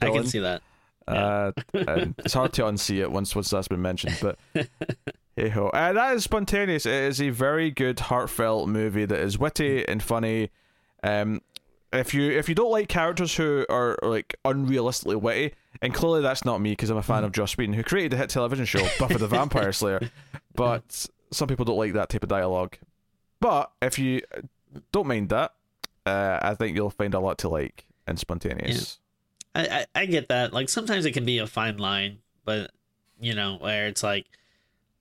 I 0.00 0.10
can 0.10 0.26
see 0.26 0.38
that. 0.38 0.62
Uh, 1.08 1.50
it's 1.74 2.34
hard 2.34 2.52
to 2.52 2.62
unsee 2.62 3.00
it 3.00 3.10
once 3.10 3.34
once 3.34 3.50
that's 3.50 3.66
been 3.66 3.82
mentioned, 3.82 4.16
but 4.22 4.38
hey 5.36 5.48
ho. 5.48 5.68
Uh, 5.68 5.92
that 5.92 6.14
is 6.14 6.22
spontaneous. 6.22 6.86
It 6.86 6.92
is 6.92 7.20
a 7.20 7.30
very 7.30 7.72
good, 7.72 7.98
heartfelt 7.98 8.68
movie 8.68 9.06
that 9.06 9.18
is 9.18 9.38
witty 9.38 9.86
and 9.88 10.00
funny. 10.00 10.50
Um, 11.02 11.40
if 11.92 12.14
you 12.14 12.30
if 12.30 12.48
you 12.48 12.54
don't 12.54 12.70
like 12.70 12.88
characters 12.88 13.34
who 13.34 13.66
are 13.68 13.98
like 14.02 14.36
unrealistically 14.44 15.20
witty, 15.20 15.54
and 15.82 15.92
clearly 15.92 16.22
that's 16.22 16.44
not 16.44 16.60
me 16.60 16.70
because 16.72 16.90
I'm 16.90 16.96
a 16.96 17.02
fan 17.02 17.24
of 17.24 17.32
Joss 17.32 17.56
Whedon, 17.56 17.74
who 17.74 17.82
created 17.82 18.12
the 18.12 18.16
hit 18.16 18.30
television 18.30 18.64
show 18.64 18.86
Buffy 18.98 19.16
the 19.16 19.26
Vampire 19.28 19.72
Slayer. 19.72 20.10
But 20.54 21.06
some 21.32 21.48
people 21.48 21.64
don't 21.64 21.78
like 21.78 21.94
that 21.94 22.08
type 22.08 22.22
of 22.22 22.28
dialogue. 22.28 22.76
But 23.40 23.72
if 23.80 23.98
you 23.98 24.22
don't 24.92 25.06
mind 25.06 25.30
that, 25.30 25.54
uh, 26.06 26.38
I 26.42 26.54
think 26.54 26.76
you'll 26.76 26.90
find 26.90 27.14
a 27.14 27.20
lot 27.20 27.38
to 27.38 27.48
like 27.48 27.86
and 28.06 28.18
spontaneous. 28.18 28.98
I, 29.54 29.66
I, 29.66 29.86
I 30.02 30.06
get 30.06 30.28
that. 30.28 30.52
Like 30.52 30.68
sometimes 30.68 31.06
it 31.06 31.12
can 31.12 31.24
be 31.24 31.38
a 31.38 31.46
fine 31.46 31.78
line, 31.78 32.18
but 32.44 32.70
you 33.20 33.34
know, 33.34 33.56
where 33.60 33.86
it's 33.86 34.02
like, 34.02 34.26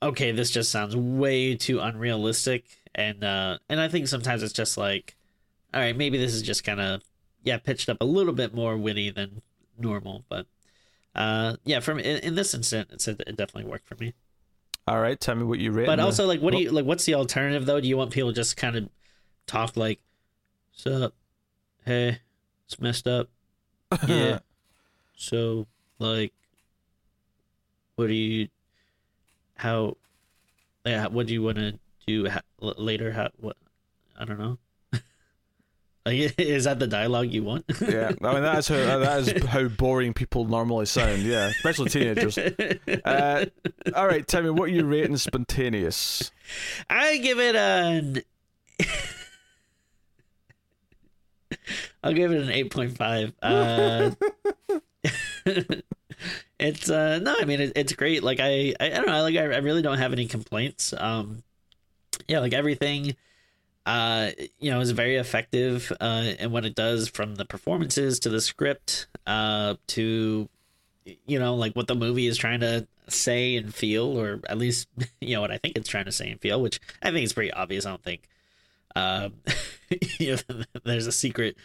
okay, 0.02 0.32
this 0.32 0.52
just 0.52 0.72
sounds 0.72 0.96
way 0.96 1.56
too 1.56 1.80
unrealistic, 1.80 2.66
and 2.96 3.24
uh, 3.24 3.60
and 3.68 3.80
I 3.80 3.88
think 3.88 4.08
sometimes 4.08 4.44
it's 4.44 4.54
just 4.54 4.78
like, 4.78 5.16
all 5.74 5.82
right, 5.82 5.96
maybe 5.96 6.18
this 6.18 6.34
is 6.34 6.42
just 6.42 6.64
kind 6.64 6.80
of 6.80 7.02
yeah 7.44 7.58
pitched 7.58 7.90
up 7.90 7.98
a 8.02 8.06
little 8.06 8.34
bit 8.34 8.54
more 8.54 8.78
witty 8.78 9.10
than 9.10 9.42
normal, 9.78 10.24
but 10.30 10.46
uh, 11.16 11.56
yeah, 11.66 11.80
from 11.80 12.00
in, 12.00 12.18
in 12.20 12.36
this 12.36 12.54
instance, 12.54 13.08
it's, 13.08 13.08
it 13.08 13.38
definitely 13.38 13.70
worked 13.70 13.88
for 13.88 13.96
me. 13.96 14.14
All 14.88 15.00
right, 15.00 15.20
tell 15.20 15.36
me 15.36 15.44
what 15.44 15.60
you 15.60 15.72
read. 15.72 15.86
But 15.86 16.00
also, 16.00 16.26
like, 16.26 16.42
what 16.42 16.52
do 16.54 16.60
you 16.60 16.72
like? 16.72 16.86
What's 16.86 17.06
the 17.06 17.14
alternative 17.16 17.66
though? 17.66 17.80
Do 17.80 17.88
you 17.88 17.98
want 17.98 18.12
people 18.12 18.32
just 18.32 18.58
kind 18.58 18.76
of 18.76 18.90
talk 19.46 19.78
like, 19.78 20.00
"Sup, 20.72 21.14
hey, 21.86 22.20
it's 22.66 22.80
messed 22.80 23.08
up," 23.08 23.30
yeah. 24.08 24.40
so, 25.16 25.68
like, 26.00 26.34
what 27.96 28.08
do 28.08 28.14
you, 28.14 28.48
how, 29.56 29.98
yeah, 30.86 31.08
what 31.08 31.28
do 31.28 31.34
you 31.34 31.44
want 31.44 31.58
to 31.58 31.78
do 32.08 32.30
ha- 32.30 32.42
later? 32.60 33.12
How, 33.12 33.30
what, 33.40 33.58
I 34.18 34.26
don't 34.26 34.40
know. 34.40 34.58
Like, 36.06 36.34
is 36.40 36.64
that 36.64 36.80
the 36.80 36.88
dialogue 36.88 37.32
you 37.32 37.44
want? 37.44 37.66
yeah, 37.82 38.12
I 38.22 38.34
mean 38.34 38.44
that 38.44 38.60
is 38.60 38.68
how 38.68 38.98
that 39.00 39.20
is 39.20 39.44
how 39.48 39.68
boring 39.68 40.14
people 40.14 40.46
normally 40.46 40.86
sound. 40.86 41.22
Yeah, 41.22 41.48
especially 41.48 41.90
teenagers. 41.90 42.38
Uh, 43.06 43.46
all 43.96 44.08
right, 44.08 44.28
tell 44.28 44.42
me 44.42 44.50
what 44.50 44.72
you 44.72 44.86
rating 44.86 45.18
spontaneous. 45.18 46.32
I 46.90 47.18
give 47.18 47.40
it 47.40 47.56
an 47.56 48.22
I'll 52.04 52.14
give 52.14 52.32
it 52.32 52.42
an 52.42 52.50
eight 52.50 52.72
point 52.72 52.98
five. 52.98 53.34
Uh, 53.42 54.12
it's 56.60 56.90
uh 56.90 57.20
no, 57.20 57.36
I 57.40 57.46
mean 57.46 57.62
it, 57.62 57.74
it's 57.76 57.94
great. 57.94 58.24
Like 58.24 58.40
I, 58.40 58.74
I, 58.80 58.88
I 58.88 58.90
don't 58.90 59.08
know. 59.08 59.22
Like 59.22 59.36
I, 59.36 59.44
I 59.44 59.58
really 59.58 59.82
don't 59.82 59.98
have 59.98 60.14
any 60.14 60.28
complaints. 60.28 60.94
Um, 60.98 61.44
yeah, 62.28 62.40
like 62.40 62.54
everything. 62.54 63.16
Uh, 63.86 64.32
you 64.60 64.70
know, 64.70 64.80
is 64.80 64.92
very 64.92 65.16
effective. 65.16 65.92
Uh, 66.00 66.34
and 66.40 66.52
what 66.52 66.66
it 66.66 66.76
does 66.76 67.10
from 67.10 67.36
the 67.36 67.46
performances 67.46 68.20
to 68.20 68.30
the 68.30 68.42
script, 68.42 69.08
uh, 69.26 69.76
to 69.88 70.50
you 71.26 71.40
know, 71.40 71.56
like 71.56 71.76
what 71.76 71.88
the 71.88 71.96
movie 71.96 72.28
is 72.28 72.38
trying 72.38 72.60
to 72.60 72.88
say 73.08 73.56
and 73.56 73.74
feel, 73.74 74.06
or 74.18 74.42
at 74.48 74.58
least 74.58 74.88
you 75.22 75.36
know 75.36 75.42
what 75.42 75.52
I 75.52 75.58
think 75.58 75.78
it's 75.78 75.90
trying 75.90 76.06
to 76.06 76.12
say 76.12 76.30
and 76.30 76.40
feel, 76.40 76.62
which 76.62 76.80
I 77.02 77.12
think 77.12 77.24
is 77.24 77.34
pretty 77.34 77.52
obvious. 77.52 77.86
I 77.86 77.90
don't 77.90 78.04
think 78.04 78.28
um, 78.96 79.34
you 80.20 80.36
know, 80.36 80.64
there's 80.84 81.08
a 81.08 81.12
secret 81.12 81.58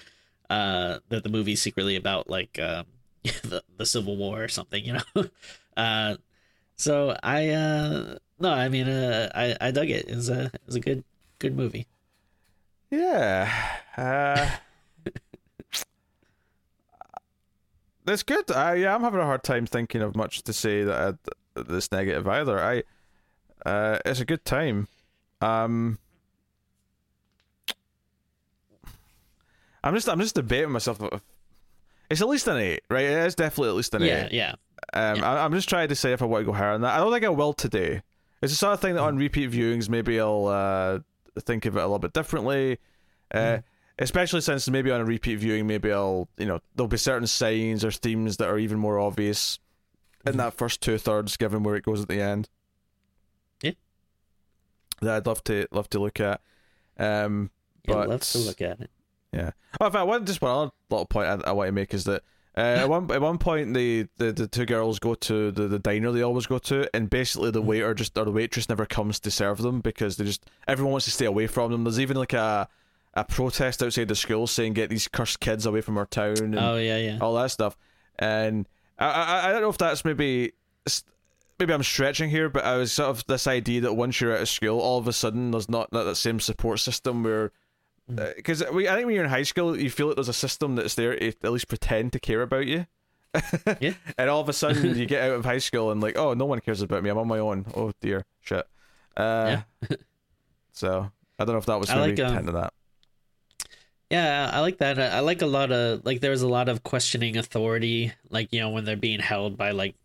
uh, 0.50 0.98
that 1.08 1.22
the 1.22 1.28
movie's 1.28 1.62
secretly 1.62 1.96
about, 1.96 2.28
like 2.28 2.58
um, 2.60 2.86
the 3.22 3.62
the 3.76 3.86
Civil 3.86 4.16
War 4.16 4.42
or 4.44 4.48
something, 4.48 4.84
you 4.84 4.94
know. 4.94 5.24
uh, 5.76 6.16
so 6.76 7.16
I 7.22 7.50
uh, 7.50 8.18
no, 8.38 8.50
I 8.50 8.68
mean, 8.68 8.88
uh, 8.88 9.30
I 9.34 9.56
I 9.60 9.70
dug 9.70 9.90
it. 9.90 10.08
It 10.08 10.16
was 10.16 10.28
a 10.28 10.44
it 10.46 10.60
was 10.66 10.76
a 10.76 10.80
good 10.80 11.04
good 11.38 11.56
movie. 11.56 11.86
Yeah. 12.98 13.52
Uh, 13.96 14.50
that's 18.04 18.22
good. 18.22 18.50
I, 18.50 18.74
yeah, 18.74 18.94
I'm 18.94 19.02
having 19.02 19.20
a 19.20 19.24
hard 19.24 19.42
time 19.42 19.66
thinking 19.66 20.02
of 20.02 20.14
much 20.16 20.42
to 20.42 20.52
say 20.52 20.84
that 20.84 21.16
I, 21.56 21.62
that's 21.62 21.90
negative 21.92 22.26
either. 22.28 22.58
I, 22.58 22.82
uh, 23.68 23.98
it's 24.04 24.20
a 24.20 24.24
good 24.24 24.44
time. 24.44 24.88
Um, 25.40 25.98
I'm 29.82 29.94
just, 29.94 30.08
I'm 30.08 30.20
just 30.20 30.34
debating 30.34 30.70
myself. 30.70 30.98
It's 32.10 32.20
at 32.20 32.28
least 32.28 32.46
an 32.48 32.56
eight, 32.58 32.82
right? 32.90 33.04
It 33.04 33.26
is 33.26 33.34
definitely 33.34 33.70
at 33.70 33.74
least 33.76 33.94
an 33.94 34.02
Yeah, 34.02 34.26
eight. 34.26 34.32
yeah. 34.32 34.54
Um, 34.92 35.16
Yeah. 35.18 35.30
I, 35.32 35.44
I'm 35.44 35.52
just 35.52 35.68
trying 35.68 35.88
to 35.88 35.94
say 35.96 36.12
if 36.12 36.22
I 36.22 36.26
want 36.26 36.42
to 36.42 36.46
go 36.46 36.52
higher 36.52 36.72
than 36.72 36.82
that. 36.82 36.94
I 36.94 36.98
don't 36.98 37.12
think 37.12 37.24
I 37.24 37.28
will 37.30 37.52
today. 37.52 38.02
It's 38.42 38.52
the 38.52 38.56
sort 38.56 38.74
of 38.74 38.80
thing 38.80 38.94
that 38.94 39.00
on 39.02 39.16
repeat 39.16 39.50
viewings, 39.50 39.88
maybe 39.88 40.20
I'll 40.20 40.46
uh, 40.46 40.98
think 41.40 41.66
of 41.66 41.76
it 41.76 41.80
a 41.80 41.82
little 41.82 41.98
bit 41.98 42.12
differently. 42.12 42.78
Uh, 43.32 43.58
Especially 43.96 44.40
since 44.40 44.68
maybe 44.68 44.90
on 44.90 45.00
a 45.00 45.04
repeat 45.04 45.36
viewing, 45.36 45.68
maybe 45.68 45.92
I'll, 45.92 46.28
you 46.36 46.46
know, 46.46 46.58
there'll 46.74 46.88
be 46.88 46.96
certain 46.96 47.28
signs 47.28 47.84
or 47.84 47.92
themes 47.92 48.38
that 48.38 48.48
are 48.48 48.58
even 48.58 48.76
more 48.78 48.98
obvious 48.98 49.60
in 50.26 50.36
that 50.38 50.54
first 50.54 50.80
two 50.80 50.98
thirds, 50.98 51.36
given 51.36 51.62
where 51.62 51.76
it 51.76 51.84
goes 51.84 52.02
at 52.02 52.08
the 52.08 52.20
end. 52.20 52.48
Yeah. 53.62 53.70
That 55.00 55.14
I'd 55.18 55.26
love 55.26 55.44
to 55.44 55.68
love 55.70 55.88
to 55.90 56.00
look 56.00 56.18
at. 56.18 56.40
Um, 56.98 57.50
Yeah, 57.86 57.94
but 57.94 58.08
let's 58.08 58.34
look 58.34 58.60
at 58.60 58.80
it. 58.80 58.90
yeah. 59.32 59.50
Oh, 59.80 59.86
in 59.86 59.92
fact, 59.92 60.06
one 60.08 60.26
just 60.26 60.42
one 60.42 60.50
other 60.50 60.70
little 60.90 61.06
point 61.06 61.28
I, 61.28 61.50
I 61.50 61.52
want 61.52 61.68
to 61.68 61.72
make 61.72 61.94
is 61.94 62.02
that 62.04 62.22
uh, 62.56 62.60
at 62.60 62.88
one 62.88 63.10
at 63.10 63.20
one 63.20 63.38
point 63.38 63.74
the, 63.74 64.06
the, 64.18 64.32
the 64.32 64.46
two 64.46 64.64
girls 64.64 64.98
go 64.98 65.14
to 65.14 65.50
the, 65.50 65.66
the 65.66 65.78
diner 65.78 66.12
they 66.12 66.22
always 66.22 66.46
go 66.46 66.58
to, 66.58 66.88
and 66.94 67.10
basically 67.10 67.50
the 67.50 67.62
waiter 67.62 67.94
just 67.94 68.16
or 68.16 68.24
the 68.24 68.30
waitress 68.30 68.68
never 68.68 68.86
comes 68.86 69.18
to 69.20 69.30
serve 69.30 69.58
them 69.58 69.80
because 69.80 70.16
they 70.16 70.24
just 70.24 70.44
everyone 70.68 70.92
wants 70.92 71.06
to 71.06 71.10
stay 71.10 71.26
away 71.26 71.46
from 71.46 71.72
them. 71.72 71.84
There's 71.84 72.00
even 72.00 72.16
like 72.16 72.32
a 72.32 72.68
a 73.14 73.24
protest 73.24 73.82
outside 73.82 74.08
the 74.08 74.14
school 74.14 74.46
saying 74.46 74.72
get 74.72 74.90
these 74.90 75.08
cursed 75.08 75.40
kids 75.40 75.66
away 75.66 75.80
from 75.80 75.96
our 75.98 76.06
town 76.06 76.36
and 76.38 76.58
Oh 76.58 76.76
yeah, 76.76 76.98
yeah. 76.98 77.18
all 77.20 77.34
that 77.34 77.50
stuff. 77.50 77.76
And 78.18 78.66
I, 78.98 79.06
I 79.06 79.48
I 79.48 79.52
don't 79.52 79.62
know 79.62 79.68
if 79.68 79.78
that's 79.78 80.04
maybe 80.04 80.52
maybe 81.58 81.72
I'm 81.72 81.82
stretching 81.82 82.30
here, 82.30 82.48
but 82.48 82.64
I 82.64 82.76
was 82.76 82.92
sort 82.92 83.10
of 83.10 83.26
this 83.26 83.46
idea 83.46 83.82
that 83.82 83.94
once 83.94 84.20
you're 84.20 84.34
out 84.34 84.42
of 84.42 84.48
school, 84.48 84.80
all 84.80 84.98
of 84.98 85.08
a 85.08 85.12
sudden 85.12 85.50
there's 85.50 85.68
not, 85.68 85.92
not 85.92 86.04
that 86.04 86.16
same 86.16 86.40
support 86.40 86.80
system 86.80 87.22
where 87.22 87.52
because 88.08 88.62
we 88.72 88.88
I 88.88 88.94
think 88.94 89.06
when 89.06 89.14
you're 89.14 89.24
in 89.24 89.30
high 89.30 89.42
school, 89.42 89.78
you 89.78 89.90
feel 89.90 90.08
like 90.08 90.16
there's 90.16 90.28
a 90.28 90.32
system 90.32 90.76
that's 90.76 90.94
there 90.94 91.16
to 91.16 91.28
at 91.28 91.52
least 91.52 91.68
pretend 91.68 92.12
to 92.12 92.20
care 92.20 92.42
about 92.42 92.66
you. 92.66 92.86
Yeah. 93.80 93.94
and 94.16 94.30
all 94.30 94.40
of 94.40 94.48
a 94.48 94.52
sudden 94.52 94.94
you 94.96 95.06
get 95.06 95.28
out 95.28 95.36
of 95.36 95.44
high 95.44 95.58
school 95.58 95.90
and 95.90 96.00
like, 96.00 96.16
oh, 96.16 96.34
no 96.34 96.44
one 96.44 96.60
cares 96.60 96.82
about 96.82 97.02
me. 97.02 97.10
I'm 97.10 97.18
on 97.18 97.26
my 97.26 97.40
own. 97.40 97.66
Oh 97.74 97.92
dear, 98.00 98.24
shit. 98.40 98.64
Uh, 99.16 99.62
so 100.72 101.10
I 101.38 101.44
don't 101.44 101.54
know 101.54 101.58
if 101.58 101.66
that 101.66 101.80
was 101.80 101.88
maybe 101.88 102.22
like, 102.22 102.32
um, 102.32 102.48
of 102.48 102.54
that. 102.54 102.72
Yeah, 104.10 104.50
I 104.52 104.60
like 104.60 104.78
that. 104.78 105.00
I 105.00 105.20
like 105.20 105.42
a 105.42 105.46
lot 105.46 105.72
of 105.72 106.04
like 106.04 106.20
there's 106.20 106.42
a 106.42 106.48
lot 106.48 106.68
of 106.68 106.84
questioning 106.84 107.36
authority, 107.36 108.12
like 108.30 108.52
you 108.52 108.60
know 108.60 108.70
when 108.70 108.84
they're 108.84 108.96
being 108.96 109.20
held 109.20 109.56
by 109.56 109.72
like 109.72 109.96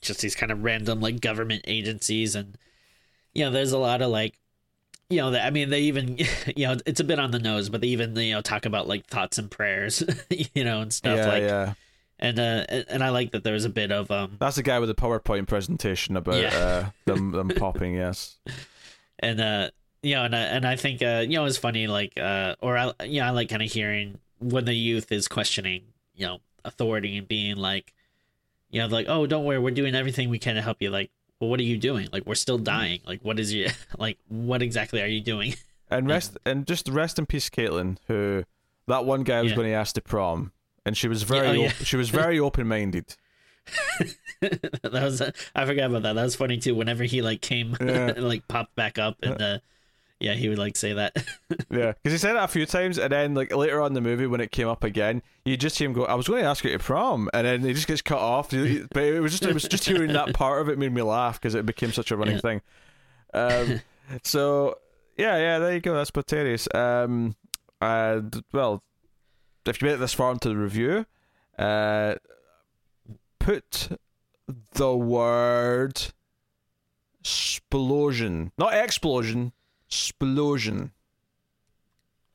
just 0.00 0.20
these 0.20 0.34
kind 0.34 0.50
of 0.50 0.64
random 0.64 1.00
like 1.00 1.20
government 1.20 1.62
agencies, 1.66 2.34
and 2.34 2.58
you 3.34 3.44
know 3.44 3.50
there's 3.50 3.72
a 3.72 3.78
lot 3.78 4.02
of 4.02 4.10
like 4.10 4.40
you 5.14 5.20
know 5.20 5.30
that 5.32 5.46
I 5.46 5.50
mean 5.50 5.70
they 5.70 5.80
even 5.82 6.18
you 6.56 6.66
know 6.66 6.76
it's 6.86 7.00
a 7.00 7.04
bit 7.04 7.18
on 7.18 7.30
the 7.30 7.38
nose, 7.38 7.68
but 7.68 7.80
they 7.80 7.88
even 7.88 8.14
you 8.16 8.32
know 8.34 8.40
talk 8.40 8.66
about 8.66 8.88
like 8.88 9.06
thoughts 9.06 9.38
and 9.38 9.50
prayers, 9.50 10.02
you 10.54 10.64
know 10.64 10.80
and 10.80 10.92
stuff 10.92 11.16
Yeah, 11.16 11.26
like 11.28 11.42
yeah. 11.42 11.74
and 12.18 12.38
uh 12.38 12.64
and 12.68 12.84
and 12.88 13.04
I 13.04 13.10
like 13.10 13.32
that 13.32 13.44
there 13.44 13.54
was 13.54 13.64
a 13.64 13.70
bit 13.70 13.90
of 13.92 14.10
um 14.10 14.36
That's 14.38 14.56
the 14.56 14.62
guy 14.62 14.78
with 14.78 14.88
the 14.88 14.94
PowerPoint 14.94 15.46
presentation 15.48 16.16
about 16.16 16.40
Yeah. 16.40 16.54
uh, 16.56 16.90
them 17.06 17.30
them 17.32 17.48
popping. 17.50 17.94
Yes. 17.94 18.36
and 19.20 19.40
uh 19.40 19.70
you 20.02 20.14
know 20.16 20.24
and 20.24 20.34
I, 20.36 20.40
and 20.40 20.66
I 20.66 20.76
think 20.76 21.02
uh 21.02 21.24
you 21.26 21.36
know 21.38 21.44
it's 21.46 21.56
funny 21.56 21.86
like 21.86 22.18
uh 22.18 22.56
or 22.60 22.76
I 22.76 22.92
you 23.04 23.20
know 23.20 23.26
I 23.26 23.30
like 23.30 23.48
kind 23.48 23.62
of 23.62 23.70
hearing 23.70 24.18
when 24.40 24.64
the 24.66 24.74
youth 24.74 25.10
is 25.12 25.28
questioning 25.28 25.82
you 26.14 26.26
know 26.26 26.38
authority 26.64 27.16
and 27.16 27.26
being 27.28 27.56
like 27.56 27.94
you 28.70 28.80
know 28.80 28.86
like 28.88 29.06
oh 29.08 29.26
don't 29.26 29.44
worry 29.44 29.58
we're 29.58 29.70
doing 29.70 29.94
everything 29.94 30.28
we 30.28 30.38
can 30.38 30.56
to 30.56 30.62
help 30.62 30.82
you 30.82 30.90
like 30.90 31.10
well 31.44 31.50
what 31.50 31.60
are 31.60 31.64
you 31.64 31.76
doing 31.78 32.08
like 32.12 32.24
we're 32.26 32.34
still 32.34 32.58
dying 32.58 33.00
like 33.06 33.20
what 33.22 33.38
is 33.38 33.52
you 33.52 33.68
like 33.98 34.18
what 34.28 34.62
exactly 34.62 35.00
are 35.02 35.06
you 35.06 35.20
doing 35.20 35.54
And 35.90 36.08
rest 36.08 36.38
and 36.46 36.66
just 36.66 36.88
rest 36.88 37.18
in 37.18 37.26
peace, 37.26 37.48
Caitlin, 37.50 37.98
who 38.08 38.44
that 38.88 39.04
one 39.04 39.22
guy 39.22 39.42
was 39.42 39.50
Yeah. 39.50 39.56
going 39.56 39.68
to 39.68 39.74
ask 39.74 39.94
to 39.94 40.00
prom, 40.00 40.50
and 40.84 40.96
she 40.96 41.06
was 41.08 41.22
very 41.22 41.46
oh, 41.46 41.52
yeah. 41.52 41.66
op- 41.68 41.84
she 41.84 41.96
was 41.96 42.08
very 42.08 42.40
open 42.46 42.66
minded. 42.66 43.14
that 44.40 44.92
was 44.92 45.22
I 45.54 45.66
forgot 45.66 45.90
about 45.90 46.02
that 46.02 46.14
that 46.14 46.22
was 46.22 46.34
funny 46.36 46.56
too 46.56 46.74
whenever 46.74 47.04
he 47.04 47.22
like 47.22 47.40
came 47.42 47.76
Yeah. 47.80 48.08
and 48.08 48.26
like 48.26 48.48
popped 48.48 48.74
back 48.74 48.98
up 48.98 49.16
and 49.22 49.40
uh 49.40 49.58
yeah 50.20 50.34
he 50.34 50.48
would 50.48 50.58
like 50.58 50.76
say 50.76 50.92
that 50.92 51.12
Yeah, 51.70 51.92
because 51.92 52.12
he 52.12 52.18
said 52.18 52.36
it 52.36 52.42
a 52.42 52.48
few 52.48 52.66
times, 52.66 52.98
and 52.98 53.12
then 53.12 53.34
like 53.34 53.54
later 53.54 53.80
on 53.80 53.88
in 53.88 53.94
the 53.94 54.00
movie 54.00 54.26
when 54.26 54.40
it 54.40 54.50
came 54.52 54.68
up 54.68 54.82
again, 54.84 55.22
you 55.44 55.56
just 55.56 55.76
see 55.76 55.84
him 55.84 55.92
go, 55.92 56.04
"I 56.04 56.14
was 56.14 56.26
going 56.28 56.42
to 56.42 56.48
ask 56.48 56.64
you 56.64 56.70
to 56.70 56.78
prom," 56.78 57.28
and 57.34 57.46
then 57.46 57.60
he 57.62 57.72
just 57.74 57.86
gets 57.86 58.00
cut 58.02 58.18
off. 58.18 58.50
But 58.50 59.02
it 59.02 59.20
was 59.20 59.32
just 59.32 59.44
it 59.44 59.52
was 59.52 59.64
just 59.64 59.84
hearing 59.84 60.12
that 60.12 60.32
part 60.34 60.62
of 60.62 60.68
it 60.68 60.78
made 60.78 60.92
me 60.92 61.02
laugh 61.02 61.40
because 61.40 61.54
it 61.54 61.66
became 61.66 61.92
such 61.92 62.10
a 62.10 62.16
running 62.16 62.36
Yeah. 62.36 62.40
thing. 62.40 62.62
Um, 63.34 63.80
so 64.22 64.78
yeah, 65.16 65.36
yeah, 65.36 65.58
there 65.58 65.74
you 65.74 65.80
go. 65.80 65.94
That's 65.94 66.10
Poterius. 66.10 66.72
Um, 66.74 67.34
and 67.80 68.42
well, 68.52 68.82
if 69.66 69.82
you 69.82 69.88
made 69.88 69.94
it 69.94 69.98
this 69.98 70.14
far 70.14 70.30
into 70.32 70.48
the 70.48 70.56
review, 70.56 71.06
uh, 71.58 72.14
put 73.40 73.88
the 74.74 74.96
word 74.96 76.00
explosion, 77.20 78.52
not 78.58 78.74
explosion, 78.74 79.52
explosion. 79.94 80.90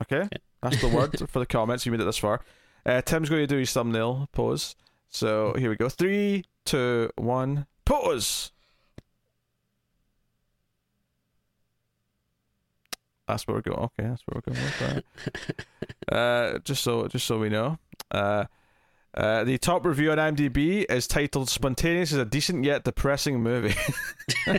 Okay, 0.01 0.29
that's 0.61 0.81
the 0.81 0.87
word 0.87 1.17
for 1.29 1.39
the 1.39 1.45
comments. 1.45 1.85
You 1.85 1.91
made 1.91 2.01
it 2.01 2.05
this 2.05 2.17
far. 2.17 2.41
Uh, 2.85 3.01
Tim's 3.01 3.29
going 3.29 3.41
to 3.41 3.47
do 3.47 3.57
his 3.57 3.73
thumbnail 3.73 4.29
pose. 4.31 4.75
So 5.09 5.53
here 5.57 5.69
we 5.69 5.75
go. 5.75 5.89
Three, 5.89 6.45
two, 6.65 7.09
one, 7.17 7.67
pose. 7.83 8.51
That's 13.27 13.45
where 13.45 13.55
we're 13.55 13.61
going. 13.61 13.79
Okay, 13.79 14.09
that's 14.09 14.23
where 14.25 14.41
we're 14.45 14.53
going 14.53 14.63
with 14.63 14.79
that. 16.07 16.13
uh, 16.15 16.59
just 16.59 16.81
so, 16.81 17.07
just 17.07 17.27
so 17.27 17.37
we 17.37 17.49
know. 17.49 17.77
Uh, 18.09 18.45
uh, 19.13 19.43
the 19.43 19.57
top 19.57 19.85
review 19.85 20.11
on 20.11 20.17
IMDb 20.17 20.85
is 20.89 21.07
titled 21.07 21.49
"Spontaneous 21.49 22.11
is 22.11 22.17
a 22.17 22.25
decent 22.25 22.63
yet 22.63 22.83
depressing 22.83 23.43
movie." 23.43 23.75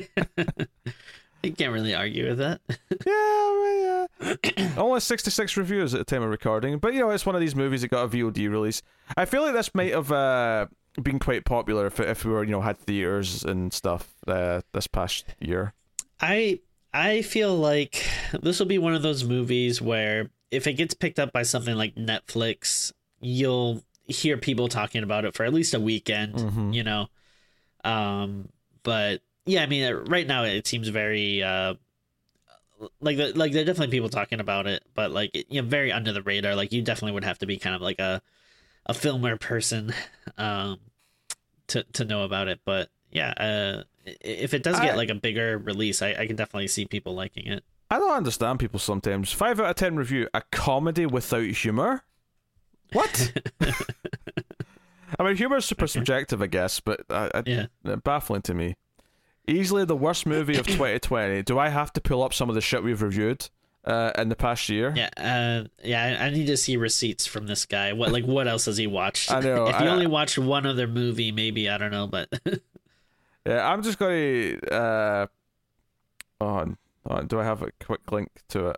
you 1.43 1.53
can't 1.53 1.73
really 1.73 1.95
argue 1.95 2.29
with 2.29 2.39
that 2.39 2.61
yeah, 2.69 3.07
well, 3.07 4.07
yeah. 4.23 4.73
Only 4.77 5.01
66 5.01 5.57
reviews 5.57 5.95
at 5.95 5.99
the 5.99 6.05
time 6.05 6.23
of 6.23 6.31
recording, 6.31 6.79
but 6.79 6.93
you 6.95 7.01
know, 7.01 7.11
it's 7.11 7.25
one 7.27 7.35
of 7.35 7.41
these 7.41 7.55
movies 7.57 7.81
that 7.83 7.89
got 7.89 8.05
a 8.05 8.09
VOD 8.09 8.51
release. 8.51 8.83
I 9.17 9.25
feel 9.25 9.43
like 9.43 9.55
this 9.55 9.75
might 9.75 9.93
have 9.93 10.13
uh, 10.13 10.67
been 11.03 11.19
quite 11.19 11.45
popular 11.45 11.87
if 11.87 11.99
if 12.01 12.25
we 12.25 12.31
were, 12.33 12.45
you 12.45 12.51
know, 12.51 12.61
had 12.61 12.79
theaters 12.79 13.43
and 13.45 13.73
stuff 13.73 14.09
uh, 14.27 14.61
this 14.73 14.87
past 14.87 15.25
year. 15.41 15.73
I 16.21 16.61
I 16.93 17.23
feel 17.23 17.57
like 17.57 18.05
this 18.43 18.59
will 18.59 18.67
be 18.67 18.79
one 18.79 18.95
of 18.95 19.03
those 19.03 19.25
movies 19.25 19.81
where 19.81 20.29
if 20.51 20.67
it 20.67 20.75
gets 20.75 20.93
picked 20.95 21.19
up 21.19 21.33
by 21.33 21.43
something 21.43 21.77
like 21.77 21.95
Netflix, 21.95 22.93
you'll 23.21 23.83
hear 24.07 24.37
people 24.37 24.69
talking 24.69 25.03
about 25.03 25.25
it 25.25 25.35
for 25.35 25.45
at 25.45 25.55
least 25.55 25.73
a 25.75 25.81
weekend, 25.81 26.35
Mhm. 26.35 26.75
you 26.75 26.83
know. 26.85 27.07
Um 27.85 28.49
but 28.83 29.23
yeah, 29.51 29.63
I 29.63 29.67
mean 29.67 29.93
right 30.07 30.27
now 30.27 30.45
it 30.45 30.67
seems 30.67 30.89
very 30.89 31.43
uh 31.43 31.75
like 33.01 33.17
the, 33.19 33.33
like 33.37 33.53
there 33.53 33.63
are 33.63 33.65
definitely 33.67 33.91
people 33.95 34.09
talking 34.09 34.41
about 34.41 34.67
it, 34.67 34.83
but 34.95 35.11
like 35.11 35.31
it- 35.35 35.47
you 35.51 35.61
know 35.61 35.69
very 35.69 35.93
under 35.93 36.13
the 36.13 36.23
radar. 36.23 36.55
Like 36.55 36.73
you 36.73 36.83
definitely 36.83 37.13
would 37.13 37.25
have 37.25 37.39
to 37.39 37.47
be 37.47 37.59
kind 37.59 37.75
of 37.77 37.83
like 37.83 37.99
a 37.99 38.23
a 38.87 38.95
filmer 38.95 39.37
person 39.37 39.93
um 40.39 40.79
to 41.69 41.83
to 41.93 42.05
know 42.05 42.23
about 42.23 42.49
it, 42.49 42.61
but 42.65 42.89
yeah, 43.13 43.31
uh 43.33 43.83
if 44.23 44.55
it 44.55 44.63
does 44.63 44.81
get 44.81 44.95
I- 44.95 44.97
like 44.97 45.11
a 45.11 45.15
bigger 45.15 45.59
release, 45.59 46.01
I, 46.03 46.15
I 46.19 46.27
can 46.27 46.37
definitely 46.37 46.69
see 46.69 46.87
people 46.87 47.15
liking 47.15 47.47
it. 47.47 47.63
I 47.91 47.99
don't 47.99 48.13
understand 48.13 48.61
people 48.61 48.79
sometimes. 48.79 49.33
Five 49.33 49.59
out 49.61 49.71
of 49.71 49.77
ten 49.77 49.97
review 49.97 50.29
a 50.33 50.43
comedy 50.53 51.07
without 51.07 51.43
humor. 51.45 52.05
What? 52.93 53.33
I 55.19 55.25
mean, 55.25 55.37
humor 55.37 55.57
is 55.57 55.65
super 55.65 55.87
subjective, 55.87 56.41
I 56.41 56.47
guess, 56.47 56.81
but 56.81 57.01
uh, 57.11 57.29
uh, 57.35 57.43
Yeah. 57.45 57.67
baffling 58.05 58.43
to 58.43 58.55
me. 58.55 58.77
Easily 59.51 59.85
the 59.85 59.97
worst 59.97 60.27
movie 60.27 60.57
of 60.57 60.67
2020. 60.69 61.43
Do 61.43 61.59
I 61.59 61.69
have 61.69 61.93
to 61.95 62.01
pull 62.01 62.23
up 62.23 62.33
some 62.33 62.49
of 62.49 62.55
the 62.55 62.61
shit 62.61 62.83
we've 62.83 63.03
reviewed 63.03 63.49
uh, 63.85 64.13
in 64.17 64.29
the 64.29 64.37
past 64.37 64.69
year? 64.69 64.93
Yeah, 64.97 65.11
uh, 65.17 65.69
yeah. 65.83 66.19
I 66.21 66.27
I 66.27 66.31
need 66.31 66.47
to 66.47 66.57
see 66.57 66.77
receipts 66.77 67.27
from 67.27 67.47
this 67.47 67.67
guy. 67.67 67.93
What 67.93 68.13
like 68.13 68.25
what 68.25 68.47
else 68.49 68.67
has 68.67 68.77
he 68.77 68.87
watched? 68.87 69.31
I 69.33 69.41
know, 69.41 69.67
if 69.67 69.77
he 69.77 69.85
I- 69.85 69.89
only 69.89 70.07
watched 70.07 70.39
one 70.39 70.67
other 70.67 70.87
movie, 70.87 71.33
maybe 71.33 71.69
I 71.69 71.79
don't 71.79 71.91
know, 71.91 72.07
but 72.07 72.29
Yeah, 73.47 73.67
I'm 73.71 73.83
just 73.83 73.99
going 73.99 74.59
to. 74.61 74.73
Uh, 74.75 75.27
on, 76.43 76.77
on, 77.07 77.27
do 77.27 77.41
I 77.41 77.45
have 77.45 77.63
a 77.63 77.71
quick 77.85 78.13
link 78.13 78.29
to 78.51 78.69
it? 78.69 78.77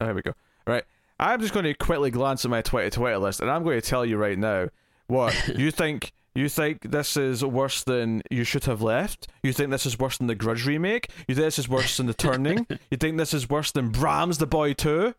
Oh, 0.00 0.06
There 0.06 0.14
we 0.14 0.22
go. 0.22 0.32
Right, 0.66 0.84
I'm 1.20 1.40
just 1.40 1.52
going 1.54 1.64
to 1.64 1.74
quickly 1.74 2.10
glance 2.10 2.44
at 2.44 2.50
my 2.50 2.62
2020 2.62 3.16
list, 3.16 3.40
and 3.40 3.50
I'm 3.50 3.64
going 3.64 3.80
to 3.80 3.86
tell 3.86 4.04
you 4.04 4.16
right 4.16 4.38
now 4.38 4.68
what 5.06 5.34
you 5.58 5.70
think. 5.70 6.12
You 6.34 6.48
think 6.48 6.90
this 6.90 7.16
is 7.16 7.44
worse 7.44 7.82
than 7.82 8.22
You 8.30 8.44
Should 8.44 8.64
Have 8.66 8.80
Left? 8.82 9.26
You 9.42 9.52
think 9.52 9.70
this 9.70 9.86
is 9.86 9.98
worse 9.98 10.18
than 10.18 10.28
the 10.28 10.34
Grudge 10.34 10.66
remake? 10.66 11.10
You 11.26 11.34
think 11.34 11.46
this 11.46 11.58
is 11.58 11.68
worse 11.68 11.96
than 11.96 12.06
The 12.06 12.14
Turning? 12.14 12.66
you 12.90 12.96
think 12.96 13.16
this 13.16 13.34
is 13.34 13.48
worse 13.48 13.72
than 13.72 13.90
Brahms 13.90 14.38
The 14.38 14.46
Boy 14.46 14.72
2? 14.74 15.14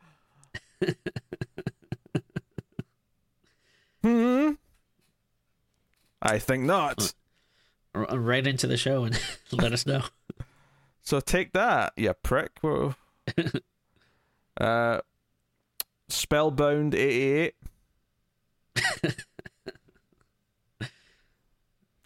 hmm? 4.04 4.52
I 6.22 6.40
think 6.40 6.64
not. 6.64 7.14
r- 7.94 8.18
right 8.18 8.46
into 8.46 8.68
the 8.68 8.78
show 8.78 9.04
and 9.04 9.20
let 9.52 9.74
us 9.74 9.86
know. 9.86 10.04
So 11.02 11.20
take 11.20 11.54
that, 11.54 11.94
you 11.98 12.14
prick. 12.24 12.52
Whoa. 12.62 12.96
uh, 14.60 15.00
Spellbound 16.08 16.96
88. 16.96 17.56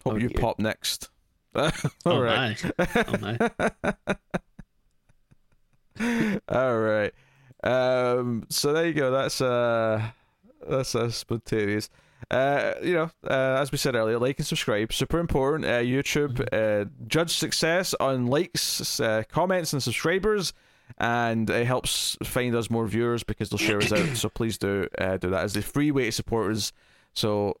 Hope 0.04 0.14
Oh, 0.14 0.16
you 0.16 0.28
dear. 0.28 0.38
pop 0.40 0.58
next. 0.58 1.08
All 1.54 1.70
oh 2.06 2.20
right. 2.20 2.62
my! 2.78 2.86
Oh 3.08 3.18
my! 5.98 6.40
All 6.48 6.78
right. 6.78 7.12
Um, 7.62 8.44
so 8.50 8.72
there 8.72 8.86
you 8.86 8.92
go. 8.92 9.10
That's 9.10 9.40
uh, 9.40 10.10
that's 10.68 10.94
uh, 10.94 11.10
spontaneous. 11.10 11.88
Uh, 12.30 12.72
you 12.82 12.94
know, 12.94 13.10
uh, 13.28 13.58
as 13.60 13.70
we 13.70 13.78
said 13.78 13.94
earlier, 13.94 14.18
like 14.18 14.38
and 14.38 14.46
subscribe, 14.46 14.92
super 14.92 15.18
important. 15.18 15.64
Uh, 15.64 15.78
YouTube, 15.80 16.40
uh, 16.52 16.88
judge 17.06 17.30
success 17.34 17.94
on 18.00 18.26
likes, 18.26 18.98
uh, 18.98 19.22
comments, 19.30 19.72
and 19.72 19.82
subscribers, 19.82 20.52
and 20.98 21.48
it 21.50 21.66
helps 21.66 22.16
find 22.24 22.54
us 22.56 22.70
more 22.70 22.86
viewers 22.86 23.22
because 23.22 23.50
they'll 23.50 23.58
share 23.58 23.78
us 23.78 23.92
out. 23.92 24.08
So 24.16 24.28
please 24.28 24.58
do 24.58 24.88
uh, 24.98 25.18
do 25.18 25.30
that 25.30 25.44
as 25.44 25.52
the 25.52 25.62
free 25.62 25.90
way 25.90 26.06
to 26.06 26.12
support 26.12 26.50
us. 26.50 26.72
So 27.12 27.56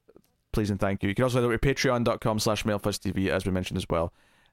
please 0.54 0.70
and 0.70 0.80
thank 0.80 1.02
you. 1.02 1.08
You 1.08 1.14
can 1.14 1.24
also 1.24 1.38
head 1.38 1.44
over 1.44 1.58
to 1.58 1.74
patreon.com 1.74 2.38
slash 2.38 2.62
mailfuzztv 2.62 3.28
as 3.28 3.44
we 3.44 3.52
mentioned 3.52 3.76
as 3.76 3.86
well. 3.90 4.12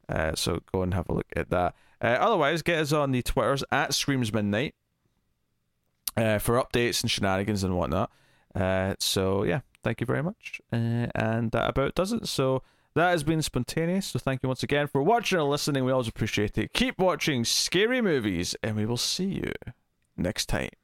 Uh, 0.10 0.34
so 0.36 0.60
go 0.74 0.82
and 0.82 0.94
have 0.94 1.08
a 1.08 1.14
look 1.14 1.28
at 1.36 1.50
that. 1.52 1.76
Uh, 2.02 2.18
otherwise, 2.20 2.64
get 2.64 2.80
us 2.80 2.92
on 2.92 3.12
the 3.12 3.22
Twitters 3.22 3.64
at 3.72 3.94
Screams 3.94 4.34
Midnight 4.34 4.74
uh, 6.18 6.40
for 6.40 6.62
updates 6.62 7.02
and 7.04 7.12
shenanigans 7.12 7.64
and 7.64 7.78
whatnot. 7.78 8.12
Uh, 8.54 8.96
so 9.00 9.44
yeah, 9.44 9.62
thank 9.84 10.02
you 10.02 10.08
very 10.08 10.24
much. 10.24 10.60
Uh, 10.74 11.08
and 11.16 11.52
that 11.52 11.70
about 11.70 11.96
does 11.96 12.12
it. 12.12 12.28
So 12.28 12.64
that 12.96 13.12
has 13.12 13.24
been 13.24 13.42
spontaneous. 13.42 14.08
So 14.08 14.20
thank 14.20 14.42
you 14.44 14.50
once 14.50 14.64
again 14.64 14.88
for 14.88 15.02
watching 15.04 15.40
and 15.40 15.50
listening. 15.50 15.86
We 15.86 15.92
always 15.92 16.08
appreciate 16.08 16.58
it. 16.58 16.74
Keep 16.74 17.00
watching 17.00 17.46
scary 17.46 18.02
movies, 18.02 18.56
and 18.64 18.76
we 18.76 18.86
will 18.86 18.98
see 18.98 19.26
you 19.26 19.52
next 20.18 20.48
time. 20.48 20.81